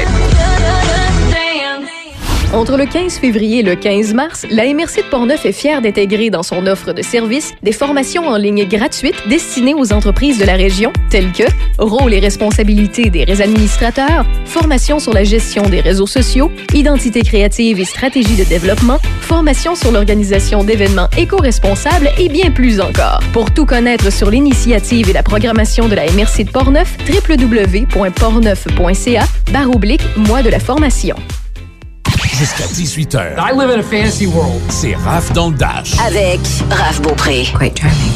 Entre 2.54 2.76
le 2.76 2.86
15 2.86 3.20
février 3.20 3.60
et 3.60 3.64
le 3.64 3.76
15 3.76 4.14
mars, 4.14 4.46
la 4.50 4.66
MRC 4.66 4.98
de 4.98 5.10
Portneuf 5.10 5.46
est 5.46 5.54
fière 5.54 5.82
d'intégrer 5.82 6.30
dans 6.30 6.44
son 6.44 6.68
offre 6.68 6.92
de 6.92 7.02
services 7.02 7.54
des 7.64 7.72
formations 7.72 8.28
en 8.28 8.36
ligne 8.36 8.68
gratuites 8.68 9.26
destinées 9.30 9.74
aux 9.74 9.94
entreprises 9.94 10.38
de 10.38 10.44
la 10.44 10.56
région, 10.56 10.92
telles 11.10 11.32
que 11.32 11.44
rôle 11.78 12.14
et 12.14 12.20
responsabilités 12.20 13.10
des 13.10 13.42
administrateurs, 13.42 14.26
formation 14.44 15.00
sur 15.00 15.14
la 15.14 15.24
gestion 15.24 15.70
des 15.70 15.80
réseaux 15.80 16.08
sociaux, 16.08 16.52
identité 16.74 17.22
créative 17.22 17.80
et 17.80 17.86
stratégie 17.86 18.36
de 18.36 18.44
développement, 18.44 19.00
formation 19.22 19.74
sur 19.74 19.94
l'organisation 19.94 20.66
d'événements 20.66 21.08
éco-responsables 21.18 22.10
et 22.20 22.28
bien 22.28 22.52
plus 22.52 22.82
encore. 22.82 23.22
Pour 23.32 23.54
tout 23.54 23.66
connaître 23.66 24.12
sur 24.12 24.30
l'initiative 24.30 25.10
et 25.10 25.14
la 25.14 25.24
programmation 25.24 25.88
de 25.88 25.96
la 25.96 26.04
MRC 26.12 26.44
de 26.44 26.52
Portneuf, 26.52 26.98
www.portneuf.ca 27.08 29.24
barre 29.54 29.74
oblique 29.74 30.04
mois 30.18 30.44
de 30.44 30.50
la 30.50 30.60
formation. 30.60 31.16
Jusqu'à 32.42 32.66
18h. 32.66 33.38
I 33.38 33.52
live 33.52 33.70
in 33.70 33.80
a 33.82 33.84
fantasy 33.84 34.26
world. 34.26 34.60
C'est 34.70 34.96
Raph 34.96 35.32
dans 35.34 35.50
le 35.52 35.56
Dash. 35.56 35.94
Avec 36.00 36.40
Raph 36.72 37.00
Beaupré. 37.04 37.44
Quite 37.56 37.80
charming. 37.80 38.12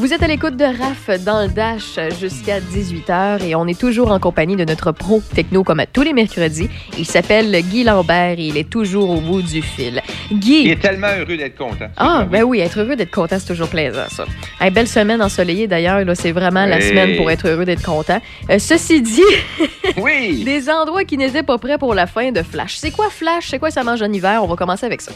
Vous 0.00 0.14
êtes 0.14 0.22
à 0.22 0.28
l'écoute 0.28 0.56
de 0.56 0.64
RAF 0.64 1.10
dans 1.26 1.42
le 1.42 1.48
Dash 1.48 1.98
jusqu'à 2.18 2.58
18h 2.58 3.44
et 3.44 3.54
on 3.54 3.66
est 3.66 3.78
toujours 3.78 4.10
en 4.12 4.18
compagnie 4.18 4.56
de 4.56 4.64
notre 4.64 4.92
pro 4.92 5.20
techno 5.34 5.62
comme 5.62 5.78
à 5.78 5.84
tous 5.84 6.00
les 6.00 6.14
mercredis. 6.14 6.70
Il 6.96 7.04
s'appelle 7.04 7.54
Guy 7.60 7.84
Lambert 7.84 8.38
et 8.38 8.46
il 8.46 8.56
est 8.56 8.68
toujours 8.70 9.10
au 9.10 9.20
bout 9.20 9.42
du 9.42 9.60
fil. 9.60 10.00
Guy. 10.32 10.62
Il 10.64 10.70
est 10.70 10.80
tellement 10.80 11.08
heureux 11.18 11.36
d'être 11.36 11.54
content. 11.54 11.88
Ah, 11.98 12.24
ben 12.30 12.44
oui, 12.44 12.60
être 12.60 12.80
heureux 12.80 12.96
d'être 12.96 13.10
content, 13.10 13.36
c'est 13.38 13.48
toujours 13.48 13.68
plaisant, 13.68 14.08
ça. 14.08 14.24
Hey, 14.58 14.70
belle 14.70 14.88
semaine 14.88 15.20
ensoleillée, 15.20 15.66
d'ailleurs. 15.66 16.02
là, 16.02 16.14
C'est 16.14 16.32
vraiment 16.32 16.64
la 16.64 16.80
semaine 16.80 17.18
pour 17.18 17.30
être 17.30 17.46
heureux 17.46 17.66
d'être 17.66 17.84
content. 17.84 18.22
Euh, 18.48 18.58
ceci 18.58 19.02
dit, 19.02 19.20
oui. 19.98 20.44
des 20.44 20.70
endroits 20.70 21.04
qui 21.04 21.18
n'étaient 21.18 21.42
pas 21.42 21.58
prêts 21.58 21.76
pour 21.76 21.94
la 21.94 22.06
fin 22.06 22.32
de 22.32 22.42
Flash. 22.42 22.76
C'est 22.76 22.90
quoi 22.90 23.10
Flash? 23.10 23.48
C'est 23.50 23.58
quoi 23.58 23.70
ça 23.70 23.84
mange 23.84 24.00
en 24.00 24.10
hiver? 24.10 24.40
On 24.42 24.46
va 24.46 24.56
commencer 24.56 24.86
avec 24.86 25.02
ça. 25.02 25.12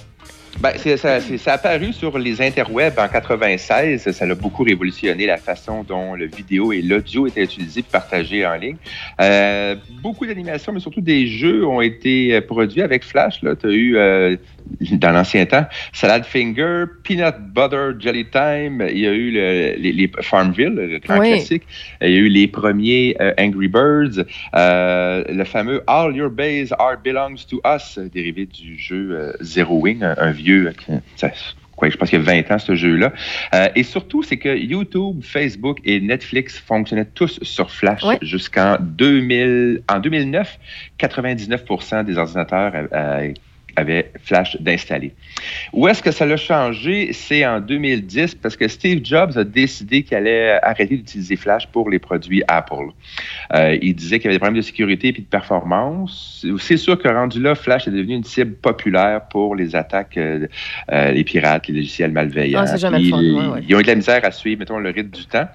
Ben, 0.61 0.73
ça, 0.79 1.21
ça 1.21 1.53
a 1.53 1.55
apparu 1.55 1.93
sur 1.93 2.17
les 2.19 2.41
interwebs 2.41 2.99
en 2.99 3.09
96. 3.09 4.11
Ça 4.11 4.25
a 4.25 4.35
beaucoup 4.35 4.63
révolutionné 4.63 5.27
la 5.27 5.37
façon 5.37 5.83
dont 5.83 6.15
le 6.15 6.27
vidéo 6.27 6.73
et 6.73 6.81
l'audio 6.81 7.27
étaient 7.27 7.45
utilisés 7.45 7.81
et 7.81 7.83
partagés 7.83 8.47
en 8.47 8.55
ligne. 8.55 8.77
Euh, 9.21 9.75
beaucoup 10.01 10.27
d'animations, 10.27 10.73
mais 10.73 10.81
surtout 10.81 11.01
des 11.01 11.27
jeux 11.27 11.67
ont 11.67 11.81
été 11.81 12.35
euh, 12.35 12.41
produits 12.41 12.83
avec 12.83 13.05
Flash. 13.05 13.41
Tu 13.41 13.49
as 13.49 13.71
eu, 13.71 13.97
euh, 13.97 14.37
dans 14.93 15.12
l'ancien 15.12 15.45
temps, 15.47 15.66
Salad 15.93 16.24
Finger, 16.24 16.85
Peanut 17.05 17.35
Butter 17.53 17.91
Jelly 17.99 18.27
Time. 18.31 18.86
Il 18.91 18.99
y 18.99 19.07
a 19.07 19.12
eu 19.12 19.31
le- 19.31 19.74
les, 19.78 19.93
les 19.93 20.11
Farmville, 20.23 20.74
le 20.74 20.99
grand 20.99 21.19
Oui. 21.19 21.31
classique. 21.32 21.62
Il 22.01 22.11
y 22.11 22.15
a 22.16 22.19
eu 22.19 22.28
les 22.28 22.49
premiers 22.49 23.16
euh, 23.20 23.32
Angry 23.39 23.69
Birds. 23.69 24.24
Euh, 24.55 25.24
le 25.28 25.45
fameux 25.45 25.82
All 25.86 26.15
Your 26.16 26.31
Base 26.31 26.73
Art 26.78 26.99
Belongs 27.05 27.45
to 27.49 27.61
Us, 27.66 27.99
dérivé 28.12 28.47
du 28.47 28.78
jeu 28.78 29.11
euh, 29.12 29.32
Zero 29.43 29.78
Wing, 29.78 30.03
un, 30.03 30.15
un 30.19 30.31
vieux... 30.31 30.73
ça- 31.16 31.31
quoi, 31.77 31.89
je 31.89 31.97
pense 31.97 32.09
qu'il 32.09 32.20
y 32.20 32.23
a 32.23 32.24
20 32.24 32.51
ans, 32.53 32.59
ce 32.61 32.77
jeu-là. 32.77 33.12
Euh, 33.53 33.66
et 33.74 33.82
surtout, 33.82 34.23
c'est 34.23 34.36
que 34.36 34.57
YouTube, 34.57 35.20
Facebook 35.23 35.78
et 35.85 36.01
Netflix 36.01 36.57
fonctionnaient 36.57 37.05
tous 37.05 37.41
sur 37.43 37.70
Flash 37.73 38.05
Ouais. 38.05 38.16
jusqu'en 38.23 38.77
2000. 38.81 39.82
En 39.89 39.99
2009, 39.99 40.59
99% 41.01 42.05
des 42.05 42.16
ordinateurs 42.16 42.73
euh, 42.93 43.32
avaient 43.77 44.13
Flash 44.23 44.57
d'installer. 44.61 45.13
Où 45.73 45.89
est-ce 45.89 46.03
que 46.03 46.11
ça 46.11 46.27
l'a 46.27 46.37
changé? 46.37 47.13
C'est 47.13 47.45
en 47.47 47.61
2010 47.61 48.35
parce 48.37 48.57
que 48.57 48.69
Steve 48.69 49.01
Jobs 49.05 49.37
a 49.37 49.45
décidé 49.45 50.03
qu'il 50.03 50.17
allait 50.17 50.59
arrêter 50.63 50.97
d'utiliser 50.97 51.37
Flash 51.37 51.67
pour 51.69 51.91
les 51.91 51.99
produits 51.99 52.43
Apple. 52.49 52.91
Euh, 53.55 53.77
il 53.83 53.95
disait 53.95 54.19
qu'il 54.19 54.27
y 54.27 54.29
avait 54.29 54.37
des 54.37 54.39
problèmes 54.41 54.57
de 54.57 54.63
sécurité 54.67 55.09
et 55.09 55.13
de 55.13 55.21
performance. 55.23 56.45
C'est 56.59 56.77
sûr 56.77 56.99
que 56.99 57.09
rendu 57.09 57.41
là, 57.41 57.55
Flash 57.55 57.89
est 57.89 57.91
devenu 57.91 58.15
une 58.15 58.25
cible 58.25 58.55
populaire 58.55 59.23
pour 59.29 59.55
les 59.57 59.75
attaques, 59.77 60.17
euh, 60.17 60.47
euh, 60.93 61.11
les 61.13 61.25
pirates, 61.25 61.69
les 61.69 61.75
logiciels 61.75 62.13
malveillants. 62.13 62.61
Ah, 62.63 62.67
c'est 62.67 62.79
jamais 62.79 62.99
Puis 62.99 63.07
le 63.07 63.11
fun, 63.11 63.23
ils- 63.23 63.33
ouais, 63.35 63.47
ouais. 63.47 63.61
Ils 63.69 63.75
ont 63.75 63.81
eu 63.81 63.83
de 63.83 63.89
la 63.89 63.95
misère 63.95 64.21
à 64.25 64.31
suivre, 64.31 64.59
mettons, 64.61 64.79
le 64.79 64.91
rythme 64.91 65.11
du 65.11 65.27
temps. 65.27 65.49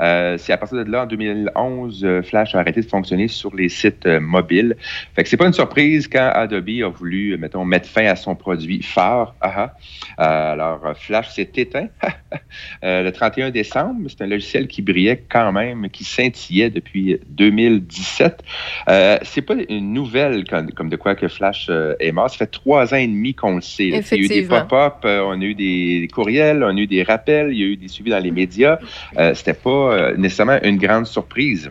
Euh, 0.00 0.36
c'est 0.38 0.52
à 0.52 0.56
partir 0.56 0.84
de 0.84 0.90
là, 0.90 1.02
en 1.04 1.06
2011, 1.06 2.04
euh, 2.04 2.22
Flash 2.22 2.54
a 2.54 2.58
arrêté 2.58 2.80
de 2.80 2.86
fonctionner 2.86 3.28
sur 3.28 3.54
les 3.54 3.68
sites 3.68 4.06
euh, 4.06 4.20
mobiles. 4.20 4.76
Fait 5.14 5.22
que 5.22 5.28
c'est 5.28 5.36
pas 5.36 5.46
une 5.46 5.52
surprise 5.52 6.08
quand 6.08 6.30
Adobe 6.34 6.68
a 6.84 6.88
voulu, 6.88 7.36
mettons, 7.38 7.64
mettre 7.64 7.88
fin 7.88 8.06
à 8.06 8.16
son 8.16 8.34
produit 8.34 8.82
phare. 8.82 9.34
Ah, 9.40 9.52
ah. 9.56 9.74
Euh, 10.20 10.52
alors, 10.52 10.80
Flash 10.96 11.30
s'est 11.30 11.50
éteint 11.56 11.88
le 12.82 13.10
31 13.10 13.50
décembre. 13.50 14.08
C'est 14.08 14.22
un 14.22 14.26
logiciel 14.26 14.66
qui 14.68 14.82
brillait 14.82 15.24
quand 15.28 15.52
même, 15.52 15.88
qui 15.90 16.04
scintillait 16.04 16.70
depuis 16.70 17.18
2017. 17.28 18.42
Euh, 18.88 19.18
c'est 19.22 19.42
pas 19.42 19.54
une 19.68 19.92
nouvelle 19.92 20.44
comme, 20.44 20.70
comme 20.72 20.88
de 20.88 20.96
quoi 20.96 21.14
que 21.14 21.28
Flash 21.28 21.70
est 22.00 22.12
mort. 22.12 22.30
Ça 22.30 22.38
fait 22.38 22.46
trois 22.46 22.92
ans 22.94 22.98
et 22.98 23.06
demi 23.06 23.34
qu'on 23.34 23.56
le 23.56 23.60
sait. 23.60 23.90
là. 23.90 24.00
Il 24.12 24.18
y 24.18 24.20
a 24.20 24.24
eu 24.24 24.28
des 24.28 24.42
pop-up, 24.48 25.04
on 25.04 25.40
a 25.40 25.44
eu 25.44 25.54
des 25.54 26.08
courriels, 26.12 26.62
on 26.64 26.76
a 26.76 26.80
eu 26.80 26.86
des 26.86 27.02
rappels, 27.02 27.52
il 27.52 27.58
y 27.58 27.62
a 27.62 27.66
eu 27.66 27.76
des 27.76 27.88
suivis 27.88 28.10
dans 28.10 28.18
les 28.22 28.30
médias. 28.30 28.78
Euh, 29.18 29.34
C'était 29.34 29.54
pas 29.54 29.83
euh, 29.92 30.14
nécessairement 30.16 30.58
une 30.62 30.78
grande 30.78 31.06
surprise. 31.06 31.70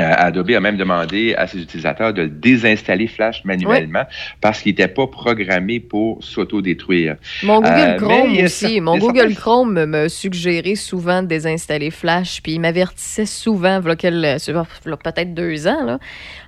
Euh, 0.00 0.12
Adobe 0.16 0.50
a 0.50 0.58
même 0.60 0.76
demandé 0.76 1.34
à 1.36 1.46
ses 1.46 1.58
utilisateurs 1.62 2.12
de 2.12 2.26
désinstaller 2.26 3.06
Flash 3.06 3.44
manuellement 3.44 4.02
parce 4.40 4.60
qu'il 4.60 4.70
n'était 4.72 4.88
pas 4.88 5.06
programmé 5.06 5.78
pour 5.78 6.18
s'autodétruire. 6.24 7.14
Mon 7.44 7.60
Google 7.60 7.68
Euh, 7.70 7.86
mais 7.92 7.96
Chrome 7.98 8.44
aussi. 8.44 8.80
Mon 8.80 8.98
Google 8.98 9.18
certains- 9.20 9.34
Chrome 9.34 9.84
me 9.86 10.08
suggérait 10.08 10.74
souvent 10.74 11.22
de 11.22 11.28
désinstaller 11.28 11.92
Flash, 11.92 12.40
puis 12.42 12.54
il 12.54 12.60
m'avertissait 12.60 13.24
souvent, 13.26 13.78
voilà 13.78 13.94
peut-être 13.96 15.32
deux 15.32 15.68
ans, 15.68 15.84
là, 15.84 15.98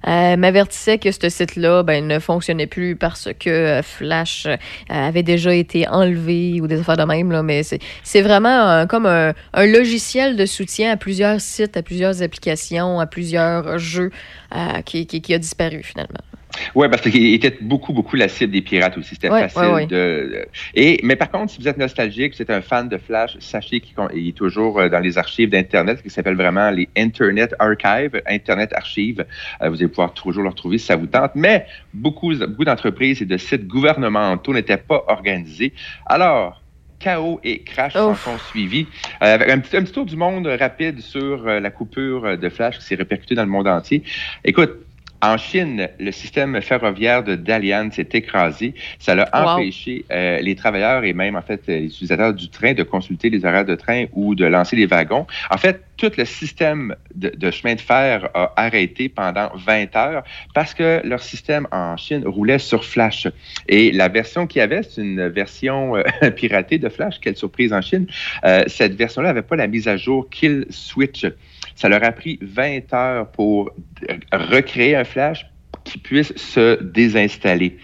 euh, 0.08 0.36
m'avertissait 0.36 0.98
que 0.98 1.12
ce 1.12 1.28
site-là 1.28 1.84
ben, 1.84 2.04
ne 2.06 2.18
fonctionnait 2.18 2.66
plus 2.66 2.96
parce 2.96 3.28
que 3.38 3.48
euh, 3.50 3.82
Flash 3.82 4.46
euh, 4.46 4.56
avait 4.88 5.22
déjà 5.22 5.54
été 5.54 5.86
enlevé 5.86 6.60
ou 6.60 6.66
des 6.66 6.80
affaires 6.80 6.96
de 6.96 7.04
même. 7.04 7.30
Là, 7.30 7.44
mais 7.44 7.62
c'est 7.62 7.78
c'est 8.02 8.22
vraiment 8.22 8.48
un- 8.48 8.86
comme 8.88 9.06
un, 9.06 9.34
un 9.52 9.66
logiciel 9.66 10.36
de 10.36 10.46
soutien 10.46 10.90
à 10.90 10.96
plusieurs 10.96 11.40
sites, 11.40 11.76
à 11.76 11.82
plusieurs 11.82 12.22
applications, 12.22 12.98
à 12.98 13.06
plusieurs 13.06 13.35
jeux 13.78 14.10
euh, 14.54 14.82
qui, 14.82 15.06
qui, 15.06 15.20
qui 15.22 15.34
a 15.34 15.38
disparu 15.38 15.82
finalement. 15.82 16.20
Oui, 16.74 16.88
parce 16.88 17.02
qu'il 17.02 17.34
était 17.34 17.54
beaucoup, 17.60 17.92
beaucoup 17.92 18.16
la 18.16 18.28
cible 18.28 18.52
des 18.52 18.62
pirates 18.62 18.96
aussi. 18.96 19.10
C'était 19.14 19.28
Ouais, 19.30 19.42
facile 19.48 19.60
ouais, 19.62 19.72
ouais. 19.74 19.86
de. 19.86 20.46
Et, 20.74 21.00
mais 21.02 21.14
par 21.16 21.30
contre, 21.30 21.52
si 21.52 21.60
vous 21.60 21.68
êtes 21.68 21.76
nostalgique, 21.76 22.34
vous 22.34 22.40
êtes 22.40 22.50
un 22.50 22.62
fan 22.62 22.88
de 22.88 22.96
Flash, 22.96 23.36
sachez 23.40 23.80
qu'il 23.80 23.94
est 24.28 24.36
toujours 24.36 24.80
euh, 24.80 24.88
dans 24.88 25.00
les 25.00 25.18
archives 25.18 25.50
d'Internet, 25.50 26.02
qui 26.02 26.08
s'appelle 26.08 26.36
vraiment 26.36 26.70
les 26.70 26.88
Internet 26.96 27.54
Archive, 27.58 28.22
Internet 28.26 28.72
Archive. 28.74 29.26
Euh, 29.60 29.68
vous 29.68 29.76
allez 29.76 29.88
pouvoir 29.88 30.14
toujours 30.14 30.44
le 30.44 30.48
retrouver 30.48 30.78
si 30.78 30.86
ça 30.86 30.96
vous 30.96 31.06
tente. 31.06 31.32
Mais 31.34 31.66
beaucoup, 31.92 32.34
beaucoup 32.34 32.64
d'entreprises 32.64 33.20
et 33.20 33.26
de 33.26 33.36
sites 33.36 33.66
gouvernementaux 33.66 34.54
n'étaient 34.54 34.78
pas 34.78 35.04
organisés. 35.08 35.74
Alors, 36.06 36.62
chaos 36.98 37.40
et 37.44 37.62
crash 37.62 37.92
s'en 37.92 38.14
sont 38.14 38.38
suivis. 38.50 38.86
Euh, 39.22 39.34
avec 39.34 39.48
un, 39.50 39.58
petit, 39.58 39.76
un 39.76 39.82
petit 39.82 39.92
tour 39.92 40.06
du 40.06 40.16
monde 40.16 40.46
rapide 40.46 41.00
sur 41.00 41.46
euh, 41.46 41.60
la 41.60 41.70
coupure 41.70 42.38
de 42.38 42.48
Flash 42.48 42.78
qui 42.78 42.84
s'est 42.84 42.94
répercutée 42.94 43.34
dans 43.34 43.44
le 43.44 43.50
monde 43.50 43.68
entier. 43.68 44.02
Écoute, 44.44 44.85
en 45.22 45.36
Chine, 45.38 45.88
le 45.98 46.12
système 46.12 46.60
ferroviaire 46.60 47.24
de 47.24 47.34
Dalian 47.34 47.90
s'est 47.90 48.08
écrasé. 48.12 48.74
Ça 48.98 49.12
a 49.12 49.42
Wow. 49.42 49.48
empêché 49.60 50.04
euh, 50.10 50.38
les 50.40 50.54
travailleurs 50.54 51.04
et 51.04 51.12
même 51.12 51.36
en 51.36 51.42
fait 51.42 51.62
euh, 51.68 51.78
les 51.80 51.86
utilisateurs 51.86 52.34
du 52.34 52.48
train 52.48 52.74
de 52.74 52.82
consulter 52.82 53.30
les 53.30 53.44
horaires 53.44 53.64
de 53.64 53.74
train 53.74 54.06
ou 54.12 54.34
de 54.34 54.44
lancer 54.44 54.76
les 54.76 54.86
wagons. 54.86 55.26
En 55.50 55.56
fait, 55.56 55.82
tout 55.96 56.10
le 56.18 56.24
système 56.26 56.94
de, 57.14 57.30
de 57.30 57.50
chemin 57.50 57.74
de 57.74 57.80
fer 57.80 58.28
a 58.34 58.52
arrêté 58.56 59.08
pendant 59.08 59.50
20 59.54 59.96
heures 59.96 60.24
parce 60.54 60.74
que 60.74 61.00
leur 61.04 61.20
système 61.22 61.66
en 61.72 61.96
Chine 61.96 62.22
roulait 62.26 62.58
sur 62.58 62.84
Flash. 62.84 63.26
Et 63.68 63.92
la 63.92 64.08
version 64.08 64.46
qu'il 64.46 64.58
y 64.58 64.62
avait, 64.62 64.82
c'est 64.82 65.00
une 65.00 65.28
version 65.28 65.96
euh, 65.96 66.02
piratée 66.36 66.78
de 66.78 66.88
Flash. 66.90 67.18
Quelle 67.20 67.36
surprise 67.36 67.72
en 67.72 67.80
Chine. 67.80 68.06
Euh, 68.44 68.64
cette 68.66 68.94
version-là 68.94 69.28
n'avait 69.28 69.42
pas 69.42 69.56
la 69.56 69.66
mise 69.66 69.88
à 69.88 69.96
jour 69.96 70.28
Kill 70.30 70.66
Switch. 70.70 71.24
Ça 71.76 71.88
leur 71.88 72.02
a 72.02 72.10
pris 72.10 72.38
20 72.42 72.92
heures 72.94 73.30
pour 73.30 73.70
recréer 74.32 74.96
un 74.96 75.04
Flash 75.04 75.46
qui 75.86 75.98
puisse 75.98 76.36
se 76.36 76.82
désinstaller. 76.82 77.78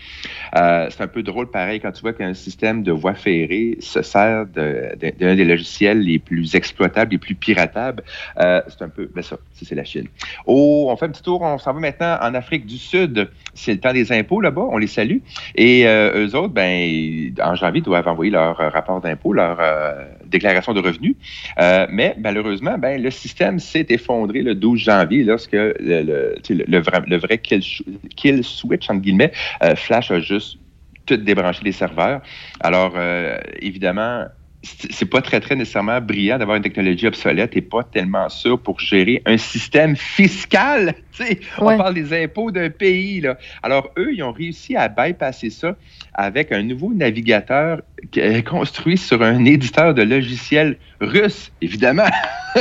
Euh, 0.56 0.88
c'est 0.90 1.02
un 1.02 1.06
peu 1.06 1.22
drôle, 1.22 1.50
pareil, 1.50 1.80
quand 1.80 1.92
tu 1.92 2.02
vois 2.02 2.12
qu'un 2.12 2.34
système 2.34 2.82
de 2.82 2.92
voie 2.92 3.14
ferrée 3.14 3.78
se 3.80 4.02
sert 4.02 4.46
d'un 4.46 5.34
des 5.34 5.44
logiciels 5.44 6.00
les 6.00 6.18
plus 6.18 6.54
exploitables, 6.54 7.12
les 7.12 7.18
plus 7.18 7.34
piratables. 7.34 8.02
Euh, 8.38 8.60
c'est 8.68 8.82
un 8.82 8.88
peu, 8.88 9.08
ben 9.14 9.22
ça, 9.22 9.36
ça, 9.52 9.66
c'est 9.66 9.74
la 9.74 9.84
Chine. 9.84 10.08
Oh, 10.46 10.88
on 10.90 10.96
fait 10.96 11.06
un 11.06 11.10
petit 11.10 11.22
tour, 11.22 11.40
on 11.42 11.58
s'en 11.58 11.72
va 11.72 11.80
maintenant 11.80 12.18
en 12.20 12.34
Afrique 12.34 12.66
du 12.66 12.76
Sud. 12.76 13.30
C'est 13.54 13.72
le 13.72 13.80
temps 13.80 13.92
des 13.92 14.12
impôts 14.12 14.40
là-bas, 14.40 14.66
on 14.68 14.78
les 14.78 14.88
salue. 14.88 15.18
Et 15.54 15.86
euh, 15.86 16.26
eux 16.26 16.36
autres, 16.36 16.52
ben, 16.52 17.32
en 17.40 17.54
janvier, 17.54 17.80
doivent 17.80 18.08
envoyer 18.08 18.32
leur 18.32 18.60
euh, 18.60 18.68
rapport 18.68 19.00
d'impôt, 19.00 19.32
leur 19.32 19.58
euh, 19.60 20.04
déclaration 20.32 20.72
de 20.74 20.80
revenus. 20.80 21.14
Euh, 21.60 21.86
mais 21.90 22.14
malheureusement, 22.18 22.76
ben, 22.78 23.00
le 23.00 23.10
système 23.10 23.58
s'est 23.58 23.86
effondré 23.90 24.42
le 24.42 24.54
12 24.54 24.80
janvier 24.80 25.24
lorsque 25.24 25.52
le, 25.52 25.74
le, 25.80 26.34
le- 26.66 26.78
vrai, 26.80 27.02
le 27.06 27.16
vrai 27.18 27.38
kill 27.38 28.44
switch, 28.44 28.90
entre 28.90 29.00
guillemets, 29.00 29.32
euh, 29.62 29.76
Flash 29.76 30.10
a 30.10 30.20
juste 30.20 30.58
tout 31.06 31.16
débranché 31.16 31.60
les 31.64 31.72
serveurs. 31.72 32.22
Alors, 32.60 32.92
euh, 32.96 33.38
évidemment, 33.60 34.26
c'est 34.62 35.06
pas 35.06 35.20
très, 35.20 35.40
très 35.40 35.56
nécessairement 35.56 36.00
brillant 36.00 36.38
d'avoir 36.38 36.56
une 36.56 36.62
technologie 36.62 37.06
obsolète 37.06 37.56
et 37.56 37.60
pas 37.60 37.82
tellement 37.82 38.28
sûr 38.28 38.60
pour 38.60 38.78
gérer 38.78 39.22
un 39.26 39.36
système 39.36 39.96
fiscal. 39.96 40.94
Tu 41.12 41.26
sais, 41.26 41.40
On 41.58 41.76
parle 41.76 41.92
des 41.92 42.24
impôts 42.24 42.50
d'un 42.50 42.70
pays. 42.70 43.20
Là. 43.20 43.36
Alors, 43.62 43.90
eux, 43.98 44.14
ils 44.14 44.22
ont 44.22 44.32
réussi 44.32 44.76
à 44.76 44.88
bypasser 44.88 45.50
ça 45.50 45.76
avec 46.14 46.52
un 46.52 46.62
nouveau 46.62 46.94
navigateur 46.94 47.82
qui 48.10 48.20
est 48.20 48.42
construit 48.42 48.96
sur 48.96 49.22
un 49.22 49.44
éditeur 49.44 49.92
de 49.92 50.00
logiciels 50.02 50.78
russe, 51.02 51.52
évidemment. 51.60 52.08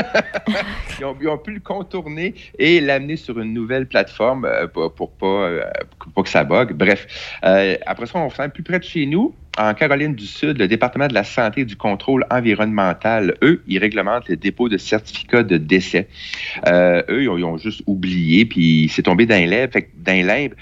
ils, 1.00 1.06
ont, 1.06 1.16
ils 1.22 1.30
ont 1.30 1.38
pu 1.38 1.54
le 1.54 1.60
contourner 1.62 2.36
et 2.60 2.82
l'amener 2.82 3.16
sur 3.16 3.40
une 3.40 3.54
nouvelle 3.54 3.88
plateforme 3.88 4.44
euh, 4.44 4.68
pour, 4.68 4.94
pour 4.94 5.12
pas, 5.12 5.26
euh, 5.26 5.64
pour 6.00 6.12
pas 6.12 6.24
que 6.24 6.30
ça 6.30 6.44
bug. 6.44 6.74
Bref, 6.74 7.08
euh, 7.46 7.78
après 7.86 8.06
ça, 8.06 8.20
on 8.20 8.30
fait 8.30 8.52
plus 8.52 8.64
près 8.64 8.80
de 8.80 8.84
chez 8.84 9.06
nous. 9.06 9.34
En 9.58 9.74
Caroline 9.74 10.16
du 10.16 10.26
Sud, 10.26 10.58
le 10.60 10.68
département 10.68 11.08
de 11.08 11.14
la 11.14 11.26
santé 11.26 11.62
et 11.62 11.66
du 11.66 11.76
contrôle 11.76 12.26
environnemental, 12.32 13.36
eux, 13.42 13.62
ils 13.68 13.80
réglementent 13.80 14.30
le 14.30 14.38
dépôt 14.38 14.70
de 14.70 14.78
certificats 14.78 15.44
de 15.44 15.58
décès. 15.58 16.08
Euh, 16.68 17.04
eux, 17.10 17.24
ils 17.24 17.30
ont, 17.30 17.38
ils 17.38 17.44
ont 17.44 17.58
juste 17.58 17.84
oublié, 17.86 18.46
puis 18.46 18.90
c'est 18.90 19.04
tombé 19.04 19.26
que 19.26 19.32
dans 19.34 20.14
les 20.14 20.24
lèvres, 20.24 20.56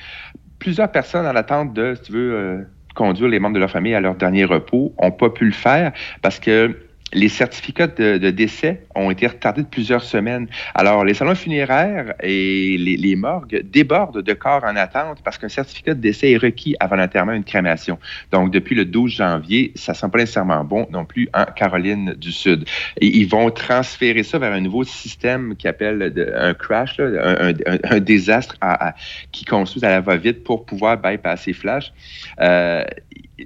plusieurs 0.57 0.91
personnes 0.91 1.25
en 1.25 1.35
attente 1.35 1.73
de, 1.73 1.93
si 1.95 2.01
tu 2.01 2.11
veux, 2.13 2.33
euh, 2.33 2.61
conduire 2.95 3.29
les 3.29 3.39
membres 3.39 3.55
de 3.55 3.59
leur 3.59 3.71
famille 3.71 3.93
à 3.93 4.01
leur 4.01 4.15
dernier 4.15 4.43
repos 4.43 4.93
n'ont 5.01 5.11
pas 5.11 5.29
pu 5.29 5.45
le 5.45 5.51
faire 5.51 5.93
parce 6.21 6.39
que 6.39 6.75
les 7.13 7.29
certificats 7.29 7.87
de, 7.87 8.17
de 8.17 8.29
décès 8.29 8.83
ont 8.95 9.09
été 9.11 9.25
retardés 9.27 9.63
de 9.63 9.67
plusieurs 9.67 10.03
semaines. 10.03 10.47
Alors, 10.75 11.03
les 11.03 11.13
salons 11.13 11.35
funéraires 11.35 12.13
et 12.21 12.77
les, 12.77 12.97
les 12.97 13.15
morgues 13.15 13.61
débordent 13.63 14.21
de 14.21 14.33
corps 14.33 14.63
en 14.63 14.75
attente 14.75 15.19
parce 15.23 15.37
qu'un 15.37 15.49
certificat 15.49 15.93
de 15.95 15.99
décès 16.01 16.31
est 16.31 16.37
requis 16.37 16.75
avant 16.79 16.95
l'enterrement 16.97 17.31
une 17.33 17.43
crémation. 17.43 17.97
Donc, 18.31 18.51
depuis 18.51 18.75
le 18.75 18.85
12 18.85 19.11
janvier, 19.11 19.71
ça 19.75 19.93
sent 19.93 20.07
pas 20.11 20.19
nécessairement 20.19 20.63
bon 20.63 20.87
non 20.91 21.05
plus 21.05 21.29
en 21.33 21.45
Caroline 21.45 22.13
du 22.13 22.31
Sud. 22.31 22.65
Ils 23.01 23.25
vont 23.27 23.49
transférer 23.49 24.23
ça 24.23 24.37
vers 24.37 24.53
un 24.53 24.61
nouveau 24.61 24.83
système 24.83 25.55
qui 25.55 25.67
appelle 25.67 26.13
un 26.37 26.53
crash, 26.53 26.97
là, 26.99 27.05
un, 27.39 27.49
un- 27.49 27.77
un 27.83 27.99
désastre 27.99 28.55
à- 28.61 28.89
à- 28.89 28.95
qui 29.31 29.45
construit 29.45 29.83
à 29.83 29.89
la 29.89 30.01
va-vite 30.01 30.43
pour 30.43 30.65
pouvoir 30.65 30.97
bypasser 30.97 31.53
Flash. 31.53 31.91
Euh, 32.39 32.83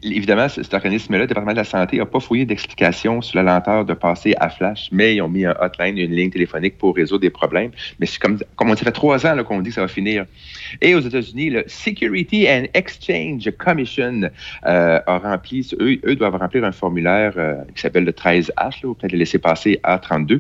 évidemment, 0.01 0.49
ce- 0.49 0.63
cet 0.63 0.73
organisme-là, 0.73 1.19
le 1.19 1.27
département 1.27 1.51
de 1.53 1.57
la 1.57 1.63
santé, 1.63 1.97
n'a 1.97 2.05
pas 2.05 2.19
fouillé 2.19 2.45
d'explications 2.45 3.21
sur 3.21 3.41
la 3.41 3.53
lenteur 3.53 3.85
de 3.85 3.93
passer 3.93 4.33
à 4.39 4.49
Flash, 4.49 4.89
mais 4.91 5.15
ils 5.15 5.21
ont 5.21 5.29
mis 5.29 5.45
un 5.45 5.55
hotline, 5.59 5.97
une 5.97 6.11
ligne 6.11 6.29
téléphonique 6.31 6.77
pour 6.77 6.95
résoudre 6.95 7.21
des 7.21 7.29
problèmes. 7.29 7.71
Mais 7.99 8.05
c'est 8.05 8.19
comme, 8.19 8.39
comme 8.55 8.69
on 8.69 8.73
dit, 8.73 8.79
ça 8.79 8.85
fait 8.85 8.91
trois 8.91 9.25
ans 9.25 9.43
qu'on 9.43 9.61
dit 9.61 9.69
que 9.69 9.75
ça 9.75 9.81
va 9.81 9.87
finir. 9.87 10.25
Et 10.81 10.95
aux 10.95 10.99
États-Unis, 11.01 11.49
le 11.51 11.63
Security 11.67 12.47
and 12.49 12.65
Exchange 12.73 13.49
Commission 13.57 14.21
euh, 14.65 14.99
a 15.05 15.17
rempli, 15.17 15.67
eux, 15.79 15.99
eux 16.05 16.15
doivent 16.15 16.35
remplir 16.35 16.63
un 16.63 16.71
formulaire 16.71 17.33
euh, 17.37 17.55
qui 17.75 17.81
s'appelle 17.81 18.05
le 18.05 18.11
13H, 18.11 18.51
là, 18.57 18.71
peut-être 18.95 19.11
le 19.11 19.17
laisser 19.19 19.39
passer 19.39 19.79
A32. 19.83 20.39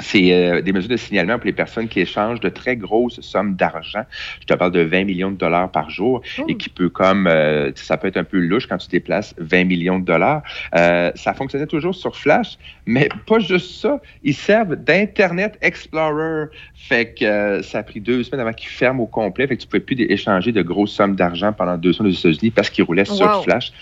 C'est 0.00 0.32
euh, 0.32 0.62
des 0.62 0.72
mesures 0.72 0.90
de 0.90 0.96
signalement 0.96 1.36
pour 1.36 1.46
les 1.46 1.52
personnes 1.52 1.88
qui 1.88 2.00
échangent 2.00 2.40
de 2.40 2.48
très 2.48 2.76
grosses 2.76 3.20
sommes 3.20 3.54
d'argent. 3.54 4.04
Je 4.40 4.46
te 4.46 4.54
parle 4.54 4.72
de 4.72 4.80
20 4.80 5.04
millions 5.04 5.30
de 5.30 5.36
dollars 5.36 5.70
par 5.70 5.90
jour 5.90 6.22
et 6.48 6.56
qui 6.56 6.68
peut 6.68 6.88
comme, 6.88 7.26
euh, 7.26 7.70
ça 7.74 7.96
peut 7.96 8.08
être 8.08 8.16
un 8.16 8.24
peu 8.24 8.38
louche 8.38 8.66
quand 8.66 8.78
tu 8.78 8.88
déplaces 8.88 9.34
20 9.38 9.64
millions 9.64 9.98
de 9.98 10.04
dollars. 10.04 10.42
Euh, 10.74 11.10
ça 11.14 11.34
fonctionnait 11.34 11.66
toujours 11.66 11.94
sur 11.94 12.16
Flash, 12.16 12.58
mais 12.86 13.08
pas 13.26 13.38
juste 13.38 13.80
ça. 13.80 14.00
Ils 14.22 14.34
servent 14.34 14.76
d'Internet 14.76 15.58
Explorer. 15.60 16.46
Fait 16.74 17.14
que 17.14 17.62
ça 17.62 17.78
a 17.78 17.82
pris 17.82 18.00
deux 18.00 18.22
semaines 18.22 18.40
avant 18.40 18.52
qu'ils 18.52 18.70
ferment 18.70 19.02
au 19.02 19.06
complet. 19.06 19.46
Fait 19.46 19.56
que 19.56 19.62
tu 19.62 19.68
pouvais 19.68 19.80
plus 19.80 20.00
échanger 20.00 20.52
de 20.52 20.62
grosses 20.62 20.92
sommes 20.92 21.16
d'argent 21.16 21.52
pendant 21.52 21.76
deux 21.76 21.92
semaines 21.92 22.12
aux 22.12 22.14
États-Unis 22.14 22.50
parce 22.50 22.70
qu'ils 22.70 22.84
roulaient 22.84 23.04
sur. 23.04 23.30
Flash. 23.44 23.72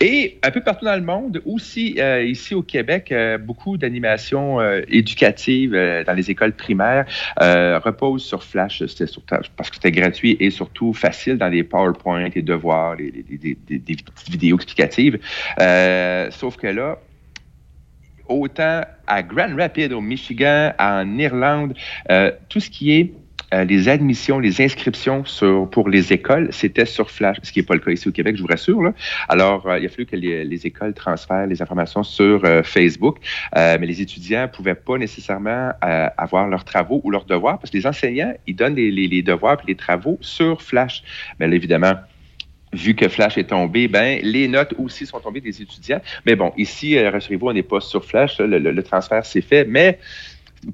Et 0.00 0.38
un 0.42 0.50
peu 0.50 0.60
partout 0.60 0.84
dans 0.84 0.94
le 0.94 1.02
monde, 1.02 1.42
aussi 1.44 1.98
ici 2.24 2.54
au 2.54 2.62
Québec, 2.62 3.12
beaucoup 3.40 3.76
d'animations 3.76 4.60
euh, 4.60 4.82
euh, 5.72 6.04
dans 6.04 6.12
les 6.14 6.30
écoles 6.30 6.52
primaires 6.52 7.06
euh, 7.42 7.78
reposent 7.78 8.24
sur 8.24 8.42
Flash 8.42 8.84
sur- 8.86 9.22
parce 9.56 9.70
que 9.70 9.76
c'était 9.76 9.92
gratuit 9.92 10.36
et 10.40 10.50
surtout 10.50 10.92
facile 10.92 11.36
dans 11.38 11.48
les 11.48 11.62
PowerPoint, 11.62 12.28
les 12.34 12.42
devoirs, 12.42 12.96
les, 12.96 13.10
les- 13.10 13.56
des- 13.78 13.96
vidéos 14.30 14.56
explicatives. 14.56 15.18
Euh, 15.60 16.30
sauf 16.30 16.56
que 16.56 16.66
là, 16.68 16.98
autant 18.28 18.82
à 19.06 19.22
Grand 19.22 19.54
Rapids, 19.56 19.92
au 19.92 20.00
Michigan, 20.00 20.72
en 20.78 21.18
Irlande, 21.18 21.74
euh, 22.10 22.30
tout 22.48 22.60
ce 22.60 22.70
qui 22.70 22.92
est 22.92 23.12
euh, 23.52 23.64
les 23.64 23.88
admissions, 23.88 24.38
les 24.38 24.60
inscriptions 24.62 25.24
sur, 25.24 25.68
pour 25.70 25.88
les 25.88 26.12
écoles, 26.12 26.48
c'était 26.50 26.86
sur 26.86 27.10
Flash, 27.10 27.36
ce 27.42 27.52
qui 27.52 27.60
n'est 27.60 27.66
pas 27.66 27.74
le 27.74 27.80
cas 27.80 27.90
ici 27.90 28.08
au 28.08 28.12
Québec, 28.12 28.36
je 28.36 28.42
vous 28.42 28.48
rassure. 28.48 28.82
Là. 28.82 28.92
Alors, 29.28 29.66
euh, 29.68 29.78
il 29.78 29.86
a 29.86 29.88
fallu 29.88 30.06
que 30.06 30.16
les, 30.16 30.44
les 30.44 30.66
écoles 30.66 30.94
transfèrent 30.94 31.46
les 31.46 31.60
informations 31.60 32.02
sur 32.02 32.44
euh, 32.44 32.62
Facebook, 32.62 33.18
euh, 33.56 33.76
mais 33.80 33.86
les 33.86 34.00
étudiants 34.00 34.42
ne 34.42 34.46
pouvaient 34.46 34.74
pas 34.74 34.96
nécessairement 34.98 35.70
avoir 35.80 36.48
leurs 36.48 36.64
travaux 36.64 37.00
ou 37.04 37.10
leurs 37.10 37.24
devoirs, 37.26 37.58
parce 37.58 37.70
que 37.70 37.76
les 37.76 37.86
enseignants, 37.86 38.32
ils 38.46 38.56
donnent 38.56 38.74
les, 38.76 38.90
les- 38.90 39.08
les 39.08 39.22
devoirs 39.22 39.58
et 39.64 39.68
les 39.68 39.74
travaux 39.76 40.18
sur 40.20 40.62
Flash. 40.62 41.02
Mais 41.38 41.46
là, 41.48 41.54
évidemment, 41.54 41.94
vu 42.72 42.94
que 42.96 43.08
Flash 43.08 43.38
est 43.38 43.44
tombé, 43.50 43.86
ben 43.86 44.18
les 44.22 44.48
notes 44.48 44.74
aussi 44.78 45.06
sont 45.06 45.20
tombées 45.20 45.40
des 45.40 45.62
étudiants. 45.62 46.00
Mais 46.26 46.34
bon, 46.34 46.52
ici, 46.56 46.98
rassurez-vous, 46.98 47.48
on 47.48 47.52
n'est 47.52 47.62
pas 47.62 47.80
sur 47.80 48.04
Flash. 48.04 48.38
le, 48.40 48.58
le- 48.58 48.72
le 48.72 48.82
transfert 48.82 49.24
s'est 49.24 49.42
fait, 49.42 49.64
mais 49.64 49.98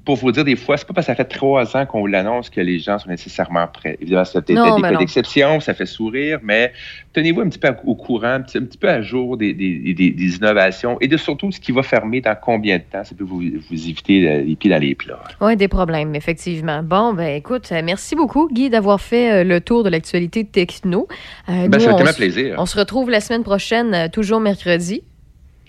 pour 0.05 0.15
vous 0.15 0.31
dire 0.31 0.43
des 0.43 0.55
fois, 0.55 0.77
c'est 0.77 0.87
pas 0.87 0.93
parce 0.93 1.07
que 1.07 1.11
ça 1.11 1.15
fait 1.15 1.25
trois 1.25 1.75
ans 1.75 1.85
qu'on 1.85 1.99
vous 2.01 2.07
l'annonce 2.07 2.49
que 2.49 2.61
les 2.61 2.79
gens 2.79 2.97
sont 2.99 3.09
nécessairement 3.09 3.67
prêts. 3.67 3.97
Évidemment, 4.01 4.25
ça 4.25 4.41
peut 4.41 4.53
être 4.53 4.59
Non, 4.59 4.75
des 4.75 4.81
cas 4.81 4.95
d'exception, 4.95 5.59
ça 5.59 5.73
fait 5.73 5.85
sourire, 5.85 6.39
mais 6.43 6.71
tenez-vous 7.13 7.41
un 7.41 7.49
petit 7.49 7.59
peu 7.59 7.69
au 7.85 7.95
courant, 7.95 8.27
un 8.27 8.41
petit, 8.41 8.57
un 8.57 8.63
petit 8.65 8.77
peu 8.77 8.89
à 8.89 9.01
jour 9.01 9.37
des, 9.37 9.53
des- 9.53 9.93
des- 9.93 10.11
des 10.11 10.35
innovations 10.35 10.97
et 11.01 11.07
de 11.07 11.17
surtout 11.17 11.51
ce 11.51 11.59
qui 11.59 11.71
va 11.71 11.83
fermer 11.83 12.21
dans 12.21 12.35
combien 12.35 12.77
de 12.77 12.83
temps. 12.83 13.03
Ça 13.03 13.15
peut 13.15 13.23
vous, 13.23 13.41
vous 13.41 13.89
éviter 13.89 14.43
les 14.43 14.55
pieds 14.55 14.69
dans 14.71 14.79
les 14.81 14.95
plats. 14.95 15.19
Oui, 15.41 15.55
des 15.55 15.67
problèmes, 15.67 16.15
effectivement. 16.15 16.81
Bon, 16.83 17.13
ben 17.13 17.35
écoute, 17.35 17.69
euh, 17.71 17.81
merci 17.83 18.15
beaucoup, 18.15 18.49
Guy, 18.51 18.69
d'avoir 18.69 19.01
fait 19.01 19.31
euh, 19.31 19.43
le 19.43 19.61
tour 19.61 19.83
de 19.83 19.89
l'actualité 19.89 20.45
techno. 20.45 21.07
Euh, 21.49 21.67
Ben, 21.67 21.77
nous, 21.77 21.83
ça 21.83 21.97
fait 21.97 22.15
plaisir. 22.15 22.55
On 22.57 22.65
se 22.65 22.77
retrouve 22.77 23.09
la 23.09 23.19
semaine 23.21 23.43
prochaine, 23.43 24.09
toujours 24.11 24.39
mercredi. 24.39 25.03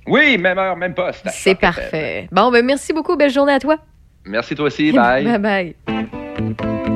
Oui, 0.06 0.36
même 0.36 0.58
heure, 0.58 0.76
même 0.76 0.94
poste. 0.94 1.24
C'est 1.30 1.54
parfait. 1.54 2.28
Bon, 2.32 2.50
ben 2.50 2.64
merci 2.66 2.92
beaucoup. 2.92 3.16
Belle 3.16 3.30
journée 3.30 3.52
à 3.52 3.60
toi. 3.60 3.76
Merci 4.26 4.54
toi 4.54 4.66
aussi. 4.66 4.92
Bye. 4.92 5.24
bye 5.38 5.74
bye. 5.86 6.88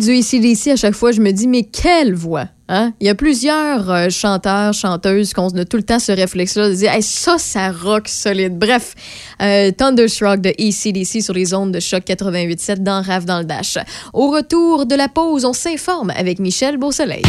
Du 0.00 0.10
ACDC, 0.10 0.68
à 0.68 0.76
chaque 0.76 0.94
fois, 0.94 1.12
je 1.12 1.20
me 1.20 1.30
dis, 1.30 1.46
mais 1.46 1.62
quelle 1.62 2.14
voix! 2.14 2.46
Hein? 2.68 2.92
Il 3.00 3.06
y 3.06 3.10
a 3.10 3.16
plusieurs 3.16 3.90
euh, 3.90 4.10
chanteurs, 4.10 4.72
chanteuses 4.72 5.32
qui 5.32 5.40
ont 5.40 5.50
tout 5.50 5.76
le 5.76 5.82
temps 5.82 5.98
ce 5.98 6.12
réflexe-là 6.12 6.68
de 6.68 6.74
dire 6.74 6.92
hey, 6.92 7.02
ça, 7.02 7.36
ça 7.36 7.72
rock 7.72 8.06
solide. 8.06 8.58
Bref, 8.58 8.94
euh, 9.42 9.72
Thunderstruck 9.72 10.40
de 10.40 10.50
ACDC 10.50 11.20
sur 11.20 11.34
les 11.34 11.52
ondes 11.52 11.72
de 11.72 11.80
choc 11.80 12.04
88.7 12.06 12.76
dans 12.76 13.02
Rave 13.02 13.24
dans 13.24 13.40
le 13.40 13.44
Dash. 13.44 13.76
Au 14.12 14.30
retour 14.30 14.86
de 14.86 14.94
la 14.94 15.08
pause, 15.08 15.44
on 15.44 15.52
s'informe 15.52 16.10
avec 16.10 16.38
Michel 16.38 16.76
Beausoleil. 16.76 17.22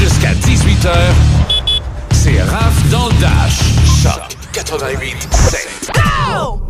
Jusqu'à 0.00 0.32
18h, 0.32 0.92
c'est 2.10 2.42
Raph 2.42 2.90
dans 2.90 3.06
le 3.06 3.20
Dash. 3.20 3.60
Choc 4.02 4.36
88.7. 4.52 6.69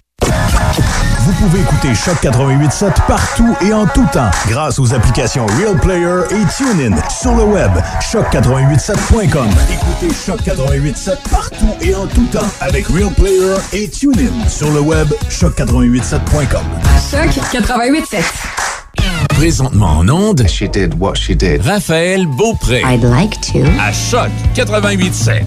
Vous 1.23 1.33
pouvez 1.33 1.61
écouter 1.61 1.93
Choc 1.95 2.15
88.7 2.23 2.93
partout 3.07 3.55
et 3.61 3.73
en 3.73 3.85
tout 3.85 4.05
temps 4.11 4.29
grâce 4.47 4.79
aux 4.79 4.93
applications 4.93 5.45
Real 5.45 5.77
Player 5.79 6.21
et 6.31 6.45
TuneIn. 6.55 6.95
Sur 7.09 7.35
le 7.35 7.43
web, 7.43 7.71
choc887.com. 8.01 9.47
Écoutez 9.71 10.13
Choc 10.13 10.39
88.7 10.41 11.17
partout 11.31 11.69
et 11.81 11.93
en 11.95 12.05
tout 12.07 12.25
temps 12.31 12.47
avec 12.59 12.87
Real 12.87 13.11
Player 13.13 13.55
et 13.73 13.87
TuneIn. 13.89 14.47
Sur 14.47 14.71
le 14.71 14.81
web, 14.81 15.07
choc887.com. 15.29 16.63
Choc 17.11 17.61
88.7. 17.61 18.23
Présentement 19.29 19.97
en 19.99 20.09
onde. 20.09 20.47
She 20.47 20.63
did 20.69 20.93
what 20.99 21.15
she 21.15 21.35
did. 21.35 21.61
Raphaël 21.65 22.25
Beaupré. 22.27 22.81
I'd 22.85 23.03
like 23.03 23.39
to. 23.51 23.59
À 23.79 23.91
Choc 23.91 24.29
88.7. 24.55 25.43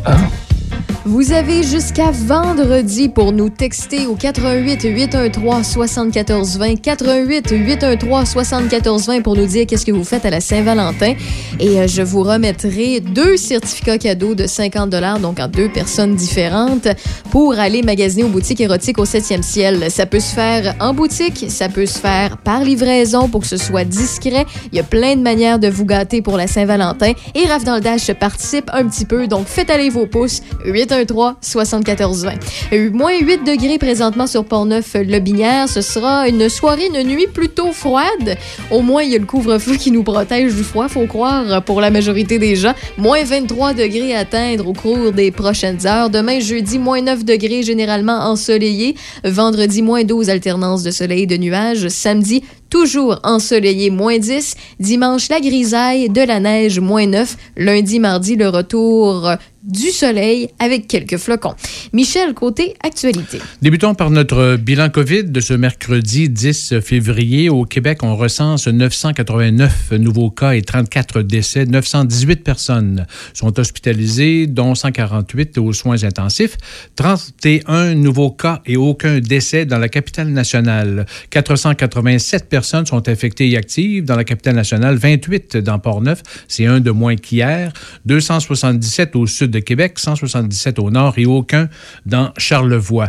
Vous 1.07 1.33
avez 1.33 1.63
jusqu'à 1.63 2.11
vendredi 2.11 3.11
pour 3.11 3.33
nous 3.33 3.51
texter 3.51 4.07
au 4.07 4.15
88 4.15 4.85
813 4.85 5.67
74 5.67 6.57
20 6.57 6.77
88 6.77 7.51
813 7.51 8.29
74 8.31 9.07
20 9.09 9.21
pour 9.21 9.37
nous 9.37 9.45
dire 9.45 9.67
qu'est-ce 9.67 9.85
que 9.85 9.93
vous 9.93 10.03
faites 10.03 10.25
à 10.25 10.31
la 10.31 10.41
Saint-Valentin 10.41 11.13
et 11.61 11.81
euh, 11.81 11.87
je 11.87 12.01
vous 12.01 12.23
remettrai 12.23 13.01
deux 13.01 13.37
certificats 13.37 13.99
cadeaux 13.99 14.35
de 14.35 14.47
50 14.47 14.89
dollars 14.89 15.21
donc 15.21 15.41
en 15.41 15.47
deux 15.47 15.69
personnes 15.69 16.15
différentes 16.15 16.89
pour 17.31 17.59
aller 17.59 17.83
magasiner 17.83 18.25
aux 18.25 18.29
boutiques 18.29 18.63
érotiques 18.63 18.99
au 18.99 19.05
7e 19.05 19.43
ciel. 19.43 19.91
Ça 19.91 20.07
peut 20.07 20.21
se 20.21 20.35
faire 20.35 20.75
en 20.81 20.95
boutique, 20.95 21.47
ça 21.49 21.69
peut 21.69 21.87
se 21.87 21.99
faire 21.99 22.39
par 22.39 22.65
livraison 22.65 23.29
pour 23.29 23.43
que 23.43 23.47
ce 23.47 23.59
soit 23.59 23.85
discret. 23.85 24.47
Il 24.73 24.77
y 24.77 24.81
a 24.81 24.85
plein 24.85 25.17
de 25.17 25.21
manières 25.21 25.59
de 25.59 25.69
vous 25.69 25.85
gâter 25.85 26.23
pour 26.23 26.39
la 26.39 26.47
Saint-Valentin 26.47 27.13
et 27.35 27.47
Raph 27.47 27.65
dans 27.65 27.75
le 27.75 27.83
Dash 27.83 28.11
participe 28.15 28.71
un 28.73 28.89
petit 28.89 29.05
peu 29.05 29.27
donc 29.27 29.47
faites 29.47 29.69
aller 29.69 29.91
vos 29.91 30.07
pouces 30.07 30.41
813 30.75 31.37
74 31.41 32.25
20. 32.25 32.33
Euh, 32.73 32.91
Moins 32.91 33.17
8 33.21 33.45
degrés 33.45 33.79
présentement 33.79 34.27
sur 34.27 34.45
Port-Neuf-Lobinière. 34.45 35.69
Ce 35.69 35.81
sera 35.81 36.29
une 36.29 36.49
soirée, 36.49 36.89
une 36.93 37.07
nuit 37.07 37.29
plutôt 37.33 37.73
froide. 37.73 38.37
Au 38.73 38.81
moins, 38.81 39.05
il 39.05 39.13
y 39.13 39.15
a 39.15 39.19
le 39.19 39.25
couvre-feu 39.25 39.77
qui 39.77 39.93
nous 39.93 40.03
protège 40.03 40.55
du 40.55 40.65
froid, 40.65 40.89
faut 40.89 41.07
croire, 41.07 41.63
pour 41.63 41.81
la 41.81 41.91
majorité 41.91 42.39
des 42.39 42.57
gens. 42.57 42.75
Moins 42.99 43.23
23 43.23 43.75
degrés 43.75 44.17
à 44.17 44.21
atteindre 44.21 44.67
au 44.69 44.73
cours 44.73 45.13
des 45.13 45.31
prochaines 45.31 45.87
heures. 45.87 46.11
Demain, 46.11 46.41
jeudi, 46.41 46.79
moins 46.79 47.01
9 47.01 47.25
degrés, 47.25 47.63
généralement 47.63 48.19
ensoleillé. 48.25 48.97
Vendredi, 49.23 49.81
moins 49.81 50.03
12, 50.03 50.29
alternance 50.29 50.83
de 50.83 50.91
soleil 50.91 51.23
et 51.23 51.27
de 51.27 51.37
nuages. 51.37 51.89
Samedi, 51.89 52.43
toujours 52.69 53.21
ensoleillé, 53.23 53.91
moins 53.91 54.19
10. 54.19 54.57
Dimanche, 54.81 55.29
la 55.29 55.41
grisaille, 55.41 56.09
de 56.09 56.23
la 56.23 56.41
neige, 56.41 56.81
moins 56.81 57.07
9. 57.07 57.37
Lundi, 57.57 58.01
mardi, 58.01 58.35
le 58.35 58.49
retour 58.49 59.29
du 59.65 59.91
soleil 59.91 60.49
avec 60.59 60.87
quelques 60.89 61.17
flocons. 61.17 61.55
Michel, 61.93 62.35
côté 62.35 62.75
actualité. 62.83 63.39
Débutons 63.63 63.95
par 63.95 64.11
notre 64.11 64.57
bilan 64.57 64.91
COVID 64.91 65.25
de 65.25 65.41
ce 65.41 65.55
mercredi 65.55 66.29
10 66.29 66.81
février. 66.81 67.49
Au 67.49 67.65
Québec, 67.65 68.03
on 68.03 68.15
recense 68.15 68.69
989 68.69 69.93
nouveaux 69.93 70.31
cas 70.31 70.53
et 70.53 70.63
34 70.63 71.23
décès. 71.23 71.65
918 71.65 72.45
personnes 72.45 73.07
sont 73.33 73.59
hospitalisées, 73.59 74.47
dont 74.47 74.75
148 74.75 75.59
aux 75.59 75.73
soins 75.73 76.03
intensifs. 76.05 76.57
31 76.97 77.95
nouveaux 77.95 78.31
cas 78.31 78.61
et 78.67 78.77
aucun 78.77 79.21
décès 79.21 79.65
dans 79.65 79.79
la 79.79 79.89
capitale 79.89 80.29
nationale. 80.29 81.07
487 81.31 82.49
personnes 82.49 82.87
sont 82.87 83.09
infectées 83.09 83.51
et 83.51 83.57
actives 83.57 84.05
dans 84.05 84.17
la 84.17 84.25
capitale 84.25 84.55
nationale, 84.55 84.97
28 84.97 85.57
dans 85.59 85.79
Port-Neuf, 85.79 86.23
c'est 86.49 86.67
un 86.67 86.81
de 86.81 86.91
moins 86.91 87.17
qu'hier. 87.17 87.73
277 88.05 89.17
au 89.17 89.27
sud 89.27 89.54
de 89.55 89.61
Québec, 89.61 89.99
177 89.99 90.79
au 90.79 90.91
nord 90.91 91.15
et 91.17 91.27
aucun 91.27 91.69
dans 92.05 92.33
Charlevoix. 92.37 93.09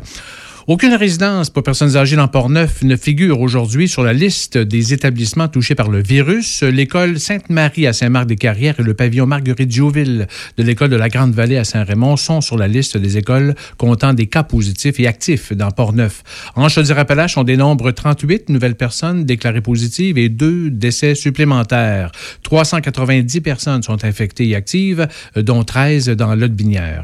Aucune 0.67 0.95
résidence 0.95 1.51
pour 1.51 1.61
personnes 1.61 1.95
âgées 1.95 2.15
dans 2.15 2.27
Port-Neuf 2.27 2.81
ne 2.81 2.95
figure 2.95 3.39
aujourd'hui 3.39 3.87
sur 3.87 4.01
la 4.01 4.13
liste 4.13 4.57
des 4.57 4.95
établissements 4.95 5.47
touchés 5.47 5.75
par 5.75 5.89
le 5.89 6.01
virus. 6.01 6.63
L'école 6.63 7.19
Sainte-Marie 7.19 7.85
à 7.85 7.93
Saint-Marc-des-Carrières 7.93 8.79
et 8.79 8.81
le 8.83 8.95
pavillon 8.95 9.27
Marguerite 9.27 9.69
Diouville 9.69 10.25
de 10.57 10.63
l'école 10.63 10.89
de 10.89 10.95
la 10.95 11.07
Grande-Vallée 11.07 11.57
à 11.57 11.65
Saint-Raymond 11.65 12.17
sont 12.17 12.41
sur 12.41 12.57
la 12.57 12.67
liste 12.67 12.97
des 12.97 13.15
écoles 13.15 13.53
comptant 13.77 14.15
des 14.15 14.25
cas 14.25 14.41
positifs 14.41 14.99
et 14.99 15.05
actifs 15.05 15.53
dans 15.53 15.69
Port-Neuf. 15.69 16.23
En 16.55 16.67
Chaudière-Appalaches, 16.67 17.37
on 17.37 17.43
dénombre 17.43 17.91
38 17.91 18.49
nouvelles 18.49 18.73
personnes 18.73 19.23
déclarées 19.23 19.61
positives 19.61 20.17
et 20.17 20.29
deux 20.29 20.71
décès 20.71 21.13
supplémentaires. 21.13 22.11
390 22.41 23.41
personnes 23.41 23.83
sont 23.83 24.03
infectées 24.03 24.47
et 24.47 24.55
actives, 24.55 25.07
dont 25.35 25.63
13 25.63 26.09
dans 26.09 26.33
l'Aude-Binière. 26.33 27.03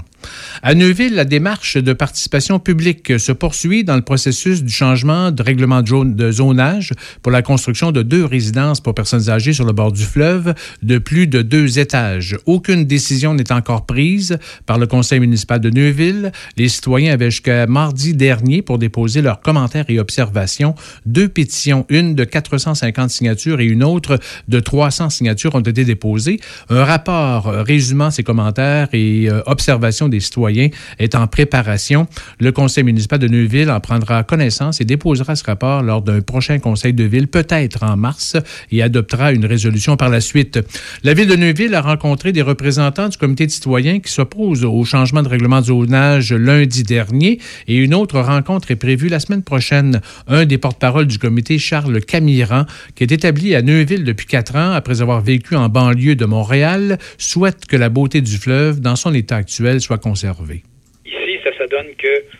À 0.61 0.75
Neuville, 0.75 1.15
la 1.15 1.25
démarche 1.25 1.77
de 1.77 1.93
participation 1.93 2.59
publique 2.59 3.19
se 3.19 3.31
poursuit 3.31 3.50
dans 3.83 3.95
le 3.95 4.01
processus 4.01 4.63
du 4.63 4.71
changement 4.71 5.29
de 5.29 5.43
règlement 5.43 5.81
de 5.81 6.31
zonage 6.31 6.91
pour 7.21 7.33
la 7.33 7.41
construction 7.41 7.91
de 7.91 8.01
deux 8.01 8.23
résidences 8.23 8.79
pour 8.79 8.95
personnes 8.95 9.29
âgées 9.29 9.51
sur 9.51 9.65
le 9.65 9.73
bord 9.73 9.91
du 9.91 10.03
fleuve 10.03 10.53
de 10.81 10.97
plus 10.99 11.27
de 11.27 11.41
deux 11.41 11.77
étages. 11.77 12.37
Aucune 12.45 12.85
décision 12.85 13.33
n'est 13.33 13.51
encore 13.51 13.85
prise 13.85 14.37
par 14.65 14.77
le 14.77 14.87
conseil 14.87 15.19
municipal 15.19 15.59
de 15.59 15.69
Neuville. 15.69 16.31
Les 16.55 16.69
citoyens 16.69 17.13
avaient 17.13 17.29
jusqu'à 17.29 17.67
mardi 17.67 18.13
dernier 18.13 18.61
pour 18.61 18.77
déposer 18.77 19.21
leurs 19.21 19.41
commentaires 19.41 19.85
et 19.89 19.99
observations. 19.99 20.73
Deux 21.05 21.27
pétitions, 21.27 21.85
une 21.89 22.15
de 22.15 22.23
450 22.23 23.09
signatures 23.09 23.59
et 23.59 23.65
une 23.65 23.83
autre 23.83 24.17
de 24.47 24.59
300 24.59 25.09
signatures 25.09 25.55
ont 25.55 25.59
été 25.59 25.83
déposées. 25.83 26.39
Un 26.69 26.85
rapport 26.85 27.47
euh, 27.47 27.63
résumant 27.63 28.11
ces 28.11 28.23
commentaires 28.23 28.87
et 28.93 29.29
euh, 29.29 29.41
observations 29.45 30.07
des 30.07 30.21
citoyens 30.21 30.69
est 30.99 31.15
en 31.15 31.27
préparation. 31.27 32.07
Le 32.39 32.51
conseil 32.51 32.85
municipal 32.85 33.19
de 33.19 33.27
Neuville 33.27 33.40
en 33.69 33.79
prendra 33.79 34.23
connaissance 34.23 34.81
et 34.81 34.85
déposera 34.85 35.35
ce 35.35 35.43
rapport 35.43 35.83
lors 35.83 36.01
d'un 36.01 36.21
prochain 36.21 36.59
conseil 36.59 36.93
de 36.93 37.03
ville, 37.03 37.27
peut-être 37.27 37.83
en 37.83 37.97
mars, 37.97 38.37
et 38.71 38.81
adoptera 38.81 39.31
une 39.31 39.45
résolution 39.45 39.97
par 39.97 40.09
la 40.09 40.21
suite. 40.21 40.59
La 41.03 41.13
ville 41.13 41.27
de 41.27 41.35
Neuville 41.35 41.75
a 41.75 41.81
rencontré 41.81 42.31
des 42.31 42.41
représentants 42.41 43.09
du 43.09 43.17
comité 43.17 43.45
de 43.45 43.51
citoyens 43.51 43.99
qui 43.99 44.11
s'opposent 44.11 44.65
au 44.65 44.83
changement 44.83 45.23
de 45.23 45.27
règlement 45.27 45.61
de 45.61 45.65
zonage 45.65 46.33
lundi 46.33 46.83
dernier 46.83 47.39
et 47.67 47.75
une 47.75 47.93
autre 47.93 48.19
rencontre 48.19 48.71
est 48.71 48.75
prévue 48.75 49.09
la 49.09 49.19
semaine 49.19 49.43
prochaine. 49.43 50.01
Un 50.27 50.45
des 50.45 50.57
porte-parole 50.57 51.07
du 51.07 51.17
comité, 51.17 51.57
Charles 51.57 52.01
Camiran, 52.01 52.65
qui 52.95 53.03
est 53.03 53.11
établi 53.11 53.55
à 53.55 53.61
Neuville 53.61 54.03
depuis 54.03 54.27
quatre 54.27 54.55
ans 54.55 54.71
après 54.71 55.01
avoir 55.01 55.21
vécu 55.21 55.55
en 55.55 55.69
banlieue 55.69 56.15
de 56.15 56.25
Montréal, 56.25 56.97
souhaite 57.17 57.65
que 57.65 57.75
la 57.75 57.89
beauté 57.89 58.21
du 58.21 58.37
fleuve, 58.37 58.79
dans 58.79 58.95
son 58.95 59.13
état 59.13 59.37
actuel, 59.37 59.81
soit 59.81 59.97
conservée. 59.97 60.63
Ici, 61.05 61.39
ça, 61.43 61.49
ça 61.57 61.67
donne 61.67 61.87
que 61.97 62.30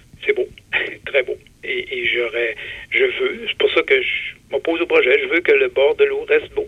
très 1.12 1.24
beau. 1.24 1.38
Et, 1.64 2.06
j'aurais, 2.06 2.56
je 2.90 3.04
veux, 3.04 3.48
c'est 3.48 3.58
pour 3.58 3.72
ça 3.72 3.82
que 3.84 4.02
je 4.02 4.34
m'oppose 4.52 4.82
au 4.82 4.86
projet, 4.86 5.20
je 5.22 5.28
veux 5.28 5.42
que 5.42 5.52
le 5.52 5.68
bord 5.68 5.96
de 5.96 6.06
l'eau 6.06 6.26
reste 6.28 6.52
beau, 6.54 6.68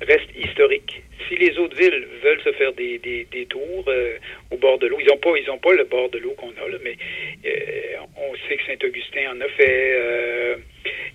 reste 0.00 0.28
historique. 0.36 1.02
Si 1.28 1.36
les 1.36 1.58
autres 1.58 1.76
villes 1.76 2.06
veulent 2.22 2.40
se 2.42 2.52
faire 2.52 2.72
des, 2.72 2.98
des, 2.98 3.24
des 3.30 3.46
tours 3.46 3.84
euh, 3.88 4.16
au 4.50 4.56
bord 4.56 4.78
de 4.78 4.86
l'eau, 4.86 4.98
ils 5.00 5.06
n'ont 5.06 5.16
pas, 5.18 5.36
ils 5.36 5.50
ont 5.50 5.58
pas 5.58 5.72
le 5.72 5.84
bord 5.84 6.08
de 6.10 6.18
l'eau 6.18 6.32
qu'on 6.32 6.50
a, 6.50 6.68
là, 6.68 6.78
mais 6.82 6.96
euh, 7.44 7.96
on 8.16 8.34
sait 8.48 8.56
que 8.56 8.64
Saint-Augustin 8.66 9.32
en 9.32 9.40
a 9.40 9.48
fait. 9.48 9.92
euh, 9.94 10.56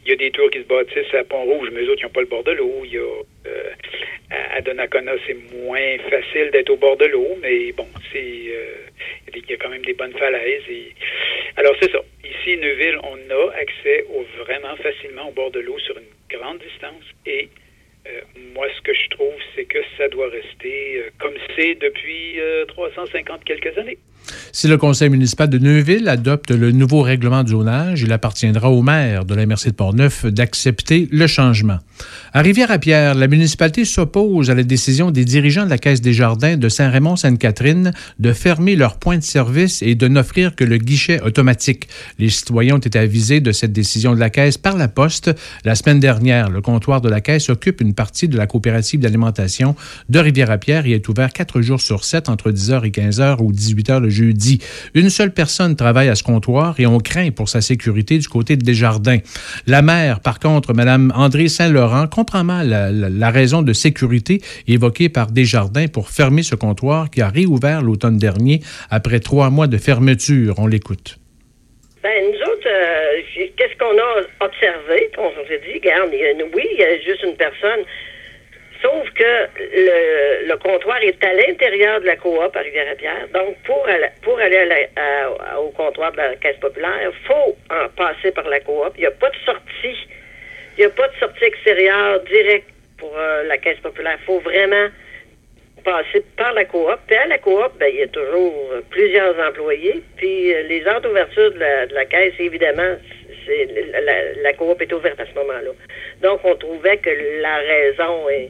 il 0.06 0.12
y 0.12 0.14
a 0.14 0.16
des 0.16 0.32
tours 0.32 0.50
qui 0.50 0.60
se 0.60 0.64
bâtissent 0.64 1.14
à 1.14 1.26
Pont-Rouge, 1.26 1.70
mais 1.74 1.82
eux 1.82 1.92
autres, 1.92 2.02
ils 2.02 2.06
n'ont 2.06 2.12
pas 2.12 2.22
le 2.22 2.28
bord 2.28 2.44
de 2.44 2.52
l'eau. 2.52 2.82
Il 2.86 2.94
y 2.94 2.98
a 2.98 3.24
à, 4.30 4.62
Donnacona, 4.62 5.12
c'est 5.26 5.36
moins 5.54 5.98
facile 6.10 6.50
d'être 6.52 6.70
au 6.70 6.78
bord 6.78 6.96
de 6.96 7.06
l'eau, 7.06 7.38
mais 7.42 7.74
bon, 7.74 7.88
c'est 8.14 8.54
il 9.48 9.52
y 9.52 9.54
a 9.54 9.58
quand 9.58 9.70
même 9.70 9.86
des 9.86 9.94
bonnes 9.94 10.14
falaises. 10.14 10.64
Alors, 11.58 11.76
c'est 11.82 11.92
ça. 11.92 12.00
Ici, 12.24 12.58
Neuville, 12.58 13.00
on 13.04 13.18
a 13.30 13.52
accès 13.56 14.06
vraiment 14.40 14.76
facilement 14.78 15.30
au 15.30 15.32
bord 15.32 15.52
de 15.52 15.60
l'eau 15.60 15.78
sur 15.80 15.98
une 15.98 16.38
grande 16.38 16.60
distance. 16.60 17.04
Et 17.26 17.50
euh, 18.10 18.22
moi, 18.54 18.68
ce 18.76 18.82
que 18.82 18.94
je 18.94 19.10
trouve, 19.10 19.34
c'est 19.56 19.66
que 19.66 19.80
ça 19.98 20.08
doit 20.10 20.30
rester 20.30 20.98
euh, 20.98 21.10
comme 21.20 21.36
c'est 21.56 21.76
depuis 21.76 22.40
euh, 22.40 22.66
350 22.66 23.44
quelques 23.44 23.78
années. 23.78 23.98
Si 24.52 24.68
le 24.68 24.78
conseil 24.78 25.10
municipal 25.10 25.50
de 25.50 25.58
Neuville 25.58 26.08
adopte 26.08 26.52
le 26.52 26.72
nouveau 26.72 27.02
règlement 27.02 27.44
de 27.44 27.50
zonage, 27.50 28.02
il 28.02 28.12
appartiendra 28.12 28.70
au 28.70 28.82
maire 28.82 29.26
de 29.26 29.36
la 29.36 29.46
MRC 29.46 29.68
de 29.68 29.72
Portneuf 29.72 30.26
d'accepter 30.26 31.08
le 31.12 31.28
changement. 31.28 31.80
À 32.34 32.42
Rivière-à-Pierre, 32.42 33.16
la 33.16 33.28
municipalité 33.28 33.86
s'oppose 33.86 34.50
à 34.50 34.56
la 34.56 34.64
décision 34.64 35.12
des 35.12 35.26
dirigeants 35.26 35.66
de 35.66 35.70
la 35.70 35.78
Caisse 35.78 36.02
des 36.02 36.14
Jardins 36.14 36.58
de 36.58 36.70
Saint-Raymond-Sainte-Catherine 36.70 37.94
de 38.20 38.34
fermer 38.34 38.76
leurs 38.76 38.98
points 38.98 39.18
de 39.18 39.24
service 39.24 39.82
et 39.82 39.96
de 39.96 40.08
n'offrir 40.08 40.56
que 40.56 40.64
le 40.64 40.78
guichet 40.78 41.22
automatique. 41.22 41.88
Les 42.20 42.30
citoyens 42.30 42.76
ont 42.76 42.80
été 42.80 43.00
avisés 43.00 43.40
de 43.40 43.52
cette 43.52 43.74
décision 43.74 44.14
de 44.14 44.20
la 44.20 44.30
Caisse 44.30 44.58
par 44.58 44.78
la 44.78 44.88
Poste. 44.88 45.32
La 45.66 45.76
semaine 45.76 46.00
dernière, 46.00 46.50
le 46.50 46.62
comptoir 46.62 47.02
de 47.02 47.10
la 47.10 47.22
Caisse 47.22 47.50
occupe 47.50 47.82
une 47.82 47.94
partie 47.94 48.28
de 48.28 48.38
la 48.38 48.48
coopérative 48.48 49.00
d'alimentation 49.00 49.76
de 50.10 50.20
Rivière-à-Pierre 50.20 50.86
et 50.86 50.92
est 50.92 51.10
ouvert 51.10 51.32
quatre 51.34 51.62
jours 51.62 51.82
sur 51.82 52.04
sept 52.04 52.30
entre 52.30 52.52
10h 52.52 52.86
et 52.86 52.92
15h 52.92 53.38
ou 53.42 53.52
18h 53.52 54.00
le 54.00 54.10
jeudi. 54.18 54.60
Une 54.94 55.10
seule 55.10 55.34
personne 55.34 55.76
travaille 55.76 56.10
à 56.10 56.16
ce 56.16 56.24
comptoir 56.24 56.76
et 56.80 56.88
on 56.88 57.00
craint 57.00 57.32
pour 57.32 57.50
sa 57.50 57.62
sécurité 57.62 58.18
du 58.18 58.28
côté 58.28 58.56
de 58.58 58.64
Desjardins. 58.64 59.20
La 59.68 59.82
maire, 59.82 60.20
par 60.20 60.40
contre, 60.40 60.74
Mme 60.74 61.12
André 61.16 61.48
Saint-Laurent, 61.48 62.08
comprend 62.08 62.44
mal 62.44 62.70
la, 62.70 63.30
raison 63.30 63.62
de 63.62 63.74
sécurité 63.74 64.42
évoquée 64.68 65.10
par 65.10 65.28
Desjardins 65.28 65.88
pour 65.88 66.10
fermer 66.10 66.44
ce 66.44 66.56
comptoir 66.56 67.10
qui 67.10 67.22
a 67.22 67.30
réouvert 67.30 67.82
l'automne 67.82 68.18
dernier 68.18 68.62
après 68.90 69.20
trois 69.20 69.50
mois 69.50 69.68
de 69.68 69.78
fermeture. 69.78 70.56
On 70.58 70.68
l'écoute. 70.68 71.18
Ben, 72.04 72.24
nous 72.26 72.40
autres, 72.52 72.68
euh, 72.68 73.48
qu'est-ce 73.58 73.78
qu'on 73.78 73.98
a 73.98 74.46
observé? 74.46 75.10
On 75.18 75.30
s'est 75.48 75.62
dit, 75.68 75.74
regarde, 75.80 76.10
oui, 76.56 76.64
il 76.74 76.80
y 76.80 76.84
a 76.84 76.98
juste 77.02 77.24
une 77.24 77.36
personne. 77.36 77.84
Sauf 78.82 79.10
que 79.16 79.48
le, 79.60 80.48
le 80.48 80.58
comptoir 80.58 81.02
est 81.02 81.24
à 81.24 81.34
l'intérieur 81.34 82.00
de 82.02 82.06
la 82.06 82.16
coop 82.16 82.56
à 82.56 82.60
Rivière-à-Pierre. 82.60 83.28
Donc, 83.34 83.56
pour 83.64 83.88
aller, 83.88 84.58
à 84.58 84.66
la- 84.66 85.60
au 85.60 85.70
comptoir 85.70 86.12
de 86.12 86.18
la 86.18 86.36
Caisse 86.36 86.58
populaire, 86.58 87.00
il 87.02 87.28
faut 87.28 87.56
en 87.72 87.90
passer 87.96 88.32
par 88.32 88.48
la 88.48 88.60
coop. 88.60 88.92
Il 88.98 89.02
n'y 89.02 89.06
a 89.08 89.12
pas 89.12 89.30
de 89.30 89.38
sortie. 89.46 90.08
Il 90.78 90.82
n'y 90.82 90.86
a 90.86 90.90
pas 90.92 91.08
de 91.08 91.16
sortie 91.16 91.44
extérieure 91.44 92.20
directe 92.22 92.68
pour 93.00 93.12
euh, 93.18 93.44
la 93.44 93.58
Caisse 93.58 93.80
populaire. 93.80 94.18
Il 94.22 94.26
faut 94.26 94.40
vraiment 94.40 94.88
passer 95.84 96.24
par 96.36 96.54
la 96.54 96.66
coop. 96.66 96.98
Puis 97.08 97.16
à 97.16 97.26
la 97.28 97.38
coop, 97.40 97.72
ben, 97.80 97.90
il 97.92 98.00
y 98.00 98.04
a 98.04 98.08
toujours 98.08 98.54
plusieurs 98.90 99.40
employés. 99.40 100.04
Puis 100.18 100.54
euh, 100.54 100.64
les 100.64 100.86
heures 100.86 101.02
d'ouverture 101.02 101.52
de 101.52 101.60
la, 101.94 102.06
caisse, 102.06 102.34
évidemment, 102.40 102.96
c'est 103.46 103.68
la 104.42 104.54
coop 104.54 104.82
est 104.82 104.92
ouverte 104.94 105.20
à 105.20 105.26
ce 105.26 105.34
moment-là. 105.34 105.72
Donc, 106.22 106.42
on 106.44 106.56
trouvait 106.56 106.98
que 106.98 107.10
la 107.42 107.58
raison 107.58 108.28
est, 108.30 108.50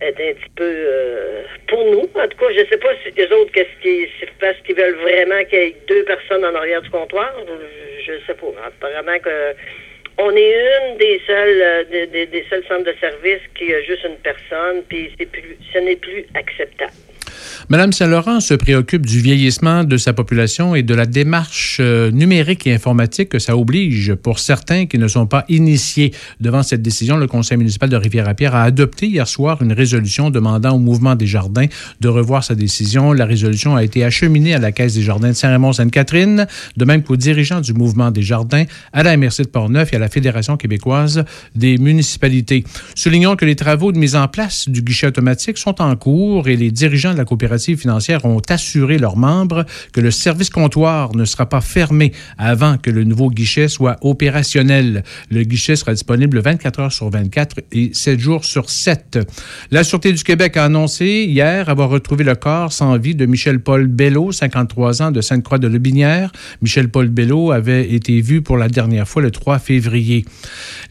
est 0.00 0.08
un 0.20 0.34
petit 0.34 0.50
peu 0.56 0.64
euh, 0.64 1.42
pour 1.68 1.84
nous. 1.84 2.08
En 2.14 2.28
tout 2.28 2.36
cas, 2.38 2.52
je 2.54 2.60
ne 2.60 2.66
sais 2.66 2.78
pas 2.78 2.92
si 3.04 3.10
les 3.16 3.26
autres, 3.32 3.52
qu'est-ce 3.52 3.80
qu'ils 3.82 4.08
parce 4.40 4.58
qu'ils 4.60 4.76
veulent 4.76 4.96
vraiment 4.96 5.44
qu'il 5.44 5.58
y 5.58 5.62
ait 5.62 5.76
deux 5.88 6.04
personnes 6.04 6.44
en 6.44 6.54
arrière 6.54 6.82
du 6.82 6.90
comptoir. 6.90 7.32
Je 8.04 8.12
ne 8.12 8.18
sais 8.26 8.34
pas. 8.34 8.46
Apparemment 8.66 9.18
que 9.20 9.54
on 10.18 10.30
est 10.36 10.54
une 10.90 10.96
des 10.98 11.20
seules 11.26 11.60
euh, 11.62 11.84
des, 11.90 12.06
des- 12.06 12.26
des 12.26 12.44
seuls 12.50 12.62
centres 12.68 12.84
de 12.84 12.94
service 13.00 13.40
qui 13.56 13.74
a 13.74 13.80
juste 13.82 14.04
une 14.04 14.16
personne, 14.18 14.82
puis 14.88 15.10
c'est 15.18 15.26
plus 15.26 15.56
ce 15.72 15.78
n'est 15.78 15.96
plus 15.96 16.24
acceptable. 16.34 16.92
Madame 17.68 17.92
Saint-Laurent 17.92 18.40
se 18.40 18.54
préoccupe 18.54 19.06
du 19.06 19.20
vieillissement 19.20 19.84
de 19.84 19.96
sa 19.96 20.12
population 20.12 20.74
et 20.74 20.82
de 20.82 20.94
la 20.94 21.06
démarche 21.06 21.78
euh, 21.80 22.10
numérique 22.10 22.66
et 22.66 22.74
informatique 22.74 23.28
que 23.30 23.38
ça 23.38 23.56
oblige 23.56 24.14
pour 24.14 24.38
certains 24.38 24.86
qui 24.86 24.98
ne 24.98 25.08
sont 25.08 25.26
pas 25.26 25.44
initiés. 25.48 26.12
Devant 26.40 26.62
cette 26.62 26.82
décision, 26.82 27.16
le 27.16 27.26
conseil 27.26 27.56
municipal 27.56 27.88
de 27.88 27.96
Rivière-à-Pierre 27.96 28.54
a 28.54 28.64
adopté 28.64 29.06
hier 29.06 29.26
soir 29.28 29.62
une 29.62 29.72
résolution 29.72 30.30
demandant 30.30 30.74
au 30.74 30.78
mouvement 30.78 31.14
des 31.14 31.26
jardins 31.26 31.66
de 32.00 32.08
revoir 32.08 32.44
sa 32.44 32.54
décision. 32.54 33.12
La 33.12 33.24
résolution 33.24 33.76
a 33.76 33.84
été 33.84 34.04
acheminée 34.04 34.54
à 34.54 34.58
la 34.58 34.72
Caisse 34.72 34.94
des 34.94 35.02
jardins 35.02 35.28
de 35.28 35.34
Saint-Raymond-Sainte-Catherine, 35.34 36.46
de 36.76 36.84
même 36.84 37.02
qu'aux 37.02 37.16
dirigeants 37.16 37.60
du 37.60 37.72
mouvement 37.72 38.10
des 38.10 38.22
jardins, 38.22 38.64
à 38.92 39.02
la 39.02 39.16
MRC 39.16 39.44
de 39.44 39.48
Portneuf 39.48 39.92
et 39.92 39.96
à 39.96 40.00
la 40.00 40.08
Fédération 40.08 40.56
québécoise 40.56 41.24
des 41.54 41.78
municipalités. 41.78 42.64
Soulignons 42.94 43.36
que 43.36 43.44
les 43.44 43.56
travaux 43.56 43.92
de 43.92 43.98
mise 43.98 44.16
en 44.16 44.28
place 44.28 44.68
du 44.68 44.82
guichet 44.82 45.06
automatique 45.06 45.56
sont 45.56 45.80
en 45.80 45.94
cours 45.96 46.48
et 46.48 46.56
les 46.56 46.70
dirigeants 46.70 47.12
de 47.12 47.18
la 47.18 47.24
coopérative 47.24 47.43
financière 47.76 48.24
ont 48.24 48.40
assuré 48.48 48.98
leurs 48.98 49.16
membres 49.16 49.64
que 49.92 50.00
le 50.00 50.10
service 50.10 50.50
comptoir 50.50 51.14
ne 51.14 51.24
sera 51.24 51.48
pas 51.48 51.60
fermé 51.60 52.12
avant 52.38 52.78
que 52.78 52.90
le 52.90 53.04
nouveau 53.04 53.30
guichet 53.30 53.68
soit 53.68 53.96
opérationnel. 54.02 55.04
Le 55.30 55.42
guichet 55.42 55.76
sera 55.76 55.92
disponible 55.92 56.40
24 56.40 56.80
heures 56.80 56.92
sur 56.92 57.10
24 57.10 57.56
et 57.72 57.90
7 57.92 58.18
jours 58.18 58.44
sur 58.44 58.70
7. 58.70 59.18
La 59.70 59.84
Sûreté 59.84 60.12
du 60.12 60.22
Québec 60.22 60.56
a 60.56 60.64
annoncé 60.64 61.26
hier 61.28 61.68
avoir 61.68 61.88
retrouvé 61.88 62.24
le 62.24 62.34
corps 62.34 62.72
sans 62.72 62.96
vie 62.98 63.14
de 63.14 63.26
Michel-Paul 63.26 63.86
Bello, 63.86 64.32
53 64.32 65.02
ans, 65.02 65.10
de 65.10 65.20
Sainte-Croix-de-Lobinière. 65.20 66.32
Michel-Paul 66.62 67.08
Bello 67.08 67.52
avait 67.52 67.92
été 67.92 68.20
vu 68.20 68.42
pour 68.42 68.56
la 68.56 68.68
dernière 68.68 69.08
fois 69.08 69.22
le 69.22 69.30
3 69.30 69.58
février. 69.58 70.24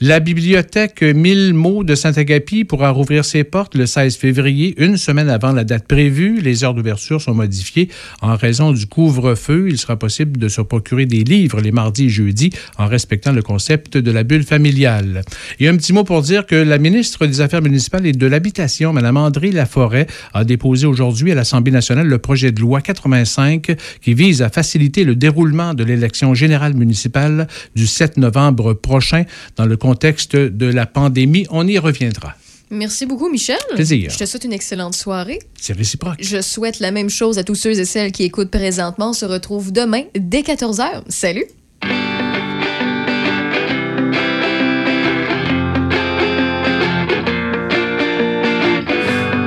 La 0.02 0.20
bibliothèque 0.20 1.02
1000 1.02 1.54
mots 1.54 1.84
de 1.84 1.96
Saint-Agapi 1.96 2.66
pourra 2.66 2.90
rouvrir 2.90 3.26
ses 3.26 3.44
portes 3.44 3.76
le 3.76 3.86
16 3.86 4.18
février, 4.18 4.76
une 4.78 4.98
semaine 4.98 5.30
avant 5.30 5.52
la 5.52 5.64
date 5.64 5.88
prévue. 5.88 6.40
Les 6.44 6.64
heures 6.64 6.74
d'ouverture 6.74 7.22
sont 7.22 7.34
modifiées 7.34 7.90
en 8.22 8.36
raison 8.36 8.74
du 8.74 8.86
couvre-feu. 8.86 9.68
Il 9.70 9.78
sera 9.78 9.98
possible 9.98 10.38
de 10.38 10.50
se 10.50 10.62
procurer 10.62 11.06
des 11.06 11.24
livres 11.24 11.62
les 11.62 11.72
mardis 11.72 12.06
et 12.06 12.10
jeudis 12.10 12.52
en 12.78 12.88
respectant 12.88 13.32
le 13.32 13.42
concept 13.42 13.98
de 13.98 14.12
la 14.12 14.24
bulle 14.24 14.44
familiale. 14.44 15.24
Et 15.60 15.68
un 15.68 15.78
petit 15.78 15.94
mot 15.94 16.04
pour 16.04 16.22
dire 16.22 16.46
que 16.46 16.56
la 16.56 16.78
ministre 16.78 17.26
des 17.26 17.42
Affaires 17.42 17.62
municipales 17.62 18.06
et 18.06 18.12
de 18.12 18.28
l'Habitation, 18.28 18.94
Mme 18.94 19.18
André 19.18 19.52
Laforêt, 19.52 20.08
a 20.34 20.44
déposé 20.44 20.86
aujourd'hui 20.86 21.32
à 21.32 21.36
l'Assemblée 21.36 21.72
nationale 21.72 22.08
le 22.08 22.18
projet 22.18 22.52
de 22.52 22.60
loi 22.60 22.82
85 22.82 23.76
qui 24.02 24.14
vise 24.14 24.42
à 24.42 24.50
faciliter 24.50 25.04
le 25.04 25.16
déroulement 25.16 25.74
de 25.74 25.84
l'élection 25.84 26.34
générale 26.34 26.74
municipale 26.74 27.48
du 27.76 27.88
7 27.88 28.18
novembre 28.18 28.74
prochain 28.74 29.24
dans 29.56 29.66
le 29.66 29.78
contexte 29.78 30.36
de 30.36 30.66
la 30.66 30.86
pandémie. 30.86 31.46
On 31.50 31.68
y 31.68 31.78
reviendra. 31.78 32.36
Merci 32.74 33.06
beaucoup, 33.06 33.30
Michel. 33.30 33.58
Plaisir. 33.74 34.10
Je 34.10 34.18
te 34.18 34.26
souhaite 34.26 34.44
une 34.44 34.54
excellente 34.54 34.96
soirée. 34.96 35.40
C'est 35.60 35.74
réciproque. 35.74 36.18
Je 36.20 36.42
souhaite 36.42 36.80
la 36.80 36.92
même 36.92 37.10
chose 37.10 37.38
à 37.38 37.44
tous 37.44 37.56
ceux 37.56 37.80
et 37.80 37.86
celles 37.86 38.12
qui 38.12 38.24
écoutent 38.24 38.52
présentement. 38.52 39.12
On 39.12 39.14
se 39.14 39.26
retrouve 39.26 39.72
demain 39.72 40.04
dès 40.16 40.42
14h. 40.42 41.04
Salut! 41.08 41.46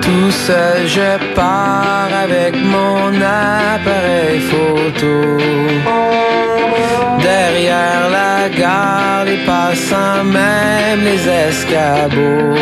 Tout 0.03 0.31
seul, 0.31 0.87
je 0.87 1.35
pars 1.35 2.09
avec 2.13 2.55
mon 2.55 3.13
appareil 3.21 4.41
photo. 4.41 6.26
Derrière 7.47 8.09
la 8.11 8.49
gare, 8.49 9.25
les 9.25 9.45
passants, 9.47 10.25
même 10.25 11.05
les 11.05 11.29
escabeaux. 11.29 12.57